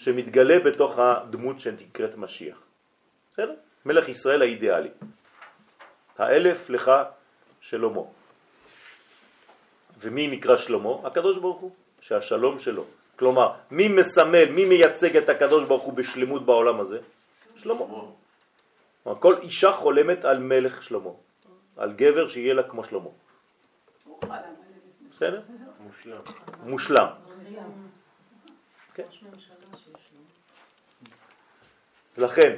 שמתגלה 0.00 0.58
בתוך 0.58 0.98
הדמות 0.98 1.60
שנקראת 1.60 2.16
משיח. 2.16 2.56
בסדר? 3.32 3.54
מלך 3.84 4.08
ישראל 4.08 4.42
האידיאלי. 4.42 4.88
האלף 6.18 6.70
לך 6.70 6.90
שלמה. 7.60 8.00
ומי 10.00 10.28
נקרא 10.28 10.56
שלמה? 10.56 11.04
הקדוש 11.04 11.38
ברוך 11.38 11.60
הוא, 11.60 11.70
שהשלום 12.00 12.58
שלו. 12.58 12.84
כלומר, 13.16 13.52
מי 13.70 13.88
מסמל, 13.88 14.48
מי 14.50 14.64
מייצג 14.64 15.16
את 15.16 15.28
הקדוש 15.28 15.64
ברוך 15.64 15.82
הוא 15.82 15.92
בשלמות 15.92 16.46
בעולם 16.46 16.80
הזה? 16.80 16.98
שלמה. 17.56 17.84
כל 19.04 19.36
אישה 19.42 19.72
חולמת 19.72 20.24
על 20.24 20.38
מלך 20.38 20.82
שלמה, 20.82 21.10
על 21.76 21.92
גבר 21.92 22.28
שיהיה 22.28 22.54
לה 22.54 22.62
כמו 22.62 22.84
שלמה. 22.84 23.12
בסדר? 25.12 25.40
מושלם. 25.80 26.20
מושלם. 26.64 27.08
כן. 32.16 32.22
לכן, 32.22 32.56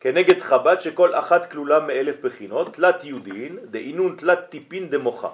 כנגד 0.00 0.40
חב"ד 0.40 0.80
שכל 0.80 1.14
אחת 1.14 1.50
כלולה 1.50 1.80
מאלף 1.80 2.16
בחינות, 2.20 2.74
תלת 2.74 3.04
יודין, 3.04 3.58
דאינון 3.70 4.16
תלת 4.18 4.38
טיפין 4.50 4.90
דמוחה. 4.90 5.28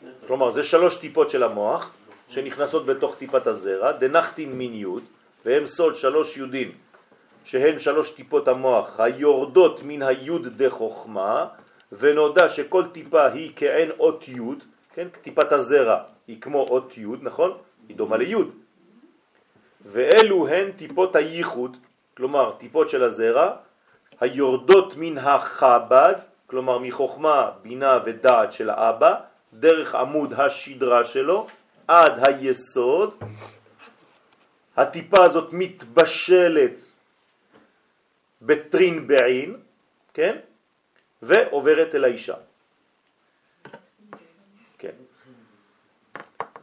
כן. 0.00 0.26
כלומר, 0.26 0.50
זה 0.50 0.64
שלוש 0.64 0.96
טיפות 0.96 1.30
של 1.30 1.42
המוח 1.42 1.90
שנכנסות 2.28 2.86
בתוך 2.86 3.14
טיפת 3.18 3.46
הזרע, 3.46 3.92
דנחתין 3.92 4.52
מין 4.52 4.74
יוד, 4.74 5.02
והם 5.44 5.66
סוד 5.66 5.96
שלוש 5.96 6.36
יודין, 6.36 6.70
שהן 7.44 7.78
שלוש 7.78 8.10
טיפות 8.10 8.48
המוח 8.48 9.00
היורדות 9.00 9.80
מן 9.82 10.02
היוד 10.02 10.62
דחוכמה, 10.62 11.46
ונודע 11.92 12.48
שכל 12.48 12.84
טיפה 12.92 13.26
היא 13.26 13.52
כעין 13.56 13.90
אות 13.98 14.28
יוד, 14.28 14.64
כן, 14.94 15.08
טיפת 15.22 15.52
הזרע 15.52 16.02
היא 16.28 16.40
כמו 16.40 16.66
אות 16.70 16.98
יוד, 16.98 17.18
נכון? 17.22 17.58
היא 17.92 17.98
דומה 17.98 18.16
ליוד. 18.16 18.50
ואלו 19.84 20.48
הן 20.48 20.72
טיפות 20.72 21.16
הייחוד, 21.16 21.76
כלומר 22.16 22.56
טיפות 22.58 22.88
של 22.88 23.04
הזרע, 23.04 23.56
היורדות 24.20 24.94
מן 24.96 25.18
החב"ד, 25.18 26.14
כלומר 26.46 26.78
מחוכמה, 26.78 27.50
בינה 27.62 27.98
ודעת 28.04 28.52
של 28.52 28.70
האבא, 28.70 29.14
דרך 29.52 29.94
עמוד 29.94 30.32
השדרה 30.32 31.04
שלו, 31.04 31.46
עד 31.88 32.28
היסוד. 32.28 33.14
הטיפה 34.76 35.22
הזאת 35.22 35.52
מתבשלת 35.52 36.80
בטרין 38.42 39.06
בעין, 39.06 39.56
כן? 40.14 40.38
ועוברת 41.22 41.94
אל 41.94 42.04
האישה. 42.04 42.36
כן, 44.78 44.96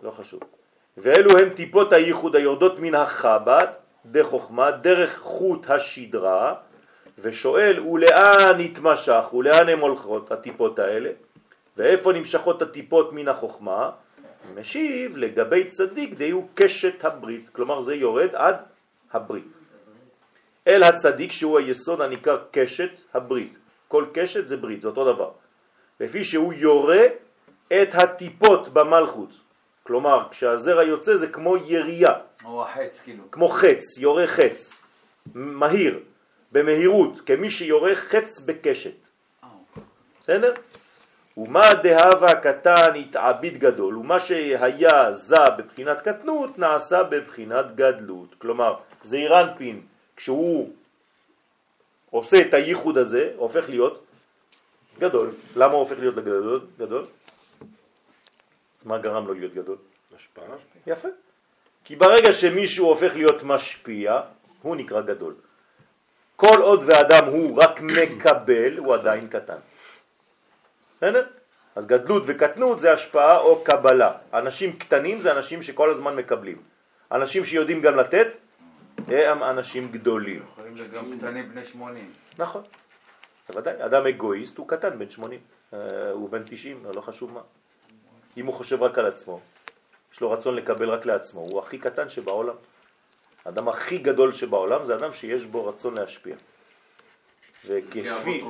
לא 0.04 0.12
חשוב. 0.12 0.59
ואלו 1.02 1.38
הם 1.40 1.50
טיפות 1.50 1.94
הייחוד 1.94 2.36
היורדות 2.36 2.80
מן 2.80 2.96
החב"ד, 2.96 3.68
דחוכמה, 4.06 4.72
דרך 4.72 5.20
חוט 5.20 5.70
השדרה, 5.70 6.54
ושואל, 7.22 7.80
ולאן 7.80 8.60
התמשך, 8.60 9.34
ולאן 9.34 9.70
הן 9.70 9.80
הולכות 9.80 10.32
הטיפות 10.32 10.80
האלה, 10.80 11.10
ואיפה 11.78 12.14
נמשכות 12.14 12.62
הטיפות 12.62 13.14
מן 13.14 13.28
החוכמה, 13.28 13.92
משיב 14.56 15.18
לגבי 15.18 15.68
צדיק 15.68 16.14
דיהו 16.14 16.48
קשת 16.56 17.06
הברית, 17.06 17.50
כלומר 17.50 17.82
זה 17.82 17.96
יורד 17.96 18.30
עד 18.34 18.56
הברית. 19.12 19.54
אל 20.68 20.84
הצדיק 20.84 21.32
שהוא 21.32 21.60
היסוד 21.60 22.02
הנקרא 22.02 22.38
קשת 22.52 22.92
הברית. 23.14 23.58
כל 23.88 24.06
קשת 24.14 24.48
זה 24.48 24.58
ברית, 24.58 24.82
זה 24.82 24.88
אותו 24.88 25.14
דבר. 25.14 25.32
לפי 26.00 26.24
שהוא 26.24 26.54
יורה 26.54 27.04
את 27.68 27.96
הטיפות 27.96 28.68
במלכות. 28.68 29.49
כלומר, 29.90 30.28
כשהזרע 30.32 30.84
יוצא 30.84 31.16
זה 31.18 31.28
כמו 31.28 31.58
ירייה. 31.58 32.14
או 32.46 32.64
החץ, 32.64 33.02
כאילו. 33.02 33.24
כמו 33.32 33.50
חץ, 33.50 33.98
יורה 33.98 34.28
חץ. 34.28 34.82
מהיר, 35.34 36.00
במהירות, 36.52 37.22
כמי 37.26 37.52
שיורה 37.52 37.96
חץ 37.96 38.40
בקשת. 38.40 39.10
בסדר? 40.22 40.54
ומה 41.38 41.74
דהבה 41.84 42.34
קטן 42.34 42.96
התעביד 42.96 43.58
גדול, 43.58 43.98
ומה 43.98 44.20
שהיה 44.20 45.14
זה 45.14 45.50
בבחינת 45.58 46.02
קטנות 46.02 46.60
נעשה 46.60 47.04
בבחינת 47.04 47.76
גדלות. 47.76 48.36
כלומר, 48.38 48.76
זעיר 49.04 49.42
אנפין, 49.42 49.82
כשהוא 50.16 50.70
עושה 52.10 52.38
את 52.42 52.54
הייחוד 52.54 52.98
הזה, 52.98 53.32
הופך 53.38 53.70
להיות 53.70 54.06
גדול. 55.00 55.30
למה 55.56 55.74
הוא 55.74 55.80
הופך 55.80 56.00
להיות 56.00 56.16
גדול? 56.16 56.62
גדול? 56.78 57.06
מה 58.86 58.98
גרם 58.98 59.28
לו 59.28 59.34
להיות 59.34 59.54
גדול? 59.54 59.78
השפעה. 60.16 60.46
יפה. 60.88 61.08
כי 61.84 61.96
ברגע 61.96 62.34
שמישהו 62.34 62.88
הופך 62.88 63.12
להיות 63.16 63.44
משפיע, 63.44 64.22
הוא 64.62 64.76
נקרא 64.76 65.02
גדול. 65.02 65.36
כל 66.36 66.62
עוד 66.62 66.84
ואדם 66.86 67.28
הוא 67.28 67.64
רק 67.64 67.82
מקבל, 67.82 68.78
הוא 68.78 68.94
עדיין 68.94 69.28
קטן. 69.28 69.58
בסדר? 70.98 71.28
אז 71.76 71.88
גדלות 71.88 72.24
וקטנות 72.26 72.80
זה 72.80 72.94
השפעה 72.94 73.38
או 73.38 73.64
קבלה. 73.64 74.12
אנשים 74.34 74.78
קטנים 74.78 75.20
זה 75.20 75.32
אנשים 75.32 75.64
שכל 75.64 75.92
הזמן 75.92 76.16
מקבלים. 76.16 76.62
אנשים 77.12 77.46
שיודעים 77.46 77.82
גם 77.82 77.96
לתת, 77.96 78.28
הם 79.08 79.44
אנשים 79.44 79.92
גדולים. 79.92 80.44
יכולים 80.52 80.76
להיות 80.76 80.92
גם 80.92 81.18
קטנים 81.18 81.50
בני 81.50 81.66
80. 81.66 82.12
נכון, 82.38 82.64
בוודאי. 83.50 83.86
אדם 83.86 84.08
אגואיסט 84.08 84.58
הוא 84.58 84.68
קטן 84.68 85.00
בן 85.00 85.10
80. 85.10 85.40
אה, 85.74 86.12
הוא 86.12 86.30
בן 86.30 86.44
90, 86.46 86.86
לא 86.96 87.02
חשוב 87.02 87.34
מה. 87.34 87.42
אם 88.38 88.46
הוא 88.46 88.54
חושב 88.54 88.84
רק 88.84 88.98
על 88.98 89.06
עצמו, 89.06 89.40
יש 90.14 90.22
לו 90.22 90.32
רצון 90.32 90.56
לקבל 90.56 90.90
רק 90.90 91.06
לעצמו, 91.06 91.42
הוא 91.42 91.60
הכי 91.60 91.78
קטן 91.78 92.10
שבעולם. 92.10 92.56
האדם 93.46 93.68
הכי 93.68 93.98
גדול 93.98 94.34
שבעולם 94.34 94.86
זה 94.86 94.96
אדם 94.96 95.14
שיש 95.14 95.46
בו 95.46 95.66
רצון 95.66 95.94
להשפיע. 95.96 96.36
וכפי 97.66 98.44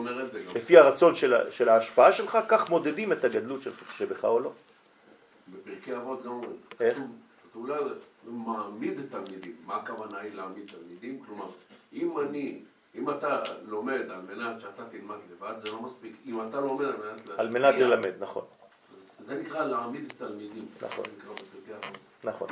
לפי 0.56 0.78
הרצון 0.78 1.16
של, 1.16 1.52
של 1.52 1.70
ההשפעה 1.70 2.12
שלך, 2.12 2.38
כך 2.48 2.70
מודדים 2.70 3.12
את 3.12 3.24
הגדלות 3.24 3.62
שלך, 3.62 3.96
שבך 3.98 4.26
או 4.26 4.40
לא. 4.40 4.52
בפרקי 5.48 5.96
אבות 5.96 6.24
גם 6.24 6.32
אומרים. 6.32 6.58
איך? 6.80 6.98
כתוב 7.44 7.70
מעמיד 8.26 9.00
תלמידים. 9.12 9.56
מה 9.66 9.76
הכוונה 9.76 10.20
היא 10.20 10.34
להעמיד 10.34 10.64
תלמידים? 10.72 11.20
כלומר, 11.26 11.46
אם 11.94 12.20
אני, 12.20 12.60
אם 12.96 13.10
אתה 13.10 13.42
לומד 13.68 14.02
על 14.12 14.22
מנת 14.22 14.60
שאתה 14.60 14.84
תלמד 14.92 15.16
לבד, 15.32 15.54
זה 15.64 15.72
לא 15.72 15.82
מספיק. 15.82 16.16
אם 16.26 16.48
אתה 16.48 16.60
לומד 16.60 16.86
על 16.86 16.92
מנת 16.92 17.28
להשפיע... 17.28 17.36
על 17.38 17.50
מנת 17.50 17.76
ללמד, 17.76 18.14
נכון. 18.20 18.44
זה 19.30 19.36
נקרא 19.36 19.66
להעמיד 19.66 20.14
תלמידים. 20.18 20.66
נכון. 20.82 21.06
זה 21.68 21.74
אבות. 21.76 21.98
נכון. 22.24 22.48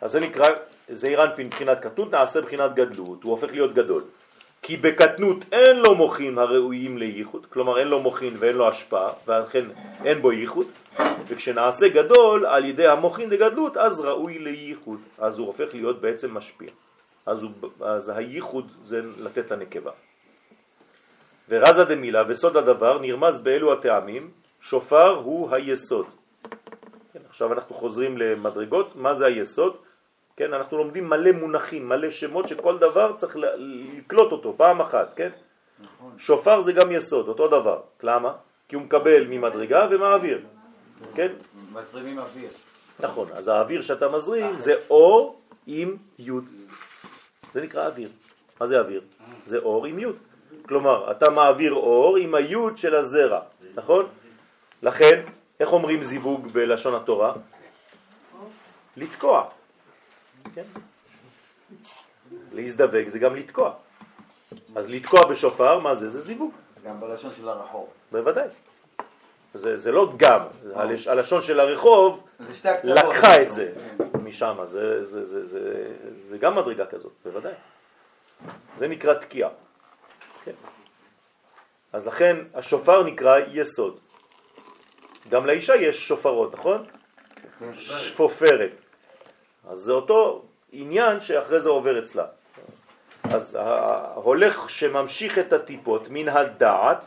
אז 0.00 0.12
זה 0.12 0.20
נקרא 0.20 0.48
זעיר 0.88 1.24
אנפין 1.24 1.46
מבחינת 1.46 1.80
קטנות, 1.80 2.10
נעשה 2.10 2.40
מבחינת 2.40 2.74
גדלות, 2.74 3.22
הוא 3.22 3.32
הופך 3.32 3.50
להיות 3.50 3.74
גדול. 3.74 4.02
כי 4.62 4.76
בקטנות 4.76 5.44
אין 5.52 5.76
לו 5.76 5.94
מוחין 5.94 6.38
הראויים 6.38 6.98
לייחוד, 6.98 7.46
כלומר 7.46 7.78
אין 7.78 7.88
לו 7.88 8.00
מוחין 8.00 8.34
ואין 8.38 8.56
לו 8.56 8.68
השפעה, 8.68 9.12
ולכן 9.26 9.64
אין 10.04 10.22
בו 10.22 10.32
ייחוד, 10.32 10.66
וכשנעשה 11.28 11.88
גדול 11.88 12.46
על 12.46 12.64
ידי 12.64 12.86
המוחין 12.86 13.30
לגדלות, 13.30 13.76
אז 13.76 14.00
ראוי 14.00 14.38
לייחוד, 14.38 15.00
אז 15.18 15.38
הוא 15.38 15.46
הופך 15.46 15.74
להיות 15.74 16.00
בעצם 16.00 16.34
משפיע. 16.34 16.68
אז, 17.26 17.42
הוא, 17.42 17.50
אז 17.80 18.08
הייחוד 18.08 18.68
זה 18.84 19.00
לתת 19.18 19.50
לנקבה. 19.50 19.92
ורזה 21.48 21.84
דמילה 21.84 22.22
וסוד 22.28 22.56
הדבר 22.56 22.98
נרמז 22.98 23.38
באלו 23.38 23.72
הטעמים, 23.72 24.30
שופר 24.68 25.20
הוא 25.24 25.54
היסוד. 25.54 26.06
כן, 27.12 27.20
עכשיו 27.28 27.52
אנחנו 27.52 27.74
חוזרים 27.74 28.18
למדרגות, 28.18 28.96
מה 28.96 29.14
זה 29.14 29.26
היסוד? 29.26 29.76
כן, 30.36 30.52
אנחנו 30.52 30.78
לומדים 30.78 31.08
מלא 31.08 31.32
מונחים, 31.32 31.88
מלא 31.88 32.10
שמות 32.10 32.48
שכל 32.48 32.78
דבר 32.78 33.12
צריך 33.16 33.36
לקלוט 33.56 34.32
אותו 34.32 34.54
פעם 34.56 34.80
אחת, 34.80 35.12
כן? 35.16 35.30
נכון. 35.80 36.14
שופר 36.18 36.60
זה 36.60 36.72
גם 36.72 36.92
יסוד, 36.92 37.28
אותו 37.28 37.48
דבר. 37.48 37.80
למה? 38.02 38.32
כי 38.68 38.76
הוא 38.76 38.82
מקבל 38.82 39.26
ממדרגה 39.26 39.88
ומעביר, 39.90 40.40
כן? 41.14 41.32
מזרימים 41.72 42.18
אוויר. 42.18 42.50
נכון, 43.00 43.28
אז 43.34 43.48
האוויר 43.48 43.80
שאתה 43.80 44.08
מזרים 44.08 44.58
זה 44.58 44.74
אור 44.90 45.40
עם 45.66 45.96
יוד. 46.18 46.44
זה 47.52 47.62
נקרא 47.62 47.86
אוויר. 47.86 48.08
מה 48.60 48.66
זה 48.66 48.80
אוויר? 48.80 49.00
זה 49.44 49.58
אור 49.58 49.86
עם 49.86 49.98
יוד. 49.98 50.16
כלומר, 50.62 51.10
אתה 51.10 51.30
מעביר 51.30 51.72
אור 51.72 52.16
עם 52.16 52.34
היוד 52.34 52.78
של 52.78 52.94
הזרע, 52.94 53.40
נכון? 53.74 54.06
לכן, 54.86 55.22
איך 55.60 55.72
אומרים 55.72 56.04
זיווג 56.04 56.46
בלשון 56.46 56.94
התורה? 56.94 57.32
לתקוע. 58.96 59.48
כן? 60.54 60.62
להזדבק 62.52 63.04
זה 63.08 63.18
גם 63.18 63.36
לתקוע. 63.36 63.74
אז 64.76 64.90
לתקוע 64.90 65.26
בשופר, 65.26 65.78
מה 65.78 65.94
זה? 65.94 66.10
זה 66.10 66.20
זיווג. 66.20 66.52
גם 66.84 67.00
בלשון 67.00 67.30
של 67.36 67.48
הרחוב. 67.48 67.88
בוודאי. 68.12 68.48
זה, 69.54 69.76
זה 69.76 69.92
לא 69.92 70.12
גם, 70.16 70.40
הלש, 70.74 71.08
הלשון 71.08 71.42
של 71.42 71.60
הרחוב 71.60 72.26
לקחה 72.84 73.42
את 73.42 73.52
זה 73.52 73.72
משם, 74.22 74.56
זה, 74.64 75.04
זה, 75.04 75.24
זה, 75.24 75.44
זה, 75.44 75.84
זה 76.16 76.38
גם 76.38 76.54
מדרגה 76.54 76.86
כזאת, 76.86 77.12
בוודאי. 77.24 77.52
זה 78.78 78.88
נקרא 78.88 79.14
תקיעה. 79.14 79.50
כן. 80.44 80.52
אז 81.92 82.06
לכן 82.06 82.36
השופר 82.54 83.02
נקרא 83.02 83.38
יסוד. 83.52 83.98
גם 85.30 85.46
לאישה 85.46 85.76
יש 85.76 86.08
שופרות, 86.08 86.54
נכון? 86.54 86.84
שפופרת. 87.74 88.80
אז 89.68 89.78
זה 89.78 89.92
אותו 89.92 90.42
עניין 90.72 91.20
שאחרי 91.20 91.60
זה 91.60 91.68
עובר 91.68 91.98
אצלה. 91.98 92.24
אז 93.24 93.58
ההולך 93.60 94.70
שממשיך 94.70 95.38
את 95.38 95.52
הטיפות 95.52 96.08
מן 96.10 96.28
הדעת 96.28 97.06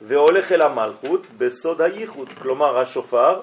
והולך 0.00 0.52
אל 0.52 0.62
המלכות 0.62 1.22
בסוד 1.38 1.80
הייחוד. 1.80 2.28
כלומר, 2.28 2.78
השופר 2.78 3.40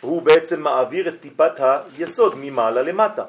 הוא 0.00 0.22
בעצם 0.22 0.62
מעביר 0.62 1.08
את 1.08 1.20
טיפת 1.20 1.52
היסוד 1.58 2.34
ממעלה 2.36 2.82
למטה. 2.82 3.24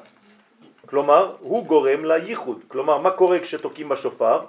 כלומר, 0.86 1.36
הוא 1.40 1.66
גורם 1.66 2.04
לייחוד. 2.04 2.60
כלומר, 2.68 2.98
מה 2.98 3.10
קורה 3.10 3.40
כשתוקעים 3.40 3.88
בשופר? 3.88 4.44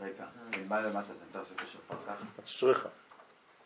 רגע, 0.00 0.24
ממעלה 0.58 0.88
למטה 0.88 1.14
זה 1.14 1.38
לעשות 1.38 1.62
בשופר 1.62 1.94
ככה? 2.06 2.24
אשריך. 2.44 2.88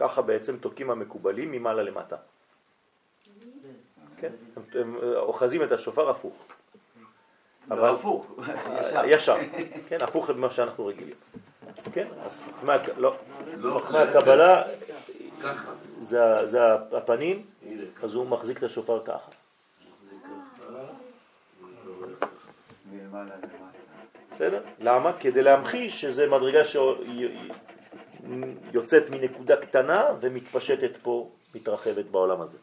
ככה 0.00 0.22
בעצם 0.22 0.56
תוקעים 0.56 0.90
המקובלים 0.90 1.52
ממעלה 1.52 1.82
למטה. 1.82 2.16
כן? 4.20 4.32
הם 4.74 4.96
אוחזים 5.16 5.62
את 5.62 5.72
השופר 5.72 6.10
הפוך. 6.10 6.36
לא 7.68 7.74
אבל 7.74 7.88
הפוך, 7.88 8.26
ישר. 8.80 9.02
ישר, 9.06 9.36
כן, 9.88 9.98
הפוך 10.00 10.30
ממה 10.30 10.50
שאנחנו 10.50 10.86
רגילים. 10.86 11.14
כן, 11.92 12.06
אז 12.26 12.40
חכמי 12.40 12.72
לא, 12.96 13.16
לא 13.58 13.80
הקבלה 13.92 14.62
זה 16.44 16.64
הפנים, 16.92 17.46
אז 18.02 18.14
הוא 18.14 18.26
מחזיק 18.26 18.58
את 18.58 18.62
השופר 18.62 19.02
ככה. 19.04 19.30
בסדר? 24.34 24.62
למה? 24.78 25.12
כדי 25.12 25.42
להמחיש 25.42 26.00
שזה 26.00 26.26
מדרגה 26.26 26.62
שיוצאת 28.70 29.10
מנקודה 29.10 29.56
קטנה 29.56 30.04
ומתפשטת 30.20 30.96
פה, 31.02 31.30
מתרחבת 31.54 32.04
בעולם 32.04 32.40
הזה. 32.40 32.58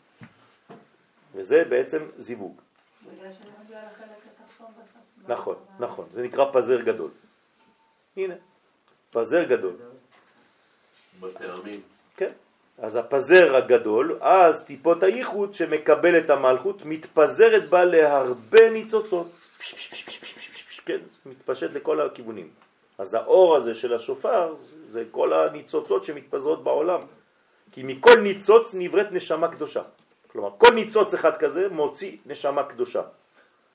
וזה 1.36 1.64
בעצם 1.70 2.04
זיווג. 2.18 2.62
נכון, 5.28 5.56
נכון, 5.80 6.06
זה 6.14 6.24
נקרא 6.24 6.46
פזר 6.54 6.82
גדול. 6.82 7.10
הנה, 8.18 8.36
פזר 9.12 9.44
גדול. 9.44 9.74
בטעמים. 11.20 11.82
כן, 12.18 12.32
אז 12.78 12.96
הפזר 12.96 13.56
הגדול, 13.56 14.18
אז 14.22 14.66
טיפות 14.66 15.04
הייחוד 15.04 15.54
שמקבל 15.54 16.18
את 16.20 16.30
המלכות 16.30 16.86
מתפזרת 16.86 17.70
בה 17.70 17.86
להרבה 17.86 18.70
ניצוצות. 18.70 19.28
כן, 20.86 21.00
מתפשט 21.26 21.72
לכל 21.74 22.02
הכיוונים. 22.02 22.50
אז 22.98 23.14
האור 23.14 23.56
הזה 23.56 23.76
של 23.76 23.94
השופר 23.94 24.56
זה 24.88 25.04
כל 25.12 25.34
הניצוצות 25.34 26.04
שמתפזרות 26.04 26.64
בעולם. 26.64 27.02
כי 27.72 27.84
מכל 27.84 28.20
ניצוץ 28.20 28.76
נבראת 28.76 29.12
נשמה 29.12 29.48
קדושה. 29.48 29.82
כלומר, 30.28 30.50
כל 30.58 30.74
ניצוץ 30.74 31.14
אחד 31.14 31.38
כזה 31.38 31.70
מוציא 31.70 32.18
נשמה 32.26 32.64
קדושה. 32.64 33.02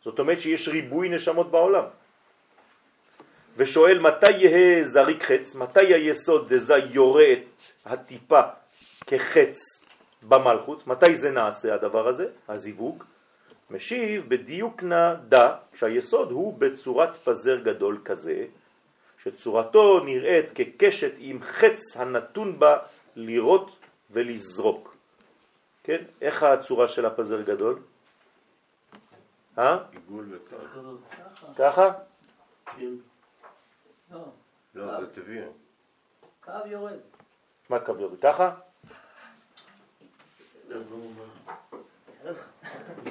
זאת 0.05 0.19
אומרת 0.19 0.41
שיש 0.41 0.69
ריבוי 0.69 1.09
נשמות 1.09 1.51
בעולם. 1.51 1.85
ושואל 3.57 3.99
מתי 3.99 4.33
יהיה 4.33 4.85
זריק 4.85 5.23
חץ, 5.23 5.55
מתי 5.55 5.95
היסוד 5.95 6.53
דזה 6.53 6.77
יורה 6.91 7.33
את 7.33 7.63
הטיפה 7.87 8.41
כחץ 9.07 9.59
במלכות, 10.23 10.87
מתי 10.87 11.17
זה 11.17 11.31
נעשה 11.31 11.75
הדבר 11.75 12.09
הזה, 12.09 12.27
הזיווג, 12.49 13.05
משיב 13.71 14.29
בדיוק 14.29 14.83
נא 14.83 15.15
דע 15.29 15.55
שהיסוד 15.75 16.31
הוא 16.31 16.59
בצורת 16.59 17.17
פזר 17.17 17.57
גדול 17.57 17.99
כזה, 18.05 18.45
שצורתו 19.25 20.01
נראית 20.01 20.47
כקשת 20.55 21.13
עם 21.19 21.43
חץ 21.43 21.97
הנתון 21.97 22.59
בה 22.59 22.79
לראות 23.17 23.77
ולזרוק. 24.11 24.97
כן? 25.85 26.05
איך 26.21 26.43
הצורה 26.43 26.89
של 26.89 27.07
הפזר 27.07 27.43
גדול? 27.43 27.83
אה? 29.59 29.79
עיגול 29.93 30.27
וככה. 30.31 30.81
ככה? 31.57 31.93
כן. 32.65 32.95
לא, 34.75 35.01
זה 35.01 35.07
טבעי. 35.15 35.39
קו 36.45 36.53
יורד. 36.67 36.99
מה 37.71 37.81
קו 37.81 37.93
יורד? 37.99 38.21
ככה? 38.23 38.55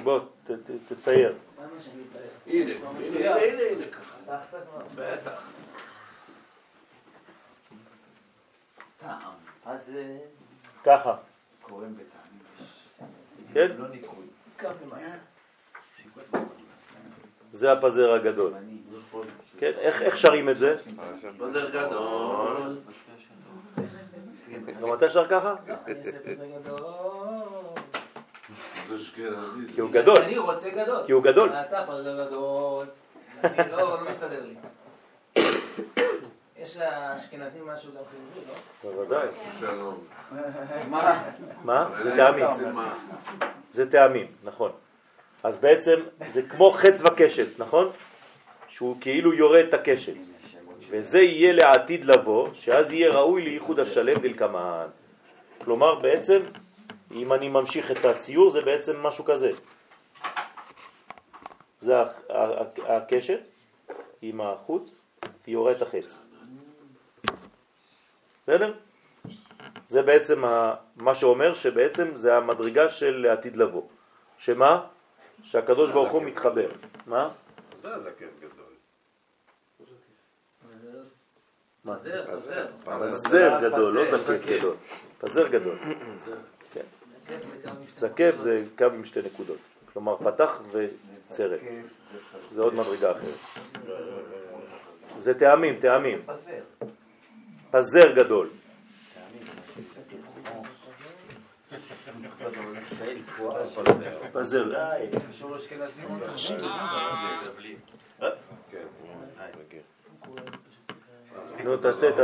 בוא, 0.02 0.20
תצייר. 0.88 1.34
הנה, 1.58 1.68
הנה, 2.46 2.72
הנה, 3.36 3.84
ככה. 3.92 4.38
בטח. 4.96 5.42
אז... 9.66 9.90
ככה. 10.84 11.14
קוראים 11.62 11.94
בטעמים. 11.94 12.42
כן? 13.52 13.68
לא 13.78 13.88
ניקוי. 13.88 14.26
זה 17.52 17.72
הפזר 17.72 18.12
הגדול. 18.12 18.52
כן, 19.58 19.72
איך 19.78 20.16
שרים 20.16 20.48
את 20.48 20.58
זה? 20.58 20.76
פזר 21.38 21.70
גדול. 21.70 22.78
גם 24.80 24.94
אתה 24.94 25.10
שר 25.10 25.28
ככה? 25.28 25.54
כי 29.74 29.80
הוא 29.80 29.90
גדול. 29.90 30.18
אני 30.18 30.38
רוצה 30.38 30.70
גדול. 30.70 31.06
כי 31.06 31.12
הוא 31.12 31.22
גדול. 31.22 31.48
אתה 31.48 31.84
פזר 31.86 32.26
גדול. 32.26 32.86
אני 33.44 33.72
לא 33.72 34.00
מסתדר 34.08 34.44
לי. 34.46 34.54
יש 36.62 36.76
לאשכנזים 36.76 37.66
משהו 37.66 37.92
גם 37.92 38.02
חיובי, 38.10 38.48
לא? 38.48 38.90
בוודאי. 38.90 39.28
שלום. 39.60 40.04
מה? 40.90 41.22
מה? 41.64 41.90
זה 42.02 42.16
טעמים. 42.16 42.46
זה 43.72 43.90
טעמים, 43.90 44.26
נכון. 44.44 44.72
אז 45.42 45.58
בעצם 45.58 46.00
זה 46.26 46.42
כמו 46.42 46.70
חץ 46.72 47.00
וקשת, 47.00 47.58
נכון? 47.58 47.90
שהוא 48.68 48.96
כאילו 49.00 49.34
יורה 49.34 49.60
את 49.60 49.74
הקשת. 49.74 50.14
וזה 50.90 51.20
יהיה 51.20 51.52
לעתיד 51.52 52.04
לבוא, 52.04 52.48
שאז 52.54 52.92
יהיה 52.92 53.12
ראוי 53.12 53.42
לייחוד 53.42 53.78
השלם 53.78 54.18
דלקמן. 54.18 54.86
כלומר, 55.58 55.94
בעצם, 55.94 56.42
אם 57.12 57.32
אני 57.32 57.48
ממשיך 57.48 57.90
את 57.90 58.04
הציור, 58.04 58.50
זה 58.50 58.60
בעצם 58.60 59.02
משהו 59.02 59.24
כזה. 59.24 59.50
זה 61.80 61.94
הקשת 62.88 63.40
עם 64.22 64.40
החוט, 64.40 64.90
היא 65.46 65.54
יורה 65.54 65.72
את 65.72 65.82
החץ. 65.82 66.22
בסדר? 68.42 68.72
זה 69.88 70.02
בעצם 70.02 70.44
ה- 70.44 70.74
מה 70.96 71.14
שאומר 71.14 71.54
שבעצם 71.54 72.16
זה 72.16 72.36
המדרגה 72.36 72.88
של 72.88 73.16
לעתיד 73.26 73.56
לבוא. 73.56 73.82
שמה? 74.38 74.86
שהקדוש 75.42 75.90
ברוך 75.90 76.12
הוא 76.12 76.22
מתחבר. 76.22 76.68
מה? 77.06 77.28
זה 77.82 77.94
הזקן 77.94 78.26
גדול. 78.40 78.72
מה? 81.84 81.96
פזר, 81.98 83.60
גדול, 83.62 83.92
לא 83.94 84.18
זקף 84.18 84.46
גדול. 84.46 84.74
פזר 85.18 85.48
גדול. 85.48 85.76
כן. 86.74 86.84
זקף 87.96 88.34
זה 88.38 88.64
קו 88.78 88.84
עם 88.84 89.04
שתי 89.04 89.20
נקודות. 89.22 89.58
כלומר 89.92 90.16
פתח 90.16 90.62
וצרת. 90.70 91.60
זה 92.50 92.62
עוד 92.62 92.74
מדרגה 92.74 93.10
אחרת. 93.12 93.62
זה 95.18 95.38
טעמים, 95.38 95.80
טעמים. 95.80 96.22
פזר 97.72 98.12
גדול. 98.14 98.48
פזר. 104.32 104.64
נו, 111.64 111.76
תעשה 111.76 112.08
את 112.08 112.14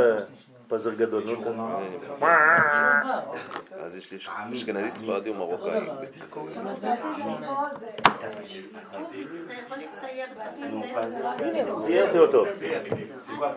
הפזר 0.69 0.93
גדול. 0.93 1.23
ת- 1.23 1.47
אז 3.73 3.95
יש 3.95 4.11
לי 4.11 4.17
אשכנזי, 4.17 4.91
ספרדי 4.91 5.29
ומרוקאי. 5.29 5.79
ציירתי 11.85 12.17
אותו. 12.19 12.45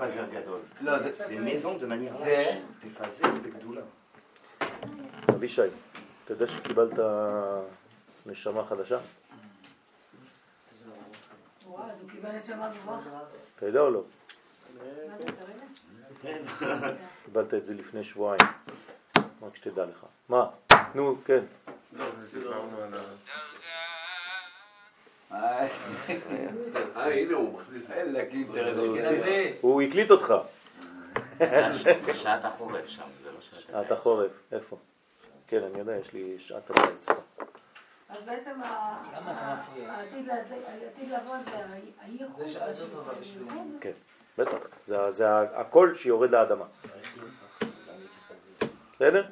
פזר? 0.01 0.25
לא, 0.81 0.99
זה... 0.99 1.09
תפזר 2.81 3.29
בגדולה. 3.43 3.81
אבישי, 5.35 5.63
אתה 6.25 6.33
יודע 6.33 6.47
שקיבלת 6.47 6.99
נשמה 8.27 8.65
חדשה? 8.65 8.99
אתה 13.57 13.67
יודע 13.67 13.81
או 13.81 13.91
לא? 13.91 14.03
תראה? 16.23 16.93
קיבלת 17.25 17.55
את 17.55 17.67
זה 17.67 17.75
לפני 17.75 18.05
שבועיים. 18.05 18.41
רק 19.17 19.57
שתדע 19.57 19.85
לך. 19.85 20.07
מה? 20.29 20.47
נו, 20.95 21.17
כן. 21.25 21.45
ה... 25.31 25.35
אה, 25.35 25.67
אה, 26.97 27.21
הנה 27.21 27.35
הוא 29.61 29.83
הקליט 29.83 30.11
אותך. 30.11 30.35
זה 31.39 32.15
שעת 32.15 32.45
החורף 32.45 32.89
שם, 32.89 33.03
זה 33.23 33.33
לא 33.33 33.41
שעת 33.41 33.93
החורף, 33.93 34.31
איפה? 34.53 34.77
כן, 35.47 35.63
אני 35.63 35.79
יודע, 35.79 35.97
יש 35.97 36.13
לי 36.13 36.39
שעת 36.39 36.71
הקיץ. 36.71 37.09
אז 38.09 38.25
בעצם? 38.25 38.61
העתיד 39.89 41.11
לבוא 41.11 41.37
זה 41.45 41.51
הייחוד. 42.01 42.47
הייחוד. 42.61 43.67
כן, 43.81 43.93
בטח. 44.39 44.57
זה- 44.85 45.11
זה 45.11 45.27
הקול 45.41 45.95
שיורד 45.95 46.31
לאדמה. 46.31 46.65
בסדר? 48.95 49.25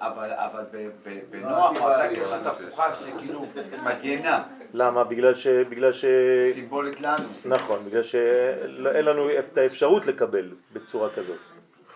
אבל 0.00 0.32
אבל 0.32 0.62
בנוח 1.30 1.78
הוא 1.80 1.88
עשה 1.88 2.14
ככה 2.20 2.50
תפוחה 2.50 2.94
שכאילו 2.94 3.46
מגנה, 3.84 4.44
למה? 4.74 5.04
בגלל 5.04 5.34
ש... 5.34 5.46
בגלל 5.46 5.92
ש... 5.92 6.04
סימבולית 6.54 7.00
לנו. 7.00 7.24
נכון, 7.44 7.84
בגלל 7.84 8.02
שאין 8.02 9.04
לנו 9.04 9.38
את 9.38 9.58
האפשרות 9.58 10.06
לקבל 10.06 10.48
בצורה 10.72 11.10
כזאת. 11.10 11.38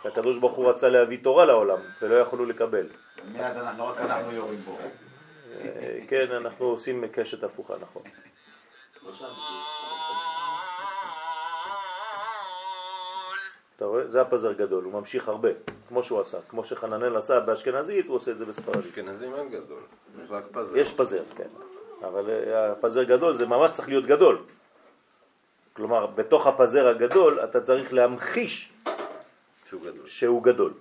הקדוש 0.04 0.38
ברוך 0.38 0.56
הוא 0.56 0.70
רצה 0.70 0.88
להביא 0.88 1.18
תורה 1.22 1.44
לעולם, 1.44 1.78
ולא 2.02 2.14
יכולנו 2.14 2.44
לקבל. 2.46 2.86
מיד 3.32 3.40
אנחנו, 3.56 3.86
רק 3.86 3.98
אנחנו 4.00 4.32
יורים 4.32 4.58
בו. 4.58 4.78
אה, 5.60 5.98
כן, 6.08 6.32
אנחנו 6.36 6.66
עושים 6.66 7.04
קשת 7.12 7.44
הפוכה, 7.44 7.74
נכון. 7.80 8.02
אתה 13.80 13.88
רואה? 13.88 14.08
זה 14.08 14.20
הפזר 14.20 14.52
גדול, 14.52 14.84
הוא 14.84 14.92
ממשיך 14.92 15.28
הרבה, 15.28 15.48
כמו 15.88 16.02
שהוא 16.02 16.20
עשה. 16.20 16.38
כמו 16.48 16.64
שחננאל 16.64 17.16
עשה 17.16 17.40
באשכנזית, 17.40 18.06
הוא 18.06 18.16
עושה 18.16 18.30
את 18.30 18.38
זה 18.38 18.44
בספרדית. 18.44 18.84
אשכנזים 18.84 19.34
אין 19.34 19.48
גדול. 19.48 19.82
יש 20.24 20.30
רק 20.30 20.44
פזר. 20.52 20.76
יש 20.76 20.94
פזר, 20.94 21.22
כן. 21.36 21.48
אבל 22.08 22.30
אה, 22.30 22.72
הפזר 22.72 23.02
גדול 23.02 23.32
זה 23.32 23.46
ממש 23.46 23.70
צריך 23.70 23.88
להיות 23.88 24.06
גדול. 24.06 24.38
כלומר, 25.72 26.06
בתוך 26.06 26.46
הפזר 26.46 26.88
הגדול 26.88 27.40
אתה 27.44 27.60
צריך 27.60 27.92
להמחיש 27.92 28.72
שהוא 29.68 29.80
גדול. 29.80 30.06
שהוא 30.06 30.42
גדול. 30.42 30.72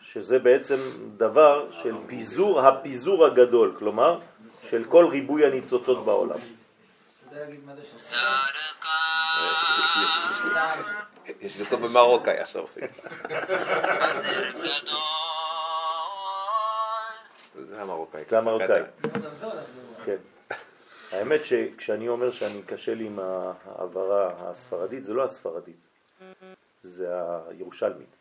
שזה 0.00 0.38
בעצם 0.38 0.76
דבר 1.16 1.72
של 1.72 1.94
פיזור, 2.06 2.60
הפיזור 2.60 3.26
הגדול, 3.26 3.74
כלומר, 3.78 4.20
של 4.62 4.84
כל 4.88 5.06
ריבוי 5.06 5.46
הניצוצות 5.46 6.04
בעולם. 6.04 6.38
אתה 6.38 7.36
יודע 7.36 7.44
להגיד 7.44 7.60
מה 7.66 7.72
זה 7.76 7.82
שם? 7.84 7.96
יש 11.40 11.58
לי 11.58 11.64
אותו 11.64 11.76
במרוקאי 11.78 12.38
עכשיו. 12.38 12.64
זה 17.62 17.82
המרוקאי. 17.82 18.24
זה 18.28 18.38
המרוקאי. 18.38 18.82
כן. 20.04 20.16
האמת 21.12 21.40
שכשאני 21.44 22.08
אומר 22.08 22.30
שאני 22.30 22.62
קשה 22.62 22.94
לי 22.94 23.06
עם 23.06 23.18
ההעברה 23.18 24.30
הספרדית, 24.38 25.04
זה 25.04 25.14
לא 25.14 25.24
הספרדית, 25.24 25.86
זה 26.82 27.08
הירושלמית. 27.48 28.16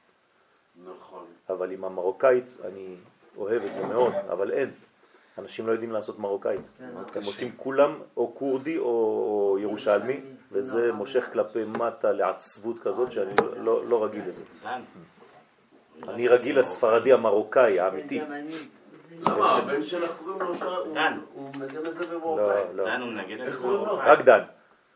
נכון. 0.85 1.25
אבל 1.49 1.71
עם 1.71 1.85
המרוקאית 1.85 2.57
אני 2.65 2.95
אוהב 3.37 3.63
את 3.63 3.73
זה 3.75 3.85
מאוד, 3.85 4.13
אבל 4.29 4.51
אין. 4.51 4.71
אנשים 5.37 5.67
לא 5.67 5.71
יודעים 5.71 5.91
לעשות 5.91 6.19
מרוקאית. 6.19 6.61
הם 7.15 7.23
עושים 7.23 7.51
כולם 7.57 8.01
או 8.17 8.35
כורדי 8.35 8.77
או 8.77 8.83
או 8.83 9.57
ירושלמי, 9.59 10.19
וזה 10.53 10.91
מושך 10.91 11.29
כלפי 11.33 11.63
מטה 11.65 12.11
לעצבות 12.11 12.79
כזאת 12.79 13.11
שאני 13.11 13.33
לא- 13.41 13.57
לא 13.57 13.85
לא 13.89 14.03
רגיל 14.05 14.21
לזה. 14.27 14.43
אני 16.07 16.27
רגיל 16.27 16.59
לספרדי 16.59 17.13
המרוקאי 17.13 17.79
האמיתי. 17.79 18.21
למה? 19.21 19.51
הבן 19.51 19.83
שלך 19.83 20.11
קוראים 20.23 20.39
לו 20.41 20.55
שעה, 20.55 20.75
הוא- 20.77 20.93
דן. 20.93 21.19
הוא 21.33 21.49
מנגן 21.59 21.77
את 21.79 21.85
זה 21.85 22.13
לא, 22.13 22.19
במרוקאי. 22.19 22.63
לא. 22.73 22.85
דן 22.85 23.01
הוא 23.01 23.09
מנגן 23.11 23.35
את 23.35 23.41
איך 23.41 23.49
זה 23.55 23.57
קוראים 23.57 23.77
לו? 23.79 23.85
במרוקאי. 23.85 24.09
רק 24.09 24.21
דן. 24.21 24.39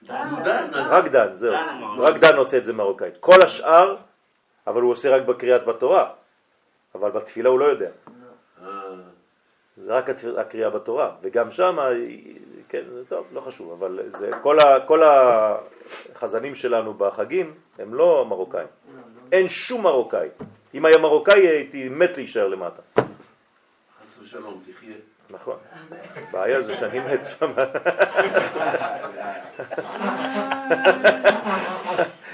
דן. 0.03 0.29
דן. 0.43 0.69
רק 0.73 1.05
דן, 1.07 1.33
זהו. 1.35 1.53
רק 1.99 2.15
דן 2.17 2.37
עושה 2.37 2.57
את 2.57 2.65
זה 2.65 2.73
מרוקאית. 2.73 3.17
כל 3.19 3.41
השאר, 3.43 3.95
אבל 4.67 4.81
הוא 4.81 4.91
עושה 4.91 5.15
רק 5.15 5.21
בקריאת 5.25 5.65
בתורה. 5.65 6.09
אבל 6.95 7.11
בתפילה 7.11 7.49
הוא 7.49 7.59
לא 7.59 7.65
יודע. 7.65 7.89
אה, 8.63 8.67
זה 9.75 9.93
רק 9.93 10.05
הקריאה 10.37 10.69
בתורה, 10.69 11.11
וגם 11.21 11.51
שם, 11.51 11.77
כן, 12.69 12.83
זה 12.93 13.05
טוב, 13.09 13.27
לא 13.33 13.41
חשוב, 13.41 13.71
אבל 13.71 13.99
זה, 14.07 14.31
כל, 14.41 14.59
ה, 14.59 14.79
כל 14.85 15.01
החזנים 15.03 16.55
שלנו 16.55 16.93
בחגים 16.93 17.53
הם 17.79 17.93
לא 17.93 18.25
מרוקאים. 18.29 18.67
אין 19.31 19.47
שום 19.47 19.83
מרוקאי. 19.83 20.27
אם 20.73 20.85
היה 20.85 20.97
מרוקאי 20.97 21.47
הייתי 21.47 21.89
מת 21.89 22.17
להישאר 22.17 22.47
למטה. 22.47 22.81
חס 24.01 24.19
ושלום, 24.21 24.63
תחיה. 24.71 24.95
נכון. 25.29 25.57
הבעיה 26.15 26.61
זה 26.61 26.75
שאני 26.75 26.99
מת 26.99 27.19
שם. 27.39 27.53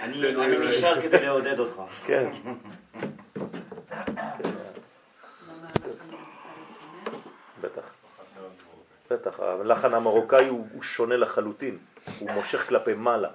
אני 0.03 0.35
אני 0.35 0.67
נשאר 0.69 1.01
כדי 1.01 1.19
לעודד 1.21 1.59
אותך. 1.59 1.81
כן. 2.05 2.31
בטח. 7.61 7.81
בטח, 9.11 9.39
הלחן 9.39 9.93
המרוקאי 9.93 10.47
הוא, 10.47 10.67
הוא 10.73 10.83
שונה 10.83 11.17
לחלוטין, 11.17 11.77
הוא 12.19 12.31
מושך 12.31 12.67
כלפי 12.67 12.93
מעלה. 12.93 13.29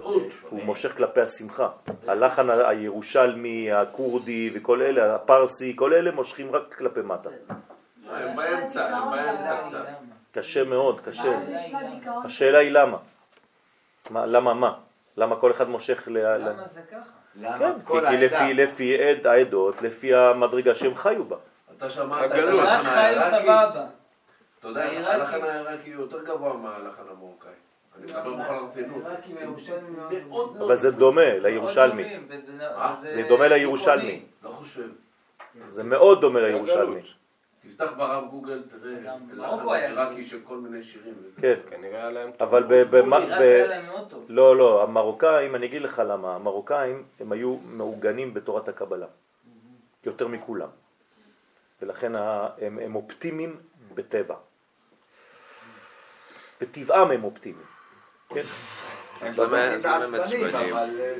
הוא 0.00 0.22
מושך 0.64 0.96
כלפי 0.96 1.20
השמחה. 1.20 1.68
הלחן 2.08 2.50
ה- 2.50 2.68
הירושלמי, 2.68 3.72
הכורדי 3.72 4.50
וכל 4.54 4.82
אלה, 4.82 5.14
הפרסי, 5.14 5.72
כל 5.76 5.94
אלה 5.94 6.10
מושכים 6.10 6.50
רק 6.54 6.74
כלפי 6.78 7.00
מטה. 7.00 7.28
הם 8.10 8.36
באמצע, 8.36 8.96
הם 8.96 9.10
באמצע 9.10 9.68
קצת. 9.68 9.84
קשה 10.32 10.64
מאוד, 10.64 11.00
קשה. 11.00 11.38
השאלה 12.24 12.58
היא 12.58 12.70
למה. 12.70 12.96
מה, 14.10 14.26
למה 14.26 14.54
מה? 14.54 14.74
למה 15.16 15.36
כל 15.36 15.50
אחד 15.50 15.68
מושך 15.68 16.08
ל... 16.08 16.18
למה 16.18 16.68
זה 16.68 16.80
ככה? 16.90 17.58
כן, 17.58 17.72
כי? 18.08 18.16
לפי, 18.16 18.54
לפי 18.54 19.02
עד, 19.02 19.26
העדות, 19.26 19.82
לפי 19.82 20.14
המדרגה 20.14 20.74
שהם 20.74 20.94
חיו 20.94 21.24
בה. 21.24 21.36
אתה 21.76 21.90
שמעת 21.90 22.24
את 22.24 22.36
רק 22.36 22.38
הלחן 22.38 22.90
חיו? 22.90 23.40
סבבה. 23.40 23.86
אתה 24.62 24.70
יודע. 24.70 25.10
הלחן 25.10 25.42
העיראקי 25.42 25.92
הוא 25.92 26.02
יותר 26.02 26.24
גבוה 26.24 26.56
מהלחן 26.56 27.02
המרוקאי. 27.10 27.50
אני 27.98 28.06
מדבר 28.06 28.34
בכל 28.34 28.54
הרצינות. 28.54 29.02
אבל 30.58 30.76
זה 30.76 30.90
דומה 30.90 31.38
לירושלמי. 31.38 32.16
זה 33.06 33.22
דומה 33.28 33.48
לירושלמי. 33.48 34.22
לא 34.42 34.48
חושב. 34.48 34.88
זה 35.68 35.82
מאוד 35.82 36.20
דומה 36.20 36.40
לירושלמי. 36.40 37.00
תפתח 37.62 37.92
ברב 37.96 38.24
גוגל, 38.30 38.62
תראה 38.62 39.00
גם 39.04 39.18
לחן 39.32 39.68
עיראקי 39.68 40.22
של 40.26 40.38
כל 40.44 40.56
מיני 40.56 40.82
שירים. 40.82 41.14
כן, 41.40 41.54
כנראה 41.70 42.00
היה 42.00 42.10
להם... 42.10 42.30
אבל 42.40 42.64
ב... 42.68 42.96
לא, 44.28 44.56
לא, 44.56 44.82
המרוקאים, 44.82 45.54
אני 45.54 45.66
אגיד 45.66 45.82
לך 45.82 46.02
למה, 46.06 46.34
המרוקאים 46.34 47.04
הם 47.20 47.32
היו 47.32 47.56
מעוגנים 47.64 48.34
בתורת 48.34 48.68
הקבלה, 48.68 49.06
יותר 50.06 50.28
מכולם, 50.28 50.68
ולכן 51.82 52.12
הם 52.60 52.94
אופטימיים 52.94 53.56
בטבע. 53.94 54.34
בטבעם 56.62 57.10
הם 57.10 57.24
אופטימיים. 57.24 57.66
כן? 58.28 58.40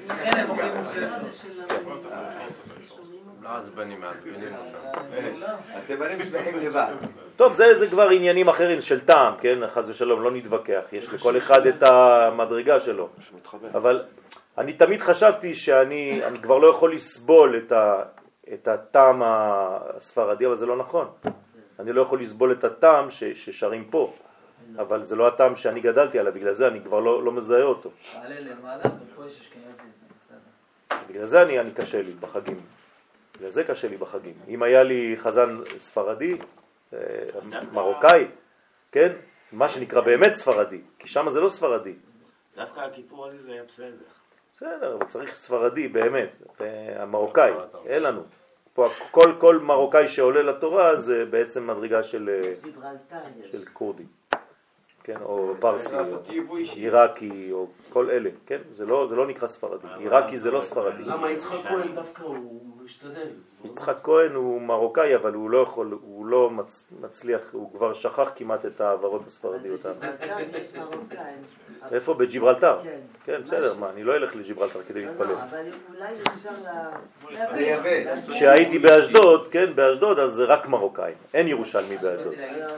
לכן 0.08 0.36
הם 0.36 0.50
אוכלים 0.50 0.72
לא 3.42 3.48
עצבנים, 3.48 4.00
מעצבנים. 4.00 4.48
התימנים 5.74 6.18
שמחים 6.18 6.58
לבד. 6.58 6.92
טוב, 7.36 7.52
זה, 7.52 7.78
זה 7.78 7.86
כבר 7.86 8.08
עניינים 8.08 8.48
אחרים 8.48 8.80
של 8.80 9.00
טעם, 9.00 9.34
כן? 9.40 9.58
חס 9.68 9.88
ושלום, 9.88 10.22
לא 10.22 10.30
נתווכח, 10.30 10.82
יש 10.92 11.14
לכל 11.14 11.36
אחד 11.36 11.66
את 11.66 11.82
המדרגה 11.82 12.80
שלו. 12.80 13.08
אבל 13.74 14.02
אני 14.58 14.72
תמיד 14.72 15.00
חשבתי 15.00 15.54
שאני 15.54 16.20
אני 16.24 16.38
כבר 16.38 16.58
לא 16.58 16.66
יכול 16.66 16.94
לסבול 16.94 17.56
את, 17.56 17.72
ה, 17.72 18.02
את 18.52 18.68
הטעם 18.68 19.22
הספרדי, 19.24 20.46
אבל 20.46 20.56
זה 20.56 20.66
לא 20.66 20.76
נכון. 20.76 21.08
אני 21.80 21.92
לא 21.92 22.02
יכול 22.02 22.20
לסבול 22.20 22.52
את 22.52 22.64
הטעם 22.64 23.10
ש, 23.10 23.24
ששרים 23.24 23.84
פה, 23.84 24.12
אבל 24.78 25.04
זה 25.04 25.16
לא 25.16 25.28
הטעם 25.28 25.56
שאני 25.56 25.80
גדלתי 25.80 26.18
עליו, 26.18 26.32
בגלל 26.32 26.54
זה 26.54 26.68
אני 26.68 26.80
כבר 26.80 27.00
לא, 27.00 27.24
לא 27.24 27.32
מזהה 27.32 27.62
אותו. 27.62 27.90
תעלה 28.12 28.40
למעלה, 28.40 28.82
ופה 28.84 29.26
יש 29.26 29.40
אשכנזי, 29.40 29.82
בסדר. 30.16 30.96
בגלל 31.08 31.26
זה 31.26 31.42
אני, 31.42 31.60
אני 31.60 31.70
קשה 31.70 32.02
לי 32.02 32.12
בחגים. 32.12 32.60
בגלל 33.36 33.50
זה 33.50 33.64
קשה 33.64 33.88
לי 33.88 33.96
בחגים. 33.96 34.34
אם 34.48 34.62
היה 34.62 34.82
לי 34.82 35.14
חזן 35.18 35.56
ספרדי, 35.78 36.36
אה, 36.92 36.98
מרוקאי, 37.72 38.26
כן? 38.92 39.12
מה 39.52 39.68
שנקרא 39.68 40.00
באמת 40.00 40.34
ספרדי, 40.34 40.80
כי 40.98 41.08
שם 41.08 41.30
זה 41.30 41.40
לא 41.40 41.48
ספרדי. 41.48 41.94
דווקא 42.56 42.80
הכיפור 42.80 43.26
הזה 43.26 43.38
זה 43.38 43.52
היה 43.52 43.62
בסדר. 43.64 43.86
בסדר, 44.54 44.94
אבל 44.94 45.06
צריך 45.06 45.34
ספרדי 45.34 45.88
באמת, 45.88 46.36
אה, 46.60 47.02
המרוקאי, 47.02 47.52
אין 47.86 48.02
לנו. 48.02 48.22
פה 48.74 48.88
כל, 49.10 49.34
כל 49.38 49.58
מרוקאי 49.58 50.08
שעולה 50.08 50.42
לתורה 50.42 50.96
זה 50.96 51.24
בעצם 51.24 51.66
מדרגה 51.66 52.02
של, 52.02 52.28
אה, 52.28 52.52
גיברלטר 52.62 53.16
יש. 53.44 53.52
של 53.52 53.64
כורדי, 53.72 54.04
כן, 55.04 55.16
או 55.22 55.54
פרסי, 55.60 55.94
או. 55.96 56.02
עיראקי, 56.74 57.48
או 57.52 57.66
כל 57.88 58.10
אלה, 58.10 58.30
כן, 58.46 58.58
זה 58.70 58.86
לא, 58.86 59.06
זה 59.06 59.16
לא 59.16 59.26
נקרא 59.26 59.48
ספרדי, 59.48 59.86
עיראקי 59.98 60.38
זה 60.38 60.50
לא 60.50 60.60
ספרדי. 60.60 61.02
למה 61.04 61.30
יצחק 61.30 61.66
כהן 61.68 61.94
דווקא 61.94 62.22
הוא 62.22 62.62
משתדל? 62.84 63.28
יצחק 63.64 63.96
כהן 64.02 64.34
הוא 64.34 64.60
מרוקאי, 64.60 65.16
אבל 65.16 65.34
הוא 65.34 65.50
לא 65.50 65.58
יכול, 65.58 65.98
הוא 66.02 66.26
לא 66.26 66.50
מצ, 66.50 66.92
מצליח, 67.00 67.40
הוא 67.52 67.72
כבר 67.72 67.92
שכח 67.92 68.32
כמעט 68.36 68.66
את 68.66 68.80
ההברות 68.80 69.26
הספרדיות. 69.26 69.86
איפה? 71.92 72.14
בגיברלטר? 72.14 72.78
כן. 72.82 72.98
כן, 73.24 73.40
בסדר, 73.42 73.74
מה, 73.80 73.90
אני 73.90 74.04
לא 74.04 74.16
אלך 74.16 74.36
לגיברלטר 74.36 74.82
כדי 74.82 75.04
להתפלל. 75.04 75.28
לא, 75.28 75.42
אבל 75.42 75.66
אולי 75.94 76.14
אפשר 76.34 76.50
ל... 76.50 77.54
לייבא. 77.54 78.20
כשהייתי 78.28 78.78
באשדוד, 78.78 79.48
כן, 79.50 79.74
באשדוד, 79.74 80.18
אז 80.18 80.30
זה 80.30 80.44
רק 80.44 80.68
מרוקאים, 80.68 81.14
אין 81.34 81.48
ירושלמי 81.48 81.96
באשדוד. 81.96 82.34
לך. 82.34 82.72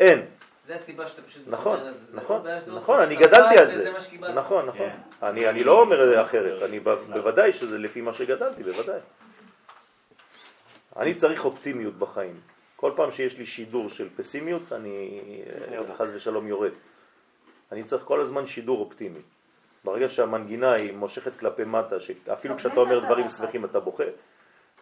אין. 0.00 0.37
זה 0.68 0.74
הסיבה 0.74 1.06
שאתה 1.06 1.22
פשוט... 1.22 1.42
נכון. 1.46 1.78
נכון, 2.12 2.42
נכון, 2.66 3.00
אני 3.00 3.16
גדלתי 3.16 3.58
על 3.58 3.70
זה. 3.70 3.92
נכון, 4.34 4.66
נכון. 4.66 4.88
אני 5.22 5.48
אני 5.48 5.64
לא 5.64 5.80
אומר 5.80 6.22
אחרת, 6.22 6.62
אני 6.62 6.80
ב- 6.80 6.90
בוודאי 6.90 7.52
שזה 7.52 7.78
לפי 7.78 8.00
מה 8.00 8.12
שגדלתי, 8.12 8.62
בוודאי. 8.62 9.00
אני 10.96 11.14
צריך 11.14 11.44
אופטימיות 11.44 11.94
בחיים. 11.94 12.40
כל 12.76 12.92
פעם 12.96 13.10
שיש 13.10 13.38
לי 13.38 13.46
שידור 13.46 13.88
של 13.88 14.08
פסימיות, 14.16 14.72
אני 14.72 15.20
חס 15.96 16.08
ושלום 16.14 16.46
יורד. 16.46 16.72
אני 17.72 17.84
צריך 17.84 18.02
כל 18.04 18.20
הזמן 18.20 18.46
שידור 18.46 18.80
אופטימי. 18.80 19.20
ברגע 19.84 20.08
שהמנגינה 20.08 20.72
היא 20.72 20.92
מושכת 20.92 21.32
כלפי 21.40 21.64
מטה, 21.64 22.00
שאפילו 22.00 22.56
כשאתה 22.56 22.80
אומר 22.80 22.98
דברים 23.04 23.28
שמחים 23.28 23.64
אתה 23.64 23.80
בוכה, 23.80 24.04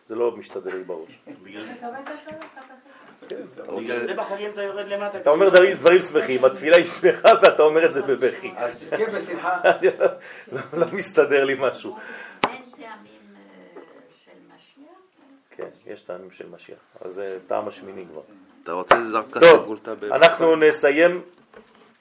זה 0.06 0.14
לא 0.14 0.36
משתדל 0.36 0.76
לי 0.76 0.84
בראש. 0.84 1.18
בגלל 3.22 3.42
זה- 3.42 3.62
אתה 3.64 3.72
בגלל 3.72 3.98
זה 4.06 4.14
בחגים 4.14 4.50
אתה 4.50 4.62
יורד 4.62 4.86
למטה. 4.88 5.18
אתה 5.18 5.30
אומר 5.30 5.48
דברים, 5.78 6.02
שמחים, 6.02 6.44
התפילה 6.44 6.76
היא 6.76 6.84
שמחה 6.86 7.28
ואתה 7.42 7.62
אומר 7.62 7.86
את 7.86 7.94
זה 7.94 8.02
בבכי. 8.02 8.50
אז 8.56 8.84
תבכה 8.84 9.10
בשמחה. 9.10 9.60
לא- 9.82 10.06
לא 10.52 10.60
לא 10.72 10.86
מסתדר 10.92 11.44
לי 11.44 11.54
משהו. 11.58 11.96
אה? 12.44 12.50
כן, 15.56 15.68
יש 15.86 16.00
טעמים 16.00 16.30
של 16.30 16.44
משיח, 16.54 16.78
אז 17.04 17.12
זה 17.14 17.38
טעם 17.46 17.68
השמיני 17.68 18.04
כבר. 18.12 18.20
אתה 18.64 18.72
רוצה 18.72 19.04
זרקה 19.04 19.40
טוב, 19.40 19.62
סגולתא 19.64 19.94
ב... 19.94 20.04
אנחנו 20.04 20.56
נסיים, 20.56 21.22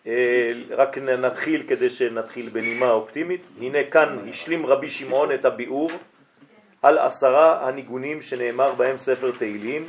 אה, 0.08 0.52
רק 0.70 0.98
נתחיל 0.98 1.64
כדי 1.68 1.90
שנתחיל 1.90 2.50
בנימה 2.50 2.92
אופטימית. 2.92 3.48
הנה 3.62 3.78
כאן 3.92 4.18
השלים 4.30 4.66
רבי 4.66 4.90
שמעון 4.90 5.32
את 5.32 5.46
הביאור 5.46 5.90
על 6.82 6.98
עשרה 6.98 7.68
הניגונים 7.68 8.22
שנאמר 8.22 8.74
בהם 8.74 8.98
ספר 8.98 9.32
תהילים 9.38 9.88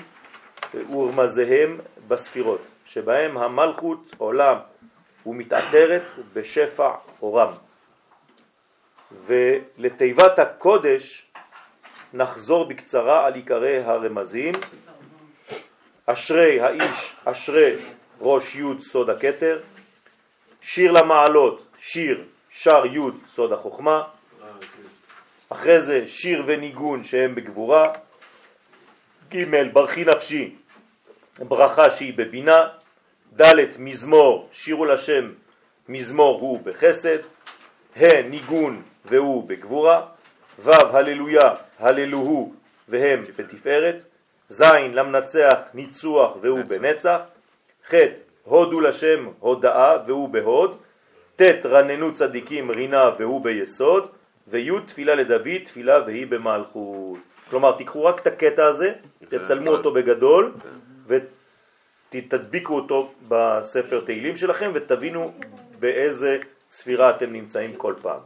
ורמזיהם 0.74 1.78
בספירות, 2.09 2.60
שבהם 2.86 3.38
המלכות 3.38 4.10
עולה 4.18 4.60
ומתעטרת 5.26 6.02
בשפע 6.32 6.90
אורם. 7.22 7.52
ולתיבת 9.26 10.38
הקודש 10.38 11.26
נחזור 12.14 12.64
בקצרה 12.64 13.26
על 13.26 13.34
עיקרי 13.34 13.84
הרמזים. 13.84 14.55
אשרי 16.06 16.60
האיש, 16.60 17.16
אשרי 17.24 17.76
ראש 18.20 18.55
י' 18.55 18.80
סוד 18.80 19.10
הכתר, 19.10 19.60
שיר 20.60 20.93
למעלות, 20.93 21.66
שיר, 21.78 22.24
שר 22.51 22.86
י' 22.86 22.98
סוד 23.28 23.52
החוכמה, 23.52 24.02
אחרי 25.48 25.80
זה 25.80 26.06
שיר 26.06 26.43
וניגון 26.47 27.05
שהם 27.05 27.34
בגבורה, 27.34 27.93
ג' 29.31 29.73
ברכי 29.73 30.05
נפשי, 30.05 30.55
ברכה 31.39 31.90
שהיא 31.90 32.15
בבינה, 32.16 32.69
ד' 33.40 33.55
מזמור, 33.78 34.48
שירו 34.53 34.85
לשם, 34.85 35.32
מזמור 35.89 36.40
הוא 36.40 36.61
בחסד, 36.65 37.19
ה' 37.97 38.23
ניגון 38.23 38.82
והוא 39.05 39.48
בגבורה, 39.48 40.07
ו' 40.59 40.70
הללויה, 40.70 41.55
הללוהו 41.78 42.55
והם 42.89 43.23
בתפארת, 43.36 44.05
ז' 44.48 44.62
למנצח 44.93 45.59
ניצוח 45.74 46.36
והוא 46.43 46.65
בנצח, 46.65 47.20
ח' 47.90 47.94
הודו 48.44 48.81
לשם 48.81 49.28
הודאה 49.39 49.97
והוא 50.07 50.28
בהוד, 50.28 50.78
ט' 51.36 51.66
רננו 51.66 52.12
צדיקים 52.12 52.70
רינה 52.70 53.11
והוא 53.19 53.44
ביסוד, 53.44 54.09
וי' 54.48 54.81
תפילה 54.86 55.15
לדוד 55.15 55.59
תפילה 55.65 56.01
והיא 56.07 56.27
במלכות. 56.27 57.19
כלומר 57.51 57.73
תיקחו 57.73 58.05
רק 58.05 58.20
את 58.20 58.27
הקטע 58.27 58.66
הזה, 58.66 58.93
זה 59.20 59.39
תצלמו. 59.39 59.70
אותו 59.70 59.93
בגדול 59.93 60.52
ותדביקו 62.12 62.74
אותו 62.74 63.12
בספר 63.28 64.01
תהילים 64.05 64.36
שלכם 64.36 64.70
ותבינו 64.74 65.32
באיזה 65.78 66.39
ספירה 66.70 67.10
אתם 67.10 67.32
נמצאים 67.32 67.77
כל 67.77 67.94
פעם. 68.02 68.20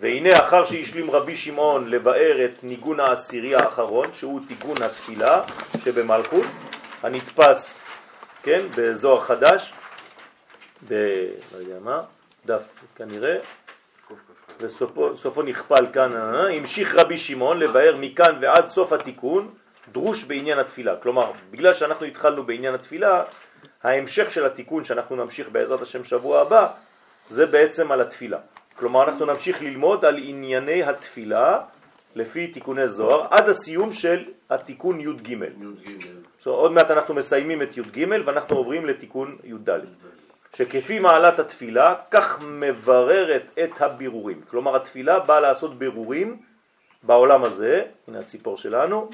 והנה 0.00 0.38
אחר 0.38 0.64
שהשלים 0.64 1.10
רבי 1.10 1.36
שמעון 1.36 1.90
לבאר 1.90 2.44
את 2.44 2.64
ניגון 2.64 3.00
העשירי 3.00 3.54
האחרון, 3.54 4.12
שהוא 4.12 4.40
תיקון 4.48 4.76
התפילה 4.82 5.42
שבמלכות, 5.84 6.46
הנתפס, 7.02 7.78
כן, 8.42 8.66
בזוהר 8.76 9.20
חדש, 9.20 9.72
ב... 10.88 10.94
לא 11.52 11.58
יודע 11.58 11.78
מה, 11.80 12.02
דף 12.46 12.62
כנראה, 12.96 13.38
וסופו 14.60 15.16
סופו 15.16 15.42
נכפל 15.42 15.86
כאן, 15.92 16.16
אה, 16.16 16.56
המשיך 16.56 16.94
רבי 16.94 17.18
שמעון 17.18 17.58
לבאר 17.58 17.96
מכאן 18.00 18.38
ועד 18.40 18.66
סוף 18.66 18.92
התיקון, 18.92 19.48
דרוש 19.92 20.24
בעניין 20.24 20.58
התפילה. 20.58 20.96
כלומר, 20.96 21.32
בגלל 21.50 21.74
שאנחנו 21.74 22.06
התחלנו 22.06 22.44
בעניין 22.44 22.74
התפילה, 22.74 23.24
ההמשך 23.82 24.32
של 24.32 24.46
התיקון 24.46 24.84
שאנחנו 24.84 25.16
נמשיך 25.16 25.48
בעזרת 25.48 25.82
השם 25.82 26.04
שבוע 26.04 26.40
הבא, 26.40 26.66
זה 27.28 27.46
בעצם 27.46 27.92
על 27.92 28.00
התפילה. 28.00 28.38
כלומר, 28.76 29.04
אנחנו 29.04 29.26
נמשיך 29.26 29.62
ללמוד 29.62 30.04
על 30.04 30.18
ענייני 30.18 30.82
התפילה 30.82 31.58
לפי 32.14 32.46
תיקוני 32.46 32.88
זוהר, 32.88 33.26
עד 33.30 33.48
הסיום 33.48 33.92
של 33.92 34.24
התיקון 34.50 35.00
י"ג. 35.00 35.28
י"ג. 35.28 36.04
So, 36.42 36.48
עוד 36.48 36.72
מעט 36.72 36.90
אנחנו 36.90 37.14
מסיימים 37.14 37.62
את 37.62 37.76
י"ג 37.76 38.06
ואנחנו 38.24 38.56
עוברים 38.56 38.86
לתיקון 38.86 39.36
י"ד. 39.44 39.70
שכפי 40.54 40.98
מעלת 40.98 41.38
התפילה, 41.38 41.94
כך 42.10 42.42
מבררת 42.42 43.50
את 43.64 43.82
הבירורים. 43.82 44.40
כלומר, 44.50 44.76
התפילה 44.76 45.18
באה 45.18 45.40
לעשות 45.40 45.78
בירורים 45.78 46.42
בעולם 47.02 47.44
הזה, 47.44 47.84
הנה 48.08 48.18
הציפור 48.18 48.56
שלנו, 48.56 49.10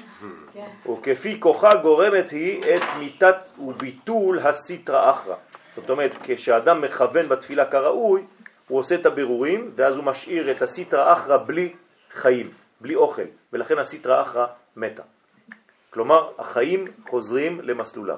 וכפי 0.91 1.39
כוחה 1.39 1.69
גורמת 1.75 2.29
היא 2.29 2.61
את 2.61 2.81
מיתת 2.99 3.45
וביטול 3.59 4.39
הסיטרא 4.39 5.11
אחרא. 5.11 5.35
זאת 5.75 5.89
אומרת, 5.89 6.11
כשאדם 6.23 6.81
מכוון 6.81 7.29
בתפילה 7.29 7.65
כראוי, 7.65 8.23
הוא 8.67 8.79
עושה 8.79 8.95
את 8.95 9.05
הבירורים, 9.05 9.71
ואז 9.75 9.95
הוא 9.95 10.03
משאיר 10.03 10.51
את 10.51 10.61
הסיטרא 10.61 11.13
אחרא 11.13 11.37
בלי 11.37 11.73
חיים, 12.13 12.49
בלי 12.81 12.95
אוכל, 12.95 13.21
ולכן 13.53 13.77
הסיטרא 13.77 14.21
אחרא 14.21 14.45
מתה. 14.75 15.03
כלומר, 15.89 16.31
החיים 16.37 16.87
חוזרים 17.09 17.61
למסלולם. 17.61 18.17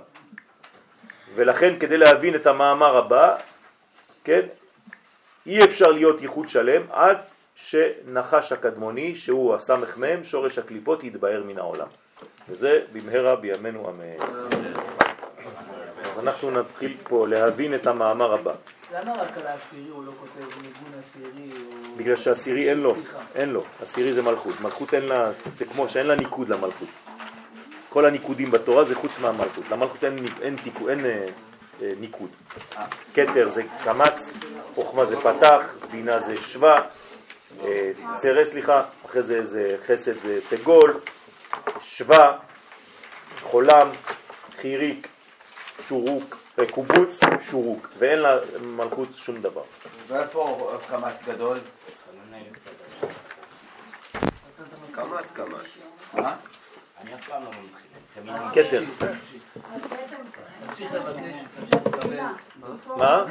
ולכן 1.36 1.80
כדי 1.80 1.98
להבין 1.98 2.36
את 2.36 2.48
המאמר 2.48 2.98
הבא, 2.98 3.36
כן, 4.24 4.42
אי 5.46 5.64
אפשר 5.64 5.92
להיות 5.92 6.22
ייחוד 6.22 6.50
שלם 6.50 6.82
עד 6.92 7.18
שנחש 7.56 8.52
הקדמוני, 8.52 9.16
שהוא 9.16 9.56
הסמך 9.56 9.98
מהם, 9.98 10.24
שורש 10.24 10.58
הקליפות, 10.58 11.04
יתבהר 11.04 11.44
מן 11.44 11.58
העולם. 11.58 11.88
וזה 12.50 12.82
במהרה 12.94 13.36
בימינו 13.36 13.90
אמן. 13.90 14.30
אז 16.12 16.20
אנחנו 16.20 16.52
נתחיל 16.52 16.98
פה 17.04 17.28
להבין 17.28 17.76
את 17.76 17.88
המאמר 17.88 18.34
הבא. 18.34 18.54
למה 18.94 19.14
רק 19.14 19.38
על 19.38 19.48
העשירי 19.48 19.90
הוא 19.90 20.06
לא 20.06 20.12
כותב 20.20 20.58
ניגון 20.62 21.00
עשירי? 21.00 21.64
בגלל 21.98 22.16
שהעשירי 22.16 22.70
אין 22.70 22.80
לו, 22.80 22.96
אין 23.36 23.50
לו, 23.50 23.64
עשירי 23.82 24.14
זה 24.14 24.22
מלכות, 24.22 24.62
מלכות 24.62 24.94
אין 24.94 25.04
לה, 25.04 25.32
זה 25.54 25.66
כמו 25.66 25.90
שאין 25.90 26.08
לה 26.08 26.16
ניקוד 26.16 26.50
למלכות. 26.50 26.90
כל 27.90 28.06
הניקודים 28.06 28.52
בתורה 28.52 28.86
זה 28.86 28.96
חוץ 28.96 29.12
מהמלכות, 29.20 29.70
למלכות 29.72 30.04
אין, 30.04 30.18
אין, 30.42 30.56
תיקו, 30.64 30.90
אין 30.90 31.06
אה, 31.06 31.26
אה, 31.82 31.92
ניקוד. 32.00 32.30
קטר 33.14 33.50
זה 33.50 33.64
קמץ, 33.84 34.32
חוכמה 34.76 35.06
זה 35.06 35.16
פתח, 35.18 35.76
בינה 35.92 36.20
זה 36.20 36.38
שווה, 36.38 36.82
אה, 37.64 37.92
צרה 38.16 38.46
סליחה, 38.46 38.84
אחרי 39.06 39.24
זה, 39.24 39.46
זה 39.46 39.78
חסד 39.88 40.20
זה 40.22 40.40
סגול, 40.42 41.00
שווה, 41.82 42.38
חולם, 43.42 43.88
חיריק, 44.62 45.08
שורוק, 45.88 46.38
אה, 46.60 46.72
קובוץ, 46.72 47.20
שורוק, 47.50 47.90
ואין 47.98 48.20
לה 48.20 48.38
מלכות 48.62 49.10
שום 49.16 49.42
דבר. 49.42 49.64
ואיפה 50.08 50.72
קמץ 50.88 51.14
גדול? 51.28 51.58
קמץ, 54.92 55.32
קמץ. 55.34 55.66
אני 57.02 57.14
אף 57.16 57.30
פעם 57.30 57.44
לא. 57.44 57.52
כתר. 58.54 58.82
לבקש, 58.82 59.34
תמשיך 60.68 60.94
לקבל. 60.94 62.20
מה? 62.98 63.26